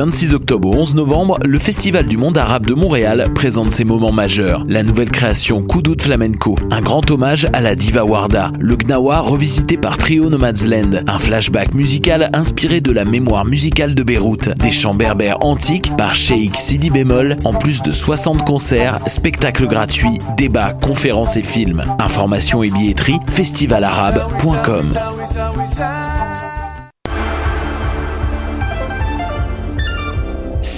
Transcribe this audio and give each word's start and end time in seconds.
26 0.00 0.32
octobre 0.32 0.70
au 0.70 0.76
11 0.76 0.94
novembre, 0.94 1.38
le 1.44 1.58
Festival 1.58 2.06
du 2.06 2.16
monde 2.16 2.38
arabe 2.38 2.64
de 2.64 2.72
Montréal 2.72 3.26
présente 3.34 3.70
ses 3.70 3.84
moments 3.84 4.12
majeurs. 4.12 4.64
La 4.66 4.82
nouvelle 4.82 5.10
création 5.10 5.62
Koudout 5.62 6.00
Flamenco, 6.00 6.56
un 6.70 6.80
grand 6.80 7.10
hommage 7.10 7.46
à 7.52 7.60
la 7.60 7.74
diva 7.74 8.02
Warda, 8.02 8.50
le 8.58 8.76
Gnawa 8.76 9.20
revisité 9.20 9.76
par 9.76 9.98
Trio 9.98 10.30
Nomadsland, 10.30 11.04
un 11.06 11.18
flashback 11.18 11.74
musical 11.74 12.30
inspiré 12.32 12.80
de 12.80 12.92
la 12.92 13.04
mémoire 13.04 13.44
musicale 13.44 13.94
de 13.94 14.02
Beyrouth, 14.02 14.48
des 14.56 14.72
chants 14.72 14.94
berbères 14.94 15.44
antiques 15.44 15.94
par 15.98 16.14
Sheikh 16.14 16.56
Sidi 16.56 16.88
Bémol, 16.88 17.36
en 17.44 17.52
plus 17.52 17.82
de 17.82 17.92
60 17.92 18.46
concerts, 18.46 19.00
spectacles 19.06 19.66
gratuits, 19.66 20.16
débats, 20.38 20.72
conférences 20.72 21.36
et 21.36 21.42
films. 21.42 21.84
Informations 21.98 22.62
et 22.62 22.70
billetterie 22.70 23.18
festivalarabe.com. 23.28 24.94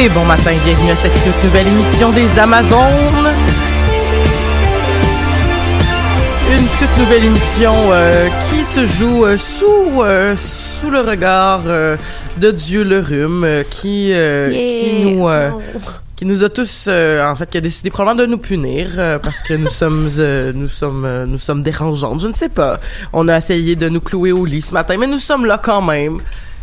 Et 0.00 0.08
bon 0.10 0.24
matin, 0.24 0.52
bienvenue 0.64 0.90
à 0.90 0.96
cette 0.96 1.12
toute 1.12 1.44
nouvelle 1.44 1.66
émission 1.66 2.10
des 2.10 2.38
Amazones. 2.38 2.78
Une 6.50 6.66
toute 6.78 6.98
nouvelle 6.98 7.24
émission 7.24 7.74
euh, 7.90 8.28
qui 8.48 8.64
se 8.64 8.86
joue 8.86 9.24
euh, 9.24 9.36
sous, 9.36 10.02
euh, 10.02 10.36
sous 10.36 10.90
le 10.90 11.00
regard 11.00 11.62
de 11.64 12.50
Dieu 12.52 12.84
le 12.84 13.00
rhume, 13.00 13.64
qui, 13.70 14.12
qui 14.12 15.02
nous... 15.02 15.28
euh, 15.28 15.50
qui 16.18 16.26
nous 16.26 16.42
a 16.42 16.48
tous, 16.48 16.86
euh, 16.88 17.24
en 17.24 17.36
fait, 17.36 17.48
qui 17.48 17.58
a 17.58 17.60
décidé 17.60 17.90
probablement 17.90 18.26
de 18.26 18.28
nous 18.28 18.38
punir 18.38 18.88
euh, 18.98 19.20
parce 19.20 19.40
que 19.40 19.54
nous 19.54 19.68
sommes, 19.70 20.08
euh, 20.18 20.52
nous 20.52 20.68
sommes, 20.68 21.24
nous 21.28 21.38
sommes 21.38 21.62
dérangeantes. 21.62 22.20
Je 22.20 22.26
ne 22.26 22.34
sais 22.34 22.48
pas. 22.48 22.80
On 23.12 23.28
a 23.28 23.36
essayé 23.36 23.76
de 23.76 23.88
nous 23.88 24.00
clouer 24.00 24.32
au 24.32 24.44
lit 24.44 24.60
ce 24.62 24.74
matin, 24.74 24.96
mais 24.98 25.06
nous 25.06 25.20
sommes 25.20 25.46
là 25.46 25.60
quand 25.62 25.80
même. 25.80 26.18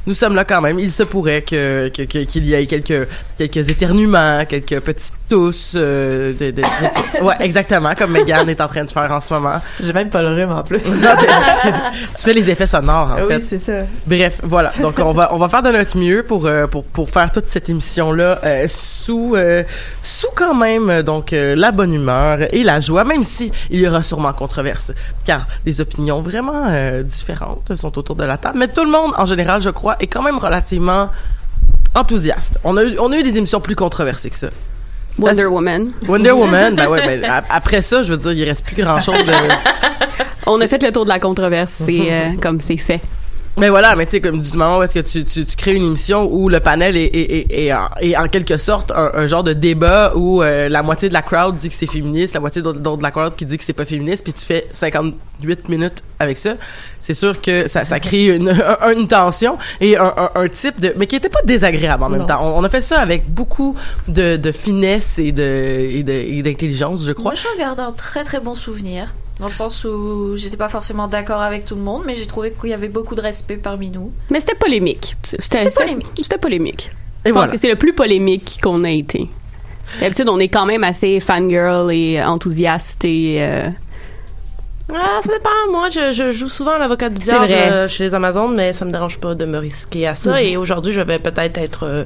Nous 0.07 0.13
sommes 0.13 0.35
là 0.35 0.45
quand 0.45 0.61
même. 0.61 0.79
Il 0.79 0.91
se 0.91 1.03
pourrait 1.03 1.41
que 1.41 1.89
que- 1.89 2.03
que- 2.03 2.23
qu'il 2.25 2.45
y 2.45 2.53
ait 2.53 2.65
quelques 2.67 3.07
quelques 3.37 3.69
éternuements, 3.69 4.45
quelques 4.47 4.79
petites 4.81 5.13
tousses. 5.29 5.73
euh, 5.75 6.33
de- 6.33 6.51
de- 6.51 6.61
de- 6.61 7.23
ouais, 7.23 7.33
exactement, 7.39 7.95
comme 7.97 8.11
Megan 8.11 8.47
est 8.47 8.61
en 8.61 8.67
train 8.67 8.83
de 8.83 8.91
faire 8.91 9.11
en 9.11 9.19
ce 9.19 9.33
moment. 9.33 9.59
J'ai 9.79 9.91
même 9.93 10.09
pas 10.11 10.21
le 10.21 10.33
rhume 10.35 10.51
en 10.51 10.63
plus. 10.63 10.81
Non, 10.85 11.09
tu 12.15 12.21
fais 12.23 12.33
les 12.33 12.49
effets 12.49 12.67
sonores 12.67 13.09
en 13.11 13.15
Ah 13.17 13.27
fait. 13.27 13.35
oui, 13.37 13.45
c'est 13.49 13.59
ça. 13.59 13.71
Bref, 14.05 14.39
voilà. 14.43 14.71
Donc 14.81 14.99
on 14.99 15.11
va 15.13 15.33
on 15.33 15.37
va 15.37 15.49
faire 15.49 15.63
de 15.63 15.71
notre 15.71 15.97
mieux 15.97 16.23
pour 16.23 16.45
euh, 16.45 16.67
pour 16.67 16.83
pour 16.83 17.09
faire 17.09 17.31
toute 17.31 17.47
cette 17.49 17.69
émission 17.69 18.11
là 18.13 18.39
sous 18.67 19.35
euh, 19.35 19.63
sous 20.01 20.27
quand 20.35 20.53
même 20.55 20.89
euh, 20.89 21.03
donc 21.03 21.33
euh, 21.33 21.55
la 21.55 21.71
bonne 21.71 21.93
humeur 21.93 22.39
et 22.53 22.63
la 22.63 22.79
joie, 22.79 23.03
même 23.03 23.23
si 23.23 23.51
il 23.71 23.79
y 23.79 23.87
aura 23.87 24.03
sûrement 24.03 24.33
controverse, 24.33 24.91
car 25.25 25.47
des 25.65 25.81
opinions 25.81 26.21
vraiment 26.21 26.65
euh, 26.69 27.01
différentes 27.03 27.75
sont 27.75 27.97
autour 27.97 28.15
de 28.15 28.23
la 28.23 28.37
table. 28.37 28.57
Mais 28.59 28.67
tout 28.67 28.83
le 28.83 28.91
monde 28.91 29.11
en 29.17 29.25
général, 29.25 29.61
je 29.61 29.69
crois, 29.69 29.94
est 29.99 30.07
quand 30.07 30.23
même 30.23 30.37
relativement 30.37 31.09
enthousiaste. 31.93 32.59
On 32.63 32.77
a 32.77 32.83
eu 32.83 32.97
on 32.99 33.11
a 33.11 33.17
eu 33.17 33.23
des 33.23 33.37
émissions 33.37 33.61
plus 33.61 33.75
controversées 33.75 34.29
que 34.29 34.35
ça. 34.35 34.49
Wonder 35.17 35.45
Woman. 35.45 35.91
Wonder 36.07 36.31
Woman, 36.33 36.75
ben 36.75 36.87
ouais, 36.87 37.19
ben, 37.19 37.43
après 37.49 37.81
ça, 37.81 38.03
je 38.03 38.13
veux 38.13 38.17
dire, 38.17 38.33
il 38.33 38.43
reste 38.43 38.65
plus 38.65 38.75
grand 38.75 38.99
chose 38.99 39.23
de. 39.25 39.31
On 40.45 40.59
a 40.61 40.67
fait 40.67 40.81
le 40.83 40.91
tour 40.91 41.05
de 41.05 41.09
la 41.09 41.19
controverse, 41.19 41.81
c'est 41.85 42.11
euh, 42.11 42.31
comme 42.41 42.61
c'est 42.61 42.77
fait. 42.77 43.01
Mais 43.57 43.69
voilà, 43.69 43.95
mais 43.95 44.05
tu 44.05 44.11
sais, 44.11 44.21
comme 44.21 44.39
du 44.39 44.57
moment 44.57 44.79
où 44.79 44.83
est-ce 44.83 44.93
que 44.93 44.99
tu, 44.99 45.23
tu, 45.23 45.45
tu 45.45 45.55
crées 45.55 45.75
une 45.75 45.83
émission 45.83 46.27
où 46.29 46.49
le 46.49 46.59
panel 46.59 46.97
est, 46.97 47.05
est, 47.05 47.31
est, 47.51 47.65
est 47.67 47.73
en, 47.73 47.87
est 48.01 48.17
en 48.17 48.27
quelque 48.27 48.57
sorte 48.57 48.91
un, 48.91 49.11
un 49.13 49.27
genre 49.27 49.43
de 49.45 49.53
débat 49.53 50.11
où 50.15 50.43
euh, 50.43 50.67
la 50.67 50.83
moitié 50.83 51.07
de 51.07 51.13
la 51.13 51.21
crowd 51.21 51.55
dit 51.55 51.69
que 51.69 51.75
c'est 51.75 51.87
féministe, 51.89 52.33
la 52.33 52.41
moitié 52.41 52.61
d'autre 52.61 52.79
d'autre 52.79 52.97
de 52.97 53.03
la 53.03 53.11
crowd 53.11 53.35
qui 53.35 53.45
dit 53.45 53.57
que 53.57 53.63
c'est 53.63 53.71
pas 53.71 53.85
féministe, 53.85 54.23
puis 54.25 54.33
tu 54.33 54.43
fais 54.45 54.67
58 54.73 55.69
minutes 55.69 56.03
avec 56.19 56.37
ça, 56.37 56.55
c'est 56.99 57.13
sûr 57.13 57.39
que 57.41 57.67
ça, 57.69 57.85
ça 57.85 57.99
crée 58.01 58.35
une, 58.35 58.49
un- 58.49 58.91
une 58.95 59.07
tension 59.07 59.57
et 59.79 59.95
un, 59.97 60.13
un, 60.17 60.29
un 60.35 60.47
type 60.49 60.81
de... 60.81 60.93
mais 60.97 61.07
qui 61.07 61.15
était 61.15 61.29
pas 61.29 61.41
désagréable 61.45 62.03
en 62.03 62.09
même 62.09 62.21
Non. 62.21 62.25
temps. 62.27 62.39
On, 62.45 62.59
on 62.59 62.63
a 62.65 62.69
fait 62.69 62.81
ça 62.81 62.99
avec 62.99 63.29
beaucoup 63.29 63.75
de, 64.09 64.35
de 64.35 64.51
finesse 64.51 65.17
et 65.19 65.31
de 65.31 65.43
et 65.91 66.03
de- 66.03 66.11
et 66.11 66.41
d'intelligence, 66.43 67.05
je 67.05 67.11
crois. 67.13 67.31
Moi, 67.31 67.41
je 67.53 67.57
garde 67.59 67.79
un 67.79 67.91
très 67.93 68.23
très 68.25 68.39
bon 68.39 68.53
souvenir. 68.55 69.13
Dans 69.39 69.47
le 69.47 69.51
sens 69.51 69.83
où 69.83 70.37
j'étais 70.37 70.55
pas 70.57 70.69
forcément 70.69 71.07
d'accord 71.07 71.41
avec 71.41 71.65
tout 71.65 71.75
le 71.75 71.81
monde, 71.81 72.03
mais 72.05 72.15
j'ai 72.15 72.25
trouvé 72.25 72.53
qu'il 72.53 72.69
y 72.69 72.73
avait 72.73 72.87
beaucoup 72.87 73.15
de 73.15 73.21
respect 73.21 73.57
parmi 73.57 73.89
nous. 73.89 74.11
Mais 74.31 74.39
c'était 74.39 74.55
polémique. 74.55 75.15
C'était 75.23 75.69
polémique. 75.71 76.07
C'était 76.21 76.37
polémique. 76.37 76.89
Et 77.25 77.29
Je 77.29 77.33
pense 77.33 77.39
voilà. 77.41 77.51
que 77.51 77.57
c'est 77.57 77.67
le 77.67 77.75
plus 77.75 77.91
polémique 77.93 78.59
qu'on 78.63 78.83
a 78.83 78.91
été. 78.91 79.27
D'habitude, 79.99 80.29
on 80.29 80.37
est 80.39 80.47
quand 80.47 80.65
même 80.65 80.83
assez 80.83 81.19
fangirl 81.19 81.91
et 81.91 82.23
enthousiaste 82.23 83.03
et... 83.05 83.37
euh, 83.39 83.67
Ah, 84.93 85.19
ça 85.23 85.33
dépend. 85.33 85.49
Moi, 85.71 85.89
je, 85.89 86.11
je 86.13 86.31
joue 86.31 86.47
souvent 86.47 86.77
l'avocat 86.77 87.09
du 87.09 87.17
C'est 87.21 87.31
diable 87.31 87.45
vrai. 87.45 87.71
euh, 87.71 87.87
chez 87.87 88.05
les 88.05 88.13
Amazones, 88.13 88.55
mais 88.55 88.71
ça 88.71 88.85
me 88.85 88.91
dérange 88.91 89.17
pas 89.19 89.35
de 89.35 89.43
me 89.45 89.57
risquer 89.57 90.07
à 90.07 90.15
ça. 90.15 90.41
Et 90.41 90.55
aujourd'hui, 90.57 90.93
je 90.93 91.01
vais 91.01 91.19
peut-être 91.19 91.57
être 91.57 91.83
euh, 91.85 92.03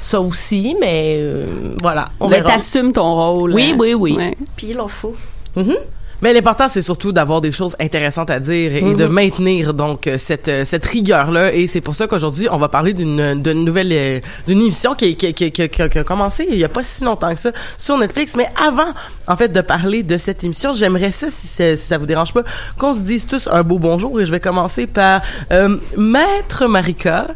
ça 0.00 0.20
aussi, 0.20 0.76
mais 0.80 1.16
euh, 1.20 1.46
voilà, 1.80 2.10
on 2.20 2.28
verra. 2.28 2.50
t'assumes 2.50 2.92
ton 2.92 3.14
rôle. 3.14 3.54
Oui, 3.54 3.72
euh, 3.72 3.76
oui, 3.78 3.94
oui. 3.94 4.12
ouais. 4.16 4.36
Puis 4.56 4.68
il 4.70 4.80
en 4.80 4.88
faut. 4.88 5.14
Mhm. 5.56 5.74
Mais 6.22 6.32
l'important, 6.32 6.68
c'est 6.68 6.82
surtout 6.82 7.12
d'avoir 7.12 7.40
des 7.40 7.52
choses 7.52 7.76
intéressantes 7.80 8.30
à 8.30 8.40
dire 8.40 8.74
et, 8.74 8.94
de 8.94 9.06
maintenir 9.06 9.74
donc 9.74 10.06
euh, 10.06 10.16
cette 10.18 10.48
euh, 10.48 10.64
cette 10.64 10.86
rigueur 10.86 11.30
là. 11.30 11.52
Et 11.52 11.66
c'est 11.66 11.80
pour 11.82 11.94
ça 11.94 12.06
qu'aujourd'hui, 12.06 12.48
on 12.50 12.56
va 12.56 12.68
parler 12.68 12.94
d'une 12.94 13.42
d'une 13.42 13.64
nouvelle 13.64 13.92
euh, 13.92 14.20
d'une 14.48 14.60
émission 14.62 14.94
qui, 14.94 15.14
qui, 15.16 15.34
qui, 15.34 15.52
qui, 15.52 15.68
qui 15.68 15.82
a 15.82 15.88
commencé 16.04 16.46
il 16.50 16.58
y 16.58 16.64
a 16.64 16.68
pas 16.68 16.82
si 16.82 17.04
longtemps 17.04 17.32
que 17.34 17.40
ça 17.40 17.50
sur 17.76 17.98
Netflix. 17.98 18.34
Mais 18.36 18.48
avant, 18.66 18.92
en 19.26 19.36
fait, 19.36 19.48
de 19.48 19.60
parler 19.60 20.02
de 20.02 20.16
cette 20.16 20.42
émission, 20.44 20.72
j'aimerais 20.72 21.12
ça, 21.12 21.28
si, 21.30 21.46
ça- 21.46 21.76
si 21.76 21.84
ça 21.84 21.98
vous 21.98 22.06
dérange 22.06 22.32
pas, 22.32 22.42
qu'on 22.78 22.94
se 22.94 23.00
dise 23.00 23.26
tous 23.26 23.48
un 23.52 23.62
beau 23.62 23.78
bonjour. 23.78 24.18
Et 24.20 24.26
je 24.26 24.30
vais 24.30 24.40
commencer 24.40 24.86
par 24.86 25.20
euh, 25.52 25.76
Maître 25.96 26.66
Marika. 26.66 27.26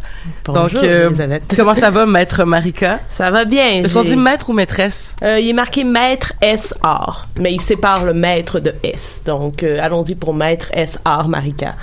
Bonjour, 0.46 0.80
donc, 0.80 0.84
euh, 0.84 1.10
comment 1.56 1.74
ça 1.74 1.90
va, 1.90 2.06
Maître 2.06 2.44
Marika? 2.44 3.00
Ça 3.10 3.30
va 3.30 3.44
bien. 3.44 3.82
Est-ce 3.84 3.94
qu'on 3.94 4.04
dit 4.04 4.16
maître 4.16 4.48
ou 4.50 4.52
maîtresse? 4.52 5.16
Euh, 5.22 5.38
il 5.38 5.48
est 5.50 5.52
marqué 5.52 5.84
maître 5.84 6.32
SR, 6.42 7.26
mais 7.38 7.52
il 7.52 7.60
sépare 7.60 8.04
le 8.04 8.14
maître 8.14 8.58
de 8.58 8.69
S. 8.82 9.22
Donc, 9.24 9.62
euh, 9.62 9.78
allons-y 9.80 10.14
pour 10.14 10.34
maître 10.34 10.68
SR 10.74 11.28
Marika. 11.28 11.74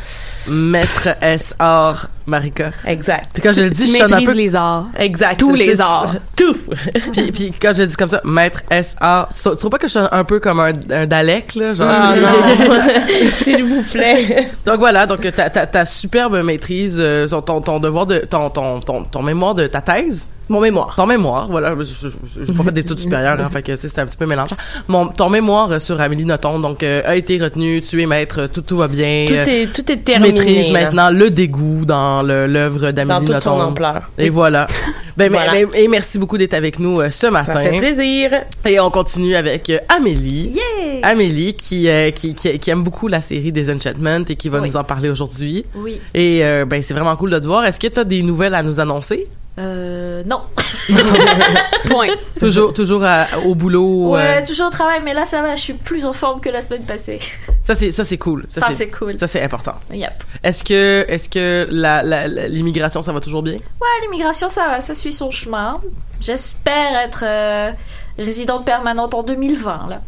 Maître 0.47 1.09
S.R. 1.21 2.07
Marika. 2.27 2.71
Exact. 2.85 3.31
Puis 3.33 3.41
quand 3.41 3.53
je 3.53 3.62
le 3.62 3.69
dis, 3.69 3.88
je 3.88 3.97
sonne 3.97 4.13
un 4.13 4.24
peu 4.24 4.33
les 4.33 4.53
arts. 4.56 4.88
Exact. 5.00 5.39
Tous 5.39 5.56
les 5.56 5.79
arts. 5.79 6.15
Tout. 6.35 6.56
puis, 7.13 7.31
puis 7.31 7.53
quand 7.59 7.74
je 7.75 7.83
dis 7.83 7.95
comme 7.95 8.09
ça, 8.09 8.21
maître 8.25 8.62
S.A., 8.69 9.29
tu, 9.33 9.50
tu 9.50 9.56
trouves 9.56 9.69
pas 9.69 9.77
que 9.77 9.88
je 9.88 9.91
suis 9.97 10.07
un 10.12 10.24
peu 10.25 10.39
comme 10.39 10.59
un, 10.59 10.74
un 10.91 11.07
Dalek, 11.07 11.56
là, 11.56 11.71
genre? 11.74 11.88
Ah, 11.89 12.15
non. 12.15 12.81
S'il 13.44 13.63
vous 13.63 13.81
plaît. 13.83 14.50
Donc 14.65 14.79
voilà, 14.79 15.06
donc 15.06 15.21
ta, 15.33 15.50
ta, 15.50 15.65
ta 15.65 15.85
superbe 15.85 16.44
maîtrise, 16.44 16.97
euh, 17.00 17.27
ton, 17.27 17.79
devoir 17.79 18.06
de, 18.06 18.19
ton, 18.19 18.50
ton, 18.50 18.81
ton, 18.81 19.03
ton 19.03 19.23
mémoire 19.23 19.56
de 19.56 19.68
ta 19.68 19.81
thèse, 19.81 20.27
Mon 20.50 20.59
mémoire. 20.59 20.95
ton 20.95 21.06
mémoire, 21.06 21.47
voilà, 21.47 21.73
j'ai 21.81 22.53
pas 22.53 22.63
fait 22.63 22.71
d'études 22.71 23.00
supérieures, 23.00 23.39
hein, 23.39 23.50
fait 23.51 23.62
que 23.62 23.75
c'est 23.75 24.00
un 24.00 24.06
petit 24.06 24.18
peu 24.18 24.25
mélangeant. 24.25 24.57
Mon, 24.88 25.07
ton 25.07 25.30
mémoire 25.30 25.71
euh, 25.71 25.80
sur 25.80 26.00
Amélie 26.01 26.25
Nothomb, 26.25 26.59
donc, 26.59 26.83
euh, 26.83 27.01
a 27.06 27.15
été 27.15 27.38
retenu, 27.38 27.81
tu 27.81 28.01
es 28.01 28.06
maître, 28.06 28.47
tout, 28.47 28.62
tout 28.62 28.77
va 28.77 28.88
bien. 28.88 29.25
Tout 29.27 29.33
est, 29.33 29.68
tout 29.73 29.91
est 29.91 29.97
tu 29.97 30.03
terminé. 30.03 30.33
maîtrises 30.33 30.71
là, 30.71 30.81
maintenant 30.81 31.09
le 31.09 31.30
dégoût 31.30 31.85
dans 31.85 32.16
l'œuvre 32.23 32.91
Dans 32.91 33.05
d'Amélie 33.05 33.27
toute 33.33 33.43
son 33.43 33.59
ampleur. 33.59 34.09
Et 34.17 34.29
voilà. 34.29 34.67
Ben, 35.15 35.31
Voilà. 35.31 35.57
et 35.73 35.87
merci 35.87 36.19
beaucoup 36.19 36.37
d'être 36.37 36.53
avec 36.53 36.77
nous 36.77 37.01
euh, 37.01 37.09
ce 37.09 37.25
matin. 37.27 37.53
Ça 37.53 37.61
fait 37.61 37.77
plaisir. 37.79 38.31
Et 38.65 38.79
on 38.79 38.91
continue 38.91 39.35
avec 39.35 39.67
euh, 39.71 39.79
Amélie. 39.89 40.51
Yeah! 40.55 40.99
Amélie 41.07 41.55
qui, 41.55 41.89
euh, 41.89 42.11
qui, 42.11 42.35
qui, 42.35 42.59
qui 42.59 42.69
aime 42.69 42.83
beaucoup 42.83 43.07
la 43.07 43.19
série 43.21 43.51
des 43.51 43.73
Enchantment 43.73 44.23
et 44.29 44.35
qui 44.35 44.47
va 44.49 44.59
Oui. 44.61 44.67
nous 44.69 44.77
en 44.77 44.83
parler 44.83 45.09
aujourd'hui. 45.09 45.65
Oui. 45.75 45.99
Et 46.13 46.45
euh, 46.45 46.65
ben 46.65 46.83
c'est 46.83 46.93
vraiment 46.93 47.15
cool 47.15 47.31
de 47.31 47.39
te 47.39 47.47
voir. 47.47 47.65
Est-ce 47.65 47.79
que 47.79 47.87
tu 47.87 47.99
as 47.99 48.03
des 48.03 48.21
nouvelles 48.21 48.53
à 48.53 48.61
nous 48.61 48.79
annoncer? 48.79 49.25
Euh, 49.59 50.24
non. 50.25 50.42
Point. 51.89 52.07
Toujours 52.39 52.74
toujours 52.74 53.04
à- 53.04 53.25
au 53.45 53.56
boulot. 53.56 54.12
Ouais, 54.13 54.42
euh, 54.42 54.45
toujours 54.45 54.68
au 54.68 54.69
travail, 54.71 55.00
mais 55.04 55.13
là 55.13 55.25
ça 55.25 55.42
va, 55.42 55.56
je 55.56 55.62
suis 55.62 55.74
plus 55.74 56.06
en 56.06 56.13
forme 56.13 56.39
que 56.42 56.50
la 56.50 56.62
semaine 56.62 56.83
passée. 56.83 57.19
ça 57.63 57.74
c'est 57.75 57.92
ça 57.92 58.04
c'est 58.04 58.18
cool. 58.18 58.45
Ça, 58.48 58.69
c'est 58.71 58.89
cool. 58.89 59.18
Ça 59.18 59.27
c'est 59.27 59.42
important. 59.42 59.74
Yep. 59.92 60.24
Est-ce 60.44 60.63
que 60.63 61.06
est-ce 61.07 61.27
que 61.30 61.68
la 61.71 62.04
la- 62.04 62.27
la- 62.27 62.48
l'immigration 62.48 63.01
ça 63.01 63.13
va 63.13 63.19
toujours 63.19 63.42
bien? 63.44 63.54
Ouais, 63.56 64.01
l'immigration 64.04 64.50
ça 64.50 64.68
va, 64.68 64.81
ça 64.81 64.94
suit 64.94 65.13
son 65.13 65.31
chemin. 65.31 65.80
J'espère 66.21 66.95
être 67.04 67.24
euh, 67.25 67.71
résidente 68.19 68.65
permanente 68.65 69.13
en 69.13 69.24
2020 69.24 69.88
là. 69.89 70.01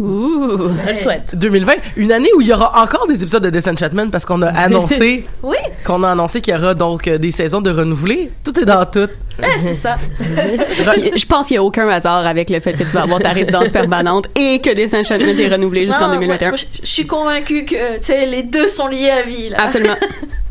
Ouh. 0.00 0.70
Je 0.84 0.90
le 0.90 0.96
souhaite. 0.96 1.34
2020, 1.34 1.72
une 1.96 2.10
année 2.12 2.30
où 2.36 2.40
il 2.40 2.46
y 2.48 2.52
aura 2.52 2.82
encore 2.82 3.06
des 3.06 3.22
épisodes 3.22 3.42
de 3.42 3.50
Disenchantment 3.50 4.08
parce 4.10 4.24
qu'on 4.24 4.40
a 4.42 4.46
annoncé 4.56 5.26
Oui, 5.42 5.56
qu'on 5.84 6.02
a 6.02 6.10
annoncé 6.10 6.40
qu'il 6.40 6.54
y 6.54 6.56
aura 6.56 6.74
donc 6.74 7.06
euh, 7.06 7.18
des 7.18 7.30
saisons 7.32 7.60
de 7.60 7.70
renouvelées. 7.70 8.30
Tout 8.44 8.58
est 8.58 8.64
dans 8.64 8.84
tout. 8.86 9.00
ouais, 9.40 9.58
c'est 9.58 9.74
ça. 9.74 9.96
Je 10.18 11.26
pense 11.26 11.48
qu'il 11.48 11.54
n'y 11.54 11.58
a 11.58 11.62
aucun 11.64 11.88
hasard 11.88 12.26
avec 12.26 12.48
le 12.50 12.60
fait 12.60 12.72
que 12.72 12.84
tu 12.84 12.90
vas 12.90 13.02
avoir 13.02 13.20
ta 13.20 13.30
résidence 13.32 13.68
permanente 13.68 14.26
et 14.38 14.60
que 14.60 14.74
Disenchantment 14.74 15.38
est 15.38 15.48
renouvelé 15.48 15.86
jusqu'en 15.86 16.08
Non, 16.08 16.14
2021. 16.14 16.48
moi, 16.48 16.56
je 16.82 16.86
suis 16.88 17.06
convaincue 17.06 17.64
que 17.66 18.30
les 18.30 18.42
deux 18.42 18.68
sont 18.68 18.88
liés 18.88 19.10
à 19.10 19.22
vie 19.22 19.50
là. 19.50 19.58
Absolument. 19.60 19.96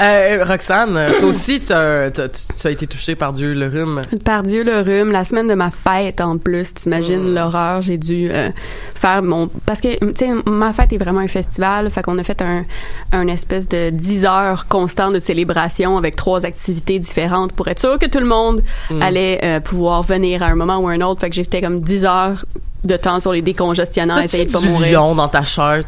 Euh, 0.00 0.44
Roxane, 0.46 0.98
toi 1.18 1.28
aussi, 1.28 1.60
tu 1.62 1.72
as 1.72 2.70
été 2.70 2.86
touchée 2.86 3.14
par 3.14 3.32
Dieu 3.32 3.54
le 3.54 3.66
rhume. 3.66 4.00
Par 4.24 4.42
Dieu 4.42 4.62
le 4.64 4.80
rhume, 4.80 5.10
la 5.10 5.24
semaine 5.24 5.48
de 5.48 5.54
ma 5.54 5.70
fête 5.70 6.20
en 6.20 6.38
plus, 6.38 6.74
t'imagines 6.74 7.34
l'horreur, 7.34 7.82
j'ai 7.82 7.98
dû 7.98 8.28
euh, 8.30 8.50
faire 8.94 9.22
mon 9.22 9.48
parce 9.66 9.80
que 9.80 9.98
tu 9.98 10.12
sais 10.16 10.30
ma 10.46 10.72
fête 10.72 10.92
est 10.92 10.98
vraiment 10.98 11.20
un 11.20 11.28
festival, 11.28 11.90
fait 11.90 12.02
qu'on 12.02 12.18
a 12.18 12.22
fait 12.22 12.40
un 12.42 12.64
un 13.12 13.26
espèce 13.28 13.68
de 13.68 13.90
10 13.90 14.24
heures 14.24 14.66
constant 14.68 15.10
de 15.10 15.18
célébration 15.18 15.96
avec 15.98 16.16
trois 16.16 16.44
activités 16.46 16.98
différentes 16.98 17.52
pour 17.52 17.68
être 17.68 17.80
sûr 17.80 17.98
que 17.98 18.06
tout 18.06 18.20
le 18.20 18.26
monde 18.26 18.62
allait 19.00 19.40
euh, 19.42 19.60
pouvoir 19.60 20.02
venir 20.02 20.42
à 20.42 20.46
un 20.46 20.54
moment 20.54 20.78
ou 20.78 20.88
à 20.88 20.92
un 20.92 21.00
autre, 21.00 21.20
fait 21.20 21.30
que 21.30 21.34
j'ai 21.36 21.44
fait 21.44 21.60
comme 21.60 21.80
10 21.80 22.04
heures 22.04 22.44
de 22.84 22.96
temps 22.96 23.18
sur 23.20 23.32
les 23.32 23.42
décongestionnants, 23.42 24.18
essayer 24.20 24.44
de 24.46 24.52
pas 24.52 24.60
du 24.60 24.68
mourir. 24.68 25.00
lion 25.00 25.14
dans 25.14 25.28
ta 25.28 25.42
shirt? 25.42 25.86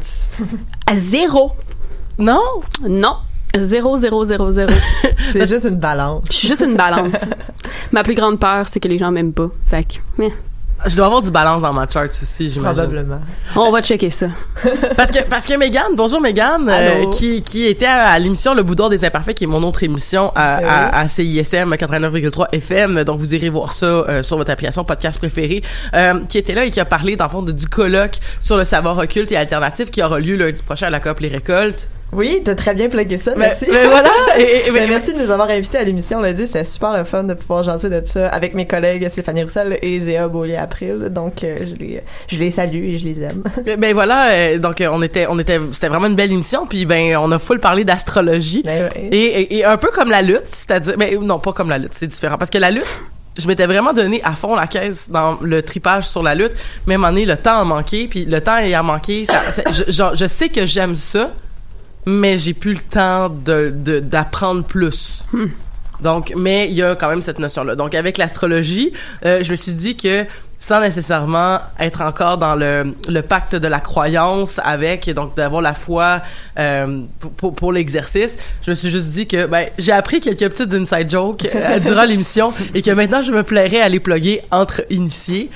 À 0.87 0.95
zéro. 0.95 1.51
Non? 2.19 2.41
Non. 2.87 3.15
Zéro, 3.57 3.97
zéro, 3.97 4.23
zéro, 4.25 4.51
zéro. 4.51 4.71
C'est 5.33 5.47
juste 5.47 5.65
une 5.65 5.77
balance. 5.77 6.23
Je 6.29 6.33
suis 6.35 6.47
juste 6.47 6.61
une 6.61 6.75
balance. 6.75 7.15
Ma 7.91 8.03
plus 8.03 8.15
grande 8.15 8.39
peur, 8.39 8.67
c'est 8.69 8.79
que 8.79 8.87
les 8.87 8.97
gens 8.97 9.11
m'aiment 9.11 9.33
pas. 9.33 9.49
Fait 9.69 9.83
que, 9.83 9.95
eh, 10.23 10.31
Je 10.87 10.95
dois 10.95 11.07
avoir 11.07 11.21
du 11.21 11.29
balance 11.31 11.61
dans 11.61 11.73
ma 11.73 11.85
chart 11.87 12.09
aussi, 12.23 12.49
j'imagine. 12.49 12.73
Probablement. 12.73 13.19
on 13.57 13.69
va 13.71 13.81
checker 13.81 14.09
ça. 14.09 14.27
Parce 14.97 15.11
que, 15.11 15.23
parce 15.29 15.45
que 15.45 15.57
Mégane, 15.57 15.95
bonjour 15.95 16.21
Mégane, 16.21 16.67
euh, 16.69 17.09
qui, 17.09 17.41
qui 17.43 17.65
était 17.67 17.85
à, 17.85 18.09
à 18.09 18.19
l'émission 18.19 18.53
Le 18.53 18.63
Boudoir 18.63 18.89
des 18.89 19.03
Imparfaits, 19.03 19.35
qui 19.37 19.43
est 19.43 19.47
mon 19.47 19.61
autre 19.63 19.83
émission 19.83 20.31
à, 20.35 20.57
Oui. 20.61 20.67
à, 20.69 20.97
à 20.99 21.07
CISM 21.07 21.73
89,3 21.75 22.45
FM. 22.53 23.03
Donc, 23.03 23.19
vous 23.19 23.35
irez 23.35 23.49
voir 23.49 23.73
ça 23.73 23.85
euh, 23.85 24.23
sur 24.23 24.37
votre 24.37 24.49
application 24.51 24.83
podcast 24.85 25.19
préférée, 25.19 25.61
euh, 25.93 26.21
qui 26.29 26.37
était 26.37 26.53
là 26.55 26.63
et 26.65 26.71
qui 26.71 26.79
a 26.79 26.85
parlé, 26.85 27.15
dans 27.17 27.25
le 27.25 27.29
fond, 27.31 27.41
de- 27.41 27.51
du 27.51 27.67
colloque 27.67 28.17
sur 28.39 28.55
le 28.57 28.63
savoir 28.65 28.97
occulte 28.97 29.31
et 29.31 29.37
alternatif 29.37 29.91
qui 29.91 30.01
aura 30.01 30.19
lieu 30.19 30.35
lundi 30.37 30.63
prochain 30.63 30.87
à 30.87 30.89
la 30.89 30.99
COP 31.01 31.19
Les 31.19 31.27
Récoltes. 31.29 31.89
Oui, 32.13 32.41
t'as 32.43 32.55
très 32.55 32.73
bien 32.73 32.89
plugué 32.89 33.17
ça, 33.17 33.33
merci. 33.37 33.65
mais 33.71 33.85
voilà! 33.85 34.09
Et, 34.37 34.67
et- 34.67 34.71
Ben, 34.71 34.89
merci 34.89 35.13
de 35.13 35.19
nous 35.21 35.31
avoir 35.31 35.49
invités 35.49 35.77
à 35.77 35.83
l'émission. 35.83 36.17
On 36.17 36.21
l'a 36.21 36.33
dit, 36.33 36.45
c'était 36.47 36.63
super 36.63 36.97
le 36.97 37.03
fun 37.05 37.23
de 37.23 37.33
pouvoir 37.33 37.63
jaser 37.63 37.89
de 37.89 38.01
ça 38.05 38.27
avec 38.29 38.53
mes 38.53 38.65
collègues 38.67 39.07
Stéphanie 39.09 39.43
Roussel 39.43 39.77
et 39.81 39.99
Zéa 40.01 40.27
Beaulieu-April. 40.27 41.07
Donc, 41.09 41.43
euh, 41.43 41.57
je 41.61 41.75
les, 41.75 42.01
je 42.27 42.37
les 42.37 42.51
salue 42.51 42.83
et 42.89 42.97
je 42.97 43.05
les 43.05 43.21
aime. 43.21 43.43
Ben 43.77 43.93
voilà, 43.93 44.29
euh, 44.31 44.57
donc 44.57 44.81
euh, 44.81 44.89
on 44.91 45.01
était, 45.01 45.25
on 45.29 45.39
était, 45.39 45.59
c'était 45.71 45.87
vraiment 45.87 46.07
une 46.07 46.15
belle 46.15 46.31
émission, 46.31 46.65
puis 46.65 46.85
ben 46.85 47.15
on 47.17 47.31
a 47.31 47.39
full 47.39 47.59
parlé 47.59 47.83
d'astrologie 47.85 48.61
Ben 48.63 48.89
ouais. 48.95 49.09
et, 49.11 49.63
un 49.65 49.77
peu 49.77 49.89
comme 49.91 50.09
la 50.09 50.21
lutte, 50.21 50.47
c'est-à-dire, 50.51 50.95
mais 50.97 51.15
non 51.21 51.39
pas 51.39 51.53
comme 51.53 51.69
la 51.69 51.77
lutte, 51.77 51.93
c'est 51.93 52.07
différent 52.07 52.37
parce 52.37 52.51
que 52.51 52.57
la 52.57 52.71
lutte, 52.71 52.85
je 53.39 53.47
m'étais 53.47 53.65
vraiment 53.65 53.93
donné 53.93 54.21
à 54.23 54.33
fond 54.33 54.55
la 54.55 54.67
caisse 54.67 55.09
dans 55.09 55.37
le 55.41 55.61
tripage 55.61 56.07
sur 56.07 56.23
la 56.23 56.35
lutte, 56.35 56.51
moment 56.87 57.07
donné, 57.09 57.25
le 57.25 57.37
temps 57.37 57.59
a 57.59 57.63
manqué, 57.63 58.07
puis 58.09 58.25
le 58.25 58.41
temps 58.41 58.57
ayant 58.57 58.83
manqué, 58.83 59.25
ça, 59.25 59.51
ça- 59.51 59.63
je, 59.71 59.91
genre, 59.91 60.15
je 60.15 60.25
sais 60.25 60.49
que 60.49 60.65
j'aime 60.65 60.95
ça, 60.95 61.31
mais 62.05 62.37
j'ai 62.37 62.53
plus 62.53 62.73
le 62.73 62.79
temps 62.81 63.29
de 63.29 63.71
de- 63.75 63.99
d'apprendre 63.99 64.63
plus. 64.63 65.25
Donc, 66.01 66.33
mais 66.35 66.67
il 66.67 66.73
y 66.73 66.81
a 66.81 66.95
quand 66.95 67.09
même 67.09 67.21
cette 67.21 67.37
notion-là. 67.37 67.75
Donc, 67.75 67.93
avec 67.93 68.17
l'astrologie, 68.17 68.91
euh, 69.23 69.43
je 69.43 69.51
me 69.51 69.55
suis 69.55 69.75
dit 69.75 69.95
que 69.95 70.25
sans 70.57 70.79
nécessairement 70.81 71.59
être 71.79 72.01
encore 72.01 72.37
dans 72.37 72.55
le, 72.55 72.93
le 73.07 73.21
pacte 73.21 73.55
de 73.55 73.67
la 73.67 73.79
croyance 73.79 74.59
avec, 74.63 75.09
donc 75.11 75.35
d'avoir 75.35 75.61
la 75.61 75.73
foi 75.73 76.21
euh, 76.59 77.01
pour, 77.19 77.31
pour, 77.33 77.53
pour 77.55 77.71
l'exercice, 77.73 78.37
je 78.65 78.69
me 78.71 78.75
suis 78.75 78.91
juste 78.91 79.07
dit 79.09 79.25
que 79.27 79.47
ben, 79.47 79.67
j'ai 79.79 79.91
appris 79.91 80.19
quelques 80.21 80.47
petites 80.51 80.73
inside 80.73 81.09
jokes 81.09 81.47
euh, 81.55 81.79
durant 81.79 82.03
l'émission 82.11 82.53
et 82.75 82.83
que 82.83 82.91
maintenant 82.91 83.23
je 83.23 83.31
me 83.31 83.41
plairais 83.43 83.81
à 83.81 83.89
les 83.89 83.99
plugger 83.99 84.41
entre 84.51 84.83
initiés. 84.91 85.49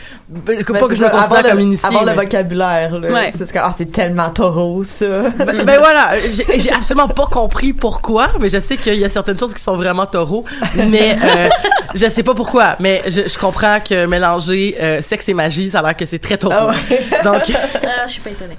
Pas 0.46 0.56
que 0.88 0.96
je 0.96 1.04
ça, 1.04 1.10
considère 1.12 1.44
comme 1.44 1.58
le, 1.60 1.62
initié. 1.66 1.88
Avoir 1.88 2.04
mais- 2.04 2.16
le 2.16 2.18
vocabulaire, 2.22 2.98
là. 3.00 3.12
Ouais. 3.12 3.34
C'est 3.38 3.46
ce 3.46 3.54
que- 3.54 3.60
ah, 3.60 3.72
c'est 3.78 3.92
tellement 3.92 4.30
taureau, 4.32 4.84
ça. 4.84 5.06
ben, 5.38 5.64
ben 5.66 5.78
voilà, 5.80 6.14
j'ai 6.20 6.60
j'ai 6.60 6.72
absolument 6.72 7.08
pas 7.10 7.28
compris 7.28 7.74
pourquoi, 7.74 8.30
mais 8.40 8.50
je 8.50 8.60
sais 8.60 8.76
qu'il 8.78 8.96
y 8.96 9.06
a 9.06 9.10
certaines 9.10 9.38
choses 9.38 9.54
qui 9.54 9.62
sont 9.62 9.76
vraiment 9.76 10.08
taureaux, 10.08 10.44
mais 10.76 11.16
euh, 11.24 11.50
je 11.94 12.08
sais 12.10 12.24
pas 12.24 12.34
pourquoi, 12.34 12.76
mais 12.80 13.04
je, 13.08 13.28
je 13.28 13.38
comprends 13.38 13.80
que 13.80 14.08
mélanger 14.08 14.76
euh, 14.82 15.02
sexe 15.04 15.30
et 15.30 15.36
magie, 15.36 15.70
ça 15.70 15.80
a 15.80 15.84
l'air 15.84 15.96
que 15.96 16.08
c'est 16.08 16.18
très 16.20 16.38
taureau. 16.38 16.56
Ah 16.58 16.68
ouais. 16.70 17.06
Donc, 17.24 17.44
Ah, 17.84 18.06
je 18.08 18.12
suis 18.14 18.22
pas 18.22 18.32
étonnée. 18.32 18.58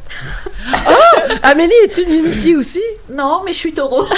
Amélie, 1.43 1.73
es-tu 1.85 2.03
une 2.03 2.27
initiée 2.27 2.55
aussi? 2.57 2.83
Non, 3.13 3.41
mais 3.45 3.53
je 3.53 3.59
suis 3.59 3.73
taureau. 3.73 4.05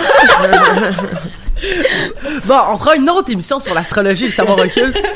Bon, 2.47 2.55
on 2.73 2.79
fera 2.79 2.97
une 2.97 3.09
autre 3.11 3.31
émission 3.31 3.59
sur 3.59 3.75
l'astrologie 3.75 4.25
et 4.25 4.29
le 4.29 4.33
savoir 4.33 4.59
occulte. 4.59 4.97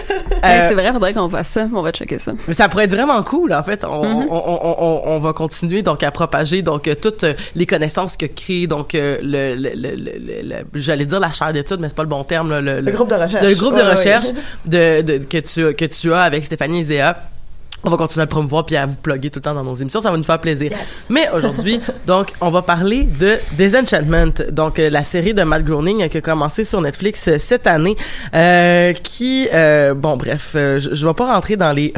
Euh, 0.45 0.67
c'est 0.69 0.75
vrai, 0.75 0.91
faudrait 0.93 1.15
qu'on 1.15 1.29
fasse 1.29 1.51
ça. 1.51 1.69
On 1.73 1.83
va 1.83 1.93
checker 1.93 2.19
ça. 2.19 2.33
Mais 2.49 2.55
ça 2.55 2.69
pourrait 2.69 2.87
être 2.87 2.95
vraiment 2.97 3.23
cool, 3.23 3.53
en 3.55 3.63
fait. 3.63 3.85
On, 3.85 4.03
Mm-hmm. 4.03 4.27
on, 4.29 4.35
on, 4.35 4.77
on, 4.77 5.03
on 5.13 5.17
va 5.19 5.33
continuer 5.33 5.83
donc 5.83 6.03
à 6.03 6.11
propager 6.11 6.63
donc 6.63 6.89
euh, 6.89 6.97
toutes 7.01 7.23
euh, 7.23 7.35
les 7.55 7.65
connaissances 7.65 8.17
que 8.17 8.27
crée 8.27 8.67
donc 8.67 8.97
euh, 8.97 9.19
le, 9.23 9.55
le, 9.55 9.71
le, 9.77 9.95
le- 9.95 10.43
le- 10.43 10.81
j'allais 10.81 11.05
dire 11.05 11.21
la 11.21 11.31
chaire 11.31 11.53
d'études, 11.53 11.79
mais 11.79 11.89
c'est 11.89 11.95
pas 11.95 12.03
le 12.03 12.09
bon 12.09 12.25
terme. 12.25 12.51
là, 12.51 12.61
le, 12.61 12.81
Le 12.81 12.91
groupe 12.91 13.09
de 13.09 13.15
recherche. 13.15 13.45
Le 13.47 13.55
groupe 13.55 13.75
de 13.75 13.79
Ouais, 13.83 13.85
ouais. 13.85 13.93
recherche 13.93 14.27
de, 14.67 15.03
de, 15.03 15.19
que 15.19 15.39
tu 15.39 15.73
que 15.75 15.85
tu 15.85 16.13
as 16.13 16.23
avec 16.23 16.45
Stéphanie 16.45 16.81
et 16.81 16.85
Zéa. 16.85 17.17
On 17.85 17.91
va 17.91 17.97
continuer 17.97 18.23
à 18.23 18.27
le 18.27 18.31
promouvoir 18.31 18.65
puis 18.65 18.77
à 18.77 18.87
vous 18.87 18.97
plugger 18.97 19.31
tout 19.31 19.39
le 19.39 19.43
temps 19.43 19.55
dans 19.55 19.65
nos 19.65 19.75
émissions. 19.75 20.01
Ça 20.01 20.11
va 20.11 20.17
nous 20.17 20.25
faire 20.25 20.41
plaisir. 20.41 20.73
Mais 21.09 21.29
aujourd'hui, 21.35 21.81
donc, 22.07 22.33
on 22.41 22.51
va 22.51 22.63
parler 22.63 23.05
de 23.05 23.39
Disenchantment, 23.57 24.33
donc 24.51 24.79
euh, 24.79 24.89
la 24.89 25.03
série 25.03 25.35
de 25.35 25.43
Matt 25.43 25.65
Groening 25.65 26.09
qui 26.09 26.19
a 26.19 26.21
commencé 26.21 26.65
sur 26.65 26.81
Netflix 26.81 27.27
euh, 27.29 27.39
cette 27.39 27.67
année, 27.67 27.97
euh, 28.35 28.93
qui, 28.93 29.49
euh, 29.53 29.95
bon, 29.95 30.17
bref, 30.17 30.51
je, 30.55 30.91
je 30.93 31.07
vais 31.07 31.15
pas 31.15 31.33
rentrer 31.33 31.57
dans 31.57 31.73
les 31.73 31.93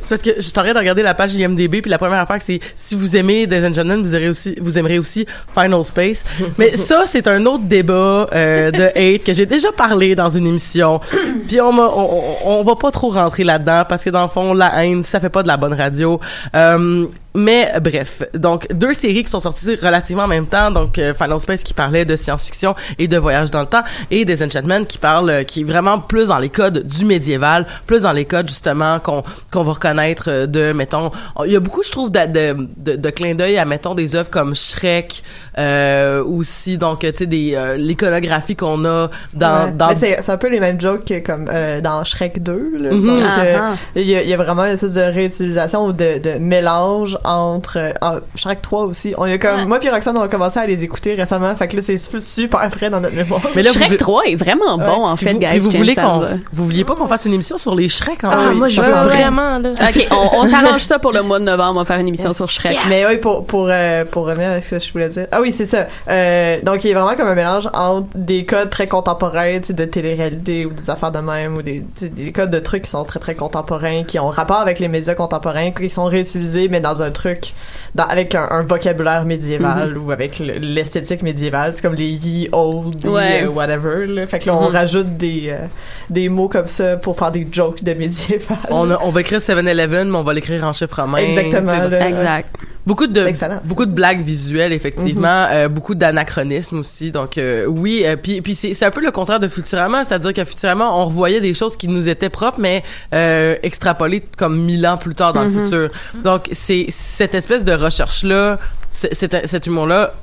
c'est 0.00 0.08
parce 0.08 0.22
que 0.22 0.30
je 0.36 0.40
suis 0.40 0.52
de 0.52 0.78
regarder 0.78 1.02
la 1.02 1.14
page 1.14 1.34
IMDb 1.34 1.80
puis 1.80 1.90
la 1.90 1.98
première 1.98 2.20
affaire 2.20 2.38
c'est 2.40 2.60
si 2.74 2.94
vous 2.94 3.16
aimez 3.16 3.46
Des 3.46 3.60
Gentlemen 3.62 4.02
vous 4.02 4.14
aurez 4.14 4.28
aussi 4.28 4.54
vous 4.60 4.78
aimerez 4.78 4.98
aussi 4.98 5.26
Final 5.54 5.84
Space. 5.84 6.24
Mais 6.58 6.76
ça 6.76 7.02
c'est 7.06 7.26
un 7.26 7.44
autre 7.46 7.64
débat 7.64 8.28
euh, 8.32 8.70
de 8.70 8.84
hate 8.94 9.24
que 9.24 9.32
j'ai 9.32 9.46
déjà 9.46 9.72
parlé 9.72 10.14
dans 10.14 10.28
une 10.28 10.46
émission. 10.46 11.00
Puis 11.48 11.60
on, 11.60 11.70
on, 11.70 12.36
on 12.44 12.62
va 12.64 12.76
pas 12.76 12.90
trop 12.90 13.10
rentrer 13.10 13.44
là-dedans 13.44 13.84
parce 13.88 14.04
que 14.04 14.10
dans 14.10 14.22
le 14.22 14.28
fond 14.28 14.54
la 14.54 14.84
haine 14.84 15.02
ça 15.02 15.20
fait 15.20 15.30
pas 15.30 15.42
de 15.42 15.48
la 15.48 15.56
bonne 15.56 15.74
radio. 15.74 16.20
Euh, 16.54 17.06
mais 17.34 17.70
euh, 17.74 17.80
bref, 17.80 18.22
donc 18.34 18.66
deux 18.72 18.92
séries 18.92 19.24
qui 19.24 19.30
sont 19.30 19.40
sorties 19.40 19.76
relativement 19.76 20.24
en 20.24 20.28
même 20.28 20.46
temps, 20.46 20.70
donc 20.70 20.98
euh, 20.98 21.14
Final 21.14 21.38
Space 21.40 21.62
qui 21.62 21.74
parlait 21.74 22.04
de 22.04 22.16
science-fiction 22.16 22.74
et 22.98 23.08
de 23.08 23.16
voyage 23.18 23.50
dans 23.50 23.60
le 23.60 23.66
temps, 23.66 23.82
et 24.10 24.24
Des 24.24 24.42
Enchantment 24.42 24.84
qui 24.84 24.98
parle, 24.98 25.30
euh, 25.30 25.42
qui 25.44 25.60
est 25.60 25.64
vraiment 25.64 25.98
plus 25.98 26.26
dans 26.28 26.38
les 26.38 26.48
codes 26.48 26.86
du 26.86 27.04
médiéval, 27.04 27.66
plus 27.86 28.02
dans 28.02 28.12
les 28.12 28.24
codes 28.24 28.48
justement 28.48 28.98
qu'on 28.98 29.22
qu'on 29.52 29.62
va 29.62 29.72
reconnaître 29.72 30.24
euh, 30.28 30.46
de, 30.46 30.72
mettons, 30.72 31.10
il 31.44 31.52
y 31.52 31.56
a 31.56 31.60
beaucoup 31.60 31.82
je 31.82 31.90
trouve 31.90 32.10
de 32.10 32.20
de, 32.26 32.68
de, 32.76 32.96
de 32.96 33.10
clins 33.10 33.34
d'œil 33.34 33.58
à 33.58 33.64
mettons 33.64 33.94
des 33.94 34.16
œuvres 34.16 34.30
comme 34.30 34.54
Shrek, 34.54 35.22
euh, 35.58 36.22
aussi 36.24 36.78
donc 36.78 37.00
tu 37.00 37.12
sais 37.14 37.26
des 37.26 37.54
euh, 37.54 37.76
l'iconographie 37.76 38.56
qu'on 38.56 38.84
a 38.84 39.08
dans 39.34 39.50
Ouais. 39.66 39.72
dans 39.72 39.88
Mais 39.88 39.94
c'est 39.96 40.18
c'est 40.22 40.32
un 40.32 40.36
peu 40.36 40.48
les 40.48 40.60
mêmes 40.60 40.80
jokes 40.80 41.04
que 41.04 41.18
comme 41.18 41.48
euh, 41.52 41.80
dans 41.80 42.02
Shrek 42.04 42.42
2 42.42 42.72
là. 42.78 42.90
Mhm. 42.92 43.06
donc 43.06 43.22
euh, 43.22 43.56
Ah, 43.58 43.72
ah. 43.72 43.76
il 43.96 44.06
y, 44.06 44.16
a, 44.16 44.22
il 44.22 44.28
y 44.28 44.32
a 44.34 44.36
vraiment 44.36 44.64
une 44.64 44.72
espèce 44.72 44.94
de 44.94 45.00
réutilisation 45.00 45.86
ou 45.86 45.92
de, 45.92 46.18
de 46.18 46.38
mélange 46.38 47.18
entre 47.24 47.78
euh, 47.78 47.92
en 48.00 48.18
Shrek 48.34 48.62
3 48.62 48.82
aussi 48.84 49.14
on 49.18 49.26
y 49.26 49.32
a 49.32 49.38
comme 49.38 49.50
Ouais. 49.60 49.66
moi 49.66 49.78
puis 49.78 49.88
Roxane 49.90 50.16
on 50.16 50.22
a 50.22 50.28
commencé 50.28 50.58
à 50.58 50.66
les 50.66 50.84
écouter 50.84 51.14
récemment 51.14 51.54
fait 51.54 51.68
que 51.68 51.76
là 51.76 51.82
c'est 51.82 51.96
su- 51.96 52.20
super 52.20 52.70
frais 52.70 52.90
dans 52.90 53.00
notre 53.00 53.14
mémoire 53.16 53.40
mais 53.54 53.62
là, 53.62 53.70
vous- 53.72 53.78
Shrek 53.78 53.96
3 53.98 54.22
est 54.26 54.36
vraiment 54.36 54.76
Ouais. 54.76 54.86
bon, 54.86 55.04
en 55.06 55.16
puis 55.16 55.26
fait, 55.26 55.32
vous, 55.32 55.38
guys. 55.40 55.48
puis 55.50 55.58
vous 55.60 55.70
voulez 55.70 55.94
qu'on 55.94 56.18
vous 56.52 56.64
vouliez 56.64 56.84
pas 56.84 56.94
qu'on 56.94 57.06
fasse 57.06 57.24
une 57.26 57.34
émission 57.34 57.58
sur 57.58 57.74
les 57.74 57.88
Shrek 57.88 58.24
en 58.24 58.30
Ah, 58.30 58.48
plus? 58.50 58.58
moi, 58.58 58.68
je 58.68 58.80
veux 58.80 58.90
vraiment 58.90 59.58
là 59.58 59.70
OK, 59.80 60.06
on, 60.10 60.38
on 60.40 60.46
s'arrange 60.50 60.82
ça 60.82 60.98
pour 60.98 61.12
le 61.12 61.22
mois 61.22 61.38
de 61.38 61.44
novembre. 61.44 61.72
On 61.76 61.82
va 61.82 61.84
faire 61.84 61.98
une 61.98 62.08
émission 62.08 62.32
sur 62.32 62.48
Shrek. 62.48 62.76
Mais 62.88 63.04
oui, 63.06 63.16
pour 63.18 63.44
pour 63.44 63.66
euh, 63.70 64.04
pour 64.04 64.26
revenir 64.26 64.50
à 64.50 64.60
ce 64.60 64.70
que 64.70 64.78
je 64.78 64.92
voulais 64.92 65.08
dire. 65.08 65.26
Ah 65.32 65.40
oui, 65.40 65.52
c'est 65.52 65.66
ça. 65.66 65.86
Euh, 66.08 66.58
donc 66.62 66.84
il 66.84 66.90
est 66.90 66.94
vraiment 66.94 67.14
comme 67.16 67.28
un 67.28 67.34
mélange 67.34 67.68
entre 67.72 68.08
des 68.14 68.44
codes 68.44 68.70
très 68.70 68.86
contemporains, 68.86 69.58
tu 69.60 69.66
sais, 69.68 69.72
de 69.72 69.84
télé-réalité 69.84 70.66
ou 70.66 70.70
des 70.70 70.88
affaires 70.90 71.12
de 71.12 71.18
même 71.18 71.56
ou 71.56 71.62
des 71.62 71.82
des 72.02 72.32
codes 72.32 72.50
de 72.50 72.58
trucs 72.60 72.82
qui 72.84 72.90
sont 72.90 73.04
très 73.04 73.18
très 73.20 73.34
contemporains, 73.34 74.04
qui 74.04 74.18
ont 74.18 74.28
rapport 74.28 74.58
avec 74.60 74.78
les 74.78 74.88
médias 74.88 75.14
contemporains, 75.14 75.70
qui 75.72 75.90
sont 75.90 76.04
réutilisés 76.06 76.68
mais 76.68 76.80
dans 76.80 77.02
un 77.02 77.09
truc 77.10 77.52
dans, 77.94 78.04
avec 78.04 78.34
un, 78.34 78.46
un 78.50 78.62
vocabulaire 78.62 79.24
médiéval 79.24 79.96
ou 79.98 80.10
avec 80.12 80.38
le- 80.38 80.54
l'esthétique 80.58 81.22
médiévale, 81.22 81.72
c'est 81.74 81.82
comme 81.82 81.94
les 81.94 82.10
ye 82.10 82.48
old, 82.52 83.04
euh, 83.04 83.46
whatever. 83.48 84.06
Là. 84.06 84.26
Fait 84.26 84.38
que 84.38 84.46
là 84.46 84.54
on 84.56 84.68
Mhm. 84.68 84.74
rajoute 84.76 85.16
des 85.16 85.48
euh, 85.50 85.66
des 86.08 86.28
mots 86.28 86.48
comme 86.48 86.66
ça 86.66 86.96
pour 86.96 87.16
faire 87.18 87.32
des 87.32 87.46
jokes 87.50 87.82
de 87.82 87.92
médiéval. 87.94 88.58
On, 88.70 88.90
a- 88.90 88.98
on 89.02 89.10
va 89.10 89.20
écrire 89.20 89.40
7-Eleven, 89.40 90.08
mais 90.10 90.18
on 90.18 90.22
va 90.22 90.32
l'écrire 90.34 90.64
en 90.64 90.72
chiffre 90.72 91.00
romain. 91.00 91.18
Exactement. 91.18 91.72
Là. 91.88 92.08
Exact. 92.08 92.54
Beaucoup 92.86 93.06
de 93.06 93.26
excellent, 93.26 93.60
beaucoup 93.64 93.84
de 93.84 93.92
blagues 93.92 94.22
visuelles 94.22 94.72
effectivement, 94.72 95.46
euh, 95.50 95.68
beaucoup 95.68 95.94
d'anachronismes 95.94 96.78
aussi. 96.78 97.12
Donc 97.12 97.36
euh, 97.36 97.66
oui, 97.66 98.02
euh, 98.06 98.16
puis 98.16 98.40
puis 98.40 98.54
c'est 98.54 98.72
c'est 98.72 98.86
un 98.86 98.90
peu 98.90 99.02
le 99.04 99.10
contraire 99.10 99.38
de 99.38 99.48
Futurama, 99.48 100.04
c'est-à-dire 100.04 100.32
que 100.32 100.44
Futurama 100.44 100.90
on 100.90 101.06
revoyait 101.06 101.42
des 101.42 101.52
choses 101.52 101.76
qui 101.76 101.88
nous 101.88 102.08
étaient 102.08 102.30
propres 102.30 102.58
mais 102.58 102.82
euh, 103.12 103.56
extrapolées 103.62 104.22
comme 104.38 104.58
mille 104.62 104.86
ans 104.86 104.96
plus 104.96 105.14
tard 105.14 105.34
dans 105.34 105.44
le 105.44 105.50
futur. 105.50 105.90
Donc 106.24 106.48
c'est 106.52 106.86
cette 106.88 107.34
espèce 107.34 107.64
de 107.64 107.72
recherche 107.72 108.22
là, 108.22 108.58
cet 108.92 109.46
cet 109.46 109.66
humour 109.66 109.86
là 109.86 110.14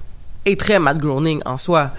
est 0.46 0.60
très 0.60 0.80
Matt 0.80 0.98
Groening 0.98 1.42
en 1.46 1.58
soi. 1.58 1.92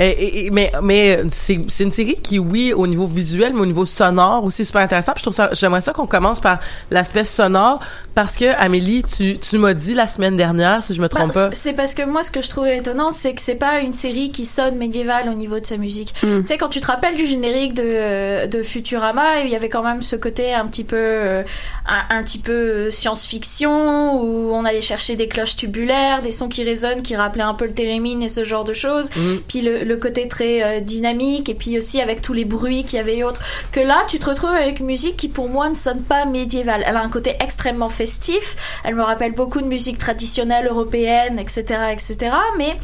Et, 0.00 0.08
et- 0.10 0.46
et- 0.46 0.50
mais 0.50 0.72
mais 0.82 1.22
c'est 1.30 1.60
c'est 1.68 1.84
une 1.84 1.90
série 1.90 2.16
qui 2.16 2.38
oui 2.38 2.72
au 2.72 2.86
niveau 2.86 3.06
visuel 3.06 3.52
mais 3.54 3.60
au 3.60 3.66
niveau 3.66 3.84
sonore 3.86 4.44
aussi 4.44 4.64
super 4.64 4.82
intéressant. 4.82 5.12
Puis 5.12 5.20
je 5.20 5.24
trouve 5.24 5.34
ça 5.34 5.50
j'aimerais 5.52 5.80
ça 5.82 5.92
qu'on 5.92 6.06
commence 6.06 6.40
par 6.40 6.58
l'aspect 6.90 7.24
sonore 7.24 7.80
parce 8.14 8.36
que 8.36 8.46
Amélie 8.58 9.02
tu 9.04 9.38
tu 9.38 9.58
m'as 9.58 9.74
dit 9.74 9.94
la 9.94 10.06
semaine 10.06 10.36
dernière 10.36 10.82
si 10.82 10.94
je 10.94 11.00
me 11.00 11.08
Bah, 11.08 11.16
trompe 11.18 11.32
pas. 11.34 11.50
C'est 11.52 11.74
parce 11.74 11.94
que 11.94 12.02
moi, 12.04 12.22
ce 12.22 12.30
que 12.30 12.40
je 12.40 12.48
trouvais 12.48 12.78
étonnant, 12.78 13.10
c'est 13.10 13.34
que 13.34 13.40
c'est 13.42 13.54
pas 13.54 13.80
une 13.80 13.92
série 13.92 14.30
qui 14.30 14.44
sonne 14.44 14.76
médiévale 14.76 15.28
au 15.28 15.34
niveau 15.34 15.58
de 15.60 15.66
sa 15.66 15.76
musique. 15.76 16.14
Mm. 16.22 16.40
Tu 16.40 16.46
sais, 16.46 16.56
quand 16.58 16.68
tu 16.68 16.80
te 16.80 16.86
rappelles 16.86 17.16
du 17.16 17.26
générique 17.26 17.74
de, 17.74 18.46
de 18.46 18.62
Futurama, 18.62 19.40
il 19.44 19.50
y 19.50 19.56
avait 19.56 19.68
quand 19.68 19.82
même 19.82 20.02
ce 20.02 20.16
côté 20.16 20.54
un 20.54 20.66
petit 20.66 20.84
peu, 20.84 20.96
euh, 20.96 21.42
un, 21.86 22.18
un 22.18 22.22
petit 22.22 22.38
peu 22.38 22.90
science-fiction 22.90 24.22
où 24.22 24.52
on 24.54 24.64
allait 24.64 24.80
chercher 24.80 25.16
des 25.16 25.28
cloches 25.28 25.56
tubulaires, 25.56 26.22
des 26.22 26.32
sons 26.32 26.48
qui 26.48 26.64
résonnent, 26.64 27.02
qui 27.02 27.16
rappelaient 27.16 27.42
un 27.42 27.54
peu 27.54 27.66
le 27.66 27.72
térémine 27.74 28.22
et 28.22 28.28
ce 28.28 28.44
genre 28.44 28.64
de 28.64 28.72
choses. 28.72 29.10
Mm. 29.16 29.36
Puis 29.48 29.60
le, 29.62 29.84
le 29.90 29.96
côté 29.96 30.28
très 30.28 30.62
euh, 30.62 30.80
dynamique 30.80 31.48
et 31.48 31.54
puis 31.54 31.76
aussi 31.76 32.00
avec 32.00 32.22
tous 32.22 32.32
les 32.32 32.44
bruits 32.44 32.84
qu'il 32.84 32.96
y 32.96 33.00
avait 33.00 33.18
et 33.18 33.24
autres. 33.24 33.42
Que 33.72 33.80
là, 33.80 34.04
tu 34.08 34.18
te 34.18 34.26
retrouves 34.26 34.50
avec 34.50 34.80
une 34.80 34.86
musique 34.86 35.16
qui 35.16 35.28
pour 35.28 35.48
moi 35.48 35.68
ne 35.68 35.74
sonne 35.74 36.02
pas 36.02 36.24
médiévale. 36.24 36.84
Elle 36.86 36.96
a 36.96 37.02
un 37.02 37.08
côté 37.08 37.34
extrêmement 37.40 37.88
festif. 37.88 38.56
Elle 38.84 38.94
me 38.94 39.02
rappelle 39.02 39.32
beaucoup 39.32 39.60
de 39.60 39.66
musique 39.66 39.98
traditionnelle 39.98 40.66
européenne, 40.66 41.38
etc., 41.38 41.64
etc. 41.92 42.32
Mais 42.56 42.76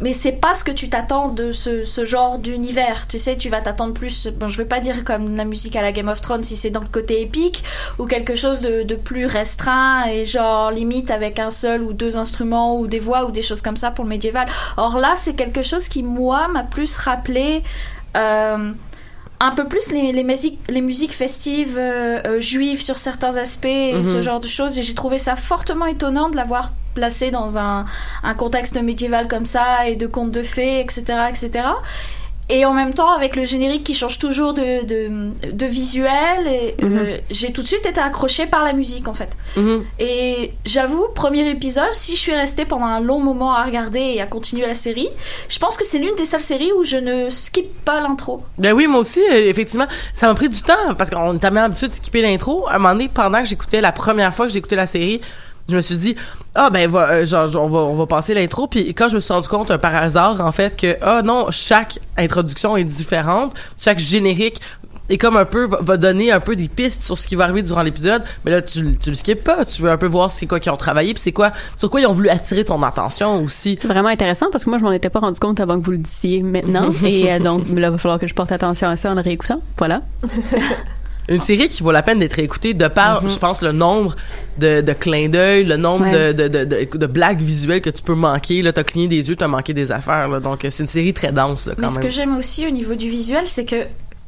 mais 0.00 0.12
c'est 0.12 0.32
pas 0.32 0.54
ce 0.54 0.62
que 0.64 0.70
tu 0.70 0.88
t'attends 0.88 1.28
de 1.28 1.52
ce, 1.52 1.84
ce 1.84 2.04
genre 2.04 2.38
d'univers. 2.38 3.08
Tu 3.08 3.18
sais, 3.18 3.36
tu 3.36 3.48
vas 3.48 3.60
t'attendre 3.60 3.94
plus. 3.94 4.28
Bon, 4.28 4.48
je 4.48 4.58
veux 4.58 4.66
pas 4.66 4.80
dire 4.80 5.04
comme 5.04 5.34
la 5.36 5.44
musique 5.44 5.74
à 5.76 5.82
la 5.82 5.92
Game 5.92 6.08
of 6.08 6.20
Thrones 6.20 6.44
si 6.44 6.56
c'est 6.56 6.70
dans 6.70 6.80
le 6.80 6.86
côté 6.88 7.20
épique 7.20 7.64
ou 7.98 8.06
quelque 8.06 8.34
chose 8.34 8.60
de, 8.60 8.82
de 8.84 8.94
plus 8.94 9.26
restreint 9.26 10.06
et 10.06 10.24
genre 10.24 10.70
limite 10.70 11.10
avec 11.10 11.38
un 11.38 11.50
seul 11.50 11.82
ou 11.82 11.92
deux 11.92 12.16
instruments 12.16 12.78
ou 12.78 12.86
des 12.86 13.00
voix 13.00 13.24
ou 13.24 13.30
des 13.30 13.42
choses 13.42 13.62
comme 13.62 13.76
ça 13.76 13.90
pour 13.90 14.04
le 14.04 14.10
médiéval. 14.10 14.46
Or 14.76 14.98
là, 14.98 15.14
c'est 15.16 15.34
quelque 15.34 15.62
chose 15.62 15.88
qui 15.88 16.02
moi 16.02 16.48
m'a 16.48 16.62
plus 16.62 16.96
rappelé. 16.98 17.62
euh, 18.16 18.72
un 19.40 19.52
peu 19.52 19.64
plus 19.66 19.92
les, 19.92 20.12
les, 20.12 20.24
musiques, 20.24 20.58
les 20.68 20.80
musiques 20.80 21.12
festives 21.14 21.76
euh, 21.78 22.20
euh, 22.26 22.40
juives 22.40 22.80
sur 22.82 22.96
certains 22.96 23.36
aspects 23.36 23.66
et 23.66 23.94
Mhm. 23.94 24.02
ce 24.02 24.20
genre 24.20 24.40
de 24.40 24.48
choses. 24.48 24.78
Et 24.78 24.82
j'ai 24.82 24.94
trouvé 24.94 25.18
ça 25.18 25.36
fortement 25.36 25.86
étonnant 25.86 26.28
de 26.28 26.36
l'avoir 26.36 26.72
placé 26.94 27.30
dans 27.30 27.56
un, 27.58 27.84
un 28.24 28.34
contexte 28.34 28.76
médiéval 28.82 29.28
comme 29.28 29.46
ça 29.46 29.86
et 29.86 29.94
de 29.94 30.06
contes 30.08 30.32
de 30.32 30.42
fées, 30.42 30.80
etc., 30.80 31.04
etc. 31.28 31.64
Et 32.50 32.64
en 32.64 32.72
même 32.72 32.94
temps, 32.94 33.12
avec 33.12 33.36
le 33.36 33.44
générique 33.44 33.84
qui 33.84 33.94
change 33.94 34.18
toujours 34.18 34.54
de, 34.54 34.84
de, 34.84 35.50
de 35.52 35.66
visuel, 35.66 36.46
et, 36.46 36.74
euh, 36.82 37.18
j'ai 37.30 37.52
tout 37.52 37.62
de 37.62 37.66
suite 37.66 37.84
été 37.84 38.00
accrochée 38.00 38.46
par 38.46 38.64
la 38.64 38.72
musique 38.72 39.06
en 39.06 39.14
fait. 39.14 39.28
Mhm. 39.56 39.84
Et 39.98 40.52
j'avoue, 40.64 41.08
premier 41.14 41.48
épisode, 41.50 41.92
si 41.92 42.12
je 42.12 42.20
suis 42.20 42.34
restée 42.34 42.64
pendant 42.64 42.86
un 42.86 43.00
long 43.00 43.20
moment 43.20 43.54
à 43.54 43.64
regarder 43.64 44.00
et 44.00 44.20
à 44.20 44.26
continuer 44.26 44.66
la 44.66 44.74
série, 44.74 45.08
je 45.48 45.58
pense 45.58 45.76
que 45.76 45.84
c'est 45.84 45.98
l'une 45.98 46.14
des 46.14 46.24
seules 46.24 46.40
séries 46.40 46.72
où 46.72 46.84
je 46.84 46.96
ne 46.96 47.28
skip 47.30 47.84
pas 47.84 48.00
l'intro. 48.00 48.42
Ben 48.56 48.72
oui, 48.72 48.86
moi 48.86 49.00
aussi, 49.00 49.20
euh, 49.20 49.44
effectivement. 49.46 49.86
Ça 50.14 50.26
m'a 50.26 50.34
pris 50.34 50.48
du 50.48 50.62
temps 50.62 50.94
parce 50.96 51.10
qu'on 51.10 51.36
est 51.36 51.38
tellement 51.38 51.64
habitué 51.64 51.88
de 51.88 51.94
skipper 51.94 52.22
l'intro. 52.22 52.66
À 52.68 52.74
un 52.74 52.78
moment 52.78 52.94
donné, 52.94 53.08
pendant 53.12 53.42
que 53.42 53.48
j'écoutais 53.48 53.80
la 53.80 53.92
première 53.92 54.34
fois 54.34 54.46
que 54.46 54.58
écouté 54.58 54.76
la 54.76 54.86
série, 54.86 55.20
je 55.68 55.76
me 55.76 55.82
suis 55.82 55.96
dit 55.96 56.16
ah 56.54 56.70
ben 56.70 56.90
va, 56.90 57.10
euh, 57.10 57.26
genre 57.26 57.50
on 57.56 57.68
va 57.68 57.78
on 57.80 57.96
va 57.96 58.06
passer 58.06 58.34
l'intro 58.34 58.66
puis 58.66 58.94
quand 58.94 59.08
je 59.08 59.16
me 59.16 59.20
suis 59.20 59.32
rendu 59.32 59.48
compte 59.48 59.76
par 59.76 59.94
hasard 59.94 60.40
en 60.40 60.52
fait 60.52 60.76
que 60.76 60.96
ah 61.02 61.22
non 61.22 61.46
chaque 61.50 61.98
introduction 62.16 62.76
est 62.76 62.84
différente 62.84 63.54
chaque 63.78 63.98
générique 63.98 64.60
est 65.10 65.16
comme 65.18 65.36
un 65.36 65.46
peu 65.46 65.66
va, 65.80 65.96
donner 65.96 66.32
un 66.32 66.40
peu 66.40 66.54
des 66.54 66.68
pistes 66.68 67.02
sur 67.02 67.16
ce 67.16 67.26
qui 67.26 67.34
va 67.34 67.44
arriver 67.44 67.62
durant 67.62 67.82
l'épisode 67.82 68.22
mais 68.44 68.50
là 68.50 68.62
tu 68.62 68.96
tu 68.98 69.10
le 69.10 69.16
skippes 69.16 69.44
pas 69.44 69.64
tu 69.64 69.82
veux 69.82 69.90
un 69.90 69.96
peu 69.96 70.06
voir 70.06 70.30
c'est 70.30 70.46
quoi 70.46 70.60
qu'ils 70.60 70.72
ont 70.72 70.76
travaillé 70.76 71.14
puis 71.14 71.22
c'est 71.22 71.32
quoi 71.32 71.52
sur 71.76 71.90
quoi 71.90 72.00
ils 72.00 72.06
ont 72.06 72.12
voulu 72.12 72.28
attirer 72.28 72.64
ton 72.64 72.82
attention 72.82 73.42
aussi 73.42 73.78
Vraiment 73.84 74.08
intéressant 74.08 74.46
parce 74.50 74.64
que 74.64 74.70
moi, 74.70 74.78
je 74.78 74.84
m'en 74.84 74.92
étais 74.92 75.10
pas 75.10 75.20
rendu 75.20 75.40
compte 75.40 75.60
avant 75.60 75.78
que 75.78 75.84
vous 75.84 75.92
le 75.92 75.98
disiez 75.98 76.42
maintenant. 76.42 76.90
Et 77.04 77.32
euh, 77.32 77.38
donc, 77.38 77.66
là, 77.68 77.88
il 77.88 77.90
va 77.90 77.98
falloir 77.98 78.18
que 78.18 78.26
je 78.26 78.34
porte 78.34 78.52
attention 78.52 78.88
à 78.88 78.96
ça 78.96 79.10
en 79.10 79.14
le 79.14 79.20
réécoutant. 79.20 79.60
Voilà. 79.76 80.02
une 81.28 81.42
série 81.42 81.68
qui 81.68 81.82
vaut 81.82 81.92
la 81.92 82.02
peine 82.02 82.18
d'être 82.20 82.38
écoutée 82.38 82.74
de 82.74 82.88
par, 82.88 83.26
je 83.26 83.38
pense, 83.38 83.62
le 83.62 83.72
nombre 83.72 84.16
de, 84.58 84.80
de 84.80 84.92
clins 84.92 85.28
d'œil, 85.28 85.64
le 85.64 85.76
nombre 85.76 86.06
Ouais. 86.06 86.32
de, 86.32 86.48
de, 86.48 86.48
de, 86.48 86.64
de, 86.64 86.98
de 86.98 87.06
blagues 87.06 87.40
visuelles 87.40 87.82
que 87.82 87.90
tu 87.90 88.02
peux 88.02 88.14
manquer. 88.14 88.62
Là, 88.62 88.72
t'as 88.72 88.84
cligné 88.84 89.08
des 89.08 89.28
yeux, 89.28 89.36
t'as 89.36 89.48
manqué 89.48 89.74
des 89.74 89.92
affaires. 89.92 90.28
Là, 90.28 90.40
donc, 90.40 90.64
euh, 90.64 90.70
c'est 90.70 90.82
une 90.82 90.88
série 90.88 91.12
très 91.12 91.32
dense, 91.32 91.66
là, 91.66 91.74
quand 91.74 91.82
Mais 91.82 91.88
ce 91.88 91.98
que 91.98 92.10
j'aime 92.10 92.36
aussi 92.36 92.66
au 92.66 92.70
niveau 92.70 92.94
du 92.94 93.08
visuel, 93.10 93.44
c'est 93.46 93.64
que 93.64 93.84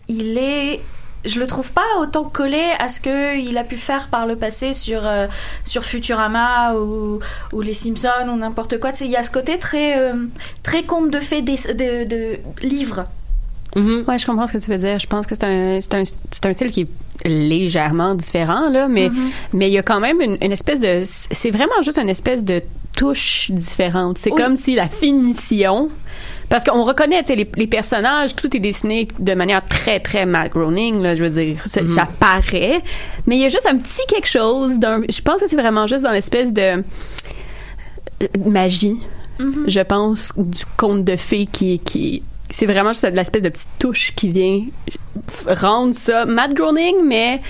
il 0.08 0.36
est 0.38 0.80
je 1.26 1.38
le 1.38 1.46
trouve 1.46 1.70
pas 1.72 1.84
autant 2.00 2.24
collé 2.24 2.62
à 2.78 2.88
ce 2.88 2.98
que 2.98 3.38
il 3.38 3.58
a 3.58 3.62
pu 3.64 3.76
faire 3.76 4.08
par 4.08 4.26
le 4.26 4.36
passé 4.36 4.72
sur 4.72 5.02
euh, 5.04 5.26
sur 5.64 5.84
Futurama 5.84 6.74
ou, 6.76 7.18
ou 7.52 7.60
les 7.60 7.74
Simpsons 7.74 8.26
ou 8.32 8.36
n'importe 8.38 8.80
quoi. 8.80 8.92
Il 9.02 9.10
y 9.10 9.16
a 9.16 9.22
ce 9.22 9.30
côté 9.30 9.58
très 9.58 9.98
euh, 9.98 10.14
très 10.62 10.82
conte 10.84 11.10
de 11.12 11.20
fées 11.20 11.42
des- 11.42 11.74
de, 11.74 12.04
de 12.04 12.38
livres. 12.62 13.04
Mhm. 13.76 14.04
Ouais, 14.08 14.18
je 14.18 14.26
comprends 14.26 14.46
ce 14.46 14.52
que 14.52 14.58
tu 14.58 14.70
veux 14.70 14.78
dire. 14.78 14.98
Je 14.98 15.06
pense 15.06 15.26
que 15.26 15.34
c'est 15.34 15.44
un, 15.44 15.78
un, 15.78 16.00
un 16.00 16.52
style 16.52 16.70
qui 16.70 16.80
est 16.82 17.28
légèrement 17.28 18.14
différent, 18.14 18.68
là, 18.70 18.88
mais, 18.88 19.10
mais 19.52 19.68
il 19.68 19.72
y 19.74 19.78
a 19.78 19.82
quand 19.82 20.00
même 20.00 20.20
une, 20.20 20.38
une 20.42 20.52
espèce 20.52 20.80
de, 20.80 21.02
c'est 21.04 21.50
vraiment 21.50 21.80
juste 21.82 21.98
une 21.98 22.08
espèce 22.08 22.42
de 22.44 22.62
touche 22.96 23.50
différente. 23.52 24.18
C'est 24.18 24.32
Oui. 24.32 24.42
comme 24.42 24.56
si 24.56 24.74
la 24.74 24.88
finition, 24.88 25.88
parce 26.48 26.64
qu'on 26.64 26.82
reconnaît, 26.82 27.20
tu 27.22 27.28
sais, 27.28 27.36
les, 27.36 27.48
les 27.56 27.66
personnages, 27.68 28.34
tout 28.34 28.54
est 28.56 28.60
dessiné 28.60 29.06
de 29.18 29.34
manière 29.34 29.64
très, 29.64 30.00
très 30.00 30.26
Matt 30.26 30.50
Groening, 30.50 31.00
là, 31.00 31.14
je 31.14 31.24
veux 31.24 31.30
dire, 31.30 31.58
ça, 31.66 31.86
ça 31.86 32.08
paraît, 32.18 32.80
mais 33.26 33.36
il 33.36 33.42
y 33.42 33.44
a 33.44 33.48
juste 33.50 33.66
un 33.70 33.76
petit 33.76 34.02
quelque 34.08 34.26
chose 34.28 34.72
je 34.80 35.22
pense 35.22 35.40
que 35.42 35.46
c'est 35.48 35.56
vraiment 35.56 35.86
juste 35.86 36.02
dans 36.02 36.10
l'espèce 36.10 36.52
de 36.52 36.82
euh, 38.22 38.26
magie, 38.46 38.98
je 39.66 39.80
pense, 39.80 40.32
du 40.36 40.64
conte 40.76 41.04
de 41.04 41.16
fées 41.16 41.46
qui, 41.46 41.78
qui, 41.78 42.22
c'est 42.50 42.66
vraiment 42.66 42.92
juste 42.92 43.04
l'espèce 43.12 43.42
de 43.42 43.48
petite 43.48 43.68
touche 43.78 44.14
qui 44.14 44.28
vient 44.30 44.62
rendre 45.46 45.94
ça 45.94 46.24
Matt 46.24 46.54
Groening, 46.54 46.96
mais 47.04 47.40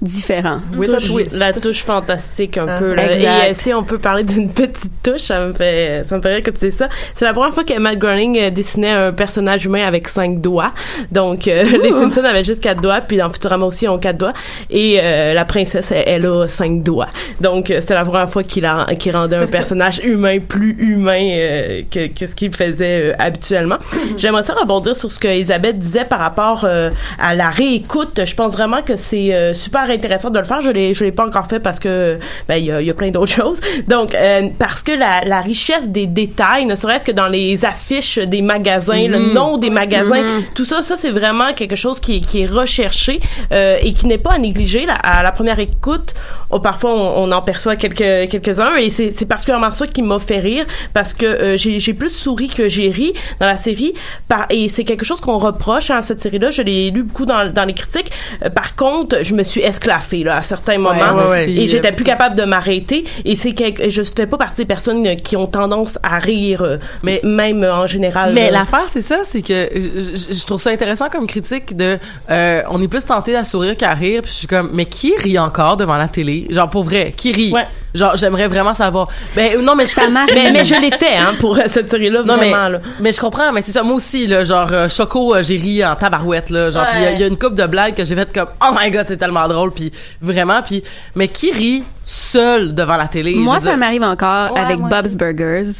différent. 0.00 0.58
A 0.80 0.86
touche- 0.86 1.32
la 1.32 1.52
touche 1.52 1.82
fantastique 1.82 2.56
un 2.58 2.66
Ah. 2.68 2.78
peu. 2.78 2.94
Là. 2.94 3.12
Exact. 3.12 3.20
Et 3.46 3.50
euh, 3.50 3.54
si 3.54 3.74
on 3.74 3.82
peut 3.82 3.98
parler 3.98 4.22
d'une 4.22 4.48
petite 4.52 4.92
touche, 5.02 5.22
ça 5.22 5.40
me 5.40 5.52
fait, 5.52 6.02
ça 6.04 6.16
me 6.16 6.22
fait 6.22 6.34
rire 6.34 6.42
que 6.42 6.50
tu 6.50 6.66
dis 6.66 6.72
ça. 6.72 6.88
C'est 7.14 7.24
la 7.24 7.32
première 7.32 7.52
fois 7.52 7.64
que 7.64 7.76
Matt 7.78 7.98
Groening 7.98 8.38
euh, 8.38 8.50
dessinait 8.50 8.90
un 8.90 9.12
personnage 9.12 9.64
humain 9.66 9.86
avec 9.86 10.08
cinq 10.08 10.40
doigts. 10.40 10.72
Donc, 11.10 11.48
euh, 11.48 11.64
les 11.82 11.90
Simpsons 11.92 12.24
avaient 12.24 12.44
juste 12.44 12.60
quatre 12.62 12.80
doigts, 12.80 13.00
puis 13.00 13.16
dans 13.16 13.28
Futurama 13.30 13.66
aussi, 13.66 13.86
ils 13.86 13.88
ont 13.88 13.98
quatre 13.98 14.18
doigts. 14.18 14.32
Et 14.70 14.98
euh, 15.02 15.34
la 15.34 15.44
princesse, 15.44 15.90
elle, 15.90 16.04
elle 16.06 16.26
a 16.26 16.46
cinq 16.48 16.82
doigts. 16.82 17.08
Donc, 17.40 17.70
euh, 17.70 17.80
c'était 17.80 17.94
la 17.94 18.04
première 18.04 18.30
fois 18.30 18.42
qu'il 18.44 18.64
a, 18.66 18.86
qu'il 18.98 19.14
rendait 19.16 19.36
un 19.36 19.46
personnage 19.46 19.98
humain 20.04 20.38
plus 20.38 20.76
humain 20.78 21.20
euh, 21.22 21.80
que, 21.90 22.06
que 22.08 22.26
ce 22.26 22.34
qu'il 22.34 22.54
faisait 22.54 23.10
euh, 23.10 23.14
habituellement. 23.18 23.78
J'aimerais 24.16 24.42
ça 24.44 24.54
rebondir 24.54 24.94
sur 24.96 25.10
ce 25.10 25.18
que 25.18 25.28
Elisabeth 25.28 25.78
disait 25.78 26.04
par 26.04 26.20
rapport 26.20 26.64
euh, 26.64 26.90
à 27.18 27.34
la 27.34 27.50
réécoute. 27.50 28.24
Je 28.24 28.34
pense 28.34 28.52
vraiment 28.52 28.82
que 28.82 28.96
c'est 28.96 29.34
euh, 29.34 29.54
super 29.88 29.94
intéressant 29.94 30.30
de 30.30 30.38
le 30.38 30.44
faire. 30.44 30.60
Je 30.60 30.70
l'ai, 30.70 30.94
je 30.94 31.04
l'ai 31.04 31.12
pas 31.12 31.26
encore 31.26 31.46
fait 31.46 31.60
parce 31.60 31.80
que 31.80 32.18
ben 32.48 32.56
il 32.56 32.66
y 32.66 32.70
a, 32.72 32.80
il 32.80 32.86
y 32.86 32.90
a 32.90 32.94
plein 32.94 33.10
d'autres 33.10 33.32
choses. 33.42 33.60
Donc 33.86 34.14
euh, 34.14 34.48
parce 34.58 34.82
que 34.82 34.92
la, 34.92 35.24
la 35.24 35.40
richesse 35.40 35.88
des 35.88 36.06
détails, 36.06 36.66
ne 36.66 36.74
serait-ce 36.76 37.04
que 37.04 37.12
dans 37.12 37.26
les 37.28 37.64
affiches 37.64 38.18
des 38.18 38.42
magasins, 38.42 39.08
le 39.08 39.32
nom 39.32 39.58
des 39.58 39.70
magasins, 39.70 40.40
tout 40.54 40.64
ça, 40.64 40.82
ça 40.82 40.96
c'est 40.96 41.10
vraiment 41.10 41.52
quelque 41.54 41.76
chose 41.76 42.00
qui, 42.00 42.16
est- 42.16 42.20
qui 42.20 42.42
est 42.42 42.46
recherché 42.46 43.20
euh, 43.52 43.76
et 43.82 43.92
qui 43.92 44.06
n'est 44.06 44.18
pas 44.18 44.32
à 44.34 44.38
négliger. 44.38 44.86
La- 44.86 44.94
à 44.94 45.22
la 45.22 45.32
première 45.32 45.58
écoute, 45.58 46.14
oh, 46.50 46.60
parfois 46.60 46.92
on, 46.94 47.24
on 47.24 47.32
en 47.32 47.42
perçoit 47.42 47.76
quelques 47.76 48.28
quelques 48.30 48.60
uns 48.60 48.76
et 48.76 48.90
c'est, 48.90 49.12
c'est 49.16 49.26
particulièrement 49.26 49.70
ça 49.70 49.86
qui 49.86 50.02
m'a 50.02 50.18
fait 50.18 50.38
rire 50.40 50.66
parce 50.92 51.14
que 51.14 51.26
euh, 51.26 51.56
j'ai, 51.56 51.94
plus 51.94 52.10
souri 52.10 52.48
que 52.48 52.68
j'ai 52.68 52.90
ri 52.90 53.12
dans 53.40 53.46
la 53.46 53.56
série. 53.56 53.94
Par, 54.28 54.46
et 54.50 54.68
c'est 54.68 54.84
quelque 54.84 55.04
chose 55.04 55.20
qu'on 55.20 55.38
reproche 55.38 55.90
à 55.90 56.02
cette 56.02 56.20
série-là. 56.20 56.50
Je 56.50 56.62
l'ai 56.62 56.90
lu 56.90 57.02
beaucoup 57.02 57.26
dans, 57.26 57.50
dans 57.52 57.64
les 57.64 57.72
critiques. 57.74 58.10
Par 58.54 58.76
contre, 58.76 59.22
je 59.22 59.34
me 59.34 59.42
suis 59.42 59.62
esclaffée 59.78 60.24
là, 60.24 60.36
à 60.36 60.42
certains 60.42 60.78
moments 60.78 61.14
ouais, 61.14 61.28
ouais. 61.46 61.50
et 61.50 61.66
j'étais 61.66 61.92
plus 61.92 62.04
capable 62.04 62.34
de 62.36 62.44
m'arrêter. 62.44 63.04
Et 63.24 63.36
c'est 63.36 63.52
quelque, 63.52 63.88
je 63.88 64.02
fais 64.02 64.26
pas 64.26 64.36
partie 64.36 64.62
des 64.62 64.64
personnes 64.66 65.06
euh, 65.06 65.14
qui 65.14 65.36
ont 65.36 65.46
tendance 65.46 65.98
à 66.02 66.18
rire, 66.18 66.62
euh, 66.62 66.76
Mais- 67.02 67.20
même 67.22 67.62
euh, 67.62 67.74
en 67.74 67.86
général. 67.86 68.32
Mais 68.34 68.50
l'affaire, 68.50 68.84
c'est 68.88 69.02
ça, 69.02 69.20
c'est 69.22 69.42
que 69.42 69.68
je, 69.74 69.80
je- 69.80 70.34
je 70.38 70.46
trouve 70.46 70.60
ça 70.60 70.70
intéressant 70.70 71.08
comme 71.08 71.26
critique 71.26 71.76
de, 71.76 71.98
euh, 72.30 72.62
on 72.70 72.82
est 72.82 72.88
plus 72.88 73.04
tenté 73.04 73.36
à 73.36 73.44
sourire 73.44 73.76
qu'à 73.76 73.94
rire, 73.94 74.22
puis 74.22 74.30
je 74.32 74.36
suis 74.38 74.46
comme, 74.46 74.70
mais 74.72 74.86
qui 74.86 75.14
rit 75.16 75.38
encore 75.38 75.76
devant 75.76 75.96
la 75.96 76.08
télé, 76.08 76.46
genre 76.50 76.68
pour 76.68 76.84
vrai, 76.84 77.12
qui 77.16 77.32
rit, 77.32 77.52
Ouais. 77.52 77.66
Genre 77.98 78.16
j'aimerais 78.16 78.48
vraiment 78.48 78.72
savoir. 78.74 79.08
Ben 79.36 79.60
non, 79.60 79.74
mais 79.74 79.84
je 79.86 79.90
Ça 79.92 80.08
m'arrive. 80.08 80.34
mais, 80.34 80.50
mais 80.52 80.64
je 80.64 80.74
l'ai 80.80 80.90
fait 80.90 81.16
hein, 81.16 81.34
pour 81.40 81.58
euh, 81.58 81.62
cette 81.66 81.90
série-là 81.90 82.22
Non 82.24 82.36
mais 82.38 82.50
vraiment 82.50 82.68
là. 82.68 82.78
mais 83.00 83.12
je 83.12 83.20
comprends 83.20 83.52
mais 83.52 83.60
c'est 83.62 83.72
ça 83.72 83.82
moi 83.82 83.96
aussi 83.96 84.26
là 84.26 84.44
genre 84.44 84.68
euh, 84.72 84.88
Choco 84.88 85.34
euh, 85.34 85.42
j'ai 85.42 85.56
ri 85.56 85.84
en 85.84 85.94
tabarouette 85.96 86.50
là 86.50 86.70
genre 86.70 86.82
Ouais. 86.84 86.88
il 86.96 87.02
y 87.02 87.06
a- 87.06 87.12
il 87.12 87.20
y, 87.20 87.24
a 87.24 87.26
une 87.26 87.36
coupe 87.36 87.54
de 87.54 87.66
blagues 87.66 87.94
que 87.94 88.04
j'ai 88.04 88.14
fait 88.16 88.32
comme 88.32 88.48
oh 88.62 88.72
my 88.78 88.90
god 88.90 89.04
c'est 89.08 89.16
tellement 89.16 89.46
drôle 89.48 89.72
puis 89.72 89.90
vraiment 90.22 90.62
puis 90.62 90.82
mais 91.14 91.28
qui 91.28 91.50
rit 91.52 91.82
seul 92.08 92.74
devant 92.74 92.96
la 92.96 93.06
télé 93.06 93.34
Moi, 93.34 93.60
ça 93.60 93.70
dire, 93.70 93.76
m'arrive 93.76 94.02
encore 94.02 94.52
Ouais, 94.52 94.60
avec 94.60 94.78
Bob's 94.78 95.08
aussi. 95.08 95.16
Burgers. 95.16 95.70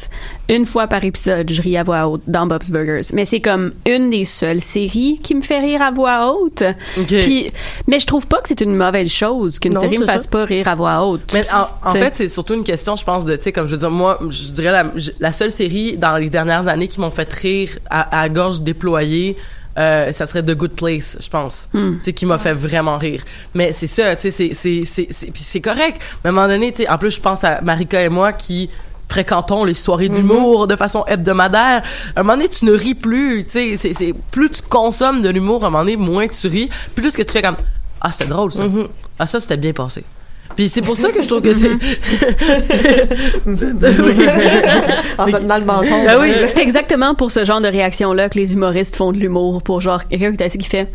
Une 0.47 0.67
fois 0.67 0.85
par 0.85 1.03
épisode, 1.03 1.51
je 1.51 1.59
ris 1.59 1.75
à 1.75 1.81
voix 1.81 2.07
haute 2.07 2.21
dans 2.27 2.45
Bob's 2.45 2.69
Burgers. 2.69 3.01
Mais 3.13 3.25
c'est 3.25 3.39
comme 3.39 3.73
une 3.87 4.11
des 4.11 4.25
seules 4.25 4.61
séries 4.61 5.19
qui 5.23 5.33
me 5.33 5.41
fait 5.41 5.59
rire 5.59 5.81
à 5.81 5.89
voix 5.89 6.31
haute. 6.31 6.63
Ok. 6.99 7.07
Puis, 7.07 7.51
mais 7.87 7.99
je 7.99 8.05
trouve 8.05 8.27
pas 8.27 8.41
que 8.41 8.47
c'est 8.47 8.61
une 8.61 8.75
mauvaise 8.75 9.09
chose 9.09 9.57
qu'une 9.57 9.73
Non, 9.73 9.81
série 9.81 9.97
me 9.97 10.05
fasse 10.05 10.23
ça. 10.23 10.29
pas 10.29 10.45
rire 10.45 10.67
à 10.67 10.75
voix 10.75 11.03
haute. 11.03 11.33
Mais 11.33 11.43
en, 11.83 11.91
fait, 11.91 12.15
c'est 12.15 12.29
surtout 12.29 12.53
une 12.53 12.63
question, 12.63 12.95
je 12.95 13.03
pense, 13.03 13.25
de, 13.25 13.35
tu 13.35 13.43
sais, 13.43 13.51
comme 13.51 13.65
je 13.65 13.71
veux 13.71 13.79
dire, 13.79 13.91
moi, 13.91 14.19
je 14.29 14.51
dirais 14.51 14.83
la, 15.19 15.31
seule 15.31 15.51
série 15.51 15.97
dans 15.97 16.15
les 16.17 16.29
dernières 16.29 16.67
années 16.67 16.87
qui 16.87 16.99
m'ont 16.99 17.11
fait 17.11 17.31
rire 17.33 17.69
à, 17.89 18.21
à 18.21 18.29
gorge 18.29 18.61
déployée, 18.61 19.35
euh, 19.79 20.11
ça 20.11 20.25
serait 20.25 20.43
The 20.43 20.55
Good 20.55 20.73
Place, 20.73 21.17
je 21.21 21.29
pense. 21.29 21.69
Hmm. 21.73 21.95
Tu 21.97 22.05
sais, 22.05 22.13
qui 22.13 22.25
m'a 22.25 22.37
fait 22.37 22.53
vraiment 22.53 22.97
rire. 22.97 23.23
Mais 23.53 23.71
c'est 23.71 23.87
ça, 23.87 24.15
tu 24.15 24.23
sais, 24.23 24.31
c'est, 24.31 24.53
c'est, 24.53 24.83
c'est, 24.85 25.07
c'est, 25.09 25.31
puis 25.31 25.41
c'est 25.43 25.61
correct. 25.61 25.99
Mais 26.23 26.27
à 26.27 26.29
un 26.29 26.31
moment 26.33 26.47
donné, 26.47 26.71
tu 26.71 26.83
sais, 26.83 26.89
en 26.89 26.97
plus, 26.97 27.11
je 27.11 27.21
pense 27.21 27.43
à 27.43 27.61
Marika 27.61 28.01
et 28.01 28.09
moi 28.09 28.33
qui 28.33 28.69
fréquentons 29.07 29.63
les 29.63 29.73
soirées 29.73 30.09
d'humour 30.09 30.67
de 30.67 30.75
façon 30.75 31.03
hebdomadaire. 31.07 31.81
À 32.15 32.19
un 32.19 32.23
moment 32.23 32.37
donné, 32.37 32.49
tu 32.49 32.65
ne 32.65 32.71
ris 32.71 32.93
plus, 32.93 33.43
tu 33.45 33.51
sais, 33.51 33.77
c'est, 33.77 33.93
c'est, 33.93 34.13
plus 34.31 34.51
tu 34.51 34.61
consommes 34.61 35.21
de 35.21 35.29
l'humour, 35.29 35.63
à 35.63 35.67
un 35.67 35.69
moment 35.71 35.83
donné, 35.83 35.97
moins 35.97 36.27
tu 36.27 36.47
ris, 36.47 36.69
plus 36.93 37.15
que 37.15 37.23
tu 37.23 37.31
fais 37.31 37.41
comme, 37.41 37.57
ah, 38.01 38.11
c'était 38.11 38.29
drôle, 38.29 38.51
ça. 38.51 38.63
Ah, 39.17 39.25
ça, 39.25 39.39
c'était 39.39 39.57
bien 39.57 39.73
passé. 39.73 40.03
Puis 40.55 40.69
c'est 40.69 40.81
pour 40.81 40.97
ça 40.97 41.11
que 41.11 41.21
je 41.21 41.27
trouve 41.27 41.41
que 41.41 41.53
c'est... 41.53 41.69
en 45.17 45.27
se 45.27 45.37
tenant 45.37 45.57
le 45.57 45.65
menton. 45.65 46.03
Ben 46.05 46.17
oui. 46.19 46.31
C'est 46.47 46.59
exactement 46.59 47.15
pour 47.15 47.31
ce 47.31 47.45
genre 47.45 47.61
de 47.61 47.67
réaction-là 47.67 48.29
que 48.29 48.37
les 48.37 48.53
humoristes 48.53 48.95
font 48.95 49.11
de 49.11 49.17
l'humour. 49.17 49.61
Pour 49.61 49.81
genre, 49.81 50.07
quelqu'un 50.07 50.35
qui 50.35 50.43
est 50.43 50.45
assis 50.45 50.57
qui 50.57 50.69
fait, 50.69 50.91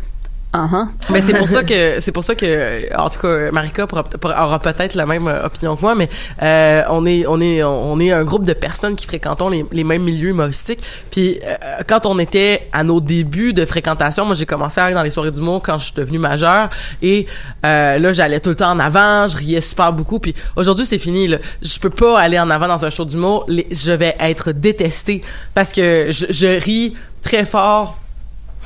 ah. 0.73 0.87
Mais 1.11 1.21
c'est 1.21 1.33
pour 1.33 1.47
ça 1.47 1.63
que 1.69 1.99
c'est 1.99 2.11
pour 2.11 2.23
ça 2.23 2.35
que 2.35 2.95
en 2.97 3.09
tout 3.09 3.19
cas 3.19 3.51
Marika 3.51 3.87
pourra, 3.87 4.03
pourra- 4.03 4.45
aura 4.45 4.59
peut-être 4.59 4.95
la 4.95 5.05
même 5.05 5.27
euh, 5.27 5.45
opinion 5.45 5.75
que 5.75 5.81
moi 5.81 5.95
mais 5.95 6.09
euh, 6.41 6.83
on 6.89 7.05
est 7.05 7.25
on 7.27 7.39
est 7.41 7.63
on 7.63 7.99
est 7.99 8.11
un 8.11 8.23
groupe 8.23 8.43
de 8.45 8.53
personnes 8.53 8.95
qui 8.95 9.05
fréquentons 9.05 9.49
les, 9.49 9.65
les 9.71 9.83
mêmes 9.83 10.03
milieux 10.03 10.29
humoristiques. 10.29 10.81
Puis 11.11 11.39
euh, 11.43 11.55
quand 11.87 12.05
on 12.05 12.19
était 12.19 12.67
à 12.71 12.83
nos 12.83 13.01
débuts 13.01 13.53
de 13.53 13.65
fréquentation 13.65 14.25
moi 14.25 14.35
j'ai 14.35 14.45
commencé 14.45 14.79
à 14.79 14.85
aller 14.85 14.95
dans 14.95 15.03
les 15.03 15.09
soirées 15.11 15.31
d'humour 15.31 15.61
quand 15.63 15.77
je 15.77 15.85
suis 15.85 15.93
devenue 15.95 16.19
majeure. 16.19 16.69
Et 17.01 17.25
euh, 17.65 17.97
là 17.97 18.11
j'allais 18.13 18.39
tout 18.39 18.49
le 18.49 18.55
temps 18.55 18.71
en 18.71 18.79
avant 18.79 19.27
je 19.27 19.37
riais 19.37 19.61
super 19.61 19.91
beaucoup. 19.93 20.19
Puis 20.19 20.33
aujourd'hui 20.55 20.85
c'est 20.85 20.99
fini 20.99 21.27
là. 21.27 21.37
Je 21.61 21.79
peux 21.79 21.89
pas 21.89 22.19
aller 22.19 22.39
en 22.39 22.49
avant 22.49 22.67
dans 22.67 22.85
un 22.85 22.89
show 22.89 23.05
d'humour. 23.05 23.45
Les- 23.47 23.67
je 23.71 23.91
vais 23.91 24.15
être 24.19 24.51
détestée 24.51 25.21
parce 25.53 25.71
que 25.71 26.07
je, 26.09 26.25
je 26.29 26.47
ris 26.63 26.95
très 27.21 27.45
fort 27.45 27.97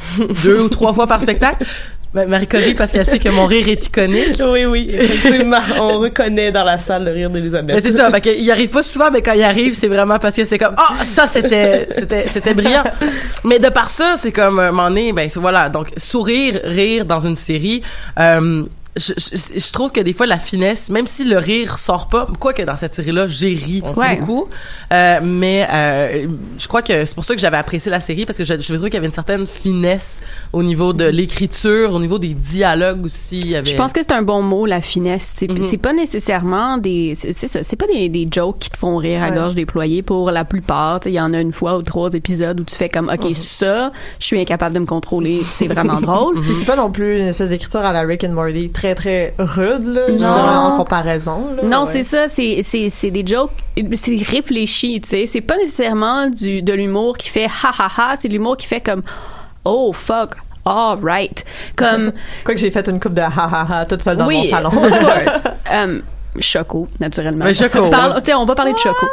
deux 0.43 0.61
ou 0.61 0.69
trois 0.69 0.93
fois 0.93 1.07
par 1.07 1.21
spectacle. 1.21 1.65
Ben, 2.11 2.27
Marie-Co 2.27 2.57
rit 2.57 2.73
parce 2.73 2.91
qu'elle 2.91 3.05
sait 3.05 3.19
que 3.19 3.29
mon 3.29 3.45
rire 3.45 3.67
est 3.67 3.85
iconique. 3.85 4.41
Oui, 4.43 4.65
oui, 4.65 4.89
effectivement. 4.91 5.61
On 5.77 5.99
reconnaît 5.99 6.51
dans 6.51 6.63
la 6.63 6.79
salle 6.79 7.05
le 7.05 7.11
rire 7.11 7.29
d'Elisabeth. 7.29 7.75
Mais 7.75 7.81
c'est 7.81 7.91
ça, 7.91 8.09
fait 8.09 8.21
qu'il 8.21 8.49
arrive 8.49 8.69
pas 8.69 8.81
souvent, 8.81 9.11
mais 9.11 9.21
quand 9.21 9.33
il 9.33 9.43
arrive, 9.43 9.75
c'est 9.75 9.87
vraiment 9.87 10.17
parce 10.17 10.35
que 10.35 10.45
c'est 10.45 10.57
comme, 10.57 10.73
ah, 10.75 11.05
ça, 11.05 11.27
c'était, 11.27 11.87
c'était, 11.91 12.27
c'était 12.27 12.55
brillant. 12.55 12.83
Mais 13.43 13.59
de 13.59 13.69
par 13.69 13.91
ça, 13.91 14.15
c'est 14.19 14.31
comme, 14.31 14.55
moment 14.55 14.89
donné, 14.89 15.13
ben, 15.13 15.29
voilà. 15.35 15.69
Donc, 15.69 15.89
sourire, 15.97 16.59
rire 16.63 17.05
dans 17.05 17.19
une 17.19 17.35
série, 17.35 17.83
euh, 18.19 18.63
je, 18.95 19.13
je, 19.17 19.59
je 19.59 19.71
trouve 19.71 19.91
que 19.91 19.99
des 20.01 20.13
fois 20.13 20.25
la 20.25 20.39
finesse, 20.39 20.89
même 20.89 21.07
si 21.07 21.23
le 21.23 21.37
rire 21.37 21.77
sort 21.77 22.07
pas, 22.07 22.27
quoique 22.39 22.61
dans 22.63 22.77
cette 22.77 22.95
série-là, 22.95 23.27
j'ai 23.27 23.49
ri 23.53 23.83
Ouais. 23.95 24.17
beaucoup, 24.17 24.47
euh, 24.93 25.19
mais 25.23 25.67
euh, 25.71 26.27
je 26.57 26.67
crois 26.67 26.81
que 26.81 27.05
c'est 27.05 27.15
pour 27.15 27.23
ça 27.25 27.35
que 27.35 27.41
j'avais 27.41 27.57
apprécié 27.57 27.91
la 27.91 27.99
série 27.99 28.25
parce 28.25 28.37
que 28.37 28.43
je, 28.45 28.53
je 28.59 28.73
trouvais 28.73 28.89
qu'il 28.89 28.95
y 28.95 28.97
avait 28.97 29.07
une 29.07 29.13
certaine 29.13 29.45
finesse 29.47 30.21
au 30.53 30.63
niveau 30.63 30.93
de 30.93 31.05
l'écriture, 31.05 31.93
au 31.93 31.99
niveau 31.99 32.19
des 32.19 32.33
dialogues 32.33 33.05
aussi. 33.05 33.39
Il 33.39 33.47
y 33.49 33.55
avait... 33.55 33.69
Je 33.69 33.75
pense 33.75 33.93
que 33.93 34.01
c'est 34.01 34.11
un 34.11 34.21
bon 34.21 34.41
mot, 34.41 34.65
la 34.65 34.81
finesse. 34.81 35.33
C'est 35.37 35.49
Mhm. 35.49 35.63
c'est 35.63 35.77
pas 35.77 35.93
nécessairement 35.93 36.77
des, 36.77 37.13
c'est 37.15 37.33
c'est 37.33 37.47
ça, 37.47 37.63
c'est 37.63 37.75
pas 37.75 37.87
des, 37.87 38.09
des 38.09 38.27
jokes 38.31 38.59
qui 38.59 38.69
te 38.69 38.77
font 38.77 38.97
rire 38.97 39.23
à 39.23 39.31
gorge 39.31 39.55
déployée 39.55 40.01
pour 40.01 40.31
la 40.31 40.45
plupart. 40.45 40.99
Tu 40.99 41.05
sais, 41.05 41.11
Il 41.11 41.15
y 41.15 41.21
en 41.21 41.33
a 41.33 41.39
une 41.41 41.53
fois 41.53 41.77
ou 41.77 41.81
trois 41.81 42.13
épisodes 42.13 42.59
où 42.59 42.63
tu 42.63 42.75
fais 42.75 42.89
comme, 42.89 43.09
ok, 43.09 43.35
ça, 43.35 43.91
je 44.19 44.25
suis 44.25 44.39
incapable 44.39 44.75
de 44.75 44.79
me 44.79 44.85
contrôler, 44.85 45.41
c'est 45.47 45.67
vraiment 45.67 45.99
drôle. 46.01 46.41
Puis 46.41 46.51
c'est 46.59 46.65
pas 46.65 46.75
non 46.75 46.91
plus 46.91 47.19
une 47.19 47.27
espèce 47.27 47.49
d'écriture 47.49 47.79
à 47.81 47.93
la 47.93 48.01
Rick 48.01 48.23
and 48.23 48.29
Morty 48.33 48.69
très 48.79 48.95
très 48.95 49.33
rude 49.37 49.85
là, 49.87 50.09
Non. 50.09 50.73
en 50.73 50.77
comparaison. 50.77 51.53
Là, 51.55 51.63
Non, 51.63 51.83
ouais. 51.83 51.91
c'est 51.91 52.03
ça, 52.03 52.27
c'est 52.27 52.61
c'est 52.63 52.89
c'est 52.89 53.11
des 53.11 53.25
jokes, 53.27 53.51
c'est 53.93 54.15
réfléchi, 54.25 55.01
tu 55.01 55.09
sais, 55.09 55.25
c'est 55.25 55.41
pas 55.41 55.57
nécessairement 55.57 56.27
du 56.27 56.61
de 56.61 56.73
l'humour 56.73 57.17
qui 57.17 57.29
fait 57.29 57.45
ha 57.63 57.71
ha 57.77 57.89
ha, 57.97 58.15
c'est 58.15 58.27
de 58.29 58.33
l'humour 58.33 58.55
qui 58.57 58.67
fait 58.67 58.79
comme 58.81 59.01
oh 59.65 59.91
fuck, 59.93 60.35
all 60.65 60.97
right, 61.03 61.43
comme 61.75 62.13
Quoi 62.45 62.53
que 62.55 62.59
j'ai 62.61 62.71
fait 62.71 62.87
une 62.87 62.99
coupe 62.99 63.13
de 63.15 63.21
ha 63.21 63.31
ha 63.35 63.67
ha 63.69 63.85
toute 63.85 64.01
seule 64.01 64.17
dans 64.17 64.27
oui, 64.27 64.37
mon 64.37 64.45
salon. 64.55 64.69
of 64.69 64.99
course. 64.99 65.47
Um, 65.71 66.01
Choco, 66.39 66.87
naturellement. 66.99 67.45
Mais 67.45 67.53
Choco, 67.53 67.89
Parle- 67.89 68.13
ouais. 68.13 68.19
tu 68.19 68.25
sais, 68.27 68.33
on 68.33 68.45
va 68.45 68.55
parler 68.55 68.73
de 68.73 68.77
Choco. 68.77 69.05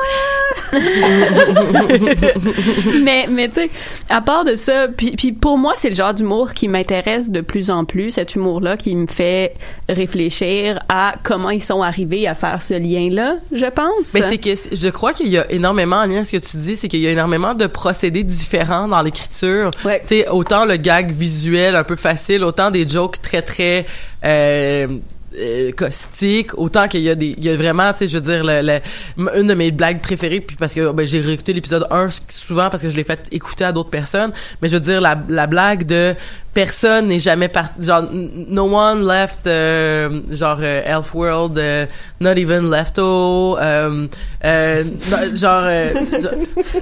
mais 3.02 3.26
mais 3.28 3.48
tu 3.48 3.54
sais, 3.54 3.70
à 4.10 4.20
part 4.20 4.44
de 4.44 4.56
ça, 4.56 4.88
puis, 4.88 5.12
puis 5.16 5.32
pour 5.32 5.58
moi, 5.58 5.74
c'est 5.76 5.88
le 5.88 5.94
genre 5.94 6.14
d'humour 6.14 6.52
qui 6.52 6.68
m'intéresse 6.68 7.30
de 7.30 7.40
plus 7.40 7.70
en 7.70 7.84
plus, 7.84 8.12
cet 8.12 8.34
humour-là 8.34 8.76
qui 8.76 8.94
me 8.94 9.06
fait 9.06 9.54
réfléchir 9.88 10.80
à 10.88 11.12
comment 11.22 11.50
ils 11.50 11.62
sont 11.62 11.82
arrivés 11.82 12.26
à 12.28 12.34
faire 12.34 12.62
ce 12.62 12.74
lien-là, 12.74 13.36
je 13.52 13.66
pense. 13.66 14.14
Mais 14.14 14.22
c'est 14.22 14.38
que 14.38 14.50
je 14.72 14.88
crois 14.88 15.12
qu'il 15.12 15.28
y 15.28 15.38
a 15.38 15.50
énormément, 15.50 15.96
en 15.96 16.06
lien 16.06 16.16
avec 16.16 16.26
ce 16.26 16.36
que 16.36 16.44
tu 16.44 16.56
dis, 16.58 16.76
c'est 16.76 16.88
qu'il 16.88 17.00
y 17.00 17.06
a 17.06 17.10
énormément 17.10 17.54
de 17.54 17.66
procédés 17.66 18.24
différents 18.24 18.88
dans 18.88 19.02
l'écriture. 19.02 19.70
Ouais. 19.84 20.00
Tu 20.00 20.20
sais, 20.20 20.28
autant 20.28 20.64
le 20.64 20.76
gag 20.76 21.12
visuel 21.12 21.76
un 21.76 21.84
peu 21.84 21.96
facile, 21.96 22.44
autant 22.44 22.70
des 22.70 22.88
jokes 22.88 23.20
très 23.22 23.42
très 23.42 23.86
euh, 24.24 24.86
euh, 25.38 25.72
caustique, 25.72 26.56
autant 26.58 26.88
qu'il 26.88 27.00
y 27.00 27.10
a 27.10 27.14
des 27.14 27.34
il 27.38 27.44
y 27.44 27.50
a 27.50 27.56
vraiment 27.56 27.92
tu 27.92 27.98
sais 28.00 28.06
je 28.08 28.14
veux 28.18 28.22
dire 28.22 28.42
le, 28.44 28.62
le- 28.62 29.38
une 29.40 29.46
de 29.46 29.54
mes 29.54 29.70
blagues 29.70 30.00
préférées 30.00 30.40
puis 30.40 30.56
parce 30.56 30.74
que 30.74 30.92
ben, 30.92 31.06
j'ai 31.06 31.20
réécouté 31.20 31.52
l'épisode 31.52 31.86
1 31.90 32.08
souvent 32.28 32.70
parce 32.70 32.82
que 32.82 32.88
je 32.90 32.96
l'ai 32.96 33.04
fait 33.04 33.20
écouter 33.32 33.64
à 33.64 33.72
d'autres 33.72 33.90
personnes 33.90 34.32
mais 34.62 34.68
je 34.68 34.74
veux 34.74 34.80
dire 34.80 35.00
la, 35.00 35.16
la 35.28 35.46
blague 35.46 35.84
de 35.86 36.14
personne 36.54 37.08
n'est 37.08 37.18
jamais 37.20 37.48
parti 37.48 37.82
genre 37.86 38.04
no 38.12 38.74
one 38.74 39.06
left 39.06 39.46
euh, 39.46 40.20
genre 40.30 40.56
euh, 40.62 40.82
Elfworld 40.86 41.58
euh, 41.58 41.84
not 42.20 42.30
even 42.32 42.70
Lefto 42.70 43.58
euh, 43.58 44.06
euh, 44.42 44.84
non, 45.10 45.36
genre, 45.36 45.62
euh, 45.66 45.90
genre- 46.18 46.30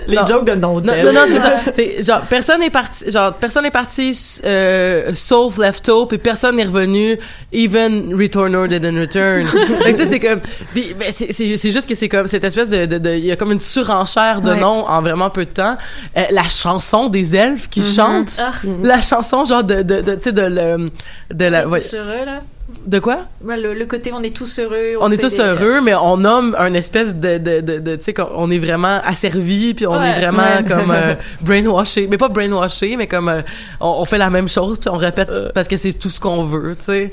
Les 0.07 0.17
non. 0.17 0.27
jokes 0.27 0.47
de 0.47 0.55
non 0.55 0.81
non, 0.81 0.93
non, 1.05 1.13
non, 1.13 1.21
c'est 1.27 1.39
ça. 1.39 1.55
C'est 1.73 2.03
genre 2.05 2.21
personne 2.23 2.63
est 2.63 2.71
parti, 2.71 3.11
genre 3.11 3.35
personne 3.35 3.65
est 3.67 3.71
parti 3.73 4.17
euh, 4.45 5.11
sauf 5.15 5.59
Lefto, 5.59 6.07
puis 6.07 6.19
personne 6.19 6.57
n'est 6.57 6.65
revenu 6.65 7.19
even 7.53 8.15
return 8.15 8.44
Corner 8.51 8.69
Didn't 8.69 8.99
Return. 9.01 9.47
Fait 9.83 9.93
que, 9.95 9.99
tu 9.99 10.05
sais, 10.05 10.07
c'est 10.07 10.21
comme, 10.21 10.41
puis, 10.73 10.95
ben, 10.99 11.09
c'est, 11.11 11.33
c'est, 11.33 11.57
c'est 11.57 11.71
juste 11.71 11.89
que 11.89 11.95
c'est 11.95 12.09
comme 12.09 12.27
cette 12.27 12.45
espèce 12.45 12.69
de, 12.71 12.87
de, 12.87 12.99
de- 12.99 13.15
il 13.15 13.25
y 13.25 13.33
a 13.33 13.37
comme 13.37 13.53
une 13.53 13.61
surenchère 13.61 14.41
de 14.41 14.51
Ouais. 14.51 14.61
noms 14.61 14.87
en 14.87 15.01
vraiment 15.01 15.31
peu 15.31 15.45
de 15.45 15.51
temps. 15.51 15.77
Euh, 16.17 16.23
la 16.31 16.45
chanson 16.49 17.09
des 17.09 17.35
elfes 17.37 17.69
qui 17.69 17.83
chantent, 17.83 18.37
Ah, 18.39 18.53
la 18.83 19.01
chanson 19.03 19.45
genre 19.45 19.65
de, 19.65 19.83
de, 19.83 20.01
de 20.01 20.15
tu 20.15 20.23
sais, 20.23 20.33
de, 20.33 20.43
de 20.49 21.45
on 21.47 21.51
la, 21.51 21.69
ouais, 21.69 21.81
tous 21.81 21.95
heureux, 21.95 22.25
là. 22.27 22.41
De 22.87 22.99
quoi? 22.99 23.19
Ouais, 23.45 23.57
Le, 23.59 23.75
le 23.75 23.85
côté 23.87 24.11
on 24.15 24.23
est 24.23 24.35
tous 24.35 24.59
heureux. 24.59 24.95
On 25.01 25.11
est 25.13 25.19
tous 25.19 25.37
des- 25.37 25.43
heureux, 25.43 25.81
mais 25.83 25.95
on 25.95 26.17
nomme 26.17 26.57
un 26.59 26.73
espèce 26.75 27.17
de, 27.17 27.37
de, 27.39 27.61
de, 27.61 27.79
de- 27.79 27.97
tu 27.97 28.05
sais, 28.05 28.15
qu'on- 28.15 28.29
on 28.35 28.51
est 28.51 28.59
vraiment 28.59 29.01
asservi, 29.05 29.75
puis 29.75 29.87
on 29.87 29.99
Ouais. 29.99 30.09
est 30.09 30.19
vraiment 30.21 30.43
Ouais. 30.43 30.65
comme 30.67 30.91
euh, 30.91 31.15
brainwashé, 31.43 32.07
mais 32.11 32.17
pas 32.17 32.29
brainwashé, 32.29 32.97
mais 32.97 33.07
comme 33.07 33.29
euh, 33.29 33.43
on, 33.81 33.97
on 34.01 34.05
fait 34.07 34.17
la 34.19 34.31
même 34.31 34.49
chose, 34.49 34.79
puis 34.79 34.89
on 34.89 34.97
répète 34.97 35.31
parce 35.55 35.69
que 35.69 35.77
c'est 35.77 35.93
tout 35.93 36.09
ce 36.11 36.19
qu'on 36.19 36.45
veut, 36.45 36.75
tu 36.77 36.85
sais. 36.85 37.13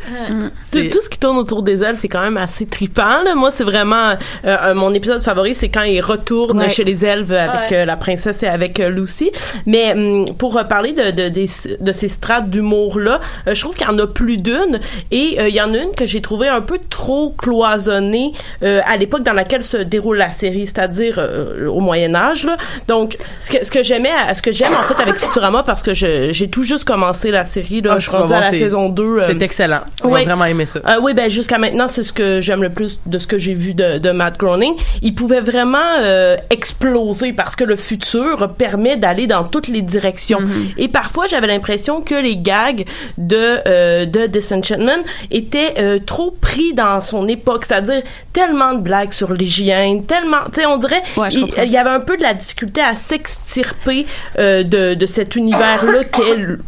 Ouais. 0.74 0.90
Tout, 0.90 1.00
ce 1.04 1.10
qui 1.10 1.20
tourne 1.20 1.38
autour 1.38 1.64
des 1.64 1.84
elfes 1.84 2.04
est 2.06 2.10
quand 2.10 2.22
même 2.22 2.38
assez 2.38 2.66
trippant. 2.66 3.22
Là. 3.24 3.36
Moi, 3.36 3.52
c'est 3.52 3.66
vraiment 3.66 4.12
euh, 4.12 4.16
euh, 4.46 4.74
mon 4.74 4.94
épisode 4.94 5.22
favori, 5.22 5.54
c'est 5.54 5.70
quand 5.70 5.84
ils 5.84 6.02
retournent 6.02 6.60
Ouais. 6.60 6.70
chez 6.70 6.84
les 6.86 7.04
elfes 7.06 7.32
avec 7.32 7.72
Ouais. 7.72 7.78
euh, 7.80 7.86
la 7.86 7.98
princesse 7.98 8.42
et 8.44 8.48
avec 8.48 8.80
euh, 8.80 8.90
Lucy. 8.90 9.32
Mais 9.66 9.92
hum, 9.94 10.26
pour 10.38 10.58
euh, 10.58 10.64
parler 10.64 10.94
de, 10.94 11.30
de, 11.30 11.92
ces 11.92 12.08
strates 12.10 12.50
d'humour 12.50 13.00
là, 13.00 13.20
euh, 13.48 13.54
je 13.54 13.62
trouve 13.62 13.76
qu'il 13.76 13.86
y 13.88 13.90
en 13.90 14.00
a 14.00 14.08
plus 14.08 14.38
d'une 14.38 14.80
et 15.12 15.41
euh, 15.42 15.50
il 15.50 15.56
y 15.56 15.62
en 15.62 15.74
a 15.74 15.78
une 15.78 15.92
que 15.92 16.06
j'ai 16.06 16.22
trouvé 16.22 16.48
un 16.48 16.62
peu 16.62 16.80
trop 16.90 17.32
cloisonnée 17.38 18.32
euh, 18.64 18.80
à 18.86 18.98
l'époque 18.98 19.24
dans 19.24 19.34
laquelle 19.34 19.64
se 19.64 19.78
déroule 19.78 20.18
la 20.18 20.32
série, 20.32 20.68
c'est-à-dire 20.68 21.16
euh, 21.20 21.68
au 21.68 21.80
Moyen 21.80 22.16
Âge. 22.16 22.46
Là. 22.46 22.58
Donc, 22.88 23.18
ce 23.42 23.52
que, 23.52 23.66
ce 23.66 23.72
que 23.72 23.84
j'aimais, 23.84 24.10
ce 24.36 24.42
que 24.42 24.52
j'aime 24.52 24.74
en 24.74 24.84
fait 24.84 25.02
avec 25.02 25.18
Futurama, 25.20 25.64
parce 25.64 25.82
que 25.84 25.94
j'ai 25.94 26.50
tout 26.50 26.64
juste 26.64 26.86
commencé 26.86 27.32
la 27.32 27.46
série, 27.46 27.82
là, 27.82 27.94
Ah, 27.96 28.00
je 28.00 28.08
suis 28.10 28.18
à 28.18 28.28
la 28.28 28.44
saison 28.50 28.90
2. 28.90 29.04
euh, 29.04 29.24
C'est 29.28 29.42
excellent. 29.42 29.82
On 30.04 30.10
va 30.10 30.24
vraiment 30.24 30.46
aimer 30.46 30.66
ça. 30.66 30.80
euh, 30.88 31.00
oui, 31.02 31.14
ben 31.14 31.30
jusqu'à 31.30 31.58
maintenant, 31.58 31.88
c'est 31.88 32.04
ce 32.04 32.14
que 32.14 32.42
j'aime 32.42 32.62
le 32.64 32.70
plus 32.70 32.98
de 33.06 33.18
ce 33.18 33.28
que 33.28 33.38
j'ai 33.38 33.54
vu 33.54 33.74
de, 33.74 33.98
de 33.98 34.12
Matt 34.12 34.38
Groening. 34.38 34.74
Il 35.02 35.14
pouvait 35.16 35.42
vraiment 35.42 35.78
euh, 36.02 36.38
exploser 36.50 37.34
parce 37.34 37.56
que 37.56 37.64
le 37.64 37.76
futur 37.76 38.50
permet 38.58 38.98
d'aller 38.98 39.28
dans 39.28 39.44
toutes 39.44 39.68
les 39.68 39.82
directions. 39.82 40.40
Et 40.78 40.88
parfois, 40.88 41.28
j'avais 41.28 41.48
l'impression 41.48 42.02
que 42.02 42.16
les 42.16 42.38
gags 42.38 42.86
de 43.18 43.58
euh, 43.68 44.06
de 44.06 44.28
Disenchantment 44.28 45.04
étaient 45.32 45.76
euh, 45.80 46.00
trop 46.00 46.32
pris 46.32 46.74
dans 46.74 47.02
son 47.02 47.28
époque, 47.28 47.66
c'est-à-dire 47.68 48.02
tellement 48.34 48.74
de 48.74 48.80
blagues 48.80 49.14
sur 49.14 49.34
l'hygiène, 49.34 50.06
tellement, 50.06 50.46
tu 50.54 50.62
sais, 50.62 50.66
on 50.66 50.78
dirait, 50.78 51.04
Ouais, 51.18 51.30
il, 51.30 51.72
y 51.72 51.78
avait 51.78 51.90
un 51.90 52.00
peu 52.00 52.18
de 52.18 52.22
la 52.22 52.34
difficulté 52.34 52.82
à 52.82 52.96
s'extirper 52.96 54.06
euh, 54.40 54.64
de, 54.64 54.94
de 54.94 55.06
cet 55.06 55.36
univers-là 55.36 56.04
qu'est 56.12 56.36
le, 56.36 56.60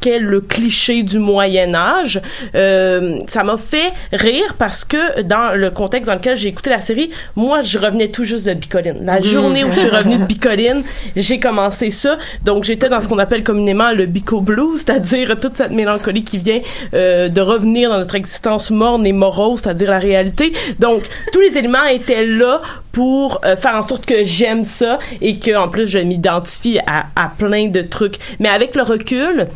qu'est 0.00 0.18
le 0.18 0.40
cliché 0.40 1.02
du 1.02 1.18
Moyen 1.18 1.74
Âge. 1.74 2.20
Euh, 2.54 3.18
ça 3.26 3.44
m'a 3.44 3.56
fait 3.56 3.92
rire 4.12 4.54
parce 4.58 4.84
que 4.84 5.22
dans 5.22 5.56
le 5.56 5.70
contexte 5.70 6.08
dans 6.08 6.14
lequel 6.14 6.36
j'ai 6.36 6.48
écouté 6.48 6.70
la 6.70 6.80
série, 6.80 7.10
moi, 7.36 7.62
je 7.62 7.78
revenais 7.78 8.08
tout 8.08 8.24
juste 8.24 8.46
de 8.46 8.54
Bicoline. 8.54 9.04
La 9.04 9.20
journée 9.20 9.64
où 9.64 9.70
je 9.70 9.80
suis 9.80 9.88
revenue 9.88 10.18
de 10.18 10.24
Bicoline, 10.26 10.82
j'ai 11.16 11.40
commencé 11.40 11.90
ça. 11.90 12.18
Donc, 12.44 12.64
j'étais 12.64 12.88
dans 12.88 13.00
ce 13.00 13.08
qu'on 13.08 13.18
appelle 13.18 13.42
communément 13.42 13.92
le 13.92 14.06
Bico 14.06 14.40
Blues, 14.40 14.82
c'est-à-dire 14.84 15.38
toute 15.40 15.56
cette 15.56 15.72
mélancolie 15.72 16.24
qui 16.24 16.38
vient 16.38 16.60
de 16.92 17.40
revenir 17.40 17.90
dans 17.90 17.98
notre 18.08 18.14
existence 18.14 18.70
morne 18.70 19.06
et 19.06 19.12
morose, 19.12 19.60
c'est-à-dire 19.60 19.90
la 19.90 19.98
réalité. 19.98 20.54
Donc, 20.78 21.02
tous 21.30 21.40
les 21.40 21.58
éléments 21.58 21.84
étaient 21.84 22.24
là 22.24 22.62
pour 22.90 23.38
euh, 23.44 23.54
faire 23.54 23.74
en 23.74 23.86
sorte 23.86 24.06
que 24.06 24.24
j'aime 24.24 24.64
ça 24.64 24.98
et 25.20 25.38
que 25.38 25.54
en 25.54 25.68
plus 25.68 25.86
je 25.86 25.98
m'identifie 25.98 26.78
à, 26.86 27.08
à 27.16 27.28
plein 27.28 27.68
de 27.68 27.82
trucs. 27.82 28.16
Mais 28.38 28.48
avec 28.48 28.74
le 28.74 28.82
recul, 28.82 29.48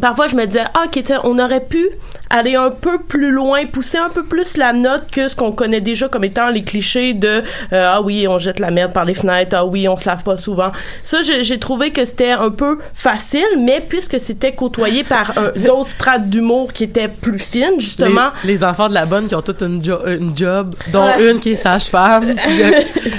Parfois, 0.00 0.26
je 0.28 0.34
me 0.34 0.46
disais, 0.46 0.64
ah, 0.74 0.84
ok, 0.86 1.02
on 1.24 1.38
aurait 1.38 1.64
pu 1.64 1.88
aller 2.30 2.56
un 2.56 2.70
peu 2.70 2.98
plus 2.98 3.30
loin, 3.30 3.64
pousser 3.66 3.98
un 3.98 4.08
peu 4.10 4.24
plus 4.24 4.56
la 4.56 4.72
note 4.72 5.04
que 5.12 5.28
ce 5.28 5.36
qu'on 5.36 5.52
connaît 5.52 5.80
déjà 5.80 6.08
comme 6.08 6.24
étant 6.24 6.48
les 6.48 6.62
clichés 6.64 7.14
de, 7.14 7.28
euh, 7.28 7.42
ah 7.72 8.02
oui, 8.02 8.26
on 8.26 8.38
jette 8.38 8.58
la 8.58 8.70
merde 8.70 8.92
par 8.92 9.04
les 9.04 9.14
fenêtres, 9.14 9.54
ah 9.56 9.64
oui, 9.64 9.86
on 9.88 9.96
se 9.96 10.06
lave 10.08 10.22
pas 10.24 10.36
souvent. 10.36 10.72
Ça, 11.04 11.22
j'ai 11.22 11.44
j'ai 11.44 11.58
trouvé 11.58 11.90
que 11.90 12.04
c'était 12.04 12.30
un 12.32 12.50
peu 12.50 12.78
facile, 12.94 13.44
mais 13.58 13.80
puisque 13.88 14.18
c'était 14.18 14.52
côtoyé 14.52 15.04
par 15.04 15.32
d'autres 15.56 15.90
strates 15.90 16.28
d'humour 16.28 16.72
qui 16.72 16.84
étaient 16.84 17.08
plus 17.08 17.38
fines, 17.38 17.78
justement, 17.78 18.30
Les, 18.42 18.54
les 18.54 18.64
enfants 18.64 18.88
de 18.88 18.94
la 18.94 19.06
bonne 19.06 19.28
qui 19.28 19.34
ont 19.34 19.42
toute 19.42 19.62
une, 19.62 19.82
jo- 19.82 20.04
une 20.06 20.34
job, 20.36 20.74
dont 20.92 21.04
Ouais. 21.04 21.30
une 21.30 21.38
qui 21.38 21.50
est 21.52 21.56
sage-femme. 21.56 22.34
puis, 22.36 22.62
euh, 22.62 22.70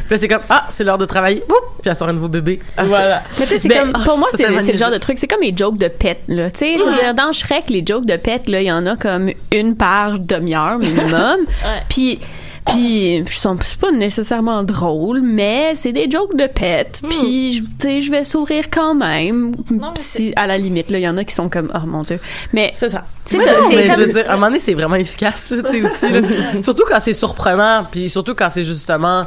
puis 0.10 0.20
c'est 0.20 0.28
comme, 0.28 0.42
ah, 0.50 0.66
c'est 0.70 0.84
l'heure 0.84 0.98
de 0.98 1.06
travailler. 1.06 1.44
Boum! 1.48 1.58
Puis 1.82 1.90
elle 1.90 1.96
sort 1.96 2.10
un 2.10 2.14
nouveau 2.14 2.28
bébé. 2.30 2.60
Ah, 2.76 2.84
voilà. 2.86 3.24
Mais 3.40 3.46
tu 3.46 3.52
sais, 3.52 3.60
c'est 3.60 3.68
Ben, 3.70 3.92
comme, 3.92 4.02
ah, 4.02 4.04
pour 4.06 4.18
moi, 4.18 4.28
ça, 4.32 4.38
c'est 4.38 4.72
le 4.72 4.78
genre 4.78 4.92
de 4.92 4.98
truc, 4.98 5.18
c'est 5.20 5.28
comme 5.28 5.42
les 5.42 5.56
jokes 5.56 5.78
de 5.78 5.88
pet, 5.88 6.20
là. 6.28 6.50
Tu 6.50 6.65
sais, 6.66 6.78
je 6.78 6.84
veux 6.84 6.94
dire, 6.94 7.14
dans 7.14 7.32
Shrek, 7.32 7.70
les 7.70 7.84
jokes 7.86 8.06
de 8.06 8.18
pet, 8.18 8.48
là, 8.48 8.62
il 8.62 8.66
y 8.68 8.72
en 8.72 8.86
a 8.86 8.96
comme 8.96 9.30
une 9.54 9.76
par 9.76 10.20
demi-heure 10.20 10.78
minimum. 10.80 11.38
Puis, 11.90 12.20
puis, 12.68 13.18
ils 13.18 13.30
sont 13.30 13.56
c'est 13.64 13.78
pas 13.80 13.92
nécessairement 13.92 14.64
drôles, 14.64 15.22
mais 15.22 15.74
c'est 15.76 15.92
des 15.92 16.10
jokes 16.10 16.36
de 16.36 16.48
pet. 16.48 17.00
Puis, 17.08 17.54
je- 17.54 17.62
tu 17.62 17.70
sais, 17.80 18.02
je 18.02 18.10
vais 18.10 18.24
sourire 18.24 18.72
quand 18.72 18.96
même. 18.96 19.56
Non, 19.70 19.92
si, 19.94 20.34
à 20.36 20.48
la 20.48 20.58
limite, 20.58 20.90
là, 20.90 20.98
il 20.98 21.04
y 21.04 21.08
en 21.08 21.16
a 21.18 21.24
qui 21.24 21.36
sont 21.36 21.48
comme, 21.48 21.72
oh 21.76 21.86
mon 21.86 22.02
dieu. 22.02 22.20
Mais, 22.54 22.72
C'est 22.76 22.90
ça. 22.90 23.06
c'est 23.24 23.38
Mais 23.38 23.44
ça, 23.46 23.52
non, 23.62 23.70
mais 23.70 23.88
comme- 23.88 23.96
je 23.98 24.02
veux 24.02 24.12
dire, 24.14 24.26
à 24.28 24.32
un 24.32 24.36
moment 24.38 24.48
donné, 24.48 24.60
c'est 24.60 24.74
vraiment 24.74 24.96
efficace, 24.96 25.54
tu 25.56 25.62
sais, 25.72 25.86
aussi. 25.86 26.10
là. 26.10 26.22
surtout 26.62 26.86
quand 26.90 27.00
c'est 27.00 27.14
surprenant, 27.14 27.86
puis 27.92 28.10
surtout 28.10 28.34
quand 28.34 28.50
c'est 28.50 28.66
justement... 28.66 29.26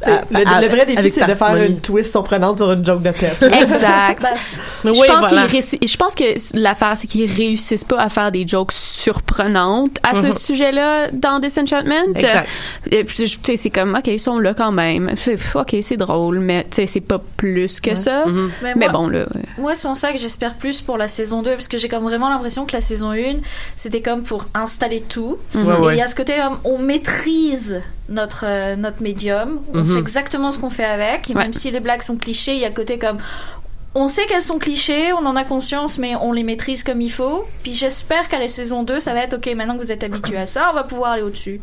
C'est- 0.00 0.10
à- 0.10 0.22
le, 0.30 0.46
à- 0.46 0.60
le 0.60 0.68
vrai 0.68 0.86
défi, 0.86 0.98
avec 0.98 1.12
c'est 1.12 1.26
de 1.26 1.34
faire 1.34 1.56
une 1.56 1.80
twist 1.80 2.10
surprenante 2.12 2.58
sur 2.58 2.70
une 2.72 2.84
joke 2.86 3.02
de 3.02 3.10
pet. 3.10 3.36
Exact. 3.42 4.24
C'est- 4.36 4.56
Je 4.84 4.90
Oui, 4.90 5.08
pense 5.08 5.18
voilà. 5.28 5.46
je 5.48 5.96
pense 5.96 6.14
que 6.14 6.58
l'affaire 6.58 6.94
c'est 6.96 7.06
qu'ils 7.08 7.30
réussissent 7.32 7.84
pas 7.84 7.98
à 8.00 8.08
faire 8.08 8.30
des 8.30 8.46
jokes 8.46 8.72
surprenantes 8.72 9.96
à 10.08 10.14
ce 10.14 10.38
sujet-là 10.38 11.10
dans 11.12 11.40
Disenchantment. 11.40 12.14
Exact. 12.14 12.48
Euh, 12.92 13.02
c'est 13.56 13.70
comme 13.70 13.94
OK, 13.96 14.06
ils 14.06 14.20
sont 14.20 14.38
là 14.38 14.54
quand 14.54 14.72
même. 14.72 15.10
OK, 15.54 15.76
c'est 15.82 15.96
drôle 15.96 16.38
mais 16.38 16.66
c'est 16.70 17.00
pas 17.00 17.20
plus 17.36 17.80
que 17.80 17.94
ça. 17.96 18.24
mais 18.62 18.74
Mais 18.76 18.86
moi- 18.86 18.88
bon 18.92 19.08
là. 19.08 19.20
ouais. 19.20 19.42
Moi, 19.58 19.74
c'est 19.74 19.88
en 19.88 19.94
ça 19.94 20.12
que 20.12 20.18
j'espère 20.18 20.54
plus 20.54 20.80
pour 20.80 20.96
la 20.98 21.08
saison 21.08 21.42
2, 21.42 21.52
parce 21.52 21.68
que 21.68 21.78
j'ai 21.78 21.88
comme 21.88 22.04
vraiment 22.04 22.28
l'impression 22.28 22.64
que 22.66 22.72
la 22.72 22.80
saison 22.80 23.10
1, 23.12 23.38
c'était 23.76 24.00
comme 24.00 24.22
pour 24.22 24.44
installer 24.54 25.00
tout. 25.00 25.38
Ouais, 25.54 25.62
Et 25.62 25.94
il 25.94 25.98
y 25.98 26.02
a 26.02 26.06
ce 26.06 26.14
côté, 26.14 26.34
on 26.64 26.78
maîtrise 26.78 27.80
notre, 28.08 28.44
euh, 28.46 28.76
notre 28.76 29.02
médium, 29.02 29.60
on 29.74 29.78
Mhm. 29.78 29.84
Sait 29.92 29.98
exactement 29.98 30.52
ce 30.52 30.58
qu'on 30.58 30.70
fait 30.70 30.84
avec, 30.84 31.30
et 31.30 31.34
Ouais. 31.34 31.42
même 31.42 31.52
si 31.52 31.70
les 31.70 31.80
blagues 31.80 32.02
sont 32.02 32.16
clichés, 32.16 32.54
il 32.54 32.60
y 32.60 32.64
a 32.64 32.68
le 32.68 32.74
côté 32.74 32.98
comme, 32.98 33.18
on 33.94 34.06
sait 34.06 34.26
qu'elles 34.26 34.42
sont 34.42 34.58
clichés, 34.58 35.12
on 35.12 35.24
en 35.26 35.34
a 35.34 35.44
conscience, 35.44 35.98
mais 35.98 36.14
on 36.20 36.32
les 36.32 36.42
maîtrise 36.44 36.82
comme 36.84 37.00
il 37.00 37.10
faut. 37.10 37.44
Puis 37.62 37.74
j'espère 37.74 38.28
qu'à 38.28 38.38
la 38.38 38.46
saison 38.48 38.82
2, 38.82 39.00
ça 39.00 39.12
va 39.14 39.20
être, 39.24 39.34
ok, 39.34 39.52
maintenant 39.56 39.74
que 39.76 39.82
vous 39.82 39.90
êtes 39.90 40.04
habitué 40.04 40.36
à 40.36 40.46
ça, 40.46 40.68
on 40.70 40.74
va 40.74 40.84
pouvoir 40.84 41.12
aller 41.12 41.22
au-dessus. 41.22 41.60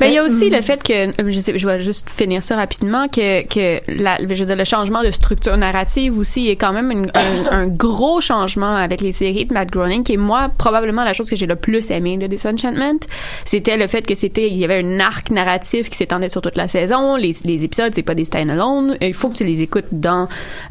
Ben, 0.00 0.06
il 0.06 0.12
y 0.14 0.18
a 0.18 0.22
aussi 0.24 0.48
le 0.50 0.60
fait 0.62 0.82
que, 0.82 1.08
euh, 1.08 1.12
je 1.30 1.40
sais, 1.40 1.58
je 1.58 1.66
vais 1.66 1.80
juste 1.80 2.08
finir 2.10 2.42
ça 2.42 2.56
rapidement, 2.56 3.08
que, 3.08 3.42
que 3.46 3.80
la, 3.88 4.16
je 4.18 4.26
veux 4.26 4.46
dire, 4.46 4.56
le 4.56 4.64
changement 4.64 5.02
de 5.02 5.10
structure 5.10 5.56
narrative 5.56 6.16
aussi 6.16 6.48
est 6.48 6.56
quand 6.56 6.72
même 6.72 6.90
une- 6.90 7.10
un, 7.14 7.50
un 7.50 7.66
gros 7.66 8.20
changement 8.20 8.76
avec 8.76 9.00
les 9.00 9.12
séries 9.12 9.44
de 9.44 9.52
Matt 9.52 9.70
Groening, 9.70 10.04
qui 10.04 10.14
est 10.14 10.16
moi, 10.16 10.50
probablement 10.56 11.04
la 11.04 11.12
chose 11.12 11.28
que 11.28 11.36
j'ai 11.36 11.46
le 11.46 11.56
plus 11.56 11.90
aimé 11.90 12.16
de 12.16 12.26
Disenchantment. 12.28 13.00
C'était 13.44 13.76
le 13.76 13.88
fait 13.88 14.06
que 14.06 14.14
c'était, 14.14 14.48
il 14.48 14.56
y 14.56 14.64
avait 14.64 14.82
un 14.82 15.00
arc 15.00 15.30
narratif 15.30 15.90
qui 15.90 15.96
s'étendait 15.96 16.28
sur 16.28 16.40
toute 16.40 16.56
la 16.56 16.68
saison. 16.68 17.16
Les, 17.16 17.34
les 17.44 17.64
épisodes, 17.64 17.92
c'est 17.94 18.02
pas 18.02 18.14
des 18.14 18.24
stand-alone. 18.24 18.96
Il 19.00 19.12
faut 19.14 19.28
que 19.28 19.36
tu 19.36 19.44
les 19.44 19.60
écoutes 19.60 19.86
dans, 19.92 20.28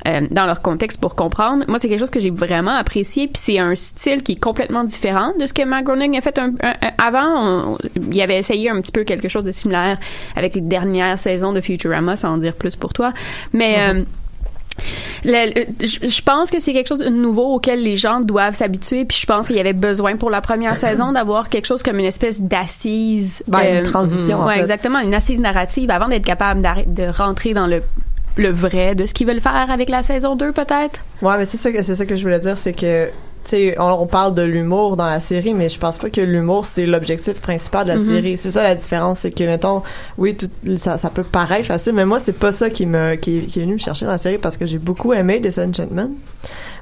euh, 0.08 0.22
dans 0.32 0.46
leur 0.46 0.62
contexte 0.78 1.02
pour 1.02 1.16
comprendre. 1.16 1.64
Moi, 1.68 1.80
c'est 1.80 1.90
quelque 1.90 2.00
chose 2.00 2.12
que 2.12 2.20
j'ai 2.20 2.30
vraiment 2.30 2.76
apprécié, 2.76 3.26
puis 3.28 3.42
c'est 3.44 3.58
un 3.58 3.74
style 3.74 4.22
qui 4.22 4.34
est 4.34 4.40
complètement 4.40 4.84
différent 4.84 5.34
de 5.40 5.46
ce 5.48 5.54
que 5.54 5.64
Matt 5.64 5.84
Groening 5.86 6.16
a 6.18 6.22
fait 6.22 6.38
un, 6.38 6.50
un- 6.62 6.76
un- 6.82 6.92
avant. 7.04 7.74
On- 7.74 7.78
il 8.12 8.22
avait 8.22 8.38
essayé 8.38 8.70
un 8.70 8.80
petit 8.82 8.92
peu 8.92 9.04
quelque 9.04 9.28
chose 9.28 9.44
de 9.44 9.52
similaire 9.52 9.98
avec 10.36 10.54
les 10.54 10.62
dernières 10.62 11.18
saisons 11.18 11.52
de 11.52 11.62
Futurama, 11.62 12.16
sans 12.16 12.34
en 12.34 12.38
dire 12.38 12.54
plus 12.54 12.76
pour 12.76 12.94
toi. 12.94 13.12
Mais 13.54 13.78
euh, 13.80 14.04
le- 15.26 15.54
le- 15.56 15.88
je 15.88 16.08
je 16.08 16.22
pense 16.22 16.52
que 16.52 16.60
c'est 16.60 16.74
quelque 16.74 16.88
chose 16.90 17.00
de 17.00 17.10
nouveau 17.10 17.56
auquel 17.56 17.82
les 17.82 17.96
gens 17.96 18.20
doivent 18.20 18.54
s'habituer. 18.56 19.06
Puis 19.06 19.18
je 19.22 19.26
pense 19.26 19.48
qu'il 19.48 19.56
y 19.56 19.60
avait 19.60 19.74
besoin 19.74 20.16
pour 20.18 20.30
la 20.30 20.42
première 20.42 20.78
saison 20.86 21.12
d'avoir 21.12 21.50
quelque 21.50 21.66
chose 21.66 21.82
comme 21.82 21.98
une 21.98 22.06
espèce 22.06 22.40
d'assise. 22.42 23.44
Ben, 23.48 23.60
euh, 23.64 23.80
une 23.80 23.86
transition, 23.86 24.42
en 24.42 24.46
ouais, 24.48 24.56
fait. 24.56 24.60
exactement, 24.62 25.00
une 25.00 25.16
assise 25.16 25.40
narrative 25.42 25.90
avant 25.90 26.08
d'être 26.08 26.26
capable 26.26 26.62
de 26.62 27.08
rentrer 27.18 27.54
dans 27.56 27.66
le 27.68 27.82
le 28.38 28.50
vrai 28.50 28.96
de 28.96 29.06
ce 29.06 29.14
qu'ils 29.14 29.28
veulent 29.28 29.42
faire 29.42 29.70
avec 29.70 29.90
la 29.90 30.04
saison 30.04 30.36
2 30.36 30.52
peut-être? 30.52 31.00
Ouais, 31.22 31.38
mais 31.38 31.46
c'est 31.46 31.58
ça 31.58 31.72
que 31.72 31.82
c'est 31.84 31.96
ça 31.96 32.06
que 32.06 32.16
je 32.16 32.22
voulais 32.24 32.40
dire, 32.40 32.58
c'est 32.58 32.74
que 32.74 33.08
tu 33.44 33.52
sais, 33.52 33.76
on, 33.80 33.86
on 34.02 34.08
parle 34.08 34.34
de 34.36 34.42
l'humour 34.42 34.98
dans 34.98 35.06
la 35.06 35.22
série, 35.22 35.54
mais 35.54 35.70
je 35.70 35.80
pense 35.80 35.98
pas 35.98 36.10
que 36.10 36.20
l'humour 36.20 36.66
c'est 36.66 36.86
l'objectif 36.86 37.40
principal 37.40 37.86
de 37.86 37.92
la 37.94 37.98
Mhm. 37.98 38.06
série. 38.06 38.38
C'est 38.38 38.52
ça 38.52 38.62
la 38.64 38.76
différence, 38.76 39.20
c'est 39.20 39.32
que 39.32 39.44
mettons, 39.46 39.84
oui, 40.18 40.36
tout, 40.36 40.50
ça, 40.76 40.98
ça 40.98 41.10
peut 41.10 41.24
paraître 41.24 41.66
facile, 41.68 41.94
mais 41.94 42.06
moi 42.06 42.20
c'est 42.20 42.34
pas 42.38 42.52
ça 42.52 42.70
qui 42.70 42.86
me 42.86 43.16
qui, 43.16 43.46
qui 43.48 43.60
est 43.60 43.64
venu 43.64 43.74
me 43.74 43.78
chercher 43.80 44.06
dans 44.06 44.12
la 44.12 44.18
série 44.18 44.38
parce 44.38 44.58
que 44.58 44.66
j'ai 44.66 44.80
beaucoup 44.80 45.14
aimé 45.14 45.40
Disenchantment. 45.40 46.10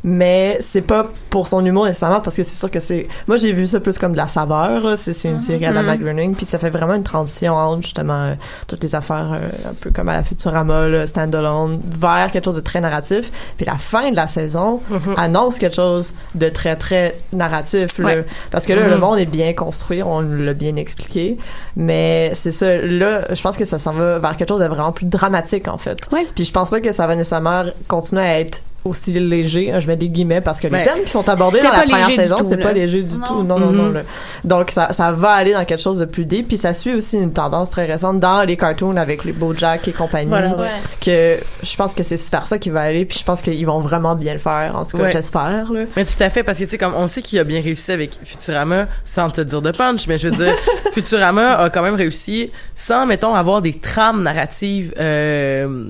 Mais 0.03 0.57
c'est 0.61 0.81
pas 0.81 1.07
pour 1.29 1.47
son 1.47 1.65
humour 1.65 1.85
nécessairement 1.85 2.21
parce 2.21 2.35
que 2.35 2.43
c'est 2.43 2.55
sûr 2.55 2.69
que 2.69 2.79
c'est 2.79 3.07
moi 3.27 3.37
j'ai 3.37 3.51
vu 3.51 3.65
ça 3.67 3.79
plus 3.79 3.97
comme 3.97 4.11
de 4.11 4.17
la 4.17 4.27
saveur 4.27 4.97
c'est 4.97 5.29
une 5.29 5.39
série 5.39 5.65
à 5.65 5.71
la. 5.71 5.83
Matt 5.85 5.99
Groening 5.99 6.35
puis 6.35 6.45
ça 6.45 6.57
fait 6.57 6.69
vraiment 6.69 6.95
une 6.95 7.03
transition 7.03 7.53
entre 7.53 7.83
justement 7.83 8.23
euh, 8.25 8.33
toutes 8.67 8.81
les 8.83 8.95
affaires 8.95 9.33
euh, 9.33 9.69
un 9.69 9.73
peu 9.73 9.91
comme 9.91 10.09
à 10.09 10.13
la 10.13 10.23
Futurama 10.23 10.87
là, 10.87 11.05
standalone 11.05 11.79
vers 11.85 12.31
quelque 12.31 12.45
chose 12.45 12.55
de 12.55 12.61
très 12.61 12.81
narratif. 12.81 13.31
Puis 13.57 13.65
la 13.65 13.77
fin 13.77 14.11
de 14.11 14.15
la 14.15 14.27
saison 14.27 14.81
annonce 15.17 15.59
quelque 15.59 15.75
chose 15.75 16.13
de 16.33 16.49
très 16.49 16.75
très 16.75 17.17
narratif 17.33 17.97
là. 17.99 18.15
Parce 18.51 18.65
que 18.65 18.73
là 18.73 18.87
le 18.87 18.97
monde 18.97 19.19
est 19.19 19.25
bien 19.25 19.53
construit 19.53 20.01
on 20.03 20.21
l'a 20.21 20.53
bien 20.53 20.75
expliqué. 20.75 21.37
Mais 21.75 22.31
c'est 22.33 22.51
ça 22.51 22.77
là 22.77 23.21
je 23.33 23.41
pense 23.41 23.57
que 23.57 23.65
ça 23.65 23.77
s'en 23.77 23.93
va 23.93 24.19
vers 24.19 24.37
quelque 24.37 24.49
chose 24.49 24.61
de 24.61 24.67
vraiment 24.67 24.91
plus 24.91 25.05
dramatique 25.05 25.67
en 25.67 25.77
fait. 25.77 25.97
Ouais. 26.11 26.25
puis 26.33 26.45
je 26.45 26.51
pense 26.51 26.69
pas 26.69 26.81
que 26.81 26.91
ça 26.91 27.07
va 27.07 27.15
nécessairement 27.15 27.63
continuer 27.87 28.23
à 28.23 28.39
être 28.39 28.61
aussi 28.85 29.11
léger 29.11 29.73
je 29.79 29.87
mets 29.87 29.95
des 29.97 30.07
guillemets 30.07 30.41
parce 30.41 30.59
que 30.59 30.67
les 30.67 30.73
Ouais. 30.75 30.83
thèmes 30.85 31.03
qui 31.03 31.11
sont 31.11 31.27
abordés 31.27 31.61
dans 31.61 31.71
la 31.71 31.81
première 31.83 32.07
saison 32.07 32.37
c'est 32.47 32.57
pas 32.57 32.71
léger 32.71 33.01
du 33.03 33.15
Non. 33.17 33.25
tout 33.25 33.43
non 33.43 33.59
non 33.59 33.71
non 33.71 33.91
là. 33.91 34.01
donc 34.43 34.71
ça, 34.71 34.93
ça 34.93 35.11
va 35.11 35.31
aller 35.31 35.53
dans 35.53 35.65
quelque 35.65 35.81
chose 35.81 35.97
de 35.99 36.05
plus 36.05 36.25
deep 36.25 36.47
puis 36.49 36.57
ça 36.57 36.73
suit 36.73 36.93
aussi 36.93 37.17
une 37.17 37.33
tendance 37.33 37.69
très 37.71 37.85
récente 37.85 38.19
dans 38.19 38.43
les 38.45 38.55
cartoons 38.57 38.95
avec 38.97 39.23
les 39.23 39.33
BoJack 39.33 39.87
et 39.87 39.91
compagnie 39.91 40.29
Voilà, 40.29 40.55
Ouais. 40.55 40.67
que 41.03 41.37
je 41.63 41.75
pense 41.75 41.93
que 41.93 42.03
c'est 42.03 42.19
vers 42.31 42.45
ça 42.45 42.57
qui 42.59 42.69
va 42.69 42.81
aller 42.81 43.05
puis 43.05 43.17
je 43.19 43.23
pense 43.25 43.41
qu'ils 43.41 43.65
vont 43.65 43.79
vraiment 43.79 44.15
bien 44.15 44.33
le 44.33 44.39
faire 44.39 44.75
en 44.75 44.85
tout 44.85 44.97
cas 44.97 45.03
Ouais. 45.05 45.11
j'espère 45.11 45.71
là 45.71 45.81
Mais 45.95 46.05
tout 46.05 46.13
à 46.21 46.29
fait, 46.29 46.43
parce 46.43 46.59
que 46.59 46.63
tu 46.65 46.69
sais, 46.71 46.77
comme 46.77 46.93
on 46.95 47.07
sait 47.07 47.21
qu'il 47.21 47.39
a 47.39 47.43
bien 47.43 47.61
réussi 47.61 47.91
avec 47.91 48.19
Futurama, 48.23 48.85
sans 49.03 49.29
te 49.29 49.41
dire 49.41 49.61
de 49.61 49.71
punch, 49.71 50.07
mais 50.07 50.17
je 50.17 50.29
veux 50.29 50.35
dire, 50.45 50.53
Futurama 50.93 51.53
a 51.57 51.69
quand 51.69 51.81
même 51.81 51.95
réussi 51.95 52.51
sans, 52.75 53.05
mettons, 53.05 53.33
avoir 53.35 53.61
des 53.61 53.73
trames 53.73 54.21
narratives 54.23 54.93
euh, 54.99 55.89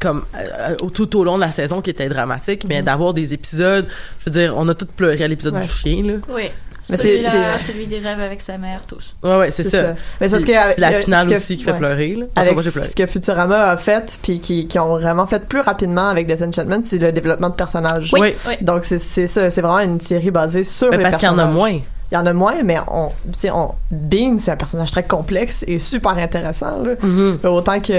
comme 0.00 0.24
euh, 0.36 0.74
au- 0.82 0.90
tout 0.90 1.16
au 1.18 1.24
long 1.24 1.36
de 1.36 1.42
la 1.42 1.50
saison 1.50 1.80
qui 1.80 1.90
étaient 1.90 2.08
dramatiques, 2.08 2.64
mais 2.68 2.82
d'avoir 2.82 3.14
des 3.14 3.34
épisodes, 3.34 3.86
je 4.20 4.24
veux 4.26 4.30
dire, 4.32 4.54
on 4.56 4.68
a 4.68 4.74
tous 4.74 4.86
pleuré 4.86 5.22
à 5.24 5.28
l'épisode 5.28 5.54
Ouais. 5.54 5.60
du 5.60 5.68
chien, 5.68 6.02
là. 6.04 6.12
Oui. 6.28 6.50
Celui-là, 6.80 7.58
celui 7.58 7.86
des 7.86 7.98
rêves 7.98 8.20
avec 8.20 8.40
sa 8.40 8.56
mère, 8.56 8.82
tous. 8.86 9.14
Ouais, 9.22 9.36
ouais, 9.36 9.50
c'est 9.50 9.64
ça. 9.64 9.94
mais 10.20 10.28
c'est 10.28 10.38
ce 10.38 10.44
Puis 10.44 10.52
que 10.54 10.80
la 10.80 10.90
euh, 10.92 11.00
finale 11.02 11.24
ce 11.26 11.30
que- 11.30 11.34
aussi 11.34 11.56
qui 11.56 11.64
fait 11.64 11.72
ouais. 11.72 11.78
pleurer, 11.78 12.14
là. 12.14 12.26
Avec 12.36 12.54
moi, 12.54 12.62
j'ai 12.62 12.70
pleuré. 12.70 12.86
ce 12.86 12.94
que 12.94 13.04
Futurama 13.06 13.70
a 13.72 13.76
fait 13.76 14.16
puis 14.22 14.38
qui, 14.40 14.68
qui 14.68 14.78
ont 14.78 14.96
vraiment 14.96 15.26
fait 15.26 15.44
plus 15.44 15.60
rapidement 15.60 16.08
avec 16.08 16.26
Disenchantment 16.28 16.80
c'est 16.84 16.98
le 16.98 17.10
développement 17.12 17.50
de 17.50 17.54
personnages 17.56 18.10
Oui. 18.14 18.32
Oui. 18.46 18.54
donc 18.60 18.84
c'est 18.84 18.98
c'est 18.98 19.26
ça 19.26 19.50
c'est 19.50 19.60
vraiment 19.60 19.80
une 19.80 20.00
série 20.00 20.30
basée 20.30 20.62
sur 20.64 20.88
Mais 20.90 20.98
les 20.98 21.02
parce 21.02 21.16
qu'il 21.16 21.26
y 21.28 21.30
en 21.30 21.38
a 21.38 21.46
moins. 21.46 21.78
Il 22.10 22.14
y 22.14 22.16
en 22.18 22.26
a 22.26 22.32
moins 22.32 22.62
mais 22.64 22.78
on 22.90 23.08
tu 23.32 23.40
sais 23.40 23.50
on 23.50 23.74
Bean 23.90 24.38
c'est 24.38 24.50
un 24.50 24.56
personnage 24.56 24.90
très 24.90 25.02
complexe 25.02 25.64
et 25.68 25.78
super 25.78 26.12
intéressant 26.12 26.82
là. 26.82 26.92
Mhm. 27.02 27.38
autant 27.44 27.80
que 27.80 27.92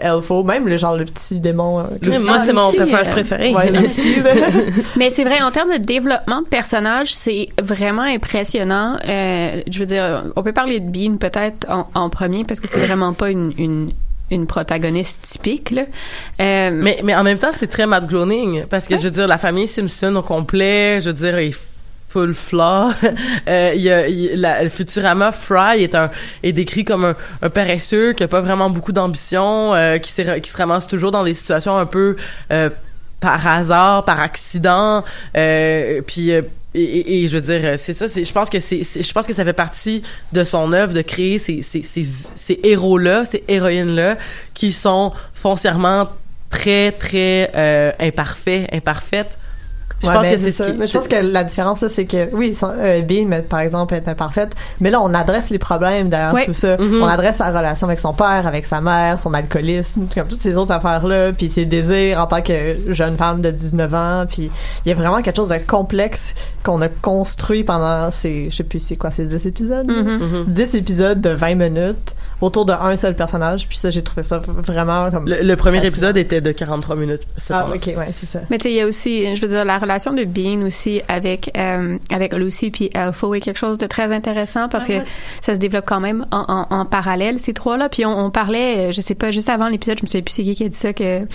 Elfo 0.00 0.42
même 0.44 0.68
le 0.68 0.76
genre 0.76 0.96
le 0.96 1.04
petit 1.04 1.40
démon 1.40 1.80
euh, 1.80 1.84
moi, 2.24 2.40
c'est 2.40 2.52
mon 2.52 2.70
Lucy, 2.70 2.76
personnage 2.78 3.08
euh, 3.08 3.12
préféré. 3.12 3.54
ouais. 3.54 3.72
Mais 4.96 5.10
c'est 5.10 5.24
vrai, 5.24 5.40
en 5.42 5.50
termes 5.50 5.72
de 5.72 5.84
développement 5.84 6.42
de 6.42 6.46
personnage, 6.46 7.14
c'est 7.14 7.48
vraiment 7.62 8.02
impressionnant. 8.02 8.96
Euh, 9.08 9.62
je 9.68 9.78
veux 9.80 9.86
dire, 9.86 10.24
on 10.36 10.42
peut 10.42 10.52
parler 10.52 10.80
de 10.80 10.88
Bean 10.88 11.16
peut-être 11.16 11.68
en, 11.70 11.86
en 11.94 12.10
premier 12.10 12.44
parce 12.44 12.60
que 12.60 12.68
c'est 12.68 12.80
vraiment 12.84 13.12
pas 13.12 13.30
une, 13.30 13.52
une, 13.58 13.92
une 14.30 14.46
protagoniste 14.46 15.22
typique. 15.22 15.70
Là. 15.70 15.82
Euh, 16.40 16.70
Mais, 16.72 17.00
mais 17.04 17.14
en 17.14 17.22
même 17.22 17.38
temps, 17.38 17.50
c'est 17.52 17.66
très 17.68 17.86
Matt 17.86 18.06
Groening. 18.06 18.64
Parce 18.66 18.88
que, 18.88 18.98
je 18.98 19.04
veux 19.04 19.10
dire, 19.10 19.26
la 19.26 19.38
famille 19.38 19.68
Simpson 19.68 20.14
au 20.16 20.22
complet, 20.22 21.00
je 21.00 21.06
veux 21.10 21.14
dire, 21.14 21.36
est 21.38 21.54
full 22.16 22.34
flaw. 22.34 22.92
Euh, 23.48 24.68
Futurama 24.68 25.30
Fry 25.30 25.82
est 25.82 25.94
un 25.94 26.10
est 26.42 26.52
décrit 26.52 26.84
comme 26.84 27.14
un, 27.42 27.50
paresseux 27.50 28.12
qui 28.12 28.24
a 28.24 28.28
pas 28.28 28.40
vraiment 28.40 28.70
beaucoup 28.70 28.92
d'ambition, 28.92 29.74
euh, 29.74 29.98
qui, 29.98 30.12
qui 30.42 30.50
se 30.50 30.56
ramasse 30.56 30.86
toujours 30.86 31.10
dans 31.10 31.22
des 31.22 31.34
situations 31.34 31.76
un 31.76 31.86
peu 31.86 32.16
euh, 32.50 32.70
par 33.20 33.46
hasard, 33.46 34.04
par 34.04 34.20
accident, 34.20 35.04
euh, 35.36 36.00
puis 36.06 36.32
euh, 36.32 36.42
et, 36.74 37.26
je 37.28 37.38
veux 37.38 37.42
dire, 37.42 37.78
c'est 37.78 37.94
ça. 37.94 38.06
Je 38.06 38.32
pense 38.32 38.50
que 38.50 38.60
c'est, 38.60 38.82
je 38.82 39.12
pense 39.12 39.26
que 39.26 39.32
ça 39.32 39.44
fait 39.44 39.54
partie 39.54 40.02
de 40.32 40.44
son 40.44 40.72
œuvre 40.74 40.92
de 40.92 41.00
créer 41.00 41.38
ces, 41.38 41.62
ces, 41.62 41.82
ces, 41.82 42.04
ces 42.04 42.60
héros-là, 42.62 43.24
ces 43.24 43.42
héroïnes-là, 43.48 44.18
qui 44.52 44.72
sont 44.72 45.12
foncièrement 45.32 46.08
très 46.50 46.92
très 46.92 47.50
euh, 47.54 47.92
imparfaits, 47.98 48.68
imparfaites. 48.74 49.38
Je 50.02 50.08
Ouais, 50.08 50.12
pense 50.14 50.28
que 50.28 50.36
c'est 50.36 50.50
ce 50.52 50.64
ça. 50.64 50.72
Mais 50.78 50.86
je 50.86 50.92
pense 50.98 51.08
que 51.08 51.16
la 51.16 51.42
différence 51.42 51.80
là, 51.80 51.88
c'est 51.88 52.04
que 52.04 52.28
oui, 52.34 52.54
son, 52.54 52.70
euh, 52.78 53.00
Bean, 53.00 53.24
mais, 53.26 53.40
par 53.40 53.60
exemple, 53.60 53.94
est 53.94 54.06
imparfaite, 54.08 54.52
mais 54.80 54.90
là 54.90 55.00
on 55.00 55.14
adresse 55.14 55.48
les 55.48 55.58
problèmes 55.58 56.10
derrière 56.10 56.34
Ouais. 56.34 56.44
tout 56.44 56.52
ça. 56.52 56.76
Mhm. 56.76 57.00
On 57.02 57.06
adresse 57.06 57.36
sa 57.36 57.48
relation 57.48 57.86
avec 57.86 58.00
son 58.00 58.12
père, 58.12 58.46
avec 58.46 58.66
sa 58.66 58.82
mère, 58.82 59.18
son 59.18 59.32
alcoolisme, 59.32 60.06
comme 60.14 60.28
toutes 60.28 60.42
ces 60.42 60.56
autres 60.58 60.72
affaires 60.72 61.06
là, 61.06 61.32
puis 61.32 61.48
ses 61.48 61.64
désirs 61.64 62.20
en 62.20 62.26
tant 62.26 62.42
que 62.42 62.76
jeune 62.88 63.16
femme 63.16 63.40
de 63.40 63.50
19 63.50 63.94
ans, 63.94 64.24
puis 64.30 64.50
il 64.84 64.88
y 64.88 64.92
a 64.92 64.94
vraiment 64.94 65.22
quelque 65.22 65.36
chose 65.36 65.48
de 65.48 65.58
complexe 65.58 66.34
qu'on 66.62 66.82
a 66.82 66.88
construit 66.88 67.64
pendant 67.64 68.10
ces 68.10 68.50
je 68.50 68.56
sais 68.56 68.64
plus 68.64 68.80
c'est 68.80 68.96
quoi, 68.96 69.10
ces 69.10 69.24
10 69.24 69.46
épisodes. 69.46 69.88
là? 69.90 70.02
mhm. 70.02 70.18
Mhm. 70.18 70.44
10 70.48 70.74
épisodes 70.74 71.20
de 71.22 71.30
20 71.30 71.54
minutes 71.54 72.14
autour 72.40 72.66
d'un 72.66 72.96
seul 72.96 73.14
personnage, 73.16 73.66
puis 73.66 73.78
ça 73.78 73.88
j'ai 73.90 74.02
trouvé 74.02 74.22
ça 74.22 74.38
vraiment 74.38 75.10
comme 75.10 75.26
Le, 75.26 75.42
le 75.42 75.56
premier 75.56 75.78
Fascinant. 75.78 75.88
épisode 75.88 76.16
était 76.18 76.40
de 76.40 76.52
43 76.52 76.94
minutes. 76.96 77.22
Ah 77.26 77.32
cependant. 77.38 77.74
OK, 77.74 77.86
ouais, 77.86 78.08
c'est 78.12 78.26
ça. 78.26 78.40
Mais 78.50 78.58
tu 78.58 78.64
sais, 78.64 78.70
il 78.72 78.76
y 78.76 78.80
a 78.80 78.86
aussi, 78.86 79.34
je 79.34 79.40
veux 79.40 79.48
dire, 79.48 79.64
la 79.64 79.78
relation 79.78 80.12
de 80.12 80.24
Bean 80.24 80.66
aussi 80.66 81.00
avec 81.08 81.50
euh, 81.56 81.96
avec 82.10 82.34
Lucy 82.34 82.70
puis 82.70 82.90
Elfo 82.94 83.34
est 83.34 83.40
quelque 83.40 83.58
chose 83.58 83.78
de 83.78 83.86
très 83.86 84.12
intéressant 84.14 84.68
parce 84.68 84.84
Ah 84.84 84.88
que 84.88 84.92
ouais. 84.98 85.04
ça 85.40 85.54
se 85.54 85.58
développe 85.58 85.86
quand 85.86 86.00
même 86.00 86.26
en, 86.30 86.44
en, 86.70 86.76
en 86.76 86.84
parallèle 86.84 87.40
ces 87.40 87.54
trois-là. 87.54 87.88
Puis 87.88 88.04
on, 88.04 88.16
on 88.26 88.30
parlait, 88.30 88.88
euh, 88.88 88.92
je 88.92 89.00
sais 89.00 89.14
pas, 89.14 89.30
juste 89.30 89.48
avant 89.48 89.68
l'épisode, 89.68 89.98
je 89.98 90.04
me 90.04 90.06
souviens 90.06 90.22
plus 90.22 90.34
c'est 90.34 90.42
qui 90.42 90.54
qui 90.54 90.64
a 90.64 90.68
dit 90.68 90.76
ça 90.76 90.92
que 90.92 91.26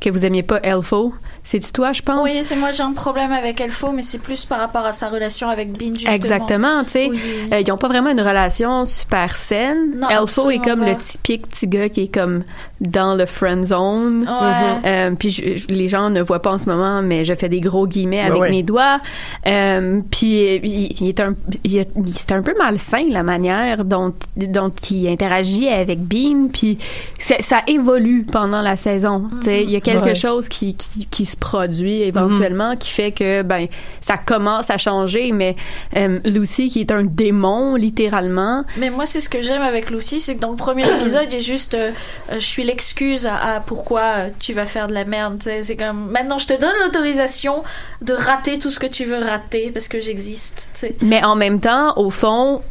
que 0.00 0.10
vous 0.10 0.24
aimiez 0.26 0.42
pas 0.42 0.60
Elfo. 0.62 1.14
C'est 1.46 1.60
toi, 1.74 1.92
je 1.92 2.00
pense? 2.00 2.22
Oui, 2.24 2.38
c'est 2.42 2.56
moi, 2.56 2.70
j'ai 2.70 2.82
un 2.82 2.92
problème 2.94 3.30
avec 3.30 3.60
Elfo, 3.60 3.92
mais 3.92 4.00
c'est 4.00 4.18
plus 4.18 4.46
par 4.46 4.58
rapport 4.60 4.86
à 4.86 4.92
sa 4.92 5.10
relation 5.10 5.50
avec 5.50 5.72
Bean, 5.78 5.92
justement. 5.92 6.14
Exactement, 6.14 6.84
tu 6.84 6.90
sais. 6.92 7.06
Oui. 7.10 7.20
Euh, 7.52 7.60
ils 7.60 7.70
ont 7.70 7.76
pas 7.76 7.88
vraiment 7.88 8.08
une 8.10 8.20
relation 8.22 8.86
super 8.86 9.36
saine. 9.36 9.98
Non, 10.00 10.08
Elfo 10.08 10.50
est 10.50 10.58
comme 10.64 10.80
pas. 10.80 10.92
le 10.92 10.96
typique 10.96 11.46
petit 11.48 11.66
gars 11.68 11.90
qui 11.90 12.04
est 12.04 12.14
comme 12.14 12.44
dans 12.80 13.14
le 13.14 13.26
friend 13.26 13.66
zone. 13.66 14.22
Ouais. 14.22 14.88
Euh, 14.90 15.10
puis 15.18 15.30
je- 15.30 15.56
je- 15.56 15.66
les 15.68 15.86
gens 15.88 16.08
ne 16.08 16.22
voient 16.22 16.40
pas 16.40 16.52
en 16.52 16.58
ce 16.58 16.66
moment, 16.66 17.02
mais 17.02 17.24
je 17.26 17.34
fais 17.34 17.50
des 17.50 17.60
gros 17.60 17.86
guillemets 17.86 18.20
avec 18.22 18.40
ouais. 18.40 18.50
mes 18.50 18.62
doigts. 18.62 19.00
Euh, 19.46 20.00
puis 20.10 20.56
il, 20.62 20.96
il 20.98 21.08
est 21.08 21.20
un, 21.20 21.34
il 21.62 21.84
c'est 22.14 22.32
un 22.32 22.40
peu 22.42 22.54
malsain 22.58 23.02
la 23.10 23.22
manière 23.22 23.84
dont 23.84 24.14
dont 24.36 24.72
il 24.90 25.08
interagit 25.08 25.68
avec 25.68 26.00
Bean. 26.00 26.48
Puis 26.50 26.78
ça, 27.18 27.60
évolue 27.66 28.24
pendant 28.30 28.62
la 28.62 28.78
saison. 28.78 29.28
Tu 29.40 29.44
sais, 29.44 29.62
il 29.62 29.70
y 29.70 29.76
a 29.76 29.80
quelque 29.80 30.04
Ouais. 30.04 30.14
chose 30.14 30.48
qui, 30.48 30.74
qui 30.74 31.06
qui 31.10 31.26
se 31.34 31.38
produit 31.38 32.02
éventuellement 32.02 32.76
qui 32.76 32.90
fait 32.90 33.12
que 33.12 33.42
ben 33.42 33.66
ça 34.00 34.16
commence 34.16 34.70
à 34.70 34.78
changer. 34.78 35.32
Mais 35.32 35.54
euh, 35.96 36.18
Lucy 36.24 36.68
qui 36.68 36.80
est 36.80 36.90
un 36.90 37.04
démon 37.04 37.74
littéralement. 37.76 38.64
Mais 38.78 38.90
moi, 38.90 39.06
c'est 39.06 39.20
ce 39.20 39.28
que 39.28 39.42
j'aime 39.42 39.62
avec 39.62 39.90
Lucy, 39.90 40.20
c'est 40.20 40.34
que 40.36 40.40
dans 40.40 40.50
le 40.50 40.56
premier 40.56 40.88
épisode, 40.96 41.26
il 41.28 41.34
y 41.34 41.36
a 41.36 41.40
juste, 41.40 41.74
euh, 41.74 41.90
euh, 42.30 42.34
je 42.34 42.44
suis 42.46 42.64
l'excuse 42.64 43.26
à, 43.26 43.36
à 43.56 43.60
pourquoi 43.60 44.00
euh, 44.00 44.28
tu 44.38 44.52
vas 44.52 44.66
faire 44.66 44.88
de 44.88 44.94
la 44.94 45.04
merde. 45.04 45.42
C'est 45.62 45.76
comme, 45.76 46.10
maintenant, 46.10 46.38
je 46.38 46.46
te 46.46 46.58
donne 46.58 46.72
l'autorisation 46.84 47.62
de 48.02 48.12
rater 48.14 48.58
tout 48.58 48.70
ce 48.70 48.78
que 48.78 48.86
tu 48.86 49.04
veux 49.04 49.18
rater 49.18 49.70
parce 49.72 49.88
que 49.88 50.00
j'existe. 50.00 50.86
Mais 51.02 51.22
en 51.24 51.36
même 51.36 51.60
temps, 51.60 51.92
au 51.96 52.10
fond, 52.10 52.62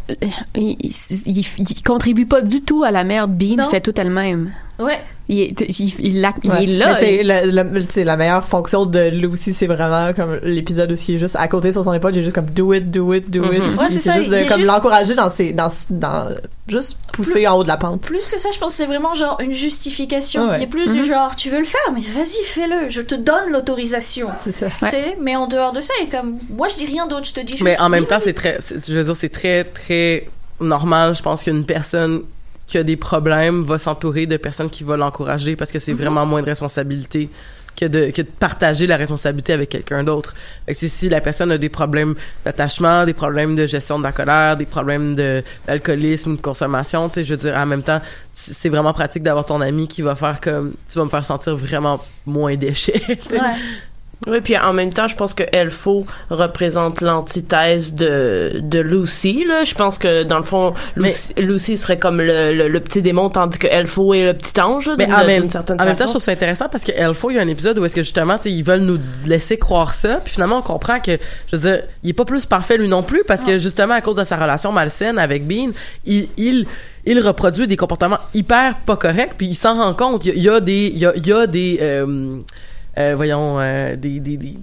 il, 0.55 0.75
il, 0.81 0.91
il- 1.25 1.45
il 1.59 1.83
contribue 1.83 2.25
pas 2.25 2.41
du 2.41 2.61
tout 2.61 2.83
à 2.83 2.91
la 2.91 3.03
merde. 3.03 3.31
Bean 3.31 3.55
Non. 3.57 3.69
fait 3.69 3.81
tout 3.81 3.93
elle-même. 3.99 4.51
Ouais. 4.83 4.99
Il, 5.29 5.39
est- 5.39 5.79
il, 5.79 5.93
il, 6.05 6.21
la- 6.21 6.33
il 6.43 6.51
Ouais. 6.51 6.63
est 6.63 6.67
là. 6.67 6.95
C'est 6.99 7.23
sais, 7.89 8.03
la 8.03 8.17
meilleure 8.17 8.45
fonction 8.45 8.85
de 8.85 9.09
Lucy, 9.09 9.53
c'est 9.53 9.67
vraiment 9.67 10.11
comme 10.13 10.37
l'épisode 10.43 10.91
où 10.91 10.95
il 11.07 11.15
est 11.15 11.17
juste 11.17 11.37
à 11.39 11.47
côté 11.47 11.71
sur 11.71 11.83
son 11.83 11.93
épaule, 11.93 12.13
j'ai 12.13 12.21
juste 12.21 12.35
comme 12.35 12.47
do 12.47 12.73
it, 12.73 12.91
do 12.91 13.13
it, 13.13 13.29
do 13.31 13.41
it. 13.53 13.61
Mhm. 13.63 13.79
Ouais, 13.79 13.85
c'est 13.89 13.99
ça, 13.99 14.15
juste 14.15 14.27
il 14.27 14.31
de 14.31 14.35
est 14.37 14.45
comme 14.47 14.57
juste- 14.59 14.69
l'encourager 14.69 15.15
dans 15.15 15.29
ses, 15.29 15.53
dans, 15.53 15.71
dans, 15.89 16.27
juste 16.67 16.97
pousser 17.13 17.47
en 17.47 17.57
haut 17.57 17.63
de 17.63 17.69
la 17.69 17.77
pente. 17.77 18.01
Plus 18.01 18.29
que 18.29 18.37
ça, 18.39 18.49
je 18.53 18.59
pense 18.59 18.71
que 18.71 18.77
c'est 18.77 18.85
vraiment 18.85 19.13
genre 19.15 19.37
une 19.41 19.53
justification. 19.53 20.49
Ouais. 20.49 20.57
Il 20.57 20.61
y 20.61 20.65
a 20.65 20.67
plus 20.67 20.91
du 20.91 21.03
genre, 21.05 21.35
tu 21.37 21.49
veux 21.49 21.59
le 21.59 21.63
faire, 21.65 21.79
mais 21.93 22.01
vas-y, 22.01 22.43
fais-le. 22.45 22.89
Je 22.89 23.01
te 23.01 23.15
donne 23.15 23.49
l'autorisation. 23.51 24.27
C'est 24.43 24.51
ça. 24.51 24.67
Tu 24.79 24.87
sais, 24.89 25.17
mais 25.21 25.35
en 25.37 25.47
dehors 25.47 25.71
de 25.71 25.79
ça, 25.81 25.93
et 26.03 26.09
comme, 26.09 26.37
moi, 26.49 26.67
je 26.67 26.75
dis 26.75 26.85
rien 26.85 27.07
d'autre, 27.07 27.25
je 27.27 27.33
te 27.33 27.39
dis 27.39 27.53
juste. 27.53 27.63
Mais 27.63 27.79
en 27.79 27.87
même 27.87 28.03
oui, 28.03 28.09
temps, 28.09 28.17
oui. 28.17 28.21
c'est 28.25 28.33
très, 28.33 28.57
je 28.87 28.93
veux 28.93 29.03
dire, 29.05 29.15
c'est 29.15 29.29
très, 29.29 29.63
très 29.63 30.27
normal. 30.59 31.15
Je 31.15 31.21
pense 31.21 31.43
qu'une 31.43 31.65
personne 31.65 32.23
qui 32.73 32.79
a 32.79 32.83
des 32.83 32.97
problèmes 32.97 33.61
va 33.61 33.77
s'entourer 33.77 34.25
de 34.25 34.35
personnes 34.35 34.71
qui 34.71 34.83
vont 34.83 34.95
l'encourager 34.95 35.55
parce 35.55 35.71
que 35.71 35.77
c'est 35.77 35.93
vraiment 35.93 36.25
moins 36.25 36.41
de 36.41 36.47
responsabilité 36.47 37.29
que 37.79 37.85
de, 37.85 38.09
que 38.09 38.23
de 38.23 38.27
partager 38.27 38.87
la 38.87 38.97
responsabilité 38.97 39.53
avec 39.53 39.69
quelqu'un 39.69 40.03
d'autre. 40.03 40.33
Que 40.65 40.73
si 40.73 41.07
la 41.07 41.21
personne 41.21 41.51
a 41.51 41.59
des 41.59 41.69
problèmes 41.69 42.15
d'attachement, 42.43 43.05
des 43.05 43.13
problèmes 43.13 43.55
de 43.55 43.67
gestion 43.67 43.99
de 43.99 44.03
la 44.03 44.11
colère, 44.11 44.57
des 44.57 44.65
problèmes 44.65 45.13
de 45.13 45.43
d'alcoolisme, 45.67 46.35
de 46.37 46.41
consommation, 46.41 47.09
tu 47.09 47.15
sais, 47.15 47.23
je 47.23 47.35
veux 47.35 47.37
dire, 47.37 47.55
en 47.55 47.67
même 47.67 47.83
temps, 47.83 48.01
c'est 48.31 48.69
vraiment 48.69 48.93
pratique 48.93 49.21
d'avoir 49.21 49.45
ton 49.45 49.61
ami 49.61 49.87
qui 49.87 50.01
va 50.01 50.15
faire 50.15 50.41
comme, 50.41 50.73
tu 50.89 50.97
vas 50.97 51.05
me 51.05 51.09
faire 51.11 51.25
sentir 51.25 51.55
vraiment 51.55 52.03
moins 52.25 52.55
déchet. 52.55 53.03
Ouais. 53.33 53.39
Oui, 54.27 54.39
puis 54.41 54.57
en 54.57 54.73
même 54.73 54.93
temps, 54.93 55.07
je 55.07 55.15
pense 55.15 55.33
que 55.33 55.43
Elfo 55.51 56.05
représente 56.29 57.01
l'antithèse 57.01 57.93
de, 57.93 58.59
de 58.61 58.79
Lucy, 58.79 59.45
là. 59.47 59.63
Je 59.63 59.75
pense 59.75 59.97
que, 59.97 60.23
dans 60.23 60.37
le 60.37 60.43
fond, 60.43 60.73
Lucy, 60.95 61.33
Lucy 61.37 61.77
serait 61.77 61.99
comme 61.99 62.21
le, 62.21 62.53
le, 62.53 62.67
le 62.67 62.79
petit 62.79 63.01
démon, 63.01 63.29
tandis 63.29 63.57
que 63.57 63.67
Elfo 63.67 64.13
est 64.13 64.23
le 64.23 64.33
petit 64.33 64.59
ange, 64.61 64.89
Mais 64.97 65.11
en 65.11 65.25
même, 65.25 65.49
certaine 65.49 65.81
en 65.81 65.85
même 65.85 65.95
temps, 65.95 66.05
je 66.05 66.11
trouve 66.11 66.21
ça 66.21 66.31
intéressant 66.31 66.69
parce 66.69 66.83
que 66.83 66.91
Elfo, 66.91 67.31
il 67.31 67.35
y 67.35 67.39
a 67.39 67.41
un 67.41 67.47
épisode 67.47 67.77
où 67.79 67.85
est-ce 67.85 67.95
que 67.95 68.03
justement, 68.03 68.37
tu 68.37 68.43
sais, 68.43 68.51
ils 68.51 68.63
veulent 68.63 68.81
nous 68.81 68.99
laisser 69.25 69.57
croire 69.57 69.93
ça, 69.93 70.21
puis 70.23 70.33
finalement, 70.33 70.59
on 70.59 70.61
comprend 70.61 70.99
que, 70.99 71.17
je 71.51 71.55
veux 71.55 71.61
dire, 71.61 71.83
il 72.03 72.11
est 72.11 72.13
pas 72.13 72.25
plus 72.25 72.45
parfait 72.45 72.77
lui 72.77 72.87
non 72.87 73.03
plus 73.03 73.23
parce 73.27 73.43
que 73.43 73.57
justement, 73.57 73.93
à 73.93 74.01
cause 74.01 74.15
de 74.15 74.23
sa 74.23 74.37
relation 74.37 74.71
malsaine 74.71 75.19
avec 75.19 75.47
Bean, 75.47 75.71
il, 76.05 76.29
il, 76.37 76.65
il 77.05 77.19
reproduit 77.19 77.67
des 77.67 77.75
comportements 77.75 78.19
hyper 78.33 78.77
pas 78.85 78.95
corrects, 78.95 79.33
puis 79.37 79.47
il 79.47 79.55
s'en 79.55 79.75
rend 79.75 79.93
compte. 79.93 80.25
Il 80.25 80.29
y 80.29 80.31
a, 80.31 80.35
il 80.35 80.43
y 80.43 80.49
a 80.49 80.59
des, 80.59 80.91
il 80.93 80.99
y 80.99 81.05
a, 81.05 81.13
il 81.15 81.27
y 81.27 81.33
a 81.33 81.47
des, 81.47 81.79
euh, 81.81 82.39
euh, 82.97 83.13
voyons, 83.15 83.59
euh, 83.59 83.95
des, 83.95 84.19
des, 84.19 84.37
des 84.37 84.57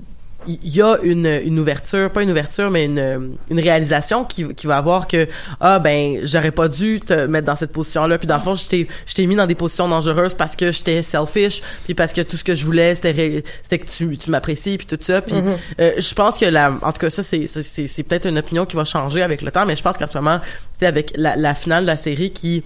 il 0.46 0.74
y 0.74 0.80
a 0.80 0.96
une, 1.02 1.26
une 1.26 1.58
ouverture, 1.58 2.10
pas 2.10 2.22
une 2.22 2.30
ouverture, 2.30 2.70
mais 2.70 2.86
une, 2.86 3.36
une 3.50 3.60
réalisation 3.60 4.24
qui, 4.24 4.54
qui 4.54 4.66
va 4.66 4.78
avoir 4.78 5.06
que 5.06 5.28
ah 5.60 5.78
ben 5.78 6.20
j'aurais 6.24 6.50
pas 6.50 6.68
dû 6.68 6.98
te 7.00 7.26
mettre 7.26 7.46
dans 7.46 7.54
cette 7.54 7.72
position-là, 7.72 8.16
puis 8.16 8.26
dans 8.26 8.36
le 8.36 8.40
fond 8.42 8.54
je 8.54 8.64
t'ai 8.64 8.88
je 9.06 9.14
t'ai 9.14 9.26
mis 9.26 9.36
dans 9.36 9.46
des 9.46 9.54
positions 9.54 9.86
dangereuses 9.86 10.32
parce 10.32 10.56
que 10.56 10.72
j'étais 10.72 11.02
selfish, 11.02 11.60
puis 11.84 11.94
parce 11.94 12.14
que 12.14 12.22
tout 12.22 12.38
ce 12.38 12.44
que 12.44 12.54
je 12.54 12.64
voulais 12.64 12.94
c'était 12.94 13.44
c'était 13.62 13.78
que 13.78 13.90
tu, 13.90 14.16
tu 14.16 14.30
m'apprécies 14.30 14.78
puis 14.78 14.86
tout 14.86 14.98
ça, 15.00 15.20
puis 15.20 15.36
euh, 15.78 15.92
je 15.98 16.14
pense 16.14 16.38
que 16.38 16.46
la 16.46 16.72
en 16.80 16.92
tout 16.92 17.00
cas 17.00 17.10
ça 17.10 17.22
c'est 17.22 17.46
c'est 17.46 17.62
c'est 17.62 17.86
c'est 17.86 18.02
peut-être 18.02 18.26
une 18.26 18.38
opinion 18.38 18.64
qui 18.64 18.76
va 18.76 18.86
changer 18.86 19.22
avec 19.22 19.42
le 19.42 19.50
temps, 19.50 19.66
mais 19.66 19.76
je 19.76 19.82
pense 19.82 19.98
qu'en 19.98 20.06
ce 20.06 20.16
moment 20.16 20.38
tu 20.38 20.46
sais 20.80 20.86
avec 20.86 21.12
la, 21.16 21.36
la 21.36 21.54
finale 21.54 21.82
de 21.82 21.88
la 21.88 21.96
série 21.96 22.30
qui 22.30 22.62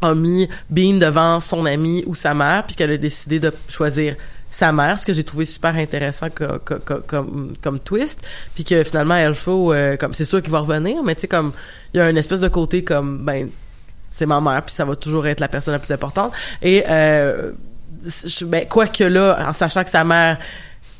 a 0.00 0.14
mis 0.14 0.48
Bean 0.70 0.94
devant 0.94 1.40
son 1.40 1.66
ami 1.66 2.04
ou 2.06 2.14
sa 2.14 2.34
mère, 2.34 2.64
puis 2.66 2.76
qu'elle 2.76 2.92
a 2.92 2.96
décidé 2.96 3.40
de 3.40 3.52
choisir 3.68 4.14
sa 4.50 4.72
mère, 4.72 4.98
ce 4.98 5.06
que 5.06 5.12
j'ai 5.12 5.24
trouvé 5.24 5.44
super 5.44 5.74
intéressant 5.76 6.28
co- 6.28 6.58
co- 6.64 6.80
co- 6.84 7.00
comme, 7.06 7.54
comme 7.62 7.78
twist, 7.78 8.20
puis 8.54 8.64
que 8.64 8.82
finalement 8.84 9.14
Elfo, 9.14 9.72
euh, 9.72 9.96
comme 9.96 10.12
c'est 10.12 10.24
sûr 10.24 10.42
qu'il 10.42 10.50
va 10.50 10.58
revenir, 10.60 11.02
mais 11.04 11.14
tu 11.14 11.22
sais 11.22 11.28
comme 11.28 11.52
il 11.94 11.98
y 11.98 12.00
a 12.00 12.10
une 12.10 12.16
espèce 12.18 12.40
de 12.40 12.48
côté 12.48 12.82
comme 12.84 13.18
ben 13.24 13.48
c'est 14.08 14.26
ma 14.26 14.40
mère, 14.40 14.62
puis 14.64 14.74
ça 14.74 14.84
va 14.84 14.96
toujours 14.96 15.26
être 15.28 15.38
la 15.40 15.46
personne 15.48 15.72
la 15.72 15.78
plus 15.78 15.92
importante. 15.92 16.32
Et 16.62 16.82
euh, 16.88 17.52
ben, 18.46 18.66
quoique 18.68 19.04
là, 19.04 19.38
en 19.48 19.52
sachant 19.52 19.84
que 19.84 19.90
sa 19.90 20.02
mère 20.02 20.38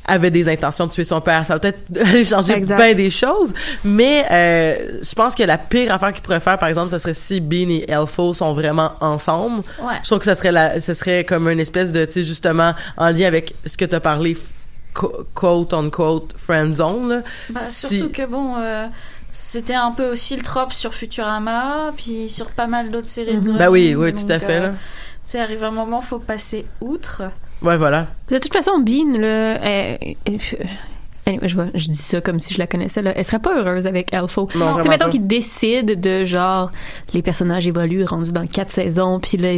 avait 0.07 0.31
des 0.31 0.49
intentions 0.49 0.87
de 0.87 0.93
tuer 0.93 1.05
son 1.05 1.21
père, 1.21 1.47
ça 1.47 1.55
va 1.55 1.61
peut-être 1.61 1.81
aller 2.05 2.25
changer 2.25 2.55
bien 2.77 2.95
des 2.95 3.11
choses, 3.11 3.53
mais 3.85 4.25
euh, 4.31 4.99
je 5.03 5.15
pense 5.15 5.35
que 5.35 5.43
la 5.45 5.57
pire 5.59 5.93
affaire 5.95 6.13
qu'il 6.13 6.23
pourrait 6.23 6.41
faire, 6.41 6.59
par 6.59 6.69
exemple, 6.69 6.91
ça 6.91 6.99
serait 6.99 7.15
si 7.15 7.41
Bean 7.41 7.69
et 7.69 7.85
Elfo 7.89 8.35
sont 8.35 8.53
vraiment 8.53 8.93
ensemble. 9.01 9.59
Ouais. 9.81 9.95
Je 10.03 10.09
trouve 10.09 10.19
que 10.19 10.25
ça 10.25 10.35
serait 10.35 10.53
la, 10.53 10.81
ça 10.81 10.95
serait 10.95 11.25
comme 11.25 11.49
une 11.49 11.61
espèce 11.61 11.93
de, 11.93 12.05
tu 12.05 12.13
sais, 12.13 12.23
justement, 12.25 12.73
en 12.97 13.11
lien 13.11 13.27
avec 13.27 13.55
ce 13.67 13.77
que 13.77 13.85
tu 13.85 13.95
as 13.95 14.01
parlé, 14.01 14.35
f- 14.35 14.41
co- 14.95 15.25
quote 15.35 16.35
friend 16.37 16.75
zone. 16.75 17.23
Bah, 17.51 17.61
Si- 17.61 17.99
Surtout 17.99 18.13
que 18.13 18.27
bon, 18.27 18.57
euh, 18.59 18.87
c'était 19.31 19.75
un 19.75 19.93
peu 19.93 20.11
aussi 20.11 20.35
le 20.35 20.43
trope 20.43 20.73
sur 20.73 20.93
Futurama, 20.93 21.93
puis 21.97 22.29
sur 22.29 22.51
pas 22.51 22.67
mal 22.67 22.91
d'autres 22.91 23.09
séries 23.09 23.37
de 23.39 23.53
Ben 23.53 23.69
oui, 23.69 23.95
oui, 23.95 24.13
tout 24.13 24.27
à 24.33 24.41
fait, 24.41 24.59
euh. 24.61 24.71
Tu 25.25 25.33
sais, 25.37 25.41
arrive 25.41 25.63
un 25.63 25.71
moment, 25.71 26.01
faut 26.01 26.19
passer 26.19 26.67
outre. 26.81 27.23
Ouais, 27.63 27.77
voilà. 27.77 28.07
De 28.31 28.39
toute 28.39 28.53
façon, 28.53 28.79
Bean, 28.79 29.19
là, 29.19 29.59
elle- 31.27 31.41
je, 31.43 31.55
vois- 31.55 31.67
je 31.75 31.89
dis 31.89 31.99
ça 31.99 32.21
comme 32.21 32.41
si 32.41 32.53
je 32.55 32.59
la 32.59 32.67
connaissais, 32.67 33.03
là. 33.03 33.13
Elle 33.15 33.25
serait 33.25 33.39
pas 33.39 33.57
heureuse 33.57 33.87
avec 33.87 34.13
Elfo. 34.13 34.43
Non, 34.43 34.49
Tu 34.49 34.57
sais, 34.57 34.65
vraiment 34.65 34.89
mettons 34.91 35.11
qu'ils 35.11 35.27
décident 35.27 35.93
de, 35.97 36.25
genre, 36.25 36.73
les 37.15 37.23
personnages 37.23 37.69
évoluent, 37.69 38.05
rendus 38.05 38.33
dans 38.33 38.47
quatre 38.47 38.73
saisons, 38.73 39.21
puis 39.21 39.37
là, 39.37 39.51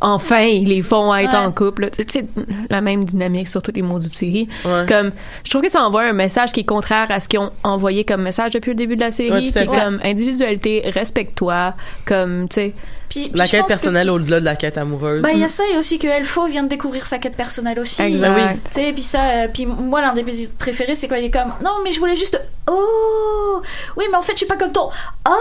enfin, 0.00 0.42
ils 0.42 0.68
les 0.68 0.82
font 0.82 1.12
être 1.14 1.32
Ouais. 1.32 1.36
en 1.38 1.50
couple. 1.50 1.88
sais, 1.92 2.26
la 2.70 2.80
même 2.80 3.04
dynamique 3.04 3.48
sur 3.48 3.60
toutes 3.62 3.76
les 3.76 3.82
maudites 3.82 4.12
séries. 4.14 4.46
Ouais. 4.64 4.84
Comme, 4.86 5.10
je 5.42 5.50
trouve 5.50 5.62
que 5.62 5.70
ça 5.70 5.82
envoie 5.82 6.02
un 6.02 6.12
message 6.12 6.52
qui 6.52 6.60
est 6.60 6.64
contraire 6.64 7.06
à 7.10 7.18
ce 7.18 7.28
qu'ils 7.28 7.40
ont 7.40 7.50
envoyé 7.64 8.04
comme 8.04 8.22
message 8.22 8.52
depuis 8.52 8.70
le 8.70 8.76
début 8.76 8.94
de 8.96 9.00
la 9.00 9.10
série. 9.10 9.30
Ouais, 9.32 9.42
qui 9.44 9.58
est 9.58 9.66
comme, 9.66 9.98
individualité, 10.04 10.82
respecte-toi, 10.86 11.74
comme, 12.04 12.48
tu 12.48 12.54
sais. 12.54 12.74
Puis, 13.08 13.30
La 13.34 13.46
quête 13.46 13.66
personnelle 13.66 14.10
au-delà 14.10 14.40
de 14.40 14.44
la 14.44 14.56
quête 14.56 14.78
amoureuse. 14.78 15.22
Bah, 15.22 15.30
il 15.32 15.38
y 15.38 15.44
a 15.44 15.48
ça 15.48 15.62
et 15.72 15.76
aussi 15.76 15.98
que 15.98 16.06
Elfo 16.08 16.46
vient 16.46 16.64
de 16.64 16.68
découvrir 16.68 17.06
sa 17.06 17.18
quête 17.18 17.36
personnelle 17.36 17.78
aussi. 17.78 18.02
Exact. 18.02 18.34
Ben 18.34 18.50
oui. 18.54 18.60
Tu 18.64 18.72
sais, 18.72 18.92
puis 18.92 19.02
ça, 19.02 19.20
euh, 19.22 19.48
puis 19.52 19.64
moi, 19.66 20.00
l'un 20.00 20.12
des 20.12 20.22
mes 20.22 20.32
préférés, 20.58 20.94
c'est 20.96 21.06
quand 21.08 21.16
il 21.16 21.24
est 21.26 21.30
comme, 21.30 21.52
non, 21.62 21.70
mais 21.84 21.92
je 21.92 22.00
voulais 22.00 22.16
juste, 22.16 22.40
oh, 22.68 23.62
oui, 23.96 24.04
mais 24.10 24.16
en 24.16 24.22
fait, 24.22 24.32
je 24.32 24.38
suis 24.38 24.46
pas 24.46 24.56
comme 24.56 24.72
ton, 24.72 24.88
oh, 25.28 25.32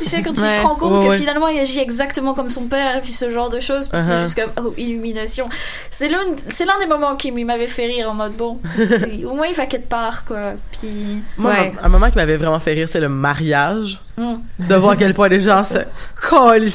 tu 0.00 0.06
sais, 0.06 0.22
quand 0.22 0.32
il 0.32 0.38
se 0.38 0.60
rend 0.62 0.74
compte 0.76 1.04
que 1.04 1.08
ouais. 1.10 1.18
finalement, 1.18 1.48
il 1.48 1.58
agit 1.60 1.80
exactement 1.80 2.32
comme 2.34 2.50
son 2.50 2.62
père, 2.64 2.96
et 2.96 3.00
puis 3.00 3.10
ce 3.12 3.30
genre 3.30 3.50
de 3.50 3.60
choses, 3.60 3.88
puis 3.88 3.98
il 4.02 4.10
est 4.10 4.14
Uh-huh. 4.14 4.22
juste 4.22 4.40
comme, 4.40 4.64
oh, 4.66 4.72
illumination. 4.78 5.46
C'est 5.90 6.08
l'un, 6.08 6.18
c'est 6.48 6.64
l'un 6.64 6.78
des 6.78 6.86
moments 6.86 7.16
qui 7.16 7.30
m'avait 7.32 7.66
fait 7.66 7.86
rire 7.86 8.10
en 8.10 8.14
mode, 8.14 8.32
bon, 8.32 8.58
au 9.26 9.34
moins, 9.34 9.46
il 9.46 9.54
va 9.54 9.66
quelque 9.66 9.88
part, 9.88 10.24
quoi. 10.24 10.52
Puis, 10.80 10.88
Moi, 11.36 11.50
Ouais. 11.52 11.72
un, 11.82 11.86
un 11.86 11.88
moment 11.88 12.08
qui 12.10 12.16
m'avait 12.16 12.36
vraiment 12.36 12.60
fait 12.60 12.72
rire, 12.72 12.88
c'est 12.90 13.00
le 13.00 13.08
mariage. 13.08 14.00
hmm. 14.16 14.36
De 14.58 14.74
voir 14.74 14.92
à 14.92 14.96
quel 14.96 15.12
point 15.14 15.28
les 15.28 15.40
gens 15.40 15.64
se 15.64 15.78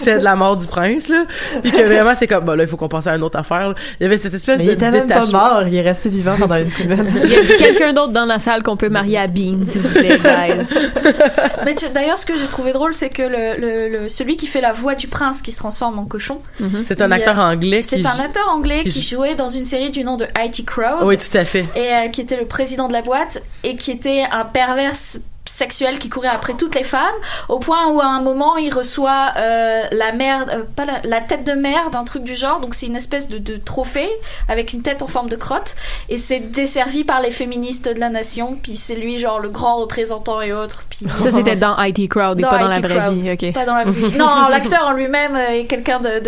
colissaient 0.03 0.19
de 0.19 0.23
la 0.23 0.35
mort 0.35 0.57
du 0.57 0.67
prince, 0.67 1.09
là. 1.09 1.25
Puis 1.61 1.71
que 1.71 1.81
vraiment, 1.81 2.13
c'est 2.15 2.27
comme, 2.27 2.45
bah 2.45 2.55
là, 2.55 2.63
il 2.63 2.69
faut 2.69 2.77
qu'on 2.77 2.87
passe 2.89 3.07
à 3.07 3.15
une 3.15 3.23
autre 3.23 3.37
affaire. 3.39 3.69
là. 3.69 3.75
Il 3.99 4.03
y 4.03 4.05
avait 4.05 4.17
cette 4.17 4.33
espèce 4.33 4.57
Mais 4.59 4.65
de 4.65 4.69
il 4.71 4.73
était 4.73 4.91
même 4.91 5.07
pas 5.07 5.25
mort, 5.31 5.63
il 5.67 5.75
est 5.75 5.81
resté 5.81 6.09
vivant 6.09 6.35
pendant 6.37 6.55
une 6.57 6.71
semaine. 6.71 7.11
Il 7.23 7.31
y 7.31 7.35
a 7.35 7.55
quelqu'un 7.57 7.93
d'autre 7.93 8.13
dans 8.13 8.25
la 8.25 8.39
salle 8.39 8.63
qu'on 8.63 8.77
peut 8.77 8.89
marier 8.89 9.17
à 9.17 9.27
Bean, 9.27 9.59
s'il 9.67 9.81
vous 9.81 9.89
plaît, 9.99 10.17
guys. 10.17 10.73
Mais 11.65 11.75
d'ailleurs, 11.93 12.17
ce 12.17 12.25
que 12.25 12.37
j'ai 12.37 12.47
trouvé 12.47 12.71
drôle, 12.71 12.93
c'est 12.93 13.09
que 13.09 13.23
le, 13.23 13.59
le, 13.59 13.89
le- 13.89 14.09
celui 14.09 14.37
qui 14.37 14.47
fait 14.47 14.61
la 14.61 14.71
voix 14.71 14.95
du 14.95 15.07
prince 15.07 15.41
qui 15.41 15.51
se 15.51 15.59
transforme 15.59 15.99
en 15.99 16.05
cochon, 16.05 16.39
C'est 16.87 17.01
un 17.01 17.11
acteur 17.11 17.39
euh, 17.39 17.43
anglais 17.43 17.81
qui. 17.81 17.89
c'est 17.89 18.05
un 18.05 18.19
acteur 18.19 18.47
anglais 18.49 18.81
qui 18.83 18.91
qui 18.91 19.01
jou- 19.01 19.17
jouait 19.17 19.35
dans 19.35 19.49
une 19.49 19.65
série 19.65 19.89
du 19.89 20.03
nom 20.03 20.17
de 20.17 20.25
IT 20.43 20.65
Crowd. 20.65 21.03
Oui, 21.03 21.17
tout 21.17 21.35
à 21.37 21.45
fait. 21.45 21.65
et 21.75 21.79
euh, 21.93 22.09
qui 22.09 22.21
était 22.21 22.37
le 22.37 22.45
président 22.45 22.87
de 22.87 22.93
la 22.93 23.01
boîte 23.01 23.41
et 23.63 23.75
qui 23.75 23.91
était 23.91 24.23
un 24.31 24.45
pervers 24.45 24.93
sexuel 25.45 25.99
qui 25.99 26.07
courait 26.09 26.29
après 26.29 26.53
toutes 26.53 26.73
les 26.75 26.83
femmes 26.83 27.01
au 27.49 27.59
point 27.59 27.89
où 27.89 27.99
à 27.99 28.05
un 28.05 28.21
moment 28.21 28.55
il 28.57 28.73
reçoit 28.73 29.33
euh, 29.37 29.83
la 29.91 30.11
merde 30.13 30.49
euh, 30.53 30.63
pas 30.75 30.85
la, 30.85 30.93
la 31.03 31.19
tête 31.19 31.43
de 31.45 31.51
merde 31.51 31.95
un 31.95 32.05
truc 32.05 32.23
du 32.23 32.35
genre 32.35 32.61
donc 32.61 32.73
c'est 32.75 32.85
une 32.85 32.95
espèce 32.95 33.27
de, 33.27 33.37
de 33.39 33.57
trophée 33.57 34.09
avec 34.47 34.71
une 34.71 34.81
tête 34.81 35.01
en 35.01 35.07
forme 35.07 35.27
de 35.27 35.35
crotte 35.35 35.75
et 36.07 36.17
c'est 36.17 36.39
desservi 36.39 37.03
par 37.03 37.21
les 37.21 37.29
féministes 37.31 37.89
de 37.93 37.99
la 37.99 38.07
nation 38.09 38.57
puis 38.61 38.75
c'est 38.77 38.95
lui 38.95 39.17
genre 39.17 39.39
le 39.39 39.49
grand 39.49 39.77
représentant 39.81 40.39
et 40.41 40.53
autres 40.53 40.85
puis 40.89 41.05
Ça, 41.21 41.31
c'était 41.31 41.57
dans 41.57 41.75
IT 41.81 42.09
Crowd 42.09 42.39
et 42.39 42.43
pas 42.43 42.57
dans 42.59 42.67
la 42.69 42.77
IT 42.77 42.85
vraie 42.85 42.99
Crowd. 42.99 43.13
vie, 43.17 43.31
ok. 43.31 43.53
pas 43.53 43.65
dans 43.65 43.75
la 43.75 43.83
vie 43.83 44.17
non 44.17 44.47
l'acteur 44.49 44.85
en 44.87 44.93
lui-même 44.93 45.35
est 45.35 45.65
quelqu'un 45.65 45.99
de 45.99 46.21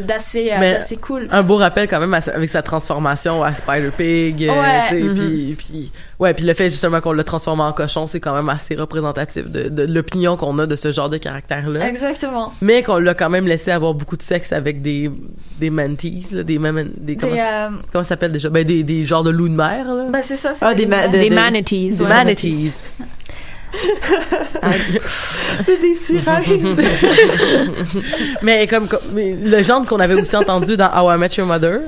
d'assez 0.00 0.50
euh, 0.52 0.58
d'assez 0.60 0.96
cool 0.96 1.28
Un 1.30 1.42
beau 1.42 1.56
rappel 1.56 1.86
quand 1.88 2.00
même 2.00 2.14
avec 2.14 2.48
sa 2.48 2.62
transformation 2.62 3.42
à 3.42 3.54
Spider-Pig. 3.54 4.44
euh, 4.48 4.60
Ouais. 4.60 4.88
tu 4.88 4.94
sais, 4.96 5.02
Mhm. 5.02 5.14
puis, 5.14 5.54
puis, 5.58 5.92
ouais, 6.22 6.34
puis 6.34 6.44
le 6.44 6.54
fait 6.54 6.70
justement 6.70 7.00
qu'on 7.00 7.12
l'a 7.12 7.24
transformé 7.24 7.62
en 7.62 7.72
cochon, 7.72 8.06
c'est 8.06 8.20
quand 8.20 8.34
même 8.34 8.48
assez 8.48 8.74
représentatif 8.74 9.44
de, 9.48 9.68
de 9.68 9.82
l'opinion 9.92 10.36
qu'on 10.36 10.58
a 10.58 10.66
de 10.66 10.76
ce 10.76 10.90
genre 10.92 11.10
de 11.10 11.18
caractère-là. 11.18 11.88
exactement 11.88 12.52
Mais 12.62 12.82
qu'on 12.82 12.98
l'a 12.98 13.14
quand 13.14 13.28
même 13.30 13.46
laissé 13.46 13.70
avoir 13.70 13.92
beaucoup 13.94 14.16
de 14.16 14.22
sexe 14.22 14.52
avec 14.52 14.80
des, 14.82 15.10
des 15.60 15.70
mantis, 15.70 16.28
là, 16.32 16.42
des, 16.42 16.58
maman- 16.58 16.86
des, 16.96 17.16
comment, 17.16 17.32
Des, 17.32 17.38
ça- 17.38 17.66
euh, 17.66 17.70
comment 17.92 18.04
ça 18.04 18.08
s'appelle 18.10 18.32
déjà? 18.32 18.48
Ben, 18.48 18.64
des, 18.64 18.82
des 18.82 19.04
genres 19.04 19.22
de 19.24 19.30
loups 19.30 19.48
de 19.48 19.54
mer, 19.54 19.92
là. 19.94 20.06
bah 20.10 20.22
c'est 20.22 20.36
ça 20.36 20.54
c'est 20.54 20.64
Ah, 20.64 20.74
des 20.74 20.86
ma- 20.86 21.08
Des 21.08 21.28
de- 21.28 21.34
manatees. 21.34 21.88
des 21.90 22.02
ouais. 22.02 22.08
manatees. 22.08 22.84
C'est 25.62 25.80
des 25.80 25.94
sirènes. 25.94 26.76
Mais 28.42 28.66
comme, 28.66 28.86
comme 28.88 29.00
mais 29.14 29.34
le 29.34 29.62
genre 29.62 29.84
qu'on 29.86 30.00
avait 30.00 30.20
aussi 30.20 30.36
entendu 30.36 30.76
dans 30.76 30.90
How 30.94 31.14
I 31.14 31.18
Met 31.18 31.28
Your 31.38 31.46
Mother, 31.46 31.80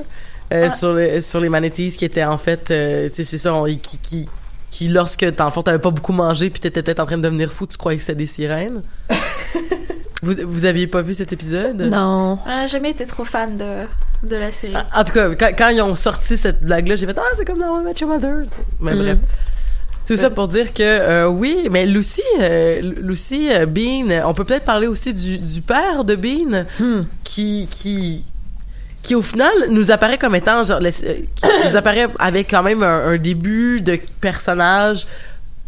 euh, 0.53 0.69
sur, 0.69 0.93
les, 0.93 1.21
sur 1.21 1.39
les 1.39 1.49
manatees 1.49 1.91
qui 1.97 2.05
étaient 2.05 2.23
en 2.23 2.37
fait, 2.37 2.69
euh, 2.71 3.09
tu 3.09 3.15
sais, 3.15 3.23
c'est 3.23 3.37
ça, 3.37 3.53
on- 3.53 3.65
qui, 3.65 3.97
qui, 4.01 4.29
qui 4.71 4.87
lorsque, 4.89 5.25
dans 5.35 5.45
le 5.45 5.51
fond, 5.51 5.63
t'avais 5.63 5.79
pas 5.79 5.89
beaucoup 5.91 6.13
mangé 6.13 6.49
puis 6.49 6.59
t'étais 6.59 6.83
peut-être 6.83 6.99
en 6.99 7.05
train 7.05 7.17
de 7.17 7.23
devenir 7.23 7.51
fou, 7.51 7.65
tu 7.65 7.77
croyais 7.77 7.97
que 7.97 8.03
c'était 8.03 8.15
des 8.15 8.25
sirènes? 8.27 8.81
vous, 10.21 10.33
vous 10.45 10.65
aviez 10.65 10.87
pas 10.87 11.01
vu 11.01 11.13
cet 11.13 11.33
épisode? 11.33 11.81
Non. 11.81 12.39
On 12.45 12.49
n'a 12.49 12.67
jamais 12.67 12.91
été 12.91 13.05
trop 13.05 13.25
fan 13.25 13.57
de, 13.57 14.27
de 14.27 14.35
la 14.35 14.51
série. 14.51 14.73
En 14.93 15.03
tout 15.03 15.13
cas, 15.13 15.29
quand, 15.35 15.49
quand 15.57 15.69
ils 15.69 15.81
ont 15.81 15.95
sorti 15.95 16.37
cette 16.37 16.61
blague-là, 16.63 16.95
j'ai 16.95 17.05
fait 17.07 17.17
Ah, 17.17 17.23
c'est 17.37 17.45
comme 17.45 17.59
dans 17.59 17.81
Met 17.81 17.93
Your 17.99 18.09
Mother. 18.09 18.43
Mais 18.79 18.93
Mm. 18.93 18.97
bref. 18.99 19.17
Tout 20.07 20.17
ça 20.17 20.29
pour 20.29 20.47
dire 20.47 20.71
que 20.71 20.83
euh, 20.83 21.27
oui, 21.27 21.67
mais 21.71 21.87
Lucy, 21.87 22.21
euh, 22.39 22.79
Lucy 23.01 23.49
euh, 23.51 23.65
Bean, 23.65 24.11
on 24.27 24.35
peut 24.35 24.43
peut-être 24.43 24.63
parler 24.63 24.85
aussi 24.85 25.15
du, 25.15 25.39
du 25.39 25.61
père 25.61 26.03
de 26.03 26.15
Bean, 26.15 26.65
Hmm. 26.79 27.05
qui 27.23 27.67
qui 27.71 28.23
qui 29.05 29.15
au 29.15 29.21
final 29.21 29.51
nous 29.69 29.91
apparaît 29.91 30.17
comme 30.17 30.35
étant 30.35 30.63
genre 30.63 30.79
euh, 30.81 30.89
qui, 30.91 31.25
qui 31.35 31.67
nous 31.67 31.77
apparaît 31.77 32.07
avec 32.19 32.49
quand 32.49 32.63
même 32.63 32.83
un, 32.83 33.07
un 33.13 33.17
début 33.17 33.79
de 33.81 33.97
personnage 34.19 35.05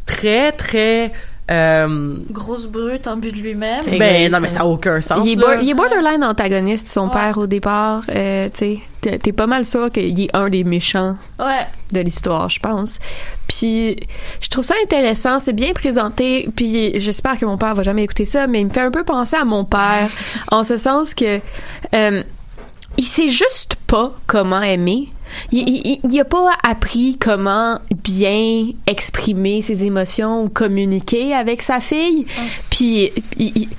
très 0.06 0.52
très 0.52 1.12
euh, 1.50 2.16
Grosse 2.30 2.68
brute, 2.68 3.08
un 3.08 3.16
but 3.16 3.34
de 3.34 3.40
lui-même. 3.42 3.86
ben 3.98 4.30
non 4.30 4.40
mais 4.42 4.50
ça 4.50 4.62
a 4.62 4.66
aucun 4.66 5.00
sens 5.00 5.22
Il 5.26 5.32
est, 5.32 5.36
là. 5.36 5.42
bor- 5.56 5.62
il 5.64 5.70
est 5.70 5.74
borderline 5.74 6.24
antagoniste, 6.26 6.90
son 6.90 7.06
Ouais. 7.06 7.14
père, 7.14 7.38
au 7.38 7.48
départ. 7.48 8.04
Euh, 8.10 8.50
tu 8.54 8.58
sais, 8.58 8.80
t'es- 9.00 9.18
t'es 9.18 9.32
pas 9.32 9.48
mal 9.48 9.64
sûr 9.64 9.90
qu'il 9.90 10.20
est 10.20 10.36
un 10.36 10.50
des 10.50 10.66
méchants 10.66 11.16
Ouais. 11.40 11.66
de 11.94 12.02
l'histoire, 12.02 12.50
je 12.50 12.60
pense. 12.60 13.00
Puis 13.48 13.96
je 14.42 14.50
trouve 14.50 14.66
ça 14.66 14.76
intéressant, 14.84 15.40
c'est 15.40 15.54
bien 15.54 15.72
présenté. 15.72 16.50
Puis 16.54 17.00
j'espère 17.00 17.38
que 17.38 17.46
mon 17.46 17.58
père 17.58 17.76
va 17.76 17.84
jamais 17.84 18.04
écouter 18.04 18.26
ça, 18.26 18.46
mais 18.48 18.60
il 18.60 18.66
me 18.66 18.72
fait 18.74 18.82
un 18.82 18.92
peu 18.92 19.06
penser 19.06 19.38
à 19.38 19.46
mon 19.46 19.64
père, 19.64 20.10
en 20.52 20.64
ce 20.66 20.76
sens 20.76 21.14
que 21.14 21.40
euh, 21.94 22.24
il 22.98 23.04
sait 23.06 23.28
juste 23.28 23.76
pas 23.88 24.12
comment 24.28 24.62
aimer. 24.62 25.10
Il, 25.52 25.68
il, 25.68 25.82
il- 25.86 26.00
il 26.10 26.20
a 26.20 26.26
pas 26.26 26.52
appris 26.68 27.18
comment 27.20 27.80
bien 28.04 28.70
exprimer 28.88 29.62
ses 29.62 29.84
émotions 29.84 30.44
ou 30.44 30.50
communiquer 30.50 31.34
avec 31.34 31.62
sa 31.62 31.80
fille. 31.80 32.26
Puis 32.70 33.12
il- 33.38 33.52
il- 33.56 33.70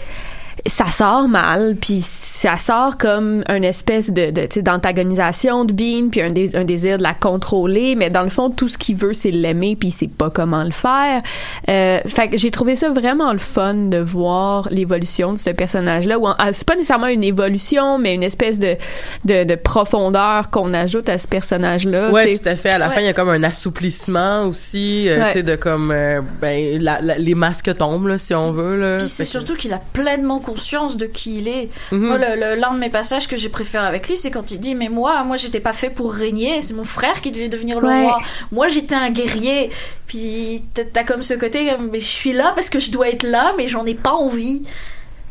ça 0.67 0.91
sort 0.91 1.29
mal, 1.29 1.77
puis 1.81 2.03
ça 2.41 2.57
sort 2.57 2.99
comme 2.99 3.43
une 3.49 3.65
espèce 3.65 4.11
de, 4.11 4.31
de 4.31 4.43
tu 4.43 4.55
sais, 4.55 4.63
d'antagonisation 4.63 5.65
de 5.65 5.73
Bean 5.73 6.09
puis 6.11 6.21
un, 6.23 6.29
dé- 6.29 6.55
un 6.55 6.65
désir 6.65 6.99
de 6.99 7.03
la 7.03 7.15
contrôler 7.15 7.95
mais 7.95 8.11
dans 8.11 8.23
le 8.23 8.31
fond 8.31 8.51
tout 8.51 8.69
ce 8.69 8.79
qu'il 8.79 8.97
veut 8.97 9.13
c'est 9.15 9.31
l'aimer 9.31 9.77
puis 9.77 9.89
il 9.89 9.93
sait 9.93 10.09
pas 10.09 10.31
comment 10.31 10.63
le 10.65 10.71
faire 10.71 11.21
euh, 11.69 12.01
fait 12.07 12.29
que 12.29 12.39
j'ai 12.39 12.51
trouvé 12.51 12.77
ça 12.77 12.91
vraiment 12.91 13.33
le 13.33 13.39
fun 13.39 13.75
de 13.75 13.99
voir 13.99 14.69
l'évolution 14.71 15.33
de 15.33 15.39
ce 15.39 15.51
personnage 15.51 16.07
là 16.07 16.19
où 16.19 16.27
en- 16.27 16.35
ah, 16.39 16.53
c'est 16.53 16.67
pas 16.67 16.75
nécessairement 16.75 17.07
une 17.09 17.25
évolution 17.25 17.99
mais 17.99 18.15
une 18.15 18.23
espèce 18.23 18.59
de 18.59 18.77
de, 19.25 19.45
de 19.45 19.55
profondeur 19.55 20.51
qu'on 20.51 20.75
ajoute 20.75 21.09
à 21.09 21.19
ce 21.19 21.27
personnage 21.27 21.85
là 21.87 22.11
Ouais, 22.11 22.37
tout 22.39 22.49
à 22.49 22.57
fait. 22.57 22.71
À 22.71 22.79
la 22.79 22.91
fin, 22.91 23.01
il 23.01 23.07
y 23.07 23.09
a 23.09 23.13
comme 23.13 23.29
un 23.29 23.43
assouplissement 23.43 24.45
aussi, 24.45 25.09
euh, 25.09 25.19
Ouais. 25.19 25.27
tu 25.29 25.33
sais, 25.35 25.43
de 25.43 25.57
comme, 25.57 25.91
euh, 25.91 26.21
ben, 26.41 26.81
la- 26.81 27.01
la- 27.01 27.19
les 27.19 27.35
masques 27.35 27.75
tombent, 27.77 28.07
là, 28.09 28.19
si 28.19 28.35
on 28.35 28.51
veut, 28.53 28.77
là. 28.79 28.97
Puis 28.99 29.07
c'est 29.09 29.25
surtout 29.25 29.55
qu'il 29.57 29.73
a 29.73 29.81
pleinement 29.93 30.39
conscience 30.39 30.97
de 30.97 31.07
qui 31.07 31.39
il 31.39 31.49
est. 31.49 31.69
Mhm. 31.93 31.99
Moi, 32.07 32.19
le- 32.19 32.25
le- 32.25 32.28
l'un 32.37 32.75
de 32.75 32.79
mes 32.79 32.91
passages 32.91 33.29
que 33.29 33.37
j'ai 33.37 33.49
préféré 33.49 33.87
avec 33.87 34.09
lui, 34.09 34.17
c'est 34.17 34.31
quand 34.31 34.51
il 34.51 34.59
dit 34.61 34.75
Mais 34.75 34.89
moi, 34.89 35.23
moi, 35.25 35.37
j'étais 35.37 35.61
pas 35.61 35.73
fait 35.73 35.91
pour 35.91 36.13
régner, 36.13 36.61
c'est 36.63 36.75
mon 36.75 36.85
frère 36.85 37.21
qui 37.21 37.31
devait 37.33 37.49
devenir 37.49 37.81
le 37.81 37.89
Ouais. 37.89 38.03
roi. 38.03 38.19
Moi, 38.53 38.69
j'étais 38.69 38.95
un 38.95 39.11
guerrier. 39.11 39.71
Puis 40.07 40.63
t'as- 40.75 41.05
comme 41.05 41.23
ce 41.23 41.35
côté 41.35 41.71
Mais 41.91 42.01
je 42.01 42.07
suis 42.07 42.33
là 42.33 42.53
parce 42.55 42.71
que 42.71 42.79
je 42.79 42.91
dois 42.91 43.09
être 43.09 43.23
là, 43.25 43.53
mais 43.57 43.69
j'en 43.69 43.85
ai 43.87 43.95
pas 43.95 44.13
envie. 44.13 44.63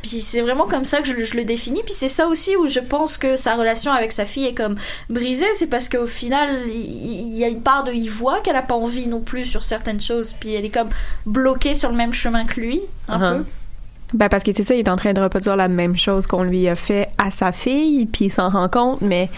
Puis 0.04 0.22
c'est 0.22 0.42
vraiment 0.42 0.68
comme 0.68 0.86
ça 0.86 1.00
que 1.02 1.08
je, 1.08 1.14
le- 1.14 1.24
je 1.24 1.36
le 1.36 1.44
définis. 1.44 1.82
Puis 1.84 1.94
c'est 1.94 2.08
ça 2.08 2.28
aussi 2.28 2.56
où 2.56 2.68
je 2.70 2.80
pense 2.80 3.18
que 3.18 3.36
sa 3.36 3.56
relation 3.56 3.92
avec 3.92 4.12
sa 4.12 4.26
fille 4.26 4.46
est 4.46 4.54
comme 4.54 4.76
brisée. 5.10 5.48
C'est 5.56 5.68
parce 5.68 5.90
qu'au 5.90 6.06
final, 6.08 6.50
il, 6.68 7.34
il 7.34 7.36
y 7.38 7.44
a 7.44 7.48
une 7.48 7.62
part 7.62 7.84
de. 7.84 7.92
Il 7.92 8.10
voit 8.10 8.40
qu'elle 8.42 8.56
a 8.56 8.62
pas 8.62 8.76
envie 8.76 9.08
non 9.08 9.20
plus 9.22 9.46
sur 9.46 9.64
certaines 9.64 10.00
choses. 10.00 10.34
Puis 10.40 10.54
elle 10.54 10.64
est 10.66 10.70
comme 10.70 10.90
bloquée 11.26 11.74
sur 11.74 11.90
le 11.90 11.96
même 11.98 12.14
chemin 12.14 12.46
que 12.46 12.60
lui, 12.62 12.80
un 13.10 13.20
Uh-huh. 13.20 13.38
peu. 13.40 13.46
Ben 14.14 14.30
parce 14.30 14.44
que 14.44 14.54
c'est 14.54 14.64
ça, 14.64 14.74
il 14.74 14.80
est 14.80 14.90
en 14.90 14.96
train 14.96 15.14
de 15.14 15.22
reproduire 15.22 15.56
la 15.56 15.68
même 15.68 15.98
chose 15.98 16.28
qu'on 16.28 16.44
lui 16.44 16.68
a 16.70 16.76
fait 16.76 17.10
à 17.18 17.30
sa 17.32 17.52
fille, 17.52 18.06
puis 18.06 18.26
il 18.26 18.30
s'en 18.32 18.50
rend 18.50 18.70
compte, 18.70 19.02
mais 19.02 19.30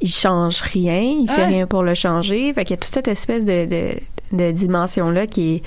il 0.00 0.08
change 0.10 0.60
rien, 0.60 1.00
il 1.00 1.28
fait 1.30 1.42
Ouais. 1.42 1.46
rien 1.48 1.66
pour 1.66 1.82
le 1.82 1.94
changer. 1.94 2.52
Fait 2.52 2.64
qu'il 2.64 2.76
y 2.76 2.78
a 2.78 2.82
toute 2.82 2.92
cette 2.94 3.08
espèce 3.08 3.44
de, 3.44 3.64
de, 3.66 3.90
de 4.36 4.52
dimension 4.52 5.10
là 5.10 5.26
qui 5.26 5.56
est 5.56 5.62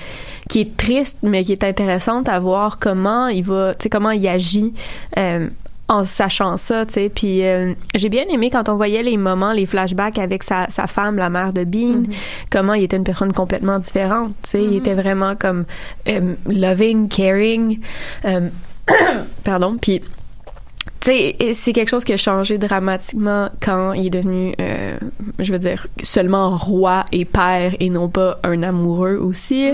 qui 0.50 0.62
est 0.62 0.78
triste, 0.78 1.18
mais 1.24 1.44
qui 1.44 1.52
est 1.52 1.64
intéressante 1.64 2.30
à 2.30 2.40
voir 2.40 2.80
comment 2.80 3.28
il 3.28 3.44
va, 3.44 3.74
tu 3.76 3.84
sais 3.84 3.90
comment 3.90 4.12
il 4.12 4.26
agit. 4.28 4.74
euh, 5.18 5.48
en 5.90 6.04
sachant 6.04 6.56
ça, 6.58 6.86
tu 6.86 6.94
sais, 6.94 7.10
puis 7.10 7.44
euh, 7.44 7.74
j'ai 7.96 8.10
bien 8.10 8.24
aimé 8.30 8.50
quand 8.52 8.70
on 8.70 8.76
voyait 8.76 9.02
les 9.02 9.18
moments, 9.18 9.52
les 9.52 9.66
flashbacks 9.66 10.20
avec 10.20 10.44
sa, 10.44 10.68
sa 10.70 10.86
femme, 10.86 11.18
la 11.18 11.30
mère 11.30 11.52
de 11.52 11.64
Bean, 11.64 12.04
comment 12.52 12.76
il 12.76 12.84
était 12.84 12.98
une 12.98 13.04
personne 13.04 13.34
complètement 13.34 13.80
différente, 13.80 14.34
tu 14.44 14.52
sais, 14.52 14.64
il 14.64 14.78
était 14.78 14.94
vraiment 14.94 15.36
comme 15.36 15.66
euh, 16.08 16.36
loving, 16.48 17.10
caring, 17.10 17.80
euh, 18.26 18.50
pardon, 19.44 19.78
puis 19.82 20.02
tu 21.02 21.12
sais, 21.12 21.36
et 21.40 21.54
c'est 21.54 21.72
quelque 21.72 21.90
chose 21.90 22.04
qui 22.04 22.14
a 22.14 22.18
changé 22.18 22.58
dramatiquement 22.58 23.50
quand 23.62 23.94
il 23.94 24.08
est 24.08 24.10
devenu, 24.10 24.54
euh, 24.60 24.98
je 25.40 25.52
veux 25.52 25.60
dire, 25.60 25.88
seulement 26.04 26.58
roi 26.58 27.06
et 27.12 27.26
père 27.26 27.74
et 27.80 27.90
non 27.90 28.10
pas 28.10 28.38
un 28.44 28.64
amoureux 28.64 29.16
aussi. 29.16 29.72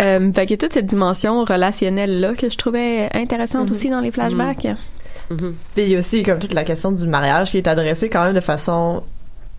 Euh, 0.00 0.32
fait 0.32 0.46
que 0.46 0.54
toute 0.54 0.72
cette 0.72 0.86
dimension 0.86 1.44
relationnelle 1.44 2.20
là 2.20 2.34
que 2.34 2.50
je 2.50 2.56
trouvais 2.56 3.08
intéressante 3.14 3.70
aussi 3.70 3.88
dans 3.88 4.00
les 4.00 4.10
flashbacks. 4.10 4.66
Mhm. 5.30 5.54
Puis 5.74 5.84
il 5.84 5.88
y 5.90 5.96
a 5.96 5.98
aussi 5.98 6.22
comme 6.22 6.38
toute 6.38 6.54
la 6.54 6.64
question 6.64 6.92
du 6.92 7.06
mariage 7.06 7.50
qui 7.50 7.58
est 7.58 7.68
adressée 7.68 8.08
quand 8.08 8.24
même 8.24 8.34
de 8.34 8.40
façon 8.40 9.02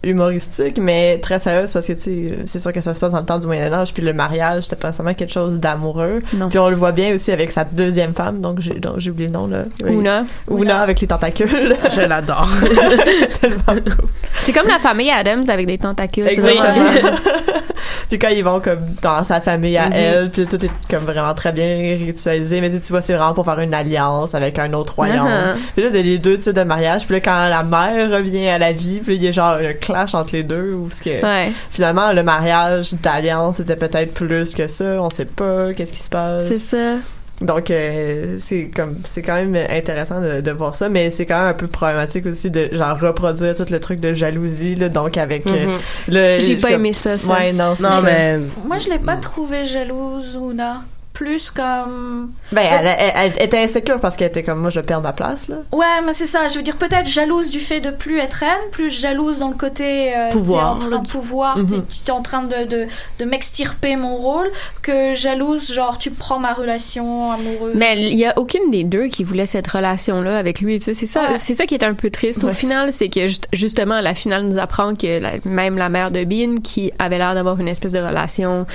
humoristique, 0.04 0.78
mais 0.80 1.18
très 1.20 1.40
sérieuse 1.40 1.74
parce 1.74 1.86
que 1.88 1.94
tu 1.94 2.00
sais, 2.00 2.34
c'est 2.46 2.60
sûr 2.60 2.72
que 2.72 2.80
ça 2.82 2.94
se 2.94 3.00
passe 3.00 3.12
dans 3.12 3.20
le 3.20 3.26
temps 3.26 3.38
du 3.40 3.48
Moyen 3.48 3.72
Âge, 3.74 3.94
puis 3.94 4.02
le 4.02 4.14
mariage 4.14 4.64
c'était 4.64 4.76
pas 4.78 4.88
nécessairement 4.90 5.14
quelque 5.14 5.34
chose 5.34 5.60
d'amoureux. 5.60 6.22
Puis 6.50 6.58
on 6.60 6.70
le 6.70 6.76
voit 6.76 6.92
bien 6.94 7.14
aussi 7.14 7.32
avec 7.32 7.52
sa 7.52 7.64
deuxième 7.66 8.14
femme, 8.14 8.40
donc 8.40 8.60
j'ai 8.62 8.76
donc 8.76 8.96
j'ai 9.00 9.10
oublié 9.12 9.28
le 9.28 9.34
nom 9.34 9.48
là. 9.48 9.64
Oui. 9.84 9.94
Una. 9.94 10.24
Una 10.50 10.80
avec 10.82 11.02
les 11.02 11.08
tentacules. 11.08 11.76
Je 11.96 12.02
l'adore. 12.02 12.48
Tellement 13.42 13.82
cool. 13.84 14.08
C'est 14.40 14.54
comme 14.54 14.68
la 14.68 14.80
famille 14.80 15.12
Adams 15.12 15.44
avec 15.50 15.68
des 15.68 15.78
tentacules. 15.78 16.28
c'est 16.30 16.40
vraiment- 16.40 16.64
Exactement. 16.64 17.18
puis 18.10 18.20
quand 18.20 18.30
ils 18.30 18.44
vont 18.44 18.60
comme 18.62 18.80
dans 19.02 19.24
sa 19.24 19.42
famille 19.42 19.78
à 19.78 19.88
Mhm. 19.88 19.94
elle, 19.96 20.30
puis 20.30 20.46
tout 20.48 20.64
est 20.66 20.72
comme 20.90 21.04
vraiment 21.04 21.34
très 21.34 21.52
bien 21.52 21.68
ritualisé, 22.06 22.62
mais 22.62 22.70
tu 22.70 22.78
vois 22.90 23.02
c'est 23.02 23.14
vraiment 23.16 23.34
pour 23.34 23.46
faire 23.46 23.60
une 23.60 23.74
alliance 23.74 24.34
avec 24.36 24.60
un 24.60 24.72
autre 24.74 24.96
royaume. 24.96 25.28
Uh-huh. 25.28 25.56
Puis 25.76 25.84
là, 25.84 25.90
a 25.90 26.02
les 26.02 26.20
deux 26.20 26.38
types 26.38 26.54
de 26.54 26.64
mariage. 26.64 27.06
Puis 27.06 27.16
là, 27.16 27.20
quand 27.22 27.48
la 27.50 27.64
mère 27.64 28.12
revient 28.12 28.48
à 28.50 28.58
la 28.58 28.72
vie, 28.72 29.00
puis 29.00 29.14
là, 29.14 29.20
il 29.20 29.24
y 29.24 29.28
a 29.28 29.32
genre 29.32 29.54
un 29.56 29.74
clash 29.92 30.14
entre 30.16 30.36
les 30.36 30.44
deux. 30.44 30.74
Ou 30.74 30.90
ce 30.92 31.02
que 31.02 31.22
Ouais, 31.24 31.52
finalement, 31.70 32.12
le 32.14 32.24
mariage 32.24 32.94
d'alliance 32.96 33.58
c'était 33.58 33.76
peut-être 33.76 34.14
plus 34.14 34.54
que 34.54 34.68
ça. 34.68 34.86
On 35.02 35.10
sait 35.10 35.26
pas 35.26 35.74
qu'est-ce 35.74 35.94
qui 35.94 36.04
se 36.04 36.10
passe. 36.10 36.48
c'est 36.48 36.60
ça. 36.60 36.96
Donc, 37.42 37.72
euh, 37.72 38.36
c'est 38.40 38.70
comme 38.76 38.98
c'est 39.06 39.22
quand 39.22 39.36
même 39.36 39.56
intéressant 39.70 40.20
de, 40.20 40.42
de 40.42 40.52
voir 40.52 40.76
ça, 40.76 40.90
mais 40.90 41.10
c'est 41.10 41.26
quand 41.26 41.40
même 41.40 41.48
un 41.48 41.54
peu 41.54 41.68
problématique 41.68 42.26
aussi 42.26 42.52
de 42.52 42.68
genre 42.74 43.00
reproduire 43.00 43.56
tout 43.56 43.64
le 43.72 43.80
truc 43.80 44.02
de 44.02 44.12
jalousie. 44.12 44.76
Là, 44.76 44.90
donc 44.90 45.16
avec 45.18 45.48
euh, 45.48 45.68
Mhm. 45.68 45.72
le. 46.10 46.40
J'ai 46.40 46.58
pas 46.58 46.64
comme- 46.68 46.82
aimé 46.82 46.92
ça. 46.92 47.18
ça. 47.18 47.32
Ouais, 47.32 47.54
non, 47.54 47.70
Non, 47.70 47.76
ça. 47.76 48.02
mais. 48.04 48.40
Moi, 48.68 48.78
je 48.80 48.90
l'ai 48.90 49.00
pas 49.00 49.16
trouvée 49.16 49.64
jalouse, 49.64 50.38
Una. 50.52 50.82
Plus 51.14 51.52
comme. 51.52 52.32
Ben, 52.54 52.62
elle, 52.62 52.88
elle- 52.98 53.34
elle 53.38 53.44
était 53.46 53.58
insécure 53.62 54.00
parce 54.00 54.16
qu'elle 54.16 54.30
était 54.30 54.44
comme 54.44 54.60
moi, 54.60 54.70
je 54.70 54.80
perds 54.80 55.02
ma 55.02 55.12
place 55.12 55.50
là. 55.50 55.58
Ouais, 55.74 55.86
mais 56.06 56.14
c'est 56.14 56.26
ça. 56.28 56.48
Je 56.48 56.56
veux 56.56 56.62
dire, 56.62 56.78
peut-être 56.78 57.08
jalouse 57.08 57.50
du 57.50 57.60
fait 57.60 57.82
de 57.82 57.92
plus 57.92 58.20
être 58.20 58.36
reine, 58.36 58.50
plus 58.72 58.90
jalouse 58.90 59.40
dans 59.40 59.50
le 59.50 59.56
côté. 59.56 60.16
euh, 60.16 60.30
Pouvoir. 60.30 60.76
En 60.76 60.80
train 60.80 61.00
de 61.00 61.08
pouvoir, 61.08 61.56
t'es- 61.56 61.62
Mhm. 61.64 61.86
tu 62.06 62.08
es 62.08 62.12
en 62.12 62.22
train 62.22 62.44
de, 62.44 62.64
de, 62.66 62.88
de 63.20 63.26
m'extirper 63.26 63.98
mon 63.98 64.16
rôle, 64.16 64.50
que 64.82 65.14
jalouse, 65.14 65.74
genre, 65.74 65.98
tu 65.98 66.10
prends 66.12 66.40
ma 66.40 66.54
relation 66.54 67.34
amoureuse. 67.34 67.74
Mais 67.76 68.02
il 68.12 68.18
y 68.18 68.26
a 68.26 68.38
aucune 68.38 68.72
des 68.72 68.86
deux 68.86 69.08
qui 69.08 69.26
voulait 69.26 69.48
cette 69.48 69.68
relation 69.68 70.22
là 70.22 70.38
avec 70.38 70.62
lui. 70.62 70.78
Tu 70.80 70.86
sais, 70.86 70.94
c'est 70.94 71.08
ça, 71.08 71.22
Ouais. 71.32 71.38
c'est 71.38 71.56
ça 71.56 71.66
qui 71.66 71.74
est 71.76 71.84
un 71.84 71.96
peu 71.96 72.10
triste 72.12 72.46
au 72.46 72.54
final, 72.54 72.94
c'est 72.94 73.10
que 73.10 73.28
juste- 73.28 73.48
justement 73.52 74.00
la 74.00 74.16
finale 74.16 74.44
nous 74.44 74.58
apprend 74.58 74.94
que 74.96 75.20
la- 75.20 75.34
même 75.44 75.78
la 75.78 75.90
mère 75.90 76.12
de 76.12 76.24
Bean, 76.24 76.62
qui 76.64 76.94
avait 76.98 77.18
l'air 77.18 77.34
d'avoir 77.34 77.60
une 77.60 77.68
espèce 77.68 77.92
de 77.92 78.00
relation 78.00 78.66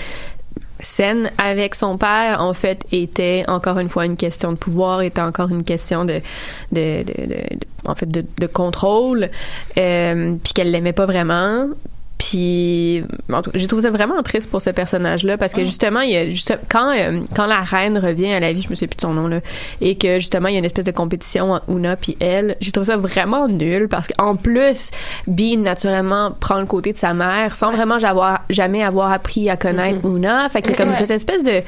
saine 0.84 1.30
avec 1.42 1.74
son 1.74 1.98
père, 1.98 2.40
en 2.40 2.54
fait, 2.54 2.84
était 2.92 3.44
encore 3.48 3.78
une 3.78 3.88
fois 3.88 4.06
une 4.06 4.16
question 4.16 4.52
de 4.52 4.58
pouvoir, 4.58 5.02
était 5.02 5.20
encore 5.20 5.50
une 5.50 5.64
question 5.64 6.04
de, 6.04 6.20
de, 6.72 7.02
de, 7.02 7.26
de- 7.26 7.40
en 7.86 7.94
fait, 7.94 8.10
de, 8.10 8.24
de 8.38 8.46
contrôle, 8.46 9.28
euh, 9.78 10.34
puis 10.42 10.52
qu'elle 10.52 10.70
l'aimait 10.70 10.92
pas 10.92 11.06
vraiment. 11.06 11.66
Puis, 12.30 13.02
cas, 13.28 13.42
j'ai 13.54 13.66
trouvé 13.66 13.82
ça 13.82 13.90
vraiment 13.90 14.22
triste 14.22 14.50
pour 14.50 14.62
ce 14.62 14.70
personnage-là 14.70 15.36
parce 15.36 15.52
que 15.52 15.62
justement, 15.64 16.00
il 16.00 16.10
y 16.10 16.16
a 16.16 16.28
juste 16.28 16.56
quand 16.70 16.90
euh, 16.96 17.20
quand 17.36 17.46
la 17.46 17.60
reine 17.60 17.98
revient 17.98 18.32
à 18.32 18.40
la 18.40 18.52
vie, 18.52 18.62
je 18.62 18.70
me 18.70 18.74
souviens 18.74 18.88
plus 18.88 18.96
de 18.96 19.00
son 19.02 19.12
nom 19.12 19.28
là, 19.28 19.40
et 19.82 19.96
que 19.96 20.18
justement 20.18 20.48
il 20.48 20.52
y 20.52 20.56
a 20.56 20.58
une 20.60 20.64
espèce 20.64 20.86
de 20.86 20.90
compétition 20.90 21.52
entre 21.52 21.68
Una 21.68 21.96
puis 21.96 22.16
elle, 22.20 22.56
j'ai 22.60 22.72
trouvé 22.72 22.86
ça 22.86 22.96
vraiment 22.96 23.46
nul 23.48 23.88
parce 23.88 24.08
qu'en 24.08 24.36
plus, 24.36 24.90
Bean 25.26 25.58
naturellement 25.58 26.30
prend 26.32 26.60
le 26.60 26.66
côté 26.66 26.92
de 26.92 26.98
sa 26.98 27.12
mère 27.14 27.54
sans 27.54 27.72
vraiment 27.72 27.96
avoir, 27.96 28.40
jamais 28.48 28.82
avoir 28.82 29.12
appris 29.12 29.50
à 29.50 29.56
connaître 29.56 29.98
Una, 30.06 30.48
fait 30.48 30.62
qu'il 30.62 30.70
y 30.70 30.74
a 30.74 30.76
comme 30.78 30.90
Ouais. 30.90 30.96
cette 30.98 31.10
espèce 31.10 31.42
de 31.42 31.62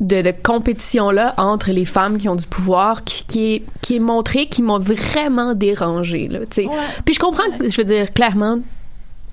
de, 0.00 0.22
de 0.22 0.32
compétition 0.42 1.10
là 1.10 1.34
entre 1.36 1.70
les 1.70 1.84
femmes 1.84 2.18
qui 2.18 2.28
ont 2.28 2.34
du 2.34 2.46
pouvoir 2.48 3.04
qui, 3.04 3.24
qui 3.26 3.54
est 3.54 3.62
qui 3.80 3.96
est 3.96 4.00
montrée 4.00 4.46
qui 4.46 4.60
m'ont 4.60 4.80
vraiment 4.80 5.54
dérangé 5.54 6.26
là 6.26 6.40
tu 6.40 6.62
sais. 6.62 6.66
Ouais. 6.66 6.74
puis 7.04 7.14
je 7.14 7.20
comprends 7.20 7.44
je 7.60 7.76
veux 7.76 7.84
dire 7.84 8.12
clairement 8.12 8.58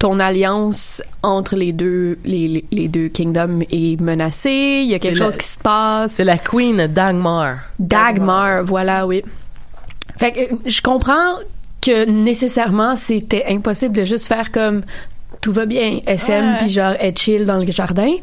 ton 0.02 0.20
alliance 0.20 1.04
entre 1.22 1.56
les 1.56 1.74
deux 1.74 2.18
les, 2.26 2.66
les, 2.72 2.88
deux 2.88 3.08
kingdoms 3.08 3.62
est 3.72 4.02
menacée 4.02 4.82
il 4.84 4.89
y 4.89 4.95
a 4.95 4.99
quelque 4.99 5.16
chose 5.16 5.34
la- 5.36 5.38
qui 5.38 5.47
se 5.47 5.60
passe 5.60 6.14
C'est 6.14 6.24
la 6.26 6.39
Queen 6.39 6.88
Dagmar. 6.88 7.58
Dagmar, 7.78 8.64
voilà, 8.64 9.06
oui. 9.06 9.22
Fait 10.18 10.32
que 10.32 10.39
euh, 10.39 10.58
je 10.66 10.82
comprends 10.82 11.36
que 11.82 12.06
nécessairement 12.06 12.95
c'était 12.95 13.45
impossible 13.47 13.95
de 13.95 14.04
juste 14.04 14.26
faire 14.26 14.52
comme 14.52 14.82
tout 15.39 15.54
va 15.54 15.68
bien, 15.68 15.99
SM, 16.08 16.58
puis 16.60 16.70
genre 16.72 16.93
être 16.99 17.20
chill 17.20 17.45
dans 17.45 17.58
le 17.60 17.72
jardin. 17.72 18.14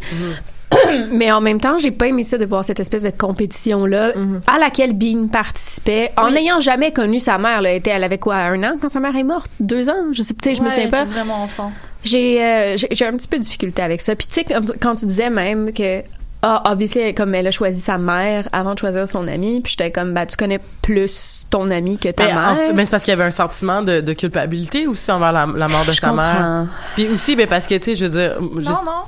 Mais 1.11 1.33
en 1.33 1.41
même 1.41 1.61
temps, 1.61 1.79
j'ai 1.79 1.91
pas 1.91 2.07
aimé 2.09 2.25
ça 2.25 2.37
de 2.39 2.45
voir 2.45 2.65
cette 2.65 2.81
espèce 2.81 3.03
de 3.03 3.11
compétition 3.11 3.87
là 3.87 4.13
à 4.47 4.59
laquelle 4.59 4.93
Bean 4.93 5.29
participait 5.29 6.13
en 6.17 6.31
n'ayant 6.31 6.61
jamais 6.61 6.93
connu 6.93 7.21
sa 7.21 7.39
mère. 7.39 7.63
Là, 7.63 7.73
était, 7.73 7.91
elle 7.91 8.05
avait 8.05 8.19
quoi, 8.19 8.37
un 8.37 8.63
an 8.63 8.73
quand 8.81 8.89
sa 8.89 9.01
mère 9.01 9.17
est 9.17 9.23
morte, 9.23 9.51
deux 9.61 9.89
ans, 9.89 10.13
je 10.13 10.23
sais, 10.23 10.35
tu 10.35 10.51
sais, 10.51 10.55
je 10.55 10.63
me 10.63 10.69
souviens 10.71 10.85
elle 10.85 10.91
pas. 10.91 11.03
était 11.03 11.13
vraiment 11.13 11.43
enfant. 11.43 11.73
J'ai 12.05 12.43
euh, 12.45 12.77
j'ai 12.77 12.89
j'ai 12.91 13.07
un 13.07 13.13
petit 13.13 13.29
peu 13.29 13.39
de 13.39 13.43
difficulté 13.43 13.83
avec 13.83 14.01
ça. 14.01 14.15
Puis 14.15 14.27
tu 14.27 14.35
sais 14.35 14.47
quand, 14.81 14.95
tu 14.95 15.07
disais 15.07 15.31
même 15.31 15.73
que 15.73 16.03
ah 16.43 16.63
obviously 16.71 17.13
comme 17.15 17.35
elle 17.35 17.49
a 17.49 17.51
choisi 17.51 17.81
sa 17.81 17.99
mère 17.99 18.49
avant 18.53 18.75
de 18.75 18.79
choisir 18.79 19.09
son 19.09 19.27
ami, 19.27 19.61
puis 19.61 19.73
j'étais 19.77 19.91
comme 19.91 20.15
bah 20.15 20.25
tu 20.27 20.37
connais 20.37 20.61
plus 20.83 21.47
ton 21.51 21.69
ami 21.71 21.99
que 21.99 22.11
ta 22.11 22.25
Mais, 22.27 22.33
en- 22.33 22.55
mère. 22.55 22.75
mais 22.75 22.85
c'est 22.85 22.91
parce 22.93 23.03
qu'il 23.03 23.11
y 23.11 23.15
avait 23.15 23.25
un 23.25 23.31
sentiment 23.33 23.83
de, 23.83 24.01
de 24.01 24.13
culpabilité 24.13 24.87
aussi 24.87 25.11
envers 25.11 25.33
la, 25.33 25.47
la 25.53 25.67
mort 25.67 25.85
de 25.85 25.91
Je 25.93 26.01
sa 26.01 26.13
mère. 26.13 26.35
comprends. 26.35 26.67
Puis 26.95 27.09
aussi, 27.09 27.35
ben 27.35 27.49
parce 27.49 27.67
que, 27.67 27.75
tu 27.75 27.85
sais, 27.85 27.97
je 27.97 28.05
veux 28.07 28.11
dire... 28.13 28.37
juste- 28.59 28.71
Non, 28.71 28.85
non. 28.85 29.03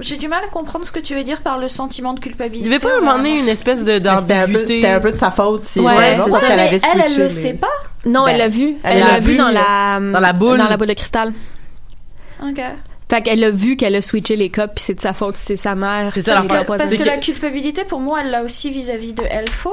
J'ai 0.00 0.16
du 0.16 0.26
mal 0.26 0.42
à 0.44 0.48
comprendre 0.48 0.84
ce 0.84 0.90
que 0.90 0.98
tu 0.98 1.14
veux 1.14 1.22
dire 1.22 1.40
par 1.42 1.58
le 1.58 1.68
sentiment 1.68 2.14
de 2.14 2.20
culpabilité. 2.20 2.66
Il 2.66 2.72
y 2.72 2.74
avait 2.74 2.82
pas 2.84 3.00
donné 3.00 3.38
une 3.38 3.48
espèce 3.48 3.84
de 3.84 3.92
C'était 3.94 4.86
un, 4.88 4.96
un 4.96 5.00
peu 5.00 5.12
de 5.12 5.16
sa 5.18 5.30
faute 5.30 5.62
si 5.62 5.78
Ouais, 5.78 6.16
parce 6.16 6.30
Ouais, 6.30 6.40
qu'elle 6.40 6.56
mais 6.56 6.62
avait 6.66 6.76
elle, 6.76 7.00
elle 7.00 7.08
switché 7.08 7.22
le 7.22 7.28
sait 7.28 7.54
pas? 7.54 7.68
Non, 8.04 8.24
Ben, 8.24 8.32
elle 8.32 8.38
l'a 8.38 8.48
vu. 8.48 8.76
elle 8.82 8.96
Elle 8.96 9.00
l'a 9.00 9.18
vu 9.20 9.32
vu, 9.32 9.36
dans 9.36 9.48
euh, 9.48 9.52
la 9.52 10.00
dans 10.00 10.20
la 10.20 10.32
boule. 10.32 10.58
dans 10.58 10.68
la 10.68 10.76
boule 10.76 10.88
de 10.88 10.94
cristal. 10.94 11.32
Ok. 12.42 12.60
Fait 13.10 13.22
qu'elle 13.22 13.44
a 13.44 13.50
vu 13.50 13.76
qu'elle 13.76 13.94
a 13.94 14.02
switché 14.02 14.34
les 14.34 14.50
cups, 14.50 14.72
puis 14.74 14.82
c'est 14.84 14.94
de 14.94 15.00
sa 15.00 15.12
faute, 15.12 15.36
c'est 15.36 15.56
sa 15.56 15.74
mère. 15.74 16.10
C'est 16.12 16.22
ça, 16.22 16.34
Parce 16.34 16.46
que, 16.46 16.64
parce 16.66 16.94
la 17.04 17.18
culpabilité, 17.18 17.84
pour 17.84 18.00
moi, 18.00 18.20
elle 18.22 18.30
l'a 18.30 18.42
aussi 18.42 18.70
vis-à-vis 18.70 19.12
de 19.12 19.22
Elfo. 19.22 19.72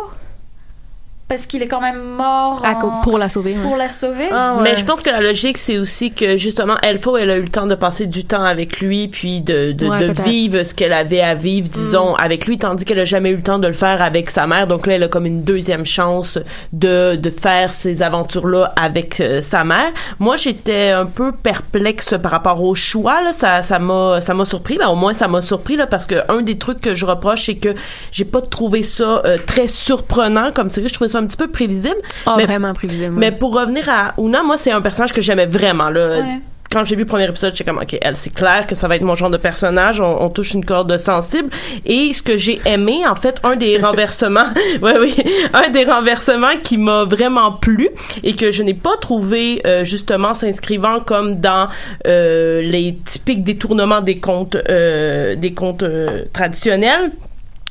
Parce 1.31 1.45
qu'il 1.45 1.63
est 1.63 1.67
quand 1.69 1.79
même 1.79 2.01
mort 2.01 2.61
À 2.65 2.73
en- 2.85 2.99
pour 3.03 3.17
la 3.17 3.29
sauver. 3.29 3.53
ouais. 3.53 3.61
pour 3.61 3.77
la 3.77 3.87
sauver. 3.87 4.27
Ah, 4.33 4.55
ouais. 4.57 4.63
Mais 4.63 4.75
je 4.75 4.83
pense 4.83 5.01
que 5.01 5.09
la 5.09 5.21
logique, 5.21 5.57
c'est 5.57 5.77
aussi 5.77 6.11
que 6.11 6.35
justement, 6.35 6.75
Elfo, 6.83 7.15
elle 7.15 7.29
a 7.31 7.37
eu 7.37 7.41
le 7.41 7.47
temps 7.47 7.67
de 7.67 7.75
passer 7.75 8.05
du 8.05 8.25
temps 8.25 8.43
avec 8.43 8.81
lui, 8.81 9.07
puis 9.07 9.39
de, 9.39 9.71
de, 9.71 9.87
Ouais, 9.87 9.99
de 9.99 10.05
peut-être. 10.07 10.23
vivre 10.23 10.63
ce 10.63 10.73
qu'elle 10.73 10.91
avait 10.91 11.21
à 11.21 11.33
vivre, 11.33 11.69
disons, 11.69 12.15
avec 12.15 12.47
lui, 12.47 12.57
tandis 12.57 12.83
qu'elle 12.83 12.99
a 12.99 13.05
jamais 13.05 13.29
eu 13.29 13.37
le 13.37 13.43
temps 13.43 13.59
de 13.59 13.67
le 13.67 13.73
faire 13.73 14.01
avec 14.01 14.29
sa 14.29 14.45
mère. 14.45 14.67
Donc 14.67 14.87
là, 14.87 14.95
elle 14.95 15.03
a 15.03 15.07
comme 15.07 15.25
une 15.25 15.43
deuxième 15.43 15.85
chance 15.85 16.37
de, 16.73 17.15
de 17.15 17.29
faire 17.29 17.71
ces 17.71 18.01
aventures-là 18.01 18.73
avec 18.77 19.21
euh, 19.21 19.41
sa 19.41 19.63
mère. 19.63 19.91
Moi, 20.19 20.35
j'étais 20.35 20.89
un 20.89 21.05
peu 21.05 21.31
perplexe 21.31 22.13
par 22.21 22.31
rapport 22.33 22.61
au 22.61 22.75
choix. 22.75 23.21
Là. 23.21 23.31
Ça, 23.31 23.61
ça 23.61 23.79
m'a, 23.79 24.19
ça 24.19 24.33
m'a 24.33 24.43
surpris. 24.43 24.77
Ben, 24.77 24.89
au 24.89 24.95
moins, 24.95 25.13
ça 25.13 25.29
m'a 25.29 25.41
surpris 25.41 25.77
là, 25.77 25.87
parce 25.87 26.05
que 26.05 26.15
un 26.29 26.41
des 26.41 26.57
trucs 26.57 26.81
que 26.81 26.93
je 26.93 27.05
reproche, 27.05 27.45
c'est 27.45 27.55
que 27.55 27.69
j'ai 28.11 28.25
pas 28.25 28.41
trouvé 28.41 28.83
ça 28.83 29.21
euh, 29.25 29.37
très 29.45 29.67
surprenant 29.69 30.51
comme 30.51 30.69
série. 30.69 30.89
Je 30.89 30.93
trouvais 30.93 31.09
ça 31.09 31.20
un 31.21 31.27
petit 31.27 31.37
peu 31.37 31.47
prévisible. 31.47 31.95
Ah, 32.25 32.35
mais 32.37 32.45
vraiment 32.45 32.73
prévisible. 32.73 33.13
mais 33.15 33.31
pour 33.31 33.53
revenir 33.53 33.87
à 33.89 34.13
Una, 34.17 34.43
moi, 34.43 34.57
c'est 34.57 34.71
un 34.71 34.81
personnage 34.81 35.13
que 35.13 35.21
j'aimais 35.21 35.45
vraiment. 35.45 35.89
Là. 35.89 36.09
Ouais. 36.09 36.39
Quand 36.71 36.85
j'ai 36.85 36.95
vu 36.95 37.01
le 37.01 37.07
premier 37.07 37.27
épisode, 37.27 37.51
j'étais 37.51 37.69
comme, 37.69 37.81
OK, 37.81 37.97
elle, 38.01 38.15
c'est 38.15 38.33
clair 38.33 38.65
que 38.65 38.75
ça 38.75 38.87
va 38.87 38.95
être 38.95 39.01
mon 39.01 39.13
genre 39.13 39.29
de 39.29 39.35
personnage. 39.35 39.99
On, 39.99 40.23
on 40.23 40.29
touche 40.29 40.53
une 40.53 40.63
corde 40.63 40.97
sensible. 40.97 41.49
Et 41.85 42.13
ce 42.13 42.23
que 42.23 42.37
j'ai 42.37 42.61
aimé, 42.65 43.05
en 43.05 43.15
fait, 43.15 43.41
un 43.43 43.57
des 43.57 43.77
renversements, 43.81 44.47
ouais, 44.81 44.97
oui, 44.97 45.13
un 45.53 45.69
des 45.69 45.83
renversements 45.83 46.57
qui 46.63 46.77
m'a 46.77 47.03
vraiment 47.03 47.51
plu 47.51 47.89
et 48.23 48.33
que 48.33 48.51
je 48.51 48.63
n'ai 48.63 48.73
pas 48.73 48.95
trouvé, 49.01 49.61
euh, 49.67 49.83
justement, 49.83 50.33
s'inscrivant 50.33 51.01
comme 51.01 51.35
dans 51.35 51.67
euh, 52.07 52.61
les 52.61 52.97
typiques 53.05 53.43
détournements 53.43 53.99
des 53.99 54.19
contes, 54.19 54.55
euh, 54.69 55.35
des 55.35 55.53
contes 55.53 55.83
euh, 55.83 56.23
traditionnels 56.31 57.11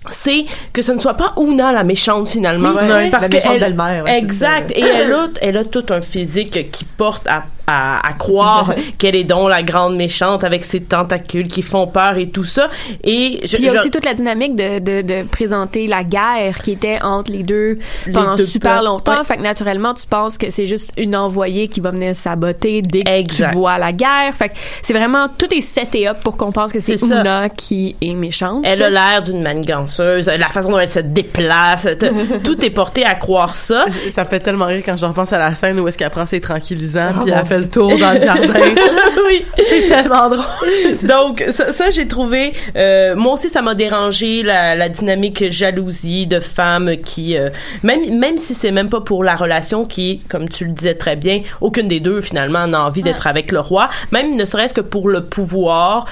c'est 0.09 0.47
que 0.73 0.81
ce 0.83 0.93
ne 0.93 0.99
soit 0.99 1.15
pas 1.15 1.35
Una 1.41 1.73
la 1.73 1.85
méchante 1.85 2.29
finalement. 2.29 2.71
Oui, 2.71 3.11
parce 3.11 3.25
La 3.25 3.29
que 3.29 3.35
méchante 3.35 3.53
elle- 3.57 3.61
belle-mère, 3.61 4.05
ouais, 4.05 4.11
c'est 4.13 4.19
exact. 4.19 4.71
ça. 4.71 4.77
et 4.79 4.83
elle 4.83 5.13
a 5.13 5.29
elle 5.43 5.57
a 5.59 5.65
tout 5.65 5.85
un 5.91 6.01
physique 6.01 6.71
qui 6.71 6.85
porte 6.85 7.27
à 7.29 7.45
à, 7.71 8.07
à 8.07 8.13
croire 8.13 8.75
qu'elle 8.99 9.17
est 9.17 9.25
donc 9.25 9.49
la 9.49 9.63
grande 9.63 9.97
méchante 9.97 10.45
avec 10.45 10.65
ses 10.65 10.81
tentacules 10.81 11.49
qui 11.49 11.63
font 11.63 11.87
peur 11.87 12.19
et 12.19 12.29
tout 12.29 12.45
ça 12.45 12.69
et 13.05 13.41
je, 13.45 13.57
Puis 13.57 13.59
il 13.59 13.65
y 13.65 13.69
a 13.69 13.75
je- 13.75 13.79
aussi 13.81 13.91
toute 13.91 14.05
la 14.05 14.15
dynamique 14.15 14.57
de, 14.57 14.79
de, 14.79 15.03
de 15.03 15.23
présenter 15.29 15.87
la 15.87 16.03
guerre 16.05 16.59
qui 16.63 16.73
était 16.73 17.01
entre 17.03 17.31
les 17.31 17.43
deux 17.43 17.79
Les 18.07 18.13
pendant 18.13 18.35
deux 18.37 18.47
super 18.47 18.75
peuples, 18.75 18.85
longtemps. 18.87 19.13
ouais. 19.19 19.25
Fait 19.25 19.37
que 19.37 19.43
naturellement, 19.43 19.95
tu 19.95 20.07
penses 20.07 20.37
que 20.39 20.51
c'est 20.51 20.67
juste 20.67 20.93
une 20.97 21.15
envoyée 21.17 21.69
qui 21.69 21.81
va 21.81 21.91
venir 21.91 22.17
saboter 22.17 22.83
dès 22.83 23.03
que 23.05 23.11
Exact. 23.11 23.51
tu 23.51 23.57
vois 23.57 23.79
la 23.79 23.93
guerre. 23.93 24.35
Fait 24.37 24.49
que 24.49 24.55
c'est 24.83 24.93
vraiment, 24.95 25.29
tout 25.29 25.53
est 25.55 25.61
seté 25.61 26.09
up 26.09 26.19
pour 26.25 26.37
qu'on 26.37 26.53
pense 26.53 26.73
que 26.73 26.81
c'est. 26.81 27.01
Una 27.03 27.49
qui 27.49 27.97
est 28.01 28.15
méchante. 28.15 28.63
elle 28.65 28.83
a 28.83 28.91
l'air 28.91 29.23
d'une 29.23 29.43
maniganceuse 29.43 30.27
la 30.27 30.49
façon 30.49 30.71
dont 30.71 30.79
elle 30.79 30.89
se 30.91 31.01
déplace 31.01 31.87
tout 32.45 32.65
est 32.65 32.71
porté 32.71 33.05
à 33.05 33.15
croire 33.15 33.55
ça 33.55 33.85
Ça 34.11 34.25
me 34.25 34.29
fait 34.29 34.41
tellement 34.41 34.67
rire 34.67 34.83
quand 34.85 34.97
je 34.97 35.07
repense 35.07 35.33
à 35.33 35.39
la 35.39 35.55
scène 35.55 35.79
où 35.81 35.89
est-ce 35.89 35.97
qu'elle 35.99 36.11
prend 36.11 36.27
ses 36.27 36.41
tranquillisants 36.41 37.13
Oh 37.21 37.23
puis 37.25 37.33
mon 37.33 37.39
elle 37.39 37.47
fait 37.47 37.60
le 37.61 37.69
tour 37.69 37.97
dans 37.99 38.13
le 38.13 38.21
jardin. 38.21 38.53
oui 39.27 39.45
C'est 39.57 39.89
tellement 39.89 40.29
drôle. 40.29 40.45
Donc 41.03 41.45
ça, 41.51 41.73
ça, 41.73 41.91
j'ai 41.91 42.09
trouvé 42.09 42.53
euh, 42.77 43.15
moi 43.17 43.35
aussi 43.35 43.49
ça 43.49 43.63
m'a 43.63 43.75
dérangé 43.75 44.43
la, 44.43 44.75
la 44.75 44.89
dynamique 44.89 45.51
jalousie 45.51 46.27
de 46.27 46.41
femmes 46.41 46.97
qui 47.05 47.37
euh, 47.37 47.51
même 47.83 48.19
même 48.19 48.39
si 48.39 48.55
c'est 48.55 48.73
même 48.73 48.89
pas 48.89 49.01
pour 49.01 49.25
la 49.25 49.37
relation 49.37 49.85
qui 49.85 50.21
comme 50.29 50.49
tu 50.49 50.65
le 50.65 50.73
disais 50.73 50.95
très 50.95 51.17
bien 51.17 51.43
aucune 51.61 51.89
des 51.89 52.01
deux 52.01 52.21
finalement 52.21 52.67
n'a 52.67 52.85
envie 52.85 53.03
d'être 53.03 53.27
avec 53.27 53.53
le 53.53 53.61
roi 53.61 53.89
même 54.13 54.37
ne 54.37 54.45
serait-ce 54.45 54.75
que 54.75 54.81
pour 54.81 55.09
le 55.09 55.25
pouvoir 55.25 56.07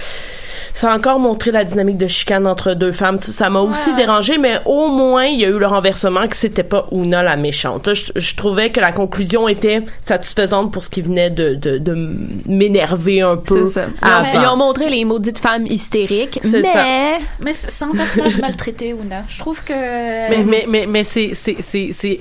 ça 0.73 0.93
a 0.93 0.97
encore 0.97 1.19
montré 1.19 1.51
la 1.51 1.65
dynamique 1.65 1.99
de 1.99 2.09
chicane 2.09 2.47
entre 2.47 2.75
deux 2.75 2.93
femmes. 2.93 3.19
Ça 3.21 3.49
m'a 3.51 3.61
aussi 3.61 3.95
dérangé, 3.95 4.39
mais 4.39 4.59
au 4.65 4.89
moins, 4.89 5.25
il 5.25 5.41
y 5.41 5.45
a 5.45 5.49
eu 5.49 5.59
le 5.59 5.67
renversement 5.67 6.27
que 6.27 6.37
c'était 6.37 6.63
pas 6.63 6.87
Una 6.93 7.23
la 7.23 7.37
méchante. 7.37 7.87
Là, 7.87 7.95
je, 7.95 8.13
je 8.15 8.35
trouvais 8.35 8.71
que 8.71 8.81
la 8.81 8.93
conclusion 8.93 9.49
était 9.49 9.83
satisfaisante 10.05 10.73
pour 10.73 10.85
ce 10.85 10.91
qui 10.91 11.03
venait 11.03 11.31
de, 11.31 11.55
de, 11.55 11.79
de 11.79 11.95
m'énerver 12.47 13.21
un 13.21 13.37
peu. 13.37 13.67
C'est 13.67 13.81
ça. 13.81 13.87
avant. 14.03 14.43
Ils 14.43 14.49
ont 14.49 14.57
montré 14.57 14.91
les 14.91 15.05
maudites 15.05 15.39
femmes 15.39 15.67
hystériques, 15.67 16.41
C'est 16.43 16.63
mais 16.63 16.73
ça. 16.73 16.85
Mais 17.41 17.53
c'est 17.53 17.71
c'est 17.71 17.85
un 17.85 17.91
personnage 17.91 18.39
maltraité, 18.41 18.89
Una. 18.91 19.25
Je 19.29 19.39
trouve 19.39 19.63
que. 19.63 19.73
Mais, 19.73 20.45
mais, 20.45 20.65
mais, 20.69 20.87
mais 20.87 21.05
c'est, 21.05 21.31
c'est, 21.35 21.57
c'est, 21.61 21.91
c'est, 21.93 22.19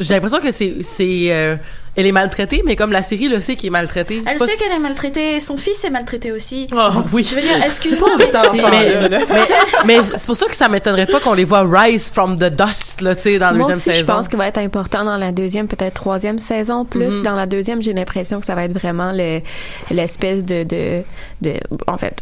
j'ai 0.00 0.14
l'impression 0.14 0.40
que 0.40 0.52
c'est, 0.52 0.76
c'est, 0.82 1.26
euh, 1.32 1.56
elle 1.96 2.06
est 2.06 2.12
maltraitée, 2.12 2.62
mais 2.64 2.76
comme 2.76 2.92
la 2.92 3.02
série 3.02 3.28
le 3.28 3.40
sait 3.40 3.56
qu'il 3.56 3.68
est 3.68 3.70
maltraité. 3.70 4.22
Elle 4.26 4.38
sait 4.38 4.46
si- 4.46 4.58
qu'elle 4.58 4.72
est 4.72 4.78
maltraitée. 4.78 5.40
Son 5.40 5.56
fils 5.56 5.84
est 5.84 5.90
maltraité 5.90 6.32
aussi. 6.32 6.66
Oh, 6.74 6.88
oui. 7.12 7.22
Je 7.28 7.34
veux 7.34 7.40
dire, 7.42 7.62
excuse-moi, 7.64 8.10
mais 8.18 8.30
mais, 8.62 9.08
mais, 9.08 9.18
mais 9.86 10.02
c'est 10.02 10.26
pour 10.26 10.36
ça 10.36 10.46
que 10.46 10.56
ça 10.56 10.68
m'étonnerait 10.68 11.06
pas 11.06 11.20
qu'on 11.20 11.34
les 11.34 11.44
voit 11.44 11.62
rise 11.68 12.10
from 12.10 12.38
the 12.38 12.44
dust, 12.50 13.00
là, 13.00 13.14
tu 13.16 13.22
sais, 13.22 13.38
dans 13.38 13.46
la 13.46 13.52
Moi 13.52 13.60
deuxième 13.68 13.78
aussi, 13.78 13.90
je 13.92 14.04
saison. 14.04 14.12
pense 14.14 14.28
qu'il 14.28 14.38
va 14.38 14.46
être 14.48 14.58
important 14.58 15.04
dans 15.04 15.16
la 15.16 15.32
deuxième, 15.32 15.68
peut-être 15.68 15.94
troisième 15.94 16.38
saison 16.38 16.84
plus. 16.84 17.16
Mhm. 17.18 17.22
Dans 17.22 17.34
la 17.34 17.46
deuxième, 17.46 17.82
j'ai 17.82 17.92
l'impression 17.92 18.40
que 18.40 18.46
ça 18.46 18.54
va 18.54 18.64
être 18.64 18.72
vraiment 18.72 19.12
le 19.12 19.40
l'espèce 19.90 20.44
de, 20.44 20.64
de 20.64 21.02
de 21.42 21.54
en 21.86 21.96
fait 21.96 22.14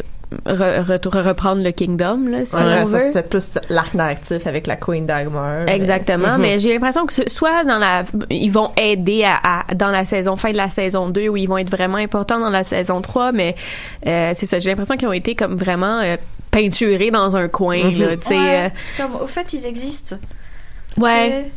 re- 0.46 0.84
re- 0.84 1.22
reprendre 1.26 1.62
le 1.62 1.70
kingdom 1.70 2.28
là, 2.28 2.44
si 2.44 2.54
Ouais, 2.56 2.62
on 2.82 2.86
ça 2.86 2.98
veut. 2.98 3.04
c'était 3.04 3.22
plus 3.22 3.58
l'arc 3.70 3.94
narratif 3.94 4.46
avec 4.46 4.66
la 4.66 4.76
Queen 4.76 5.06
Dagmar. 5.06 5.64
mais- 5.66 5.76
Exactement, 5.76 6.38
mais 6.38 6.58
j'ai 6.58 6.72
l'impression 6.72 7.06
que 7.06 7.12
ce- 7.12 7.28
soit 7.28 7.64
dans 7.64 7.78
la 7.78 8.04
ils 8.30 8.50
vont 8.50 8.70
aider 8.76 9.24
à, 9.24 9.38
à- 9.70 9.74
dans 9.74 9.90
la 9.90 10.04
saison 10.06 10.36
fin 10.36 10.52
de 10.52 10.56
la 10.56 10.70
saison 10.70 11.08
2 11.08 11.28
où 11.28 11.36
ils 11.36 11.48
vont 11.48 11.58
être 11.58 11.70
vraiment 11.70 11.96
importants 11.98 12.38
dans 12.40 12.50
la 12.50 12.64
saison 12.64 13.00
3 13.00 13.32
mais 13.32 13.54
euh, 14.06 14.32
c'est 14.34 14.46
ça, 14.46 14.58
j'ai 14.58 14.70
l'impression 14.70 14.96
qu'ils 14.96 15.08
ont 15.08 15.12
été 15.12 15.34
comme 15.34 15.54
vraiment 15.54 16.00
euh, 16.00 16.16
peinturés 16.50 17.10
dans 17.10 17.36
un 17.36 17.48
coin 17.48 17.90
là, 17.90 18.16
tu 18.16 18.28
sais 18.28 18.38
Ouais, 18.38 18.66
euh, 18.66 18.68
comme 18.96 19.16
au 19.22 19.26
fait, 19.26 19.52
ils 19.52 19.66
existent. 19.66 20.16
Ouais. 20.98 21.50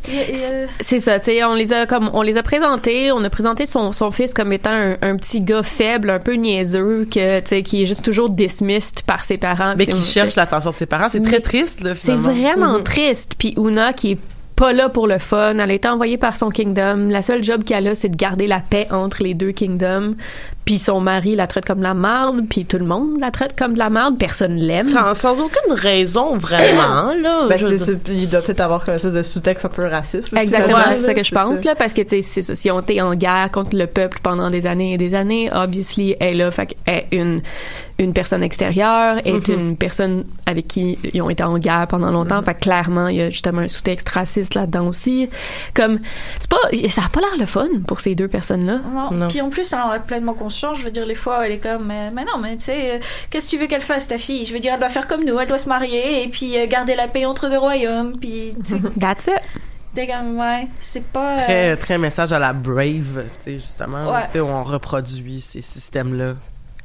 C'est- 0.80 1.00
ça, 1.00 1.18
tu 1.20 1.26
sais, 1.32 1.44
on 1.44 1.54
les 1.54 1.72
a 1.72 1.86
comme 1.86 2.10
on 2.12 2.22
les 2.22 2.36
a 2.36 2.42
présentés, 2.42 3.12
on 3.12 3.22
a 3.24 3.30
présenté 3.30 3.66
son, 3.66 3.92
son 3.92 4.10
fils 4.10 4.34
comme 4.34 4.52
étant 4.52 4.70
un, 4.72 4.96
un 5.02 5.16
petit 5.16 5.40
gars 5.40 5.62
faible, 5.62 6.10
un 6.10 6.18
peu 6.18 6.34
niaiseux, 6.34 7.06
que 7.10 7.40
tu 7.40 7.46
sais, 7.46 7.62
qui 7.62 7.82
est 7.82 7.86
juste 7.86 8.04
toujours 8.04 8.30
dismissed 8.30 9.02
par 9.02 9.24
ses 9.24 9.38
parents. 9.38 9.74
mais 9.76 9.86
qui 9.86 10.00
cherche 10.02 10.36
l'attention 10.36 10.70
de 10.70 10.76
ses 10.76 10.86
parents. 10.86 11.08
C'est 11.08 11.22
très 11.22 11.40
triste, 11.40 11.82
là, 11.82 11.94
C'est 11.94 12.14
vraiment 12.14 12.80
triste. 12.82 13.34
Puis 13.38 13.54
Una 13.56 13.92
qui 13.92 14.12
est 14.12 14.18
pas 14.56 14.72
là 14.72 14.88
pour 14.88 15.06
le 15.06 15.18
fun, 15.18 15.56
elle 15.58 15.70
a 15.70 15.74
été 15.74 15.86
envoyée 15.86 16.18
par 16.18 16.36
son 16.36 16.48
kingdom. 16.48 17.06
La 17.10 17.22
seule 17.22 17.44
job 17.44 17.62
qu'elle 17.62 17.86
a, 17.86 17.94
c'est 17.94 18.08
de 18.08 18.16
garder 18.16 18.48
la 18.48 18.58
paix 18.58 18.88
entre 18.90 19.22
les 19.22 19.34
deux 19.34 19.52
kingdoms. 19.52 20.16
Puis 20.68 20.78
son 20.78 21.00
mari 21.00 21.34
la 21.34 21.46
traite 21.46 21.64
comme 21.64 21.78
de 21.78 21.82
la 21.82 21.94
marde, 21.94 22.42
puis 22.50 22.66
tout 22.66 22.76
le 22.76 22.84
monde 22.84 23.18
la 23.18 23.30
traite 23.30 23.58
comme 23.58 23.72
de 23.72 23.78
la 23.78 23.88
marde, 23.88 24.18
personne 24.18 24.54
l'aime. 24.56 24.84
Sans, 24.84 25.14
sans 25.14 25.40
aucune 25.40 25.72
raison, 25.72 26.36
vraiment, 26.36 27.14
là. 27.22 27.46
Ben, 27.48 27.56
Je 27.58 27.74
c'est- 27.78 27.96
il 28.10 28.28
doit 28.28 28.42
peut-être 28.42 28.60
avoir 28.60 28.84
comme 28.84 28.98
ça 28.98 29.10
de 29.10 29.22
sous-texte 29.22 29.64
un 29.64 29.70
peu 29.70 29.86
raciste. 29.86 30.34
aussi, 30.34 30.42
Exactement, 30.42 30.76
c'est 30.92 31.00
ça 31.00 31.14
que 31.14 31.24
je 31.24 31.34
pense 31.34 31.64
là, 31.64 31.74
parce 31.74 31.94
que 31.94 32.02
tu 32.02 32.16
sais, 32.16 32.20
c'est 32.22 32.42
ça, 32.42 32.54
si 32.54 32.70
on 32.70 32.80
était 32.82 33.00
en 33.00 33.14
guerre 33.14 33.50
contre 33.50 33.74
le 33.74 33.86
peuple 33.86 34.18
pendant 34.22 34.50
des 34.50 34.66
années 34.66 34.92
et 34.92 34.98
des 34.98 35.14
années, 35.14 35.50
obviously, 35.50 36.14
elle 36.20 36.34
est 36.34 36.34
là, 36.34 36.50
fait 36.50 36.66
qu'elle 36.66 36.94
est 36.96 37.06
une 37.12 37.40
une 38.00 38.12
personne 38.12 38.44
extérieure, 38.44 39.16
est 39.24 39.48
une 39.48 39.76
personne 39.76 40.22
avec 40.46 40.68
qui 40.68 40.96
ils 41.12 41.20
ont 41.20 41.30
été 41.30 41.42
en 41.42 41.58
guerre 41.58 41.88
pendant 41.88 42.12
longtemps, 42.12 42.40
fait 42.42 42.54
que 42.54 42.60
clairement, 42.60 43.08
il 43.08 43.16
y 43.16 43.22
a 43.22 43.30
justement 43.30 43.62
un 43.62 43.66
sous-texte 43.68 44.08
raciste 44.10 44.54
là-dedans 44.54 44.86
aussi. 44.86 45.28
Comme 45.74 45.98
c'est 46.38 46.48
pas, 46.48 46.58
ça 46.90 47.02
a 47.06 47.08
pas 47.08 47.18
l'air 47.18 47.36
le 47.40 47.46
fun 47.46 47.66
pour 47.88 47.98
ces 47.98 48.14
deux 48.14 48.28
personnes-là. 48.28 48.78
Non. 48.94 49.10
Non. 49.10 49.26
Puis 49.26 49.40
en 49.40 49.48
plus, 49.50 49.72
elle 49.72 49.80
en 49.80 49.90
a 49.90 49.98
pleinement 49.98 50.34
conscience. 50.34 50.57
Je 50.74 50.82
veux 50.84 50.90
dire, 50.90 51.06
les 51.06 51.14
fois, 51.14 51.46
elle 51.46 51.52
est 51.52 51.58
comme, 51.58 51.86
mais, 51.86 52.10
mais 52.10 52.24
non, 52.24 52.38
mais 52.40 52.56
tu 52.56 52.64
sais, 52.64 52.96
euh, 52.96 52.98
qu'est-ce 53.30 53.46
que 53.46 53.50
tu 53.50 53.58
veux 53.58 53.66
qu'elle 53.66 53.80
fasse, 53.82 54.08
ta 54.08 54.18
fille? 54.18 54.44
Je 54.44 54.52
veux 54.52 54.60
dire, 54.60 54.72
elle 54.74 54.80
doit 54.80 54.88
faire 54.88 55.06
comme 55.06 55.24
nous, 55.24 55.38
elle 55.38 55.48
doit 55.48 55.58
se 55.58 55.68
marier 55.68 56.22
et 56.24 56.28
puis 56.28 56.58
euh, 56.58 56.66
garder 56.66 56.94
la 56.94 57.08
paix 57.08 57.24
entre 57.24 57.48
deux 57.48 57.58
royaumes. 57.58 58.18
Puis, 58.20 58.54
tu 58.64 58.72
sais, 58.72 58.80
That's 59.00 59.26
it. 59.28 59.40
ouais, 59.96 60.68
c'est 60.78 61.04
pas. 61.04 61.38
euh, 61.38 61.44
Très, 61.44 61.76
très 61.76 61.98
message 61.98 62.32
à 62.32 62.38
la 62.38 62.52
Brave, 62.52 63.24
tu 63.26 63.32
sais, 63.38 63.56
justement. 63.56 64.12
Ouais. 64.12 64.24
Tu 64.26 64.32
sais, 64.32 64.40
où 64.40 64.46
on 64.48 64.62
reproduit 64.64 65.40
ces 65.40 65.62
systèmes-là 65.62 66.34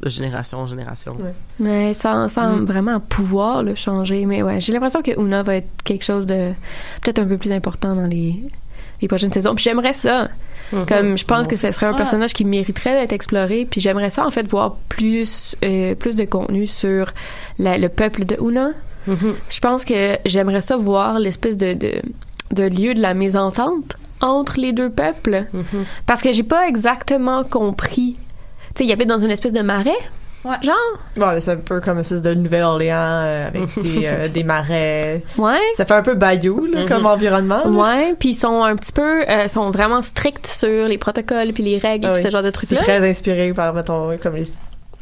de 0.02 0.10
génération 0.10 0.60
en 0.60 0.68
génération. 0.68 1.14
Ouais. 1.20 1.34
Mais 1.60 1.94
sans, 1.94 2.28
sans 2.28 2.58
Mm. 2.58 2.66
vraiment 2.66 3.00
pouvoir 3.00 3.64
le 3.64 3.74
changer. 3.76 4.26
Mais 4.26 4.44
ouais, 4.44 4.60
j'ai 4.60 4.74
l'impression 4.74 5.02
que 5.02 5.12
Una 5.18 5.44
va 5.44 5.56
être 5.56 5.70
quelque 5.86 6.04
chose 6.04 6.26
de 6.26 6.52
peut-être 7.02 7.20
un 7.20 7.26
peu 7.26 7.38
plus 7.38 7.52
important 7.54 7.96
dans 7.96 8.08
les, 8.08 8.44
les 9.02 9.08
prochaines 9.08 9.32
saisons. 9.32 9.56
Puis 9.56 9.64
j'aimerais 9.64 9.94
ça. 9.94 10.28
Mhm. 10.74 10.86
Comme 10.88 11.18
je 11.18 11.26
pense 11.26 11.48
que 11.48 11.56
ce 11.56 11.72
serait 11.72 11.86
un 11.86 11.94
personnage 11.94 12.34
qui 12.34 12.46
mériterait 12.46 13.00
d'être 13.00 13.14
exploré. 13.14 13.68
Puis 13.70 13.80
j'aimerais 13.80 14.10
ça 14.10 14.26
en 14.26 14.32
fait 14.32 14.48
voir 14.48 14.76
plus 14.90 15.56
euh, 15.64 15.94
plus 15.96 16.16
de 16.16 16.26
contenu 16.26 16.68
sur 16.68 17.14
la- 17.60 17.78
le 17.78 17.90
peuple 17.90 18.26
de 18.26 18.36
Una. 18.42 18.72
Mhm. 19.08 19.36
Je 19.50 19.60
pense 19.60 19.86
que 19.86 20.18
j'aimerais 20.26 20.62
ça 20.62 20.76
voir 20.78 21.20
l'espèce 21.20 21.58
de, 21.58 21.74
de 21.74 21.94
de 22.52 22.64
lieu 22.64 22.94
de 22.94 23.02
la 23.02 23.14
mésentente 23.14 23.98
entre 24.22 24.60
les 24.60 24.74
deux 24.74 24.90
peuples. 24.90 25.46
Mhm. 25.54 25.86
Parce 26.06 26.22
que 26.22 26.32
j'ai 26.34 26.44
pas 26.44 26.68
exactement 26.68 27.44
compris. 27.44 28.16
Tu 28.76 28.80
sais, 28.80 28.84
il 28.86 28.90
y 28.90 28.94
avait 28.94 29.06
dans 29.06 29.18
une 29.20 29.32
espèce 29.32 29.54
de 29.54 29.62
marais. 29.62 29.92
Ouais. 30.46 30.58
Genre? 30.62 30.76
Ouais, 31.18 31.40
c'est 31.40 31.52
un 31.52 31.56
peu 31.58 31.80
comme 31.80 32.00
espèce 32.00 32.22
de 32.22 32.34
Nouvelle-Orléans 32.34 32.96
euh, 32.98 33.48
avec 33.48 33.62
des, 33.82 34.02
euh, 34.06 34.28
des 34.28 34.44
marais. 34.44 35.22
Ouais. 35.38 35.60
Ça 35.76 35.86
fait 35.86 35.94
un 35.94 36.02
peu 36.02 36.16
bayou 36.16 36.66
là, 36.66 36.82
Mhm. 36.82 36.88
comme 36.90 37.06
environnement. 37.06 37.62
là. 37.64 37.70
Ouais, 37.70 38.16
puis 38.20 38.30
ils 38.30 38.36
sont 38.36 38.62
un 38.64 38.76
petit 38.76 38.92
peu, 38.92 39.24
euh, 39.30 39.48
sont 39.48 39.72
vraiment 39.72 40.02
stricts 40.02 40.48
sur 40.48 40.88
les 40.88 40.98
protocoles 40.98 41.54
puis 41.54 41.64
les 41.64 41.78
règles 41.78 42.08
Ah 42.08 42.14
puis 42.14 42.22
oui. 42.24 42.26
ce 42.26 42.30
genre 42.32 42.42
de 42.44 42.48
C'est 42.48 42.52
trucs-là. 42.76 42.82
très 42.82 43.10
inspiré 43.10 43.54
par, 43.54 43.74
mettons, 43.74 44.18
comme 44.22 44.36
les 44.36 44.46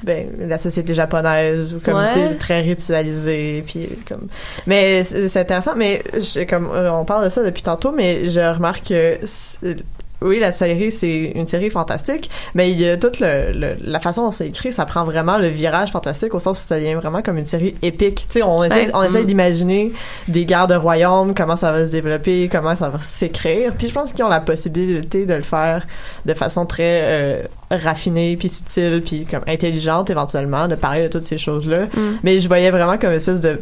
ben 0.04 0.28
la 0.48 0.58
société 0.58 0.96
japonaise 0.96 1.76
ou 1.76 1.80
comme 1.86 1.94
Ouais. 1.94 2.34
très 2.40 2.62
ritualisé 2.62 3.64
puis 3.68 3.88
comme 4.10 4.30
mais 4.66 5.04
c'est 5.04 5.28
c'est 5.28 5.42
intéressant 5.42 5.74
mais 5.76 6.02
je- 6.16 6.44
comme 6.46 6.72
euh, 6.74 6.92
on 6.92 7.06
parle 7.06 7.26
de 7.26 7.30
ça 7.30 7.44
depuis 7.44 7.62
tantôt 7.62 7.92
mais 7.92 8.28
je 8.28 8.40
remarque 8.40 8.88
que 8.90 9.20
c'est- 9.26 9.76
oui, 10.22 10.40
la 10.40 10.52
série, 10.52 10.92
c'est 10.92 11.32
une 11.36 11.48
série 11.48 11.70
fantastique, 11.70 12.30
mais 12.56 12.72
il 12.72 12.80
y 12.80 12.88
a 12.88 12.98
toute 12.98 13.20
le, 13.20 13.52
le- 13.54 13.76
la 13.84 14.00
façon 14.00 14.24
dont 14.24 14.32
c'est 14.32 14.48
écrit, 14.48 14.72
ça 14.72 14.86
prend 14.86 15.04
vraiment 15.04 15.38
le 15.38 15.48
virage 15.48 15.92
fantastique 15.92 16.34
au 16.34 16.40
sens 16.40 16.60
où 16.64 16.68
ça 16.68 16.78
devient 16.80 16.94
vraiment 16.96 17.22
comme 17.22 17.38
une 17.38 17.46
série 17.46 17.76
épique. 17.82 18.28
Tu 18.30 18.40
sais, 18.40 18.44
on 18.44 18.64
essaie, 18.64 18.86
Ouais. 18.86 18.92
on 18.94 19.04
essaie 19.04 19.24
Mm. 19.24 19.26
d'imaginer 19.26 19.92
des 20.28 20.46
guerres 20.46 20.68
de 20.68 20.76
royaumes, 20.76 21.34
comment 21.36 21.56
ça 21.56 21.72
va 21.72 21.86
se 21.86 21.92
développer, 21.92 22.50
comment 22.52 22.76
ça 22.76 22.90
va 22.90 23.00
s'écrire. 23.00 23.74
Puis 23.78 23.88
je 23.90 23.94
pense 23.94 24.12
qu'ils 24.14 24.24
ont 24.26 24.30
la 24.30 24.40
possibilité 24.42 25.26
de 25.26 25.34
le 25.34 25.42
faire 25.42 25.86
de 26.26 26.34
façon 26.34 26.66
très 26.66 27.02
euh, 27.04 27.44
raffinée, 27.72 28.38
puis 28.38 28.50
subtile, 28.50 29.02
puis 29.06 29.26
comme 29.26 29.42
intelligente 29.48 30.10
éventuellement, 30.10 30.68
de 30.68 30.76
parler 30.76 31.04
de 31.04 31.08
toutes 31.08 31.26
ces 31.26 31.38
choses-là. 31.38 31.86
Mm. 31.86 32.00
Mais 32.24 32.40
je 32.40 32.48
voyais 32.48 32.72
vraiment 32.72 32.98
comme 32.98 33.10
une 33.12 33.16
espèce 33.18 33.42
de 33.42 33.60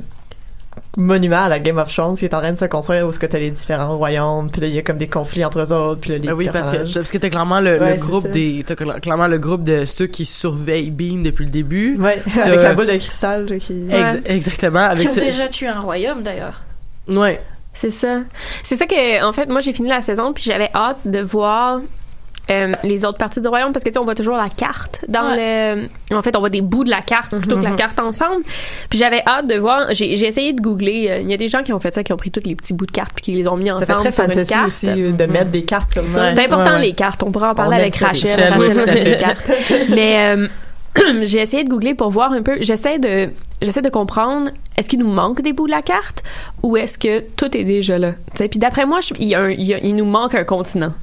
monument 0.98 1.44
à 1.44 1.50
la 1.50 1.60
Game 1.60 1.78
of 1.78 1.94
Thrones 1.94 2.16
qui 2.18 2.26
est 2.26 2.34
en 2.34 2.40
train 2.40 2.52
de 2.52 2.58
se 2.58 2.66
construire 2.66 3.08
où 3.08 3.12
ce 3.12 3.20
que 3.20 3.26
t'as 3.28 3.38
les 3.40 3.52
différents 3.52 3.96
royaumes 3.96 4.50
puis 4.52 4.60
là 4.62 4.68
il 4.68 4.74
y 4.74 4.80
a 4.80 4.82
comme 4.82 4.98
des 4.98 5.08
conflits 5.08 5.46
entre 5.46 5.60
eux 5.60 5.72
autres 5.72 6.02
puis 6.02 6.12
là 6.12 6.18
les 6.18 6.28
Ben 6.28 6.34
oui, 6.34 6.50
parce 6.52 6.72
que, 6.72 6.94
parce 6.94 7.12
que 7.12 7.18
t'as 7.20 7.30
clairement 7.30 7.60
le, 7.62 7.80
Ouais, 7.80 7.98
groupe 7.98 8.28
des, 8.30 8.64
t'as 8.66 8.76
clairement 8.76 9.28
le 9.28 9.38
groupe 9.38 9.64
de 9.64 9.86
ceux 9.86 10.08
qui 10.08 10.26
surveillent 10.26 10.92
Bean 10.92 11.22
depuis 11.24 11.46
le 11.46 11.52
début. 11.52 11.96
ouais 12.00 12.22
avec 12.44 12.62
la 12.62 12.74
boule 12.74 12.88
de 12.88 12.98
cristal 12.98 13.46
qui 13.60 13.86
Ex- 13.92 14.20
exactement, 14.26 14.80
Qui 14.90 14.92
avec 14.96 15.10
ont 15.10 15.14
ce, 15.14 15.20
déjà 15.20 15.48
tué 15.48 15.68
un 15.68 15.80
royaume 15.80 16.22
d'ailleurs. 16.24 16.64
ouais. 17.08 17.40
C'est 17.72 17.92
ça. 17.92 18.22
C'est 18.64 18.76
ça 18.76 18.88
que, 18.88 19.24
en 19.24 19.32
fait, 19.32 19.46
moi, 19.46 19.62
j'ai 19.62 19.72
fini 19.72 19.88
la 19.90 20.02
saison, 20.02 20.34
puis 20.34 20.44
j'avais 20.44 20.70
hâte 20.76 20.98
de 21.06 21.20
voir 21.20 21.80
euh, 22.50 22.74
les 22.84 23.06
autres 23.06 23.18
parties 23.18 23.42
du 23.42 23.48
royaume, 23.48 23.72
parce 23.72 23.84
que, 23.84 23.90
tu 23.90 23.94
sais, 23.94 24.00
on 24.00 24.06
voit 24.06 24.16
toujours 24.16 24.36
la 24.38 24.50
carte 24.50 25.00
dans 25.08 25.36
le... 25.36 25.88
En 26.16 26.22
fait, 26.22 26.36
on 26.36 26.40
voit 26.40 26.50
des 26.50 26.62
bouts 26.62 26.84
de 26.84 26.90
la 26.90 27.02
carte 27.02 27.36
plutôt 27.38 27.58
que 27.58 27.64
la 27.64 27.72
carte 27.72 28.00
ensemble. 28.00 28.44
Puis 28.90 28.98
j'avais 29.00 29.22
hâte 29.28 29.48
de 29.48 29.56
voir... 29.56 29.88
J'ai 29.92 30.12
essayé 30.26 30.54
de 30.54 30.62
googler. 30.62 31.08
euh, 31.10 31.18
Il 31.22 31.30
y 31.30 31.34
a 31.34 31.38
des 31.38 31.48
gens 31.48 31.64
qui 31.64 31.74
ont 31.74 31.80
fait 31.80 31.94
ça, 31.94 32.04
qui 32.04 32.12
ont 32.14 32.18
pris 32.18 32.32
tous 32.32 32.42
les 32.46 32.56
petits 32.56 32.74
bouts 32.74 32.86
de 32.88 32.92
cartes, 32.92 33.12
puis 33.16 33.24
qui 33.24 33.32
les 33.34 33.48
ont 33.48 33.56
mis 33.58 33.68
ça 33.68 33.78
fait 33.80 33.94
ensemble 33.94 34.02
très 34.02 34.12
sur 34.12 34.24
une 34.26 34.46
carte. 34.46 34.66
aussi 34.68 34.88
euh, 34.90 35.12
de 35.12 35.26
mettre 35.26 35.52
des 35.52 35.64
cartes 35.64 35.94
comme 35.94 36.08
ça 36.08 36.30
C'est 36.32 36.46
important 36.46 36.66
Ouais, 36.66 36.76
ouais. 36.76 36.82
les 36.82 36.94
cartes. 36.94 37.22
On 37.24 37.32
pourra 37.32 37.52
en 37.52 37.56
parler 37.56 37.78
On 37.78 37.80
avec 37.82 37.96
Rachel. 37.96 38.30
Rachel, 38.30 38.54
oui, 38.60 38.80
Rachel 38.80 39.04
des 39.04 39.18
cartes. 39.18 39.52
Mais 39.90 40.36
euh, 40.36 40.48
j'ai 41.24 41.40
essayé 41.42 41.64
de 41.64 41.70
googler 41.70 41.94
pour 41.94 42.10
voir 42.10 42.32
un 42.34 42.42
peu. 42.42 42.58
J'essaie 42.62 42.98
de 43.00 43.30
j'essaie 43.62 43.82
de 43.82 43.90
comprendre 43.90 44.50
est-ce 44.78 44.88
qu'il 44.90 45.00
nous 45.00 45.12
manque 45.12 45.42
des 45.42 45.52
bouts 45.54 45.66
de 45.68 45.72
la 45.72 45.82
carte 45.82 46.24
ou 46.64 46.78
est-ce 46.78 46.98
que 46.98 47.20
tout 47.36 47.56
est 47.58 47.64
déjà 47.66 47.98
là? 47.98 48.14
Tu 48.32 48.38
sais, 48.38 48.48
Puis 48.48 48.58
d'après 48.60 48.86
moi, 48.86 49.00
je- 49.02 49.14
il, 49.20 49.28
y 49.28 49.36
a 49.36 49.42
un- 49.42 49.50
il 49.52 49.64
y 49.64 49.74
a- 49.74 49.80
il 49.84 49.96
nous 49.96 50.06
manque 50.06 50.34
un 50.36 50.44
continent 50.46 50.94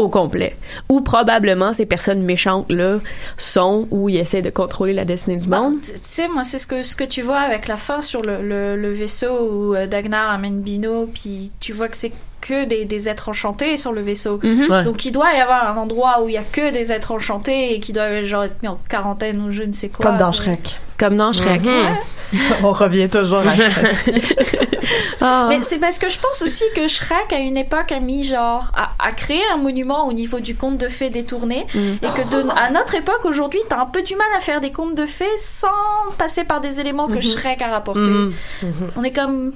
au 0.00 0.08
complet. 0.08 0.56
Ou 0.88 1.00
probablement 1.00 1.72
ces 1.72 1.86
personnes 1.86 2.22
méchantes 2.22 2.66
là 2.70 2.98
sont 3.36 3.86
où 3.90 4.08
ils 4.08 4.18
essaient 4.18 4.42
de 4.42 4.50
contrôler 4.50 4.92
la 4.92 5.04
destinée 5.04 5.36
du 5.36 5.46
Bah, 5.46 5.60
monde. 5.60 5.80
tu 5.82 5.92
tu 5.92 5.98
sais, 6.02 6.28
moi, 6.28 6.42
c'est 6.42 6.58
ce 6.58 6.66
que, 6.66 6.82
ce 6.82 6.96
que 6.96 7.04
tu 7.04 7.22
vois 7.22 7.38
avec 7.40 7.68
la 7.68 7.76
fin 7.76 8.00
sur 8.00 8.22
le, 8.22 8.42
le, 8.42 8.76
le 8.76 8.90
vaisseau 8.90 9.28
où 9.50 9.74
euh, 9.74 9.86
Dagnar 9.86 10.30
amène 10.30 10.60
Bino, 10.60 11.06
puis 11.12 11.52
tu 11.60 11.72
vois 11.72 11.88
que 11.88 11.96
c'est 11.96 12.12
que 12.40 12.64
des, 12.64 12.84
des 12.84 13.08
êtres 13.08 13.28
enchantés 13.28 13.76
sur 13.76 13.92
le 13.92 14.00
vaisseau. 14.02 14.40
Mhm. 14.42 14.66
Ouais. 14.70 14.82
Donc 14.84 15.04
il 15.04 15.12
doit 15.12 15.32
y 15.34 15.40
avoir 15.40 15.68
un 15.70 15.76
endroit 15.80 16.22
où 16.22 16.28
il 16.28 16.34
y 16.34 16.38
a 16.38 16.42
que 16.44 16.70
des 16.70 16.92
êtres 16.92 17.12
enchantés 17.12 17.74
et 17.74 17.80
qui 17.80 17.92
doivent 17.92 18.22
genre 18.22 18.44
être 18.44 18.62
mis 18.62 18.68
en 18.68 18.78
quarantaine 18.88 19.40
ou 19.42 19.50
je 19.50 19.62
ne 19.62 19.72
sais 19.72 19.88
quoi. 19.88 20.06
comme 20.06 20.16
dans 20.16 20.32
Shrek 20.32 20.78
Comme 20.98 21.16
dans 21.16 21.32
Shrek. 21.32 21.62
on 22.62 22.70
revient 22.72 23.08
toujours 23.08 23.38
à 23.40 23.54
Shrek 23.54 24.16
Ah. 25.20 25.46
Mais 25.50 25.58
c'est 25.62 25.78
parce 25.78 25.98
que 25.98 26.08
je 26.08 26.18
pense 26.18 26.40
aussi 26.42 26.64
que 26.74 26.88
Shrek 26.88 27.32
à 27.32 27.38
une 27.38 27.56
époque 27.58 27.92
a 27.92 28.00
mis 28.00 28.24
genre 28.24 28.72
à, 28.74 28.90
à 28.98 29.12
créer 29.12 29.42
un 29.52 29.58
monument 29.58 30.06
au 30.08 30.12
niveau 30.14 30.40
du 30.40 30.54
conte 30.56 30.78
de 30.78 30.88
fées 30.88 31.10
détourné 31.10 31.66
Mm. 31.74 31.78
et 32.02 32.08
que 32.22 32.28
de, 32.30 32.48
à 32.56 32.70
notre 32.70 32.94
époque 32.94 33.24
aujourd'hui 33.24 33.60
t'as 33.68 33.78
un 33.80 33.86
peu 33.86 34.02
du 34.02 34.16
mal 34.16 34.26
à 34.36 34.40
faire 34.40 34.60
des 34.60 34.72
contes 34.72 34.94
de 34.94 35.04
fées 35.06 35.24
sans 35.38 35.68
passer 36.18 36.44
par 36.44 36.60
des 36.60 36.80
éléments 36.80 37.06
que 37.06 37.20
Shrek 37.20 37.60
a 37.62 37.68
rapportés. 37.68 38.00
Mhm. 38.00 38.32
On 38.96 39.04
est 39.04 39.10
comme 39.12 39.52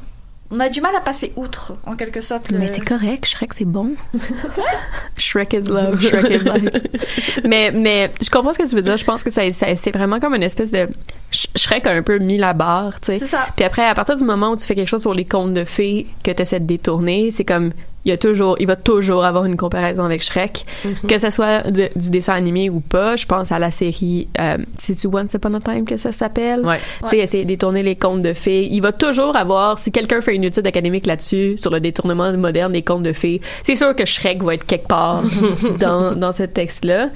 on 0.54 0.60
a 0.60 0.68
du 0.68 0.80
mal 0.80 0.94
à 0.96 1.00
passer 1.00 1.32
outre 1.36 1.74
en 1.86 1.96
quelque 1.96 2.20
sorte. 2.20 2.50
le- 2.50 2.58
Mais 2.58 2.68
c'est 2.68 2.80
correct, 2.84 3.24
Shrek 3.26 3.52
c'est 3.54 3.64
bon. 3.64 3.92
Shrek 5.16 5.52
is 5.54 5.62
love, 5.68 6.00
Shrek 6.00 6.30
is 6.30 6.38
life. 6.44 7.42
mais 7.44 7.70
mais 7.72 8.10
je 8.22 8.30
comprends 8.30 8.52
ce 8.52 8.58
que 8.58 8.68
tu 8.68 8.74
veux 8.74 8.82
dire. 8.82 8.96
Je 8.96 9.04
pense 9.04 9.22
que 9.22 9.30
ça, 9.30 9.50
ça- 9.52 9.74
c'est 9.76 9.90
vraiment 9.92 10.20
comme 10.20 10.34
une 10.34 10.42
espèce 10.42 10.70
de 10.70 10.88
Sh- 11.32 11.46
Shrek 11.56 11.86
a 11.86 11.90
un 11.92 12.02
peu 12.02 12.18
mis 12.18 12.38
la 12.38 12.52
barre, 12.52 13.00
tu 13.00 13.12
sais. 13.12 13.18
C'est 13.18 13.26
ça. 13.26 13.46
Puis 13.56 13.64
après, 13.64 13.84
à 13.86 13.94
partir 13.94 14.16
du 14.16 14.24
moment 14.24 14.50
où 14.50 14.56
tu 14.56 14.64
fais 14.66 14.74
quelque 14.74 14.88
chose 14.88 15.02
sur 15.02 15.14
les 15.14 15.24
contes 15.24 15.52
de 15.52 15.64
fées 15.64 16.06
que 16.22 16.30
tu 16.30 16.42
essaies 16.42 16.60
de 16.60 16.66
détourner, 16.66 17.30
c'est 17.30 17.44
comme 17.44 17.72
il 18.04 18.10
y 18.10 18.12
a 18.12 18.18
toujours, 18.18 18.56
il 18.60 18.66
va 18.66 18.76
toujours 18.76 19.24
avoir 19.24 19.44
une 19.46 19.56
comparaison 19.56 20.04
avec 20.04 20.22
Shrek, 20.22 20.66
que 21.08 21.18
ce 21.18 21.30
soit 21.30 21.70
de- 21.70 21.88
du 21.96 22.10
dessin 22.10 22.34
animé 22.34 22.68
ou 22.70 22.80
pas. 22.80 23.16
Je 23.16 23.26
pense 23.26 23.50
à 23.52 23.58
la 23.58 23.70
série, 23.70 24.28
euh, 24.38 24.58
c'est-tu 24.78 25.06
Once 25.06 25.32
Upon 25.34 25.54
a 25.54 25.60
Time 25.60 25.84
que 25.84 25.96
ça 25.96 26.12
s'appelle? 26.12 26.60
Ouais. 26.66 26.78
Tu 27.04 27.08
sais, 27.10 27.18
essayer 27.18 27.44
de 27.44 27.48
détourner 27.48 27.82
les 27.82 27.96
contes 27.96 28.22
de 28.22 28.32
fées. 28.32 28.66
Il 28.70 28.80
va 28.80 28.92
toujours 28.92 29.36
avoir, 29.36 29.78
si 29.78 29.90
quelqu'un 29.92 30.20
fait 30.20 30.34
une 30.34 30.44
étude 30.44 30.66
académique 30.66 31.06
là-dessus, 31.06 31.56
sur 31.56 31.70
le 31.70 31.80
détournement 31.80 32.32
moderne 32.34 32.72
des 32.72 32.82
contes 32.82 33.02
de 33.02 33.12
fées, 33.12 33.40
c'est 33.62 33.76
sûr 33.76 33.94
que 33.96 34.04
Shrek 34.04 34.42
va 34.42 34.54
être 34.54 34.66
quelque 34.66 34.88
part 34.88 35.22
dans, 35.80 36.12
dans 36.12 36.32
ce 36.32 36.42
texte-là. 36.42 37.08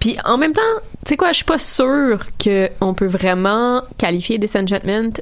Puis 0.00 0.16
en 0.24 0.36
même 0.38 0.52
temps, 0.52 0.60
tu 1.04 1.10
sais 1.10 1.16
quoi, 1.16 1.28
je 1.32 1.36
suis 1.36 1.44
pas 1.44 1.58
sûre 1.58 2.26
qu'on 2.42 2.94
peut 2.94 3.06
vraiment 3.06 3.82
qualifier 3.98 4.38
Disenchantment 4.38 5.12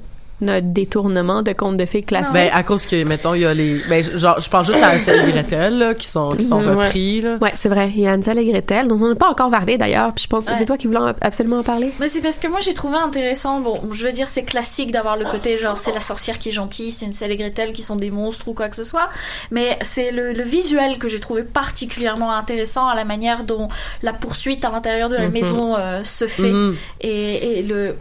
notre 0.42 0.66
détournement 0.66 1.42
de 1.42 1.52
contes 1.52 1.76
de 1.76 1.84
fées 1.86 2.02
classiques. 2.02 2.34
Ben, 2.34 2.50
à 2.52 2.62
cause 2.62 2.86
que, 2.86 3.02
mettons, 3.04 3.34
il 3.34 3.42
y 3.42 3.46
a 3.46 3.54
les, 3.54 3.80
ben, 3.88 4.02
genre, 4.18 4.38
je 4.40 4.48
pense 4.50 4.66
juste 4.66 4.82
à 4.82 4.94
Hansel 4.96 5.28
et 5.28 5.32
Gretel, 5.32 5.78
là, 5.78 5.94
qui 5.94 6.06
sont, 6.06 6.34
qui 6.36 6.42
sont 6.44 6.60
ouais. 6.62 6.74
repris, 6.74 7.20
là. 7.20 7.36
Ouais, 7.40 7.52
c'est 7.54 7.68
vrai. 7.68 7.90
Il 7.94 8.00
y 8.00 8.06
a 8.06 8.12
Hansel 8.14 8.38
et 8.38 8.44
Gretel, 8.46 8.88
dont 8.88 8.96
on 9.00 9.08
n'a 9.08 9.14
pas 9.14 9.30
encore 9.30 9.50
parlé 9.50 9.78
d'ailleurs. 9.78 10.12
Puis 10.14 10.24
je 10.24 10.28
pense 10.28 10.46
que 10.46 10.52
Ouais. 10.52 10.58
c'est 10.58 10.66
toi 10.66 10.76
qui 10.76 10.86
voulais 10.88 10.98
en- 10.98 11.14
absolument 11.20 11.58
en 11.58 11.62
parler. 11.62 11.92
Mais 12.00 12.08
c'est 12.08 12.20
parce 12.20 12.38
que 12.38 12.48
moi 12.48 12.60
j'ai 12.60 12.74
trouvé 12.74 12.96
intéressant, 12.96 13.60
bon, 13.60 13.80
je 13.92 14.06
veux 14.06 14.12
dire 14.12 14.28
c'est 14.28 14.42
classique 14.42 14.90
d'avoir 14.92 15.16
le 15.16 15.24
côté 15.24 15.56
genre 15.56 15.78
c'est 15.78 15.92
la 15.92 16.00
sorcière 16.00 16.38
qui 16.38 16.48
est 16.50 16.52
gentille, 16.52 16.90
c'est 16.90 17.06
une 17.06 17.12
Celle 17.12 17.30
et 17.32 17.36
Gretel 17.36 17.72
qui 17.72 17.82
sont 17.82 17.96
des 17.96 18.10
monstres 18.10 18.48
ou 18.48 18.52
quoi 18.54 18.68
que 18.68 18.76
ce 18.76 18.84
soit, 18.84 19.08
mais 19.50 19.78
c'est 19.82 20.10
le, 20.10 20.32
le 20.32 20.42
visuel 20.42 20.98
que 20.98 21.08
j'ai 21.08 21.20
trouvé 21.20 21.42
particulièrement 21.42 22.32
intéressant 22.32 22.88
à 22.88 22.94
la 22.94 23.04
manière 23.04 23.44
dont 23.44 23.68
la 24.02 24.12
poursuite 24.12 24.64
à 24.64 24.70
l'intérieur 24.70 25.08
de 25.08 25.16
la 25.16 25.26
Mhm. 25.26 25.32
maison 25.32 25.76
euh, 25.76 26.02
se 26.04 26.26
fait 26.26 26.50
Mhm. 26.50 26.76
et, 27.00 27.58
et 27.58 27.62
le 27.62 27.94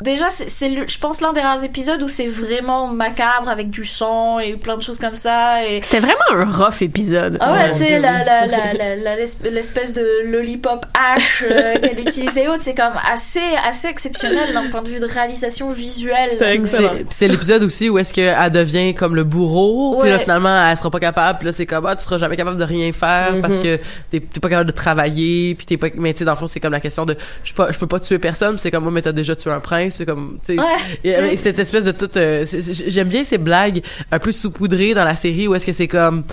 Déjà, 0.00 0.30
c'est, 0.30 0.48
je 0.88 0.98
pense, 0.98 1.20
l'un 1.20 1.32
des 1.32 1.40
rares 1.40 1.64
épisodes 1.64 2.02
où 2.02 2.08
c'est 2.08 2.28
vraiment 2.28 2.86
macabre 2.86 3.48
avec 3.48 3.68
du 3.70 3.84
sang 3.84 4.38
et 4.38 4.52
plein 4.54 4.76
de 4.76 4.82
choses 4.82 4.98
comme 4.98 5.16
ça. 5.16 5.64
Et, 5.66 5.80
C'était 5.82 6.00
vraiment 6.00 6.20
un 6.30 6.44
rough 6.44 6.82
épisode. 6.82 7.36
ah 7.40 7.52
ouais, 7.52 7.58
Ouais, 7.58 7.70
tu 7.72 7.78
sais, 7.78 7.98
la, 7.98 8.24
la, 8.24 8.46
la, 8.46 8.72
la, 8.74 8.94
la- 8.96 9.16
l'espèce 9.50 9.92
de 9.92 10.04
lollipop 10.24 10.86
hache 10.94 11.42
euh, 11.50 11.78
qu'elle 11.82 11.98
utilisait 12.00 12.44
et 12.44 12.48
autres, 12.48 12.62
c'est 12.62 12.74
comme 12.74 12.92
assez, 13.10 13.40
assez 13.64 13.88
exceptionnel 13.88 14.52
d'un 14.54 14.70
point 14.70 14.82
de 14.82 14.88
vue 14.88 15.00
de 15.00 15.06
réalisation 15.06 15.70
visuelle. 15.70 16.30
C'est 16.38 17.04
c'est 17.10 17.28
l'épisode 17.28 17.62
aussi 17.64 17.88
où 17.90 17.98
est-ce 17.98 18.14
qu'elle 18.14 18.52
devient 18.52 18.94
comme 18.94 19.14
le 19.16 19.24
bourreau, 19.24 19.98
puis 20.00 20.08
là 20.10 20.16
Ouais. 20.16 20.22
finalement 20.22 20.68
elle 20.70 20.76
sera 20.76 20.90
pas 20.90 21.00
capable, 21.00 21.38
puis 21.38 21.46
là 21.46 21.52
c'est 21.52 21.66
comme 21.66 21.86
ah 21.86 21.96
tu 21.96 22.04
seras 22.04 22.18
jamais 22.18 22.36
capable 22.36 22.56
de 22.56 22.64
rien 22.64 22.92
faire 22.92 23.32
Mhm. 23.32 23.42
parce 23.42 23.58
que 23.58 23.78
t'es 24.10 24.20
pas 24.20 24.48
capable 24.48 24.68
de 24.70 24.74
travailler, 24.74 25.54
puis 25.54 25.66
t'es 25.66 25.76
pas 25.76 25.88
mais 25.96 26.12
tu 26.12 26.20
sais 26.20 26.24
dans 26.24 26.32
le 26.32 26.36
fond 26.38 26.46
c'est 26.46 26.60
comme 26.60 26.72
la 26.72 26.80
question 26.80 27.04
de 27.06 27.16
je 27.44 27.52
peux 27.52 27.64
pas 27.66 27.72
je 27.72 27.78
peux 27.78 27.86
pas 27.86 28.00
tuer 28.00 28.18
personne, 28.18 28.58
c'est 28.58 28.70
comme 28.70 28.84
moi 28.84 28.92
mais 28.92 29.02
t'as 29.02 29.12
déjà 29.12 29.34
tué 29.36 29.50
un 29.50 29.60
prince, 29.60 29.87
puis 29.88 29.98
c'est 29.98 30.06
comme 30.06 30.38
tu 30.44 30.54
sais 30.54 30.60
Ouais. 30.60 31.32
et, 31.32 31.36
cette 31.36 31.58
espèce 31.58 31.84
de 31.84 31.92
toute 31.92 32.16
euh, 32.16 32.44
j'aime 32.86 33.08
bien 33.08 33.24
ces 33.24 33.38
blagues 33.38 33.82
un 34.10 34.18
peu 34.18 34.32
saupoudrées 34.32 34.94
dans 34.94 35.04
la 35.04 35.16
série 35.16 35.48
où 35.48 35.54
est-ce 35.54 35.66
que 35.66 35.72
c'est 35.72 35.88
comme 35.88 36.24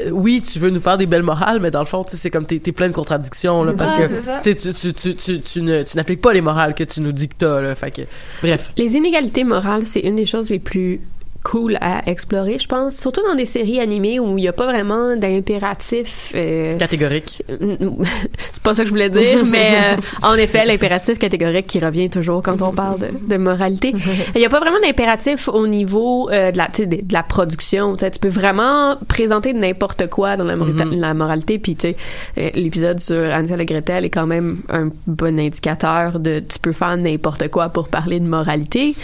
euh, 0.00 0.10
oui, 0.10 0.42
tu 0.42 0.58
veux 0.58 0.70
nous 0.70 0.80
faire 0.80 0.96
des 0.96 1.06
belles 1.06 1.22
morales, 1.22 1.60
mais 1.60 1.70
dans 1.70 1.80
le 1.80 1.86
fond, 1.86 2.04
c'est 2.08 2.30
comme 2.30 2.46
t'es, 2.46 2.58
t'es 2.58 2.72
plein 2.72 2.88
de 2.88 2.94
contradictions, 2.94 3.64
là, 3.64 3.72
parce 3.76 3.92
Ouais, 3.92 4.08
que, 4.08 4.50
tu 4.50 4.72
tu, 4.72 4.94
tu, 4.94 5.14
tu, 5.14 5.40
tu, 5.40 5.62
n'appliques 5.62 6.20
pas 6.22 6.32
les 6.32 6.40
morales 6.40 6.74
que 6.74 6.84
tu 6.84 7.00
nous 7.00 7.12
dis 7.12 7.28
que 7.28 7.34
t'as, 7.38 7.60
là, 7.60 7.74
fait 7.74 7.90
que, 7.90 8.02
bref. 8.42 8.72
Les 8.76 8.96
inégalités 8.96 9.44
morales, 9.44 9.86
c'est 9.86 10.00
une 10.00 10.16
des 10.16 10.26
choses 10.26 10.50
les 10.50 10.58
plus 10.58 11.00
cool 11.44 11.78
à 11.80 12.02
explorer, 12.10 12.58
je 12.58 12.66
pense. 12.66 12.96
Surtout 12.96 13.22
dans 13.22 13.34
des 13.36 13.44
séries 13.44 13.78
animées 13.78 14.18
où 14.18 14.36
il 14.38 14.42
n'y 14.42 14.48
a 14.48 14.52
pas 14.52 14.66
vraiment 14.66 15.14
d'impératif. 15.16 16.32
euh, 16.34 16.76
Catégorique. 16.78 17.42
c'est 18.50 18.62
pas 18.62 18.74
ça 18.74 18.82
que 18.82 18.86
je 18.86 18.90
voulais 18.90 19.10
dire, 19.10 19.44
mais 19.50 19.74
euh, 19.76 19.96
en 20.26 20.34
effet, 20.34 20.64
l'impératif 20.64 21.18
catégorique 21.18 21.66
qui 21.66 21.78
revient 21.80 22.10
toujours 22.10 22.42
quand 22.42 22.60
on 22.62 22.72
parle 22.72 22.98
de, 23.00 23.08
de 23.28 23.36
moralité. 23.36 23.94
Il 24.34 24.38
n'y 24.38 24.46
a 24.46 24.48
pas 24.48 24.58
vraiment 24.60 24.80
d'impératif 24.82 25.48
au 25.48 25.66
niveau 25.66 26.30
euh, 26.30 26.50
de, 26.50 26.58
la, 26.58 26.66
tu 26.68 26.82
sais, 26.82 26.86
de, 26.86 26.96
de 26.96 27.12
la 27.12 27.22
production. 27.22 27.94
Tu 27.96 28.00
sais, 28.04 28.10
tu 28.10 28.18
peux 28.18 28.28
vraiment 28.28 28.96
présenter 29.08 29.52
n'importe 29.52 30.08
quoi 30.08 30.36
dans 30.36 30.44
la, 30.44 30.56
Mhm. 30.56 30.98
la 30.98 31.12
moralité. 31.14 31.58
Puis, 31.58 31.74
tu 31.76 31.88
sais, 31.88 31.96
euh, 32.38 32.50
l'épisode 32.54 33.00
sur 33.00 33.16
Hansel 33.16 33.60
et 33.60 33.66
Gretel 33.66 34.04
est 34.06 34.10
quand 34.10 34.26
même 34.26 34.58
un 34.70 34.88
bon 35.06 35.38
indicateur 35.38 36.18
de 36.18 36.38
tu 36.40 36.58
peux 36.58 36.72
faire 36.72 36.96
n'importe 36.96 37.48
quoi 37.48 37.68
pour 37.68 37.88
parler 37.88 38.18
de 38.18 38.24
moralité. 38.26 38.94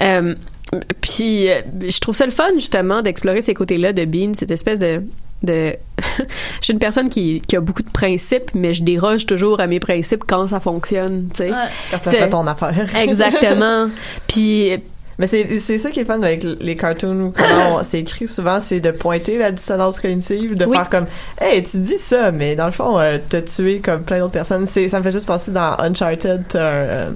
Euh, 0.00 0.34
puis, 1.00 1.50
euh, 1.50 1.60
je 1.88 1.98
trouve 2.00 2.14
ça 2.16 2.24
le 2.26 2.30
fun, 2.32 2.50
justement, 2.54 3.02
d'explorer 3.02 3.42
ces 3.42 3.54
côtés-là 3.54 3.92
de 3.92 4.04
Bean, 4.04 4.32
cette 4.34 4.50
espèce 4.50 4.78
de 4.78 5.02
de 5.44 5.72
je 6.18 6.24
suis 6.62 6.72
une 6.72 6.80
personne 6.80 7.08
qui, 7.08 7.40
qui 7.46 7.54
a 7.54 7.60
beaucoup 7.60 7.84
de 7.84 7.90
principes 7.90 8.50
mais 8.54 8.72
je 8.72 8.82
déroge 8.82 9.24
toujours 9.24 9.60
à 9.60 9.68
mes 9.68 9.78
principes 9.78 10.24
quand 10.26 10.48
ça 10.48 10.58
fonctionne 10.58 11.28
tu 11.32 11.44
sais 11.44 11.50
Ouais. 11.50 11.56
quand 11.92 11.98
ça 11.98 12.10
C'est- 12.10 12.16
fait 12.18 12.28
ton 12.30 12.44
affaire 12.48 12.96
exactement 13.00 13.88
puis 14.26 14.72
Mais 15.16 15.28
c'est 15.28 15.58
c'est 15.60 15.78
ça 15.78 15.92
qui 15.92 16.00
est 16.00 16.04
fun 16.04 16.20
avec 16.22 16.42
les 16.42 16.74
cartoons 16.74 17.32
comment 17.36 17.76
on- 17.76 17.82
c'est 17.84 18.00
écrit 18.00 18.26
souvent, 18.26 18.58
c'est 18.60 18.80
de 18.80 18.90
pointer 18.90 19.38
la 19.38 19.52
dissonance 19.52 20.00
cognitive, 20.00 20.56
de 20.56 20.64
Oui. 20.64 20.76
faire 20.76 20.88
comme, 20.88 21.06
hey, 21.40 21.62
tu 21.62 21.78
dis 21.78 21.98
ça, 21.98 22.32
mais 22.32 22.56
dans 22.56 22.66
le 22.66 22.72
fond, 22.72 22.98
euh, 22.98 23.18
t'as 23.28 23.42
tué 23.42 23.78
comme 23.80 24.02
plein 24.02 24.18
d'autres 24.18 24.32
personnes. 24.32 24.66
C'est, 24.66 24.88
ça 24.88 24.98
me 24.98 25.04
fait 25.04 25.10
juste 25.12 25.26
penser 25.26 25.50
dans 25.52 25.76
Uncharted, 25.78 26.42
t'as 26.48 26.60
un, 26.60 26.82
euh, 26.82 27.10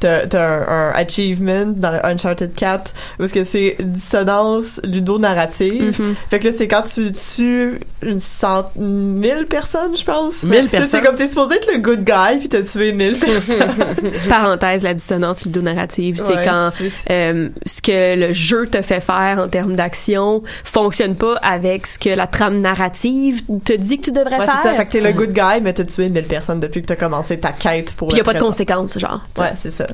t'as, 0.00 0.22
un, 0.34 0.66
un 0.68 0.90
achievement 0.94 1.66
dans 1.66 1.92
le 1.92 2.04
Uncharted 2.06 2.54
4 2.54 2.92
où 3.18 3.24
est-ce 3.24 3.34
que 3.34 3.44
c'est 3.44 3.76
dissonance 3.80 4.80
ludo-narrative. 4.84 6.00
Mhm. 6.00 6.14
Fait 6.30 6.38
que 6.38 6.48
là, 6.48 6.54
c'est 6.56 6.68
quand 6.68 6.82
tu 6.82 7.12
tues 7.12 7.78
une 8.02 8.20
cent, 8.20 8.70
mille 8.76 9.46
personnes, 9.48 9.96
je 9.96 10.04
pense. 10.04 10.42
Mille 10.42 10.68
personnes? 10.68 10.86
C'est 11.00 11.02
comme 11.02 11.16
t'es 11.16 11.26
supposé 11.26 11.56
être 11.56 11.70
le 11.72 11.78
good 11.78 12.04
guy 12.04 12.38
puis 12.38 12.48
t'as 12.48 12.62
tué 12.62 12.92
mille 12.92 13.18
personnes. 13.18 13.68
Parenthèse, 14.28 14.82
la 14.82 14.94
dissonance 14.94 15.44
ludonarrative, 15.44 16.16
c'est 16.18 16.36
Ouais, 16.36 16.44
quand 16.44 16.70
euh, 17.10 17.48
ce 17.64 17.80
que 17.82 18.16
le 18.26 18.32
jeu 18.32 18.66
te 18.66 18.82
fait 18.82 19.00
faire 19.00 19.38
en 19.44 19.48
termes 19.48 19.74
d'action 19.76 20.42
fonctionne 20.64 21.14
pas 21.16 21.36
avec 21.36 21.86
ce 21.86 21.98
que 21.98 22.10
la 22.10 22.26
trame 22.26 22.60
narrative 22.60 23.42
te 23.64 23.72
dit 23.72 23.98
que 23.98 24.04
tu 24.06 24.12
devrais 24.12 24.38
Ouais, 24.38 24.44
faire. 24.44 24.58
c'est 24.62 24.68
ça. 24.70 24.74
Fait 24.74 24.86
que 24.86 24.90
t'es 24.92 25.00
le 25.00 25.12
good 25.12 25.32
guy, 25.32 25.60
mais 25.62 25.72
t'as 25.72 25.84
tué 25.84 26.08
1000 26.08 26.24
personnes 26.24 26.60
depuis 26.60 26.82
que 26.82 26.86
t'as 26.88 26.96
commencé 26.96 27.38
ta 27.38 27.52
quête 27.52 27.92
pour 27.94 28.08
Puis 28.08 28.18
y 28.18 28.20
a 28.20 28.24
pas 28.24 28.32
de 28.32 28.38
présent. 28.38 28.50
conséquences, 28.50 28.98
genre. 28.98 29.24
Ouais, 29.38 29.52
c'est 29.60 29.70
ça. 29.70 29.85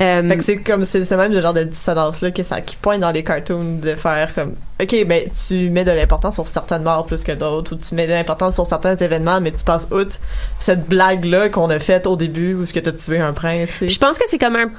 Euh, 0.00 0.28
Fait 0.28 0.36
que 0.36 0.44
c'est 0.44 0.58
comme, 0.58 0.84
c'est 0.84 1.04
ce 1.04 1.14
même 1.14 1.38
genre 1.40 1.52
de 1.52 1.64
dissonance-là 1.64 2.30
qui 2.30 2.76
pointe 2.80 3.00
dans 3.00 3.10
les 3.10 3.22
cartoons 3.22 3.78
de 3.82 3.94
faire 3.94 4.34
comme, 4.34 4.54
ok, 4.80 5.04
ben, 5.06 5.24
tu 5.48 5.70
mets 5.70 5.84
de 5.84 5.90
l'importance 5.90 6.34
sur 6.34 6.46
certaines 6.46 6.82
morts 6.82 7.06
plus 7.06 7.22
que 7.22 7.32
d'autres, 7.32 7.74
ou 7.74 7.78
tu 7.78 7.94
mets 7.94 8.06
de 8.06 8.12
l'importance 8.12 8.54
sur 8.54 8.66
certains 8.66 8.96
événements, 8.96 9.40
mais 9.40 9.52
tu 9.52 9.64
passes 9.64 9.88
outre 9.90 10.16
cette 10.58 10.86
blague-là 10.86 11.48
qu'on 11.48 11.70
a 11.70 11.78
faite 11.78 12.06
au 12.06 12.16
début 12.16 12.54
où 12.54 12.66
ce 12.66 12.72
que 12.72 12.80
t'as 12.80 12.92
tué 12.92 13.18
un 13.18 13.32
prince, 13.32 13.68
je 13.80 13.98
pense 13.98 14.18
que 14.18 14.24
c'est 14.28 14.38
comme 14.38 14.56
un. 14.56 14.70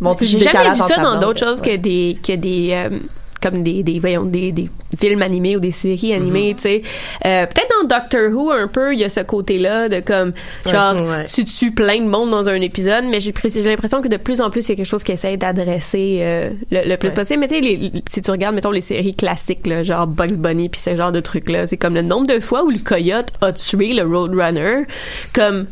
Monter 0.00 0.24
J'ai 0.24 0.38
jamais 0.38 0.70
vu 0.70 0.80
ça 0.80 0.96
dans 0.96 1.18
d'autres 1.20 1.40
choses 1.40 1.60
ouais. 1.60 1.76
que 1.76 1.82
des 1.82 2.18
que 2.22 2.34
des 2.34 2.70
euh, 2.72 2.98
comme 3.42 3.62
des 3.62 3.82
des 3.82 3.98
voyons 4.00 4.24
des, 4.24 4.52
des 4.52 4.68
films 4.98 5.22
animés 5.22 5.56
ou 5.56 5.60
des 5.60 5.70
séries 5.72 6.12
animées, 6.14 6.54
tu 6.56 6.62
sais. 6.62 6.82
Euh, 7.24 7.46
peut-être 7.46 7.68
dans 7.82 7.88
Doctor 7.88 8.30
Who 8.32 8.50
un 8.50 8.66
peu, 8.68 8.92
il 8.92 9.00
y 9.00 9.04
a 9.04 9.08
ce 9.08 9.20
côté-là 9.20 9.88
de 9.88 10.00
comme 10.00 10.32
genre 10.66 10.94
Ouais. 11.02 11.26
tu 11.26 11.44
tues 11.44 11.72
plein 11.72 11.98
de 12.00 12.06
monde 12.08 12.30
dans 12.30 12.48
un 12.48 12.60
épisode, 12.60 13.04
mais 13.10 13.20
j'ai 13.20 13.32
l'impression 13.64 14.02
que 14.02 14.08
de 14.08 14.16
plus 14.16 14.40
en 14.40 14.50
plus 14.50 14.62
c'est 14.62 14.76
quelque 14.76 14.86
chose 14.86 15.04
qui 15.04 15.12
essaie 15.12 15.36
d'adresser 15.36 16.18
euh, 16.20 16.50
le, 16.70 16.88
le 16.88 16.96
plus 16.96 17.08
Ouais. 17.08 17.14
possible. 17.14 17.40
Mais 17.40 17.48
tu 17.48 17.62
sais, 17.62 17.92
si 18.10 18.20
tu 18.22 18.30
regardes 18.30 18.54
mettons 18.54 18.70
les 18.72 18.80
séries 18.80 19.14
classiques 19.14 19.66
là, 19.66 19.82
genre 19.84 20.06
Bugs 20.06 20.36
Bunny 20.36 20.68
puis 20.68 20.80
ce 20.80 20.94
genre 20.96 21.12
de 21.12 21.20
trucs 21.20 21.48
là, 21.48 21.66
c'est 21.66 21.76
comme 21.76 21.94
le 21.94 22.02
nombre 22.02 22.26
de 22.26 22.40
fois 22.40 22.64
où 22.64 22.70
le 22.70 22.78
coyote 22.78 23.28
a 23.40 23.52
tué 23.52 23.92
le 23.94 24.02
Roadrunner, 24.02 24.84
comme 25.32 25.66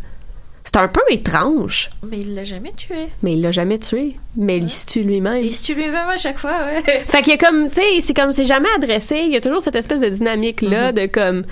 c'est 0.71 0.77
un 0.77 0.89
peu 0.89 1.01
étrange, 1.09 1.89
Mais 2.03 2.19
il 2.19 2.35
l'a 2.35 2.45
jamais 2.45 2.73
tué. 2.73 3.07
mais 3.23 3.33
il 3.33 3.41
l'a 3.41 3.53
jamais 3.53 3.79
tué, 3.79 4.16
mais 4.37 4.59
il 4.59 4.69
se 4.69 4.85
tue 4.85 5.01
lui-même. 5.03 5.43
Et 5.43 5.49
si 5.49 5.62
tu 5.62 5.75
lui 5.75 5.89
même 5.89 6.09
à 6.09 6.19
chaque 6.19 6.37
fois, 6.37 6.59
ouais. 6.66 6.83
Fait 7.07 7.23
qu'il 7.23 7.33
y 7.33 7.37
a 7.37 7.39
comme, 7.39 7.71
tu 7.71 7.77
sais, 7.81 8.01
c'est 8.03 8.12
comme, 8.12 8.35
c'est 8.35 8.45
jamais 8.45 8.69
adressé. 8.77 9.16
Il 9.25 9.33
y 9.33 9.37
a 9.37 9.41
toujours 9.41 9.62
cette 9.62 9.77
espèce 9.77 10.03
de 10.03 10.11
dynamique-là 10.11 10.93
de 10.93 11.07
comme, 11.07 11.45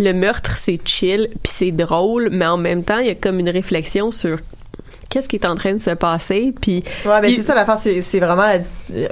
le 0.00 0.12
meurtre, 0.12 0.56
c'est 0.56 0.80
chill, 0.84 1.28
puis 1.44 1.52
c'est 1.52 1.70
drôle, 1.70 2.30
mais 2.32 2.46
en 2.46 2.56
même 2.56 2.82
temps, 2.82 2.98
il 2.98 3.06
y 3.06 3.10
a 3.10 3.14
comme 3.14 3.38
une 3.38 3.48
réflexion 3.48 4.10
sur 4.10 4.38
qu'est-ce 5.14 5.28
qui 5.28 5.36
est 5.36 5.46
en 5.46 5.54
train 5.54 5.72
de 5.72 5.78
se 5.78 5.90
passer, 5.90 6.52
puis 6.60 6.82
Ouais, 7.06 7.20
mais 7.22 7.30
Il- 7.32 7.36
c'est 7.36 7.42
ça 7.46 7.54
l'affaire, 7.54 7.78
c'est, 7.78 8.02
c'est 8.02 8.18
vraiment 8.18 8.42
la- 8.46 8.58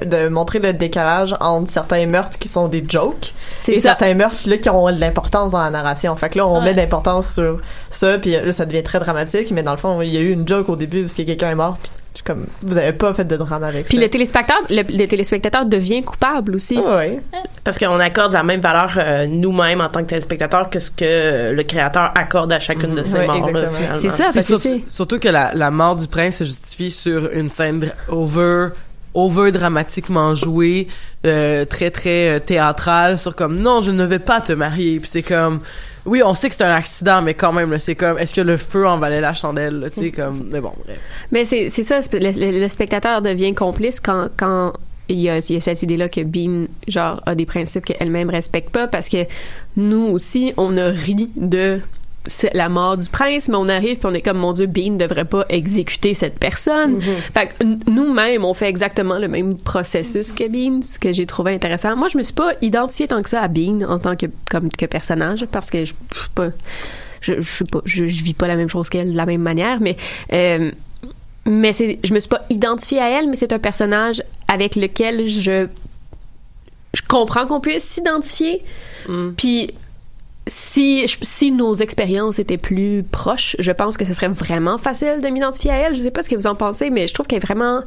de 0.05 0.29
montrer 0.29 0.59
le 0.59 0.73
décalage 0.73 1.35
entre 1.41 1.71
certains 1.71 2.07
meurtres 2.07 2.39
qui 2.39 2.49
sont 2.49 2.67
des 2.69 2.85
jokes 2.87 3.33
c'est 3.61 3.73
et 3.73 3.77
ça. 3.81 3.91
certains 3.91 4.15
meurtres 4.15 4.49
là 4.49 4.57
qui 4.59 4.69
ont 4.69 4.91
de 4.91 4.99
l'importance 4.99 5.53
dans 5.53 5.61
la 5.63 5.71
narration. 5.71 6.15
Fait 6.17 6.29
que 6.29 6.39
là, 6.39 6.47
on 6.49 6.59
Ouais. 6.59 6.65
met 6.67 6.75
d'importance 6.75 7.33
sur 7.33 7.61
ça, 7.91 8.19
puis 8.19 8.33
là, 8.33 8.51
ça 8.53 8.65
devient 8.67 8.83
très 8.83 8.99
dramatique, 8.99 9.51
mais 9.53 9.63
dans 9.63 9.71
le 9.73 9.79
fond, 9.79 10.03
il 10.03 10.11
y 10.13 10.17
a 10.17 10.21
eu 10.21 10.33
une 10.33 10.47
joke 10.47 10.69
au 10.69 10.77
début 10.77 11.03
parce 11.03 11.15
que 11.15 11.23
quelqu'un 11.23 11.51
est 11.51 11.55
mort, 11.55 11.77
puis 11.81 11.91
comme 12.25 12.47
vous 12.63 12.77
avez 12.79 12.93
pas 12.93 13.15
fait 13.15 13.25
de 13.25 13.37
drame 13.37 13.65
avec 13.65 13.87
Puis 13.87 13.97
ça. 13.97 14.03
le 14.03 14.11
téléspectateur, 14.11 14.61
le, 14.69 14.83
le 14.83 15.07
téléspectateur 15.07 15.65
devient 15.65 16.03
coupable 16.03 16.55
aussi. 16.55 16.79
Ouais. 16.79 17.19
Parce 17.65 17.79
qu'on 17.79 17.99
accorde 17.99 18.33
la 18.33 18.43
même 18.43 18.61
valeur 18.61 18.93
euh, 18.99 19.27
nous-mêmes 19.27 19.81
en 19.81 19.89
tant 19.89 20.03
que 20.03 20.09
téléspectateurs 20.09 20.69
que 20.69 20.79
ce 20.79 20.91
que 20.91 21.53
le 21.53 21.63
créateur 21.63 22.13
accorde 22.15 22.53
à 22.53 22.61
chacune 22.61 22.95
de 22.95 23.03
morts-là, 23.03 23.37
exactement. 23.49 23.77
finalement. 23.77 23.99
C'est 23.99 24.11
ça, 24.11 24.25
parce 24.35 24.47
que, 24.47 24.59
surtout, 24.59 24.69
sais, 24.69 24.85
surtout 24.89 25.19
que 25.19 25.29
la, 25.29 25.55
la 25.55 25.71
mort 25.71 25.97
du 25.97 26.07
prince 26.07 26.37
se 26.39 26.45
justifie 26.45 26.91
sur 26.91 27.31
une 27.33 27.51
scène 27.51 27.91
over 28.09 28.69
over 29.15 29.53
dramatiquement 29.53 30.35
jouée 30.35 30.89
euh, 31.27 31.65
très 31.67 31.91
très 31.91 32.31
euh, 32.31 32.39
théâtrale 32.39 33.19
sur 33.19 33.37
comme 33.37 33.59
non 33.59 33.83
je 33.83 33.91
ne 33.91 34.05
vais 34.05 34.19
pas 34.19 34.41
te 34.41 34.53
marier 34.55 35.01
puis 35.01 35.09
c'est 35.13 35.23
comme 35.23 35.61
oui 36.07 36.23
on 36.25 36.35
sait 36.35 36.49
que 36.49 36.55
c'est 36.55 36.65
un 36.65 36.75
accident 36.75 37.23
mais 37.23 37.35
quand 37.35 37.53
même 37.53 37.71
là, 37.71 37.79
c'est 37.79 37.95
comme 37.95 38.19
est-ce 38.19 38.35
que 38.35 38.41
le 38.41 38.57
feu 38.57 38.87
en 38.87 38.99
valait 38.99 39.21
la 39.21 39.35
chandelle 39.35 39.81
là, 39.81 39.91
tu 39.91 40.01
sais 40.03 40.11
comme 40.11 40.49
mais 40.51 40.61
bon 40.61 40.73
bref. 40.85 40.99
Mais 41.31 41.45
c'est 41.45 41.69
ça, 41.71 42.01
le, 42.13 42.61
le- 42.61 42.69
spectateur 42.69 43.23
devient 43.23 43.55
complice 43.55 44.01
quand 44.01 44.29
quand 44.37 44.73
il 45.09 45.21
y 45.21 45.29
a, 45.29 45.39
il 45.39 45.55
y 45.55 45.57
a 45.57 45.61
cette 45.61 45.83
idée-là 45.83 46.09
que 46.09 46.21
Bean 46.23 46.67
genre 46.89 47.21
a 47.27 47.35
des 47.35 47.45
principes 47.47 47.85
qu'elle-même 47.85 48.31
respecte 48.31 48.71
pas 48.71 48.87
parce 48.87 49.09
que 49.09 49.27
nous 49.77 50.07
aussi 50.09 50.53
on 50.57 50.77
a 50.79 50.89
ri 50.89 51.31
de 51.37 51.81
la 52.55 52.68
mort 52.68 52.97
du 52.97 53.09
prince 53.09 53.49
mais 53.49 53.57
on 53.57 53.68
arrive 53.68 53.97
puis 53.99 54.07
on 54.07 54.14
est 54.14 54.23
comme 54.23 54.39
mon 54.39 54.53
dieu 54.53 54.66
Bean 54.66 54.93
devrait 54.97 55.25
pas 55.25 55.45
exécuter 55.49 56.14
cette 56.14 56.39
personne. 56.39 57.01
Fait 57.03 57.49
que 57.49 57.64
n- 57.64 57.81
nous-mêmes 57.89 58.45
on 58.45 58.55
fait 58.55 58.68
exactement 58.68 59.18
le 59.18 59.27
même 59.29 59.57
processus 59.59 60.31
que 60.33 60.49
Bean 60.49 60.83
ce 60.83 60.99
que 60.99 61.12
j'ai 61.12 61.27
trouvé 61.27 61.53
intéressant. 61.55 61.97
Moi 61.97 62.09
je 62.09 62.18
me 62.18 62.23
suis 62.23 62.33
pas 62.35 62.53
identifiée 62.62 63.09
tant 63.09 63.23
que 63.23 63.29
ça 63.29 63.41
à 63.41 63.49
Bean 63.49 63.83
en 63.89 63.99
tant 63.99 64.14
que 64.14 64.27
comme 64.51 64.70
que 64.70 64.87
personnage 64.87 65.47
parce 65.47 65.68
que 65.70 65.85
je, 65.85 65.95
je 66.14 66.20
suis 66.20 66.31
pas 66.35 66.49
je, 67.20 67.41
je 67.41 67.51
sais 67.57 67.64
pas 67.64 67.81
je, 67.85 68.07
je 68.07 68.25
vis 68.25 68.35
pas 68.35 68.47
la 68.47 68.57
même 68.57 68.68
chose 68.68 68.89
qu'elle 68.89 69.11
de 69.12 69.16
la 69.16 69.27
même 69.27 69.43
manière 69.43 69.81
mais 69.81 69.97
euh, 70.33 70.70
mais 71.45 71.73
c'est 71.73 71.99
je 72.05 72.14
me 72.14 72.20
suis 72.20 72.29
pas 72.29 72.43
identifiée 72.51 73.01
à 73.01 73.11
elle 73.11 73.29
mais 73.29 73.37
c'est 73.37 73.53
un 73.53 73.59
personnage 73.59 74.23
avec 74.47 74.77
lequel 74.77 75.27
je 75.27 75.66
je 76.95 77.03
comprends 77.09 77.47
qu'on 77.47 77.61
puisse 77.61 77.85
s'identifier. 77.85 78.62
Puis 79.37 79.70
si 80.47 81.53
nos 81.53 81.74
expériences 81.74 82.38
étaient 82.38 82.59
plus 82.59 83.05
proches 83.05 83.57
je 83.59 83.70
pense 83.70 83.97
que 83.97 84.05
ce 84.05 84.14
serait 84.14 84.28
vraiment 84.28 84.78
facile 84.78 85.20
de 85.22 85.28
m'identifier 85.28 85.70
à 85.70 85.76
elle. 85.76 85.95
Je 85.95 86.03
sais 86.03 86.11
pas 86.11 86.22
ce 86.22 86.28
que 86.28 86.36
vous 86.36 86.47
en 86.47 86.55
pensez 86.55 86.90
mais 86.90 87.07
je 87.07 87.14
trouve 87.14 87.26
qu'elle 87.26 87.38
est 87.38 87.47
vraiment 87.47 87.80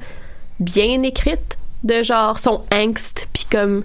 bien 0.59 1.01
écrite 1.03 1.57
de 1.85 2.03
genre 2.03 2.39
son 2.39 2.61
angst 2.73 3.29
puis 3.31 3.45
comme 3.49 3.83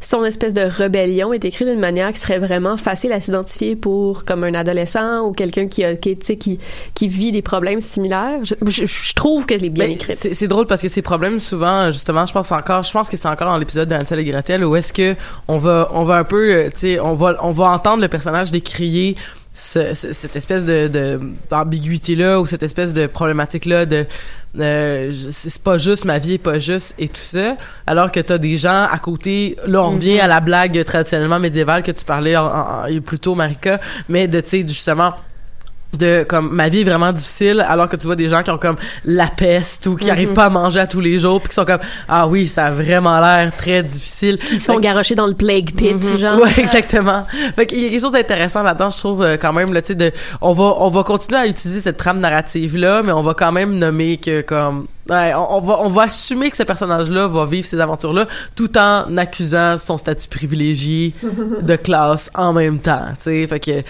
son 0.00 0.24
espèce 0.24 0.52
de 0.52 0.60
rébellion 0.62 1.32
est 1.32 1.44
écrit 1.44 1.64
d'une 1.64 1.78
manière 1.80 2.12
qui 2.12 2.18
serait 2.18 2.38
vraiment 2.38 2.76
facile 2.76 3.12
à 3.12 3.20
s'identifier 3.20 3.76
pour 3.76 4.24
comme 4.24 4.44
un 4.44 4.52
adolescent 4.54 5.20
ou 5.22 5.32
quelqu'un 5.32 5.68
qui 5.68 5.84
a 5.84 5.94
qui, 5.96 6.16
tu 6.16 6.26
sais, 6.26 6.36
qui 6.36 6.58
qui 6.94 7.08
vit 7.08 7.32
des 7.32 7.40
problèmes 7.42 7.80
similaires. 7.80 8.40
Je, 8.44 8.54
je, 8.66 8.84
je 8.86 9.14
trouve 9.14 9.46
qu'elle 9.46 9.64
est 9.64 9.70
bien 9.70 9.86
Ben, 9.86 9.92
écrite. 9.92 10.18
C'est, 10.34 10.48
drôle 10.48 10.66
parce 10.66 10.82
que 10.82 10.88
ces 10.88 11.02
problèmes 11.02 11.38
souvent 11.40 11.90
justement 11.92 12.26
je 12.26 12.32
pense 12.32 12.50
encore 12.52 12.82
je 12.82 12.90
pense 12.92 13.08
que 13.08 13.16
c'est 13.16 13.28
encore 13.28 13.46
dans 13.48 13.58
l'épisode 13.58 13.88
de 13.88 13.94
Hansel 13.94 14.18
et 14.18 14.24
Gretel 14.24 14.64
où 14.64 14.74
est-ce 14.76 14.92
que 14.92 15.14
on 15.48 15.58
va 15.58 15.88
on 15.94 16.04
va 16.04 16.16
un 16.16 16.24
peu 16.24 16.52
euh, 16.52 16.68
tu 16.70 16.78
sais 16.78 17.00
on 17.00 17.14
va 17.14 17.36
on 17.42 17.52
va 17.52 17.66
entendre 17.70 18.02
le 18.02 18.08
personnage 18.08 18.50
décrier 18.50 19.16
ce- 19.52 19.94
ce- 19.94 20.12
cette 20.12 20.36
espèce 20.36 20.64
de, 20.64 20.88
de 20.88 21.20
ambiguïté 21.50 22.14
là 22.16 22.40
ou 22.40 22.46
cette 22.46 22.62
espèce 22.62 22.94
de 22.94 23.06
problématique 23.06 23.66
là 23.66 23.86
de 23.86 24.06
euh, 24.58 25.12
c'est 25.30 25.62
pas 25.62 25.78
juste 25.78 26.04
ma 26.04 26.18
vie 26.18 26.34
est 26.34 26.38
pas 26.38 26.58
juste 26.58 26.94
et 26.98 27.08
tout 27.08 27.20
ça. 27.24 27.56
Alors 27.86 28.10
que 28.10 28.18
t'as 28.20 28.38
des 28.38 28.56
gens 28.56 28.86
à 28.90 28.98
côté 28.98 29.56
là 29.66 29.82
on 29.82 29.90
revient 29.92 30.18
à 30.20 30.26
la 30.26 30.40
blague 30.40 30.82
traditionnellement 30.84 31.38
médiévale 31.38 31.82
que 31.84 31.92
tu 31.92 32.04
parlais 32.04 32.36
en, 32.36 32.46
en- 32.46 32.86
en- 32.96 33.00
plus 33.00 33.18
tôt 33.20 33.34
Marika 33.36 33.78
mais 34.08 34.26
de 34.26 34.40
tu 34.40 34.48
sais 34.48 34.62
justement 34.66 35.14
de 35.96 36.24
comme 36.28 36.50
ma 36.52 36.68
vie 36.68 36.80
est 36.80 36.84
vraiment 36.84 37.12
difficile 37.12 37.64
alors 37.68 37.88
que 37.88 37.96
tu 37.96 38.06
vois 38.06 38.16
des 38.16 38.28
gens 38.28 38.42
qui 38.42 38.50
ont 38.50 38.58
comme 38.58 38.76
la 39.04 39.26
peste 39.26 39.86
ou 39.86 39.96
qui 39.96 40.10
arrivent 40.10 40.32
pas 40.32 40.46
à 40.46 40.50
manger 40.50 40.80
à 40.80 40.86
tous 40.86 41.00
les 41.00 41.18
jours 41.18 41.40
puis 41.40 41.48
qui 41.48 41.54
sont 41.54 41.64
comme 41.64 41.80
ah 42.08 42.28
oui 42.28 42.46
ça 42.46 42.66
a 42.66 42.70
vraiment 42.70 43.20
l'air 43.20 43.52
très 43.56 43.82
difficile. 43.82 44.38
Qui 44.38 44.60
sont 44.60 44.78
garochés 44.78 45.14
dans 45.14 45.26
le 45.26 45.34
plague 45.34 45.74
pit 45.74 46.18
genre. 46.18 46.40
Ouais, 46.40 46.52
exactement. 46.58 47.26
Fait 47.56 47.66
qu'il 47.66 47.80
y 47.80 47.86
a 47.86 47.90
quelque 47.90 48.00
chose 48.00 48.12
d'intéressant 48.12 48.62
là-dedans, 48.62 48.90
je 48.90 48.98
trouve 48.98 49.22
euh, 49.22 49.36
quand 49.36 49.52
même 49.52 49.72
là, 49.72 49.82
tu 49.82 49.88
sais 49.88 49.94
de 49.94 50.12
on 50.40 50.52
va 50.52 50.74
on 50.78 50.88
va 50.88 51.02
continuer 51.02 51.40
à 51.40 51.46
utiliser 51.46 51.80
cette 51.80 51.96
trame 51.96 52.20
narrative 52.20 52.76
là, 52.76 53.02
mais 53.02 53.12
on 53.12 53.22
va 53.22 53.34
quand 53.34 53.52
même 53.52 53.76
nommer 53.76 54.16
que 54.16 54.42
comme 54.42 54.86
ouais, 55.10 55.34
on, 55.34 55.56
on 55.56 55.60
va 55.60 55.80
on 55.80 55.88
va 55.88 56.02
assumer 56.02 56.50
que 56.50 56.56
ce 56.56 56.62
personnage-là 56.62 57.26
va 57.28 57.46
vivre 57.46 57.66
ces 57.66 57.80
aventures-là 57.80 58.26
tout 58.56 58.76
en 58.78 59.16
accusant 59.16 59.76
son 59.78 59.98
statut 59.98 60.28
privilégié 60.28 61.14
de 61.62 61.76
classe 61.76 62.30
en 62.34 62.52
même 62.52 62.78
temps, 62.78 63.06
tu 63.16 63.24
sais. 63.24 63.46
Fait 63.46 63.60
que 63.60 63.82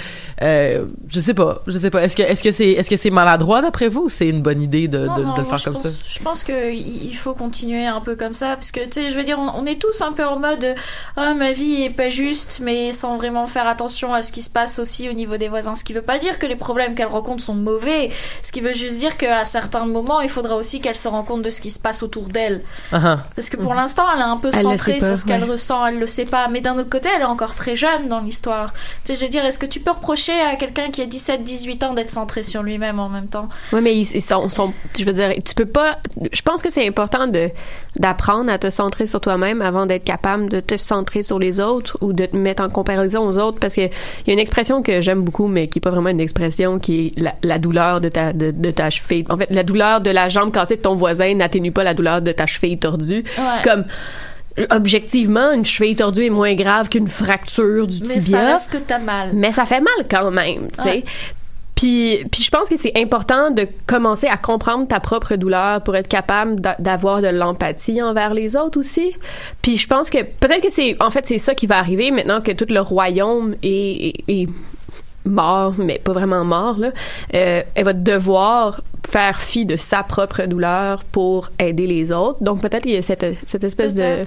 euh, 0.43 0.85
je 1.09 1.21
sais 1.21 1.35
pas, 1.35 1.63
je 1.67 1.79
sais 1.79 1.91
pas. 1.91 2.03
Est-ce 2.03 2.17
que 2.17 2.23
est-ce 2.23 2.43
que 2.43 2.53
c'est 2.53 2.71
est-ce 2.71 2.91
que 2.91 2.97
c'est 2.97 3.11
maladroit 3.11 3.63
d'après 3.63 3.89
vous 3.89 4.03
ou 4.03 4.09
c'est 4.09 4.29
une 4.29 4.43
bonne 4.43 4.63
idée 4.63 4.89
de, 4.89 5.07
Non, 5.07 5.17
de, 5.17 5.23
non, 5.23 5.35
de 5.35 5.41
le 5.41 5.45
faire 5.45 5.63
comme 5.63 5.75
pense, 5.75 5.83
ça? 5.83 5.99
Je 6.09 6.19
pense 6.19 6.45
que 6.45 6.73
il 6.73 7.15
faut 7.15 7.35
continuer 7.35 7.87
un 7.87 8.01
peu 8.01 8.17
comme 8.17 8.35
ça 8.35 8.55
parce 8.55 8.73
que 8.73 8.81
tu 8.81 8.93
sais, 8.93 9.11
je 9.11 9.15
veux 9.15 9.25
dire, 9.25 9.39
on, 9.39 9.51
on 9.61 9.67
est 9.67 9.81
tous 9.81 10.01
un 10.01 10.13
peu 10.13 10.25
en 10.25 10.39
mode 10.39 10.75
ah 11.17 11.35
ma 11.35 11.53
vie 11.53 11.83
est 11.83 11.91
pas 11.91 12.09
juste, 12.09 12.61
mais 12.63 12.93
sans 12.93 13.17
vraiment 13.17 13.47
faire 13.47 13.67
attention 13.67 14.15
à 14.15 14.23
ce 14.23 14.33
qui 14.33 14.43
se 14.43 14.51
passe 14.51 14.79
aussi 14.79 15.09
au 15.09 15.13
niveau 15.13 15.37
des 15.37 15.49
voisins. 15.49 15.75
Ce 15.75 15.85
qui 15.85 15.93
veut 15.93 16.03
pas 16.03 16.19
dire 16.19 16.39
que 16.39 16.47
les 16.47 16.57
problèmes 16.57 16.95
qu'elle 16.95 17.07
rencontre 17.07 17.43
sont 17.43 17.55
mauvais. 17.55 18.11
Ce 18.43 18.53
qui 18.53 18.61
veut 18.61 18.73
juste 18.73 18.99
dire 18.99 19.17
qu'à 19.17 19.45
certains 19.45 19.87
moments, 19.87 20.21
il 20.21 20.29
faudra 20.29 20.57
aussi 20.57 20.81
qu'elle 20.81 20.95
se 20.95 21.09
rend 21.11 21.23
compte 21.23 21.43
de 21.43 21.51
ce 21.51 21.61
qui 21.61 21.71
se 21.71 21.79
passe 21.79 22.03
autour 22.03 22.29
d'elle. 22.29 22.63
Ah, 22.93 23.19
Parce 23.37 23.51
que 23.51 23.57
pour 23.57 23.75
l'instant, 23.75 24.05
elle 24.15 24.21
est 24.21 24.25
un 24.25 24.37
peu 24.37 24.51
Elle 24.53 24.61
centrée 24.63 24.99
pas, 24.99 25.07
sur 25.09 25.19
ce 25.19 25.25
qu'elle 25.27 25.45
ouais. 25.45 25.51
ressent, 25.51 25.85
elle 25.87 25.99
le 25.99 26.07
sait 26.07 26.25
pas. 26.25 26.49
Mais 26.49 26.61
d'un 26.61 26.77
autre 26.79 26.91
côté, 26.91 27.09
elle 27.15 27.23
est 27.23 27.27
encore 27.27 27.55
très 27.55 27.77
jeune 27.77 28.09
dans 28.09 28.21
l'histoire. 28.21 28.73
Tu 29.05 29.13
sais, 29.13 29.15
je 29.15 29.23
veux 29.25 29.29
dire, 29.31 29.45
est-ce 29.45 29.59
que 29.59 29.67
tu 29.67 29.81
peux 29.81 29.91
reprocher 29.91 30.39
à 30.41 30.57
quelqu'un 30.57 30.91
qui 30.91 31.03
a 31.03 31.07
17, 31.07 31.45
18 31.45 31.85
ans 31.85 31.95
d'être 31.95 32.11
centré 32.11 32.43
sur 32.43 32.63
lui-même 32.63 32.99
en 33.01 33.09
même 33.09 33.27
temps? 33.29 33.49
Oui, 33.73 33.81
mais 33.83 33.97
ils, 33.97 34.11
ils 34.17 34.23
sont, 34.23 34.49
sont- 34.49 34.73
je 34.99 35.05
veux 35.05 35.13
dire, 35.13 35.33
tu 35.45 35.55
peux 35.55 35.67
pas. 35.67 35.99
Je 36.33 36.43
pense 36.43 36.63
que 36.63 36.71
c'est 36.71 36.87
important 36.87 37.27
de 37.27 37.51
d'apprendre 37.97 38.51
à 38.53 38.59
te 38.59 38.71
centrer 38.71 39.07
sur 39.07 39.21
toi-même 39.21 39.63
avant 39.63 39.85
d'être 39.87 40.05
capable 40.05 40.49
de 40.49 40.61
te 40.61 40.77
centrer 40.77 41.23
sur 41.23 41.39
les 41.39 41.59
autres 41.61 41.99
ou 42.01 42.13
de 42.13 42.27
te 42.27 42.37
mettre 42.37 42.63
en 42.63 42.69
comparaison 42.69 43.27
aux 43.29 43.37
autres, 43.37 43.59
parce 43.59 43.75
que 43.75 43.81
il 43.83 44.27
y 44.27 44.31
a 44.31 44.33
une 44.33 44.39
expression 44.39 44.83
que 44.83 45.01
j'aime 45.01 45.23
beaucoup, 45.23 45.49
mais 45.49 45.69
qui 45.69 45.79
est 45.79 45.83
pas 45.83 45.91
vraiment 45.91 46.11
une 46.11 46.21
expression, 46.21 46.79
qui 46.79 47.09
est 47.17 47.21
la, 47.21 47.35
la 47.43 47.59
douleur 47.59 48.01
de 48.01 48.09
ta 48.09 48.33
de, 48.33 48.51
de 48.53 48.71
ta 48.71 48.91
cheville. 48.91 49.25
En 49.29 49.37
fait, 49.37 49.49
la 49.51 49.63
douleur 49.65 50.01
de 50.01 50.11
la 50.11 50.29
jambe 50.29 50.53
cassée 50.53 50.77
de 50.77 50.83
ton 50.83 50.95
voisin 50.95 51.35
n'atténue 51.35 51.73
pas 51.73 51.83
la 51.85 51.95
douleur 51.95 52.23
de 52.23 52.33
ta 52.33 52.47
cheville 52.47 52.79
tordue. 52.79 53.25
Ouais. 53.39 53.63
Comme 53.65 53.85
objectivement, 54.71 55.53
une 55.53 55.65
cheville 55.65 55.97
tordue 55.97 56.25
est 56.27 56.31
moins 56.31 56.55
grave 56.55 56.89
qu'une 56.89 57.09
fracture 57.09 57.87
du 57.87 58.01
Mais 58.01 58.07
tibia 58.07 58.21
ça 58.41 58.47
reste 58.53 58.73
que 58.73 58.79
t'as 58.79 58.99
mal. 58.99 59.31
mais 59.35 59.53
ça 59.53 59.65
fait 59.65 59.81
mal 59.81 60.07
quand 60.11 60.31
même, 60.31 60.69
tu 60.77 60.83
sais. 60.83 60.89
Ouais. 60.91 61.05
Puis, 61.81 62.27
puis 62.31 62.43
je 62.43 62.51
pense 62.51 62.69
que 62.69 62.77
c'est 62.77 62.93
important 62.99 63.51
de 63.51 63.67
commencer 63.87 64.27
à 64.27 64.37
comprendre 64.37 64.87
ta 64.87 65.01
propre 65.01 65.37
douleur 65.37 65.81
pour 65.83 65.97
être 65.97 66.09
capable 66.09 66.61
d'a- 66.61 66.77
d'avoir 66.79 67.23
de 67.23 67.29
l'empathie 67.29 68.03
envers 68.03 68.35
les 68.35 68.55
autres 68.55 68.79
aussi. 68.79 69.17
Puis 69.63 69.79
je 69.79 69.87
pense 69.87 70.11
que 70.11 70.19
peut-être 70.23 70.61
que 70.63 70.69
c'est 70.71 70.95
en 71.03 71.11
fait 71.11 71.27
c'est 71.27 71.39
ça 71.39 71.55
qui 71.55 71.67
va 71.67 71.79
arriver 71.79 72.11
maintenant 72.11 72.43
que 72.43 72.53
tout 72.53 72.67
le 72.69 72.81
royaume 72.81 73.55
est, 73.63 74.09
est- 74.09 74.25
est 74.43 74.49
mort, 75.25 75.73
mais 75.79 75.99
pas 75.99 76.13
vraiment 76.13 76.45
mort 76.45 76.77
là. 76.79 76.91
Euh, 77.35 77.63
elle 77.75 77.85
va 77.85 77.93
devoir 77.95 78.83
faire 79.11 79.41
fi 79.41 79.67
de 79.67 79.77
sa 79.77 80.03
propre 80.03 80.45
douleur 80.47 81.03
pour 81.05 81.51
aider 81.59 81.87
les 81.87 82.13
autres. 82.13 82.43
Donc 82.43 82.61
peut-être 82.63 82.85
qu'il 82.85 82.93
y 82.93 82.97
a 82.97 83.03
cette, 83.03 83.27
cette 83.47 83.65
espèce 83.65 83.95
de, 83.95 84.23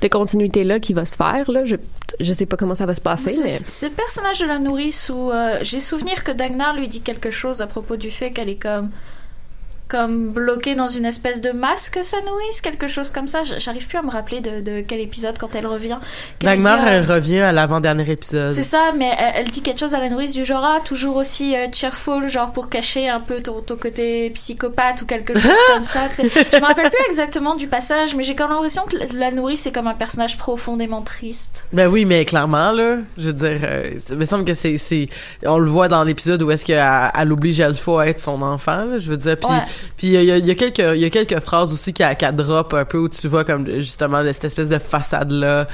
de 0.00 0.08
continuité 0.08 0.64
là 0.64 0.80
qui 0.80 0.92
va 0.92 1.04
se 1.04 1.16
faire 1.16 1.50
là. 1.50 1.64
Je 1.64 1.76
je 2.20 2.32
sais 2.32 2.46
pas 2.46 2.56
comment 2.56 2.74
ça 2.74 2.86
va 2.86 2.94
se 2.94 3.00
passer, 3.00 3.34
mais 3.42 3.48
C'est 3.50 3.88
le 3.88 3.94
personnage 3.94 4.38
de 4.40 4.46
la 4.46 4.58
nourrice 4.58 5.10
où 5.12 5.30
euh, 5.30 5.58
j'ai 5.62 5.80
souvenir 5.80 6.22
que 6.22 6.30
Dagnar 6.30 6.74
lui 6.76 6.86
dit 6.86 7.00
quelque 7.00 7.30
chose 7.30 7.60
à 7.60 7.66
propos 7.66 7.96
du 7.96 8.10
fait 8.10 8.30
qu'elle 8.30 8.48
est 8.48 8.62
comme 8.62 8.90
comme 9.88 10.30
bloquée 10.30 10.74
dans 10.74 10.86
une 10.88 11.04
espèce 11.04 11.40
de 11.40 11.50
masque 11.50 11.98
sa 12.02 12.16
nourrice 12.22 12.60
quelque 12.62 12.88
chose 12.88 13.10
comme 13.10 13.28
ça 13.28 13.42
j'arrive 13.44 13.86
plus 13.86 13.98
à 13.98 14.02
me 14.02 14.10
rappeler 14.10 14.40
de, 14.40 14.60
de 14.60 14.80
quel 14.80 15.00
épisode 15.00 15.36
quand 15.38 15.54
elle 15.54 15.66
revient 15.66 15.98
Qu'elle 16.38 16.50
Dagmar, 16.50 16.78
dit, 16.80 16.84
euh, 16.86 16.88
elle 16.90 17.10
revient 17.12 17.40
à 17.40 17.52
l'avant-dernier 17.52 18.10
épisode. 18.10 18.50
c'est 18.50 18.62
ça 18.62 18.92
mais 18.96 19.10
elle, 19.18 19.32
elle 19.36 19.50
dit 19.50 19.60
quelque 19.62 19.80
chose 19.80 19.94
à 19.94 20.00
la 20.00 20.08
nourrice 20.08 20.32
du 20.32 20.44
genre 20.44 20.64
ah, 20.64 20.80
toujours 20.84 21.16
aussi 21.16 21.54
euh, 21.54 21.66
cheerful 21.72 22.28
genre 22.28 22.50
pour 22.52 22.70
cacher 22.70 23.08
un 23.08 23.18
peu 23.18 23.42
ton, 23.42 23.60
ton 23.60 23.76
côté 23.76 24.30
psychopathe 24.30 25.02
ou 25.02 25.06
quelque 25.06 25.38
chose 25.38 25.52
comme 25.74 25.84
ça 25.84 26.08
tu 26.08 26.28
sais. 26.28 26.46
je 26.52 26.56
me 26.58 26.64
rappelle 26.64 26.90
plus 26.90 27.04
exactement 27.08 27.54
du 27.54 27.66
passage 27.66 28.14
mais 28.14 28.22
j'ai 28.22 28.34
quand 28.34 28.44
même 28.48 28.54
l'impression 28.54 28.84
que 28.86 28.96
la- 29.14 29.30
nourrice 29.30 29.66
est 29.66 29.72
comme 29.72 29.86
un 29.86 29.94
personnage 29.94 30.38
profondément 30.38 31.02
triste 31.02 31.66
Ben 31.72 31.88
oui, 31.88 32.04
mais 32.04 32.24
clairement, 32.24 32.70
là, 32.72 32.98
je 33.18 33.26
veux 33.26 33.32
dire, 33.32 33.58
euh, 33.64 33.90
il 34.10 34.16
me 34.16 34.24
semble 34.24 34.44
que 34.44 34.54
c'est, 34.54 34.76
on 35.44 35.58
le 35.58 35.68
voit 35.68 35.88
dans 35.88 36.04
l'épisode 36.04 36.40
où 36.42 36.50
est-ce 36.50 36.64
qu'elle 36.64 36.84
elle 37.14 37.32
oblige 37.32 37.60
à 37.60 37.68
être 38.06 38.20
son 38.20 38.40
enfant, 38.42 38.84
là, 38.84 38.98
je 38.98 39.10
veux 39.10 39.16
dire, 39.16 39.36
puis, 39.36 39.48
Ouais. 39.50 39.58
Puis 39.96 40.08
il 40.08 40.12
y 40.12 40.30
a, 40.30 40.38
y 40.38 40.50
a 40.50 40.54
quelques, 40.54 40.78
il 40.78 41.00
y 41.00 41.04
a 41.04 41.10
quelques 41.10 41.40
phrases 41.40 41.72
aussi 41.72 41.92
qu'elle, 41.92 42.16
qu'elle 42.16 42.34
drop 42.36 42.72
un 42.74 42.84
peu 42.84 42.98
où 42.98 43.08
tu 43.08 43.28
vois 43.28 43.44
comme, 43.44 43.66
justement, 43.80 44.22
cette 44.32 44.44
espèce 44.44 44.68
de 44.68 44.78
façade-là, 44.78 45.66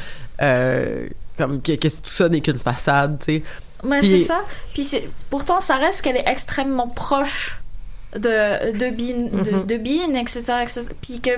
euh, 0.43 1.07
comme 1.39 1.61
que, 1.63 1.73
que 1.77 1.89
tout 1.89 2.11
ça 2.13 2.29
n'est 2.29 2.41
qu'une 2.41 2.59
façade, 2.59 3.19
tu 3.25 3.25
sais. 3.39 3.43
Ouais, 3.83 4.03
c'est 4.03 4.19
ça. 4.19 4.41
Puis 4.75 4.87
pourtant 5.31 5.61
ça 5.61 5.77
reste 5.77 6.03
qu'elle 6.03 6.17
est 6.17 6.29
extrêmement 6.29 6.87
proche 6.89 7.59
de 8.15 8.73
de 8.73 8.91
Bean, 8.91 9.43
de, 9.43 9.51
Mhm. 9.51 9.67
de 9.67 9.77
Bean, 9.77 10.15
etc., 10.21 10.43
etc. 10.63 10.83
Puis 11.01 11.21
que 11.21 11.31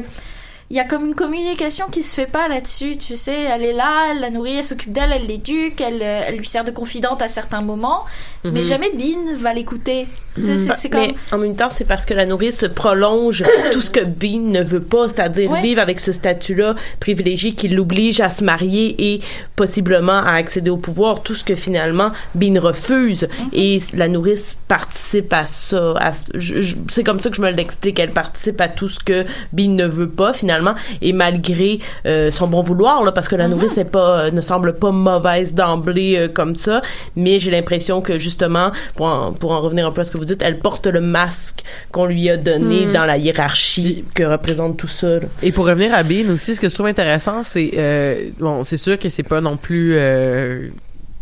il 0.70 0.76
y 0.76 0.80
a 0.80 0.84
comme 0.84 1.06
une 1.06 1.14
communication 1.14 1.86
qui 1.90 2.02
se 2.02 2.14
fait 2.14 2.26
pas 2.26 2.48
là-dessus, 2.48 2.96
tu 2.96 3.14
sais. 3.16 3.42
Elle 3.42 3.62
est 3.62 3.72
là, 3.74 4.08
elle 4.12 4.20
la 4.20 4.30
nourrit, 4.30 4.56
elle 4.56 4.64
s'occupe 4.64 4.92
d'elle, 4.92 5.12
elle 5.12 5.26
l'éduque, 5.26 5.80
elle, 5.80 6.00
euh, 6.02 6.22
elle 6.26 6.36
lui 6.38 6.46
sert 6.46 6.64
de 6.64 6.70
confidente 6.70 7.20
à 7.22 7.28
certains 7.28 7.60
moments, 7.60 8.04
mais 8.44 8.60
Mhm. 8.60 8.64
jamais 8.64 8.90
Bean 8.90 9.34
va 9.36 9.52
l'écouter. 9.52 10.06
C'est- 10.40 10.56
c'est 10.74 10.88
comme 10.88 11.00
Mais 11.02 11.14
en 11.30 11.36
même 11.36 11.54
temps, 11.56 11.68
c'est 11.70 11.84
parce 11.84 12.06
que 12.06 12.14
la 12.14 12.24
nourrice 12.24 12.64
prolonge 12.74 13.44
tout 13.72 13.82
ce 13.82 13.90
que 13.90 14.00
Bean 14.00 14.38
ne 14.50 14.62
veut 14.62 14.80
pas, 14.82 15.08
c'est-à-dire 15.10 15.50
Ouais. 15.50 15.60
vivre 15.60 15.80
avec 15.82 16.00
ce 16.00 16.10
statut-là 16.12 16.74
privilégié 17.00 17.52
qui 17.52 17.68
l'oblige 17.68 18.20
à 18.20 18.30
se 18.30 18.42
marier 18.42 18.94
et 19.14 19.20
possiblement 19.56 20.18
à 20.24 20.32
accéder 20.32 20.70
au 20.70 20.78
pouvoir, 20.78 21.22
tout 21.22 21.34
ce 21.34 21.44
que 21.44 21.54
finalement 21.54 22.12
Bean 22.34 22.58
refuse. 22.58 23.28
Mhm. 23.38 23.48
Et 23.52 23.80
la 23.92 24.08
nourrice 24.08 24.56
participe 24.68 25.32
à 25.34 25.44
ça. 25.46 25.92
à- 25.98 26.12
je- 26.34 26.60
je- 26.62 26.76
c'est 26.90 27.04
comme 27.04 27.20
ça 27.20 27.28
que 27.30 27.36
je 27.36 27.42
me 27.42 27.50
l'explique. 27.50 27.98
Elle 27.98 28.10
participe 28.12 28.60
à 28.60 28.68
tout 28.68 28.88
ce 28.88 28.98
que 29.00 29.24
Bean 29.52 29.68
ne 29.70 29.84
veut 29.86 30.08
pas 30.08 30.32
finalement, 30.32 30.51
et 31.00 31.12
malgré 31.12 31.78
euh, 32.06 32.30
son 32.30 32.46
bon 32.48 32.62
vouloir, 32.62 33.02
là, 33.04 33.12
parce 33.12 33.28
que 33.28 33.36
la 33.36 33.48
Mhm. 33.48 33.54
nourrice 33.54 33.78
est 33.78 33.84
pas, 33.84 34.20
euh, 34.24 34.30
ne 34.30 34.40
semble 34.40 34.74
pas 34.74 34.90
mauvaise 34.90 35.54
d'emblée 35.54 36.16
euh, 36.18 36.28
comme 36.28 36.56
ça, 36.56 36.82
mais 37.16 37.38
j'ai 37.38 37.50
l'impression 37.50 38.00
que 38.00 38.18
justement, 38.18 38.72
pour 38.96 39.06
en, 39.06 39.32
pour 39.32 39.52
en 39.52 39.60
revenir 39.60 39.86
un 39.86 39.92
peu 39.92 40.00
à 40.00 40.04
ce 40.04 40.10
que 40.10 40.18
vous 40.18 40.24
dites, 40.24 40.42
elle 40.42 40.58
porte 40.58 40.86
le 40.86 41.00
masque 41.00 41.62
qu'on 41.90 42.06
lui 42.06 42.28
a 42.30 42.36
donné 42.36 42.86
Mhm. 42.86 42.92
dans 42.92 43.04
la 43.04 43.16
hiérarchie 43.18 44.04
que 44.14 44.22
représente 44.24 44.76
tout 44.76 44.88
ça. 44.88 45.08
là. 45.08 45.20
Et 45.42 45.52
pour 45.52 45.66
revenir 45.66 45.94
à 45.94 46.02
Bean 46.02 46.28
aussi, 46.32 46.54
ce 46.54 46.60
que 46.60 46.68
je 46.68 46.74
trouve 46.74 46.86
intéressant, 46.86 47.42
c'est 47.42 48.32
bon, 48.38 48.62
c'est 48.62 48.76
sûr 48.76 48.98
que 48.98 49.08
c'est 49.08 49.22
pas 49.22 49.40
non 49.40 49.56
plus 49.56 49.96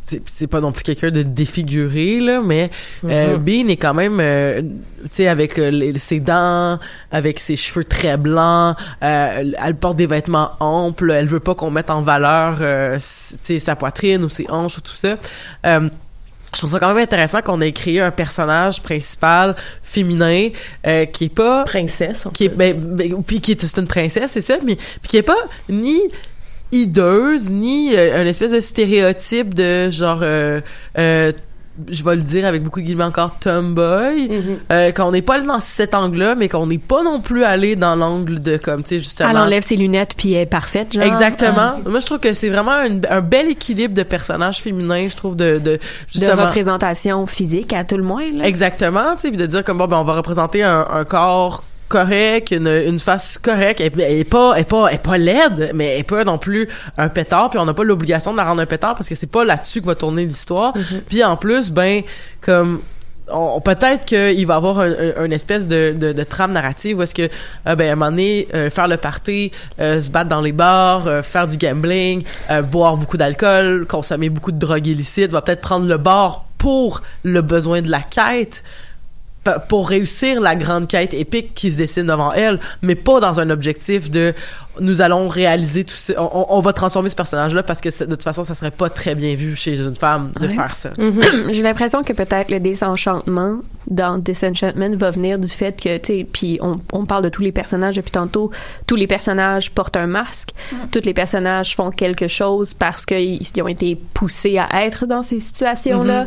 c'est 0.04 0.46
pas 0.48 0.60
non 0.60 0.72
plus 0.72 0.82
quelqu'un 0.82 1.10
de 1.10 1.22
défiguré 1.22 2.18
là, 2.20 2.40
mais 2.44 2.70
euh, 3.04 3.36
Mhm. 3.36 3.44
Bean 3.44 3.68
est 3.68 3.76
quand 3.76 3.94
même 3.94 4.18
euh, 4.20 4.60
tu 4.62 5.08
sais 5.12 5.28
avec 5.28 5.58
euh, 5.58 5.70
les- 5.70 5.98
ses 5.98 6.18
dents, 6.20 6.78
avec 7.12 7.38
ses 7.38 7.54
cheveux 7.56 7.84
très 7.84 8.16
blancs, 8.16 8.76
euh, 9.04 9.52
elle 9.64 9.74
porte 9.76 9.96
des 9.96 10.06
vêtements 10.06 10.52
amples, 10.58 11.10
elle 11.12 11.26
veut 11.28 11.38
pas 11.40 11.54
qu'on 11.54 11.70
mette 11.70 11.90
en 11.90 12.02
valeur 12.02 12.58
euh, 12.60 12.96
tu 12.98 13.04
sais 13.42 13.58
sa 13.60 13.76
poitrine 13.76 14.24
ou 14.24 14.28
ses 14.28 14.46
hanches 14.50 14.78
ou 14.78 14.80
tout 14.80 14.96
ça. 14.96 15.16
Euh, 15.66 15.88
je 16.52 16.58
trouve 16.58 16.70
ça 16.72 16.80
quand 16.80 16.88
même 16.92 17.04
intéressant 17.04 17.42
qu'on 17.42 17.60
ait 17.60 17.70
créé 17.70 18.00
un 18.00 18.10
personnage 18.10 18.82
principal 18.82 19.54
féminin 19.84 20.48
euh, 20.84 21.04
qui 21.04 21.26
est 21.26 21.28
pas 21.28 21.62
Princesse. 21.62 22.26
en 22.26 22.30
qui 22.30 22.46
est 22.46 22.48
ben, 22.48 22.76
ben, 22.76 23.22
puis 23.24 23.40
qui 23.40 23.52
est 23.52 23.62
c'est 23.64 23.78
une 23.78 23.86
princesse 23.86 24.32
c'est 24.32 24.40
ça 24.40 24.56
mais 24.66 24.74
puis 24.74 25.08
qui 25.10 25.16
est 25.18 25.22
pas 25.22 25.38
ni 25.68 26.00
hideuse 26.72 27.50
ni 27.50 27.94
euh, 27.96 28.22
un 28.22 28.26
espèce 28.26 28.52
de 28.52 28.60
stéréotype 28.60 29.54
de 29.54 29.90
genre 29.90 30.20
euh, 30.22 30.60
euh, 30.98 31.32
je 31.90 32.04
vais 32.04 32.14
le 32.16 32.22
dire 32.22 32.46
avec 32.46 32.62
beaucoup 32.62 32.80
de 32.80 32.84
guillemets 32.84 33.04
encore 33.04 33.38
tomboy 33.38 34.28
Mhm. 34.28 34.42
euh, 34.70 34.92
qu'on 34.92 35.12
n'est 35.12 35.22
pas 35.22 35.40
dans 35.40 35.60
cet 35.60 35.94
angle-là 35.94 36.34
mais 36.34 36.48
qu'on 36.48 36.66
n'est 36.66 36.78
pas 36.78 37.02
non 37.02 37.20
plus 37.20 37.42
allé 37.44 37.74
dans 37.74 37.94
l'angle 37.96 38.42
de 38.42 38.56
comme 38.58 38.82
tu 38.82 38.90
sais 38.90 38.98
justement 38.98 39.30
elle 39.30 39.38
enlève 39.38 39.62
ses 39.62 39.76
lunettes 39.76 40.12
puis 40.16 40.32
elle 40.34 40.42
est 40.42 40.46
parfaite, 40.46 40.92
genre. 40.92 41.04
exactement 41.04 41.80
moi 41.88 42.00
je 42.00 42.06
trouve 42.06 42.18
que 42.18 42.34
c'est 42.34 42.50
vraiment 42.50 42.82
une- 42.84 43.00
un 43.08 43.20
bel 43.22 43.48
équilibre 43.48 43.94
de 43.94 44.02
personnages 44.02 44.60
féminins 44.60 45.08
je 45.08 45.16
trouve 45.16 45.36
de, 45.36 45.52
de 45.54 45.58
de 45.58 45.78
justement 46.12 46.44
représentation 46.46 47.26
physique 47.26 47.72
à 47.72 47.84
tout 47.84 47.96
le 47.96 48.02
moins. 48.04 48.30
Là. 48.32 48.44
Exactement, 48.46 49.14
tu 49.14 49.22
sais, 49.22 49.28
puis 49.28 49.38
de 49.38 49.46
dire 49.46 49.64
comme 49.64 49.78
bon 49.78 49.86
ben 49.86 49.96
on 49.96 50.04
va 50.04 50.14
représenter 50.14 50.62
un, 50.62 50.86
un 50.90 51.04
corps 51.04 51.64
correct, 51.90 52.52
une, 52.52 52.68
une 52.68 52.98
face 52.98 53.36
correcte, 53.36 53.80
elle, 53.80 53.92
elle 54.00 54.16
est 54.20 54.24
pas 54.24 54.52
elle 54.54 54.62
est 54.62 54.64
pas 54.64 54.86
elle 54.88 54.94
est 54.94 55.02
pas 55.02 55.18
laide, 55.18 55.72
mais 55.74 55.86
elle 55.94 56.00
est 56.00 56.04
pas 56.04 56.24
non 56.24 56.38
plus 56.38 56.68
un 56.96 57.08
pétard, 57.10 57.50
puis 57.50 57.58
on 57.58 57.66
n'a 57.66 57.74
pas 57.74 57.84
l'obligation 57.84 58.32
de 58.32 58.38
la 58.38 58.44
rendre 58.44 58.62
un 58.62 58.66
pétard 58.66 58.94
parce 58.94 59.08
que 59.08 59.14
c'est 59.14 59.26
pas 59.30 59.44
là-dessus 59.44 59.80
que 59.82 59.86
va 59.86 59.94
tourner 59.94 60.24
l'histoire. 60.24 60.72
Puis 61.08 61.22
en 61.24 61.36
plus 61.36 61.70
ben 61.70 62.02
comme 62.40 62.80
on, 63.32 63.60
peut-être 63.60 64.04
qu'il 64.06 64.44
va 64.46 64.54
y 64.54 64.56
avoir 64.56 64.80
un, 64.80 64.90
un- 65.18 65.24
une 65.26 65.32
espèce 65.32 65.68
de, 65.68 65.94
de, 65.96 66.12
de 66.12 66.24
trame 66.24 66.50
narrative 66.52 66.98
où 66.98 67.02
est-ce 67.02 67.14
que 67.14 67.28
euh, 67.68 67.76
ben 67.76 67.88
à 67.88 67.92
un 67.92 67.96
moment 67.96 68.10
donné 68.10 68.48
euh, 68.54 68.70
faire 68.70 68.88
le 68.88 68.96
party 68.96 69.52
euh, 69.80 70.00
se 70.00 70.10
battre 70.10 70.28
dans 70.30 70.40
les 70.40 70.50
bars 70.52 71.06
euh, 71.06 71.22
faire 71.22 71.46
du 71.46 71.56
gambling 71.56 72.24
euh, 72.50 72.62
boire 72.62 72.96
beaucoup 72.96 73.16
d'alcool 73.16 73.86
consommer 73.88 74.30
beaucoup 74.30 74.50
de 74.50 74.58
drogues 74.58 74.86
illicites 74.88 75.30
va 75.30 75.42
peut-être 75.42 75.60
prendre 75.60 75.86
le 75.86 75.96
bar 75.96 76.44
pour 76.58 77.02
le 77.22 77.40
besoin 77.40 77.82
de 77.82 77.88
la 77.90 78.00
quête 78.00 78.64
pour 79.68 79.88
réussir 79.88 80.40
la 80.40 80.54
grande 80.54 80.86
quête 80.86 81.14
épique 81.14 81.54
qui 81.54 81.72
se 81.72 81.76
dessine 81.76 82.06
devant 82.06 82.32
elle, 82.32 82.60
mais 82.82 82.94
pas 82.94 83.20
dans 83.20 83.40
un 83.40 83.50
objectif 83.50 84.10
de 84.10 84.34
nous 84.78 85.00
allons 85.00 85.26
réaliser 85.28 85.84
tout 85.84 85.94
ça, 85.96 86.14
on, 86.18 86.46
on 86.50 86.60
va 86.60 86.72
transformer 86.72 87.08
ce 87.08 87.16
personnage-là 87.16 87.62
parce 87.62 87.80
que 87.80 87.90
c'est- 87.90 88.06
de 88.06 88.14
toute 88.14 88.22
façon, 88.22 88.44
ça 88.44 88.54
serait 88.54 88.70
pas 88.70 88.88
très 88.88 89.14
bien 89.14 89.34
vu 89.34 89.56
chez 89.56 89.78
une 89.78 89.96
femme 89.96 90.30
de 90.40 90.46
Ouais. 90.46 90.54
faire 90.54 90.74
ça. 90.74 90.90
J'ai 91.50 91.62
l'impression 91.62 92.02
que 92.02 92.12
peut-être 92.12 92.50
le 92.50 92.60
désenchantement 92.60 93.58
dans 93.88 94.18
Disenchantment 94.18 94.94
va 94.96 95.10
venir 95.10 95.38
du 95.38 95.48
fait 95.48 95.72
que, 95.80 95.96
tu 95.98 96.06
sais, 96.18 96.26
puis 96.30 96.58
on, 96.62 96.78
on 96.92 97.04
parle 97.06 97.24
de 97.24 97.28
tous 97.28 97.42
les 97.42 97.50
personnages 97.52 97.96
depuis 97.96 98.10
tantôt, 98.12 98.50
tous 98.86 98.94
les 98.96 99.06
personnages 99.06 99.70
portent 99.72 99.96
un 99.96 100.06
masque, 100.06 100.50
tous 100.92 101.04
les 101.04 101.14
personnages 101.14 101.74
font 101.74 101.90
quelque 101.90 102.28
chose 102.28 102.72
parce 102.74 103.04
qu'ils 103.04 103.40
ils 103.42 103.62
ont 103.62 103.68
été 103.68 103.98
poussés 104.14 104.58
à 104.58 104.84
être 104.86 105.06
dans 105.06 105.22
ces 105.22 105.40
situations-là. 105.40 106.26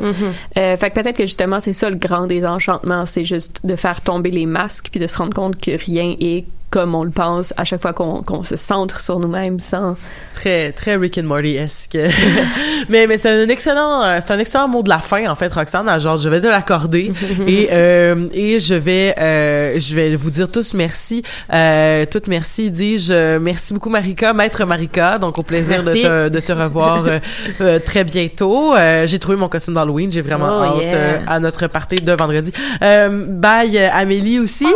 Euh, 0.58 0.78
fait 0.78 0.90
que 0.90 1.00
peut-être 1.00 1.18
que 1.18 1.26
justement, 1.26 1.60
c'est 1.60 1.74
ça 1.74 1.90
le 1.90 1.96
grand 1.96 2.28
désenchantement, 2.28 3.06
c'est 3.06 3.24
juste 3.24 3.60
de 3.64 3.76
faire 3.76 4.02
tomber 4.02 4.32
les 4.32 4.46
masques 4.46 4.88
puis 4.92 5.00
de 5.00 5.08
se 5.08 5.18
rendre 5.18 5.34
compte 5.34 5.60
que 5.62 5.72
rien 5.72 6.16
est 6.20 6.46
comme 6.74 6.96
on 6.96 7.04
le 7.04 7.12
pense 7.12 7.54
à 7.56 7.66
chaque 7.66 7.84
fois 7.84 7.94
qu'on 7.94 8.44
se 8.44 8.56
centre 8.56 9.00
sur 9.00 9.20
nous-mêmes 9.20 9.60
sans 9.60 9.96
Très, 10.34 10.72
très 10.72 10.96
Rick 10.96 11.20
and 11.20 11.26
Morty-esque. 11.28 11.96
mais, 12.90 13.06
mais 13.06 13.18
c'est 13.18 13.30
un 13.30 13.48
excellent, 13.48 14.04
euh, 14.04 14.18
c'est 14.20 14.34
un 14.34 14.40
excellent 14.40 14.68
mot 14.68 14.82
de 14.82 14.90
la 14.90 14.98
fin, 14.98 15.30
en 15.30 15.36
fait, 15.36 15.54
Roxane. 15.54 15.88
Genre, 16.02 16.18
je 16.18 16.28
vais 16.28 16.42
te 16.42 16.48
l'accorder. 16.48 17.14
et, 17.48 17.70
euh, 17.72 18.28
et 18.34 18.60
je 18.60 18.74
vais, 18.74 19.14
euh, 19.20 19.78
je 19.78 19.94
vais 19.94 20.16
vous 20.16 20.32
dire 20.32 20.50
tous 20.50 20.74
merci. 20.74 21.22
Euh, 21.54 22.06
toutes 22.10 22.28
merci, 22.28 22.72
dis-je. 22.72 23.38
Merci 23.38 23.74
beaucoup, 23.74 23.90
Marika, 23.90 24.34
maître 24.34 24.66
Marika. 24.66 25.20
Donc, 25.20 25.38
au 25.38 25.44
plaisir 25.44 25.84
de 25.84 25.94
te, 25.94 26.30
de 26.30 26.40
te 26.40 26.52
revoir 26.52 27.06
très 27.86 28.04
bientôt. 28.04 28.74
J'ai 29.06 29.20
trouvé 29.20 29.38
mon 29.38 29.48
costume 29.48 29.76
d'Halloween. 29.76 30.12
J'ai 30.12 30.22
vraiment 30.22 30.44
Oh, 30.54 30.64
hâte 30.64 30.92
yeah. 30.92 31.22
à 31.28 31.40
notre 31.40 31.68
party 31.68 31.96
de 31.98 32.14
vendredi. 32.14 32.52
Bye, 32.82 33.78
Amélie 33.78 34.40
aussi. 34.40 34.68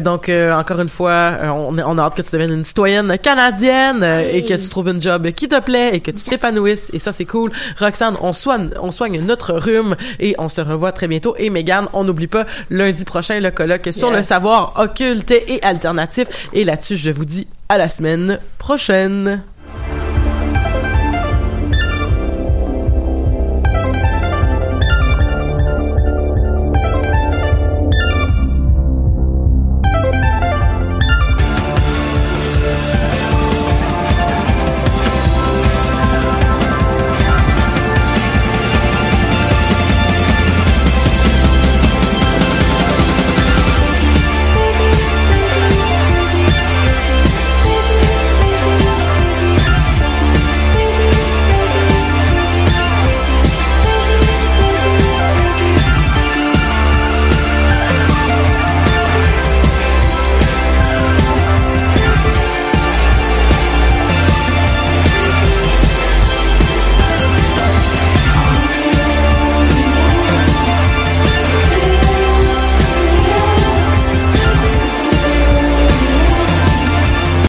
Donc, 0.00 0.30
encore 0.30 0.80
une 0.80 0.88
fois, 0.88 1.07
euh, 1.08 1.48
on, 1.48 1.78
on 1.78 1.98
a 1.98 2.02
hâte 2.02 2.14
que 2.14 2.22
tu 2.22 2.30
deviennes 2.30 2.52
une 2.52 2.64
citoyenne 2.64 3.16
canadienne 3.18 4.02
euh, 4.02 4.30
et 4.32 4.44
que 4.44 4.54
tu 4.54 4.68
trouves 4.68 4.88
une 4.88 5.02
job 5.02 5.30
qui 5.32 5.48
te 5.48 5.60
plaît 5.60 5.94
et 5.94 6.00
que 6.00 6.10
tu 6.10 6.24
t'épanouisses. 6.24 6.90
Et 6.92 6.98
ça, 6.98 7.12
c'est 7.12 7.24
cool. 7.24 7.52
Roxane, 7.78 8.16
on 8.20 8.32
soigne, 8.32 8.70
on 8.80 8.90
soigne 8.90 9.20
notre 9.20 9.54
rhume 9.54 9.96
et 10.20 10.34
on 10.38 10.48
se 10.48 10.60
revoit 10.60 10.92
très 10.92 11.08
bientôt. 11.08 11.34
Et 11.38 11.50
Megan, 11.50 11.88
on 11.92 12.04
n'oublie 12.04 12.26
pas, 12.26 12.44
lundi 12.70 13.04
prochain, 13.04 13.40
le 13.40 13.50
colloque 13.50 13.88
sur 13.92 14.10
le 14.10 14.22
savoir 14.22 14.74
occulte 14.76 15.30
et 15.30 15.62
alternatif. 15.62 16.28
Et 16.52 16.64
là-dessus, 16.64 16.96
je 16.96 17.10
vous 17.10 17.24
dis 17.24 17.46
à 17.68 17.78
la 17.78 17.88
semaine 17.88 18.38
prochaine. 18.58 19.42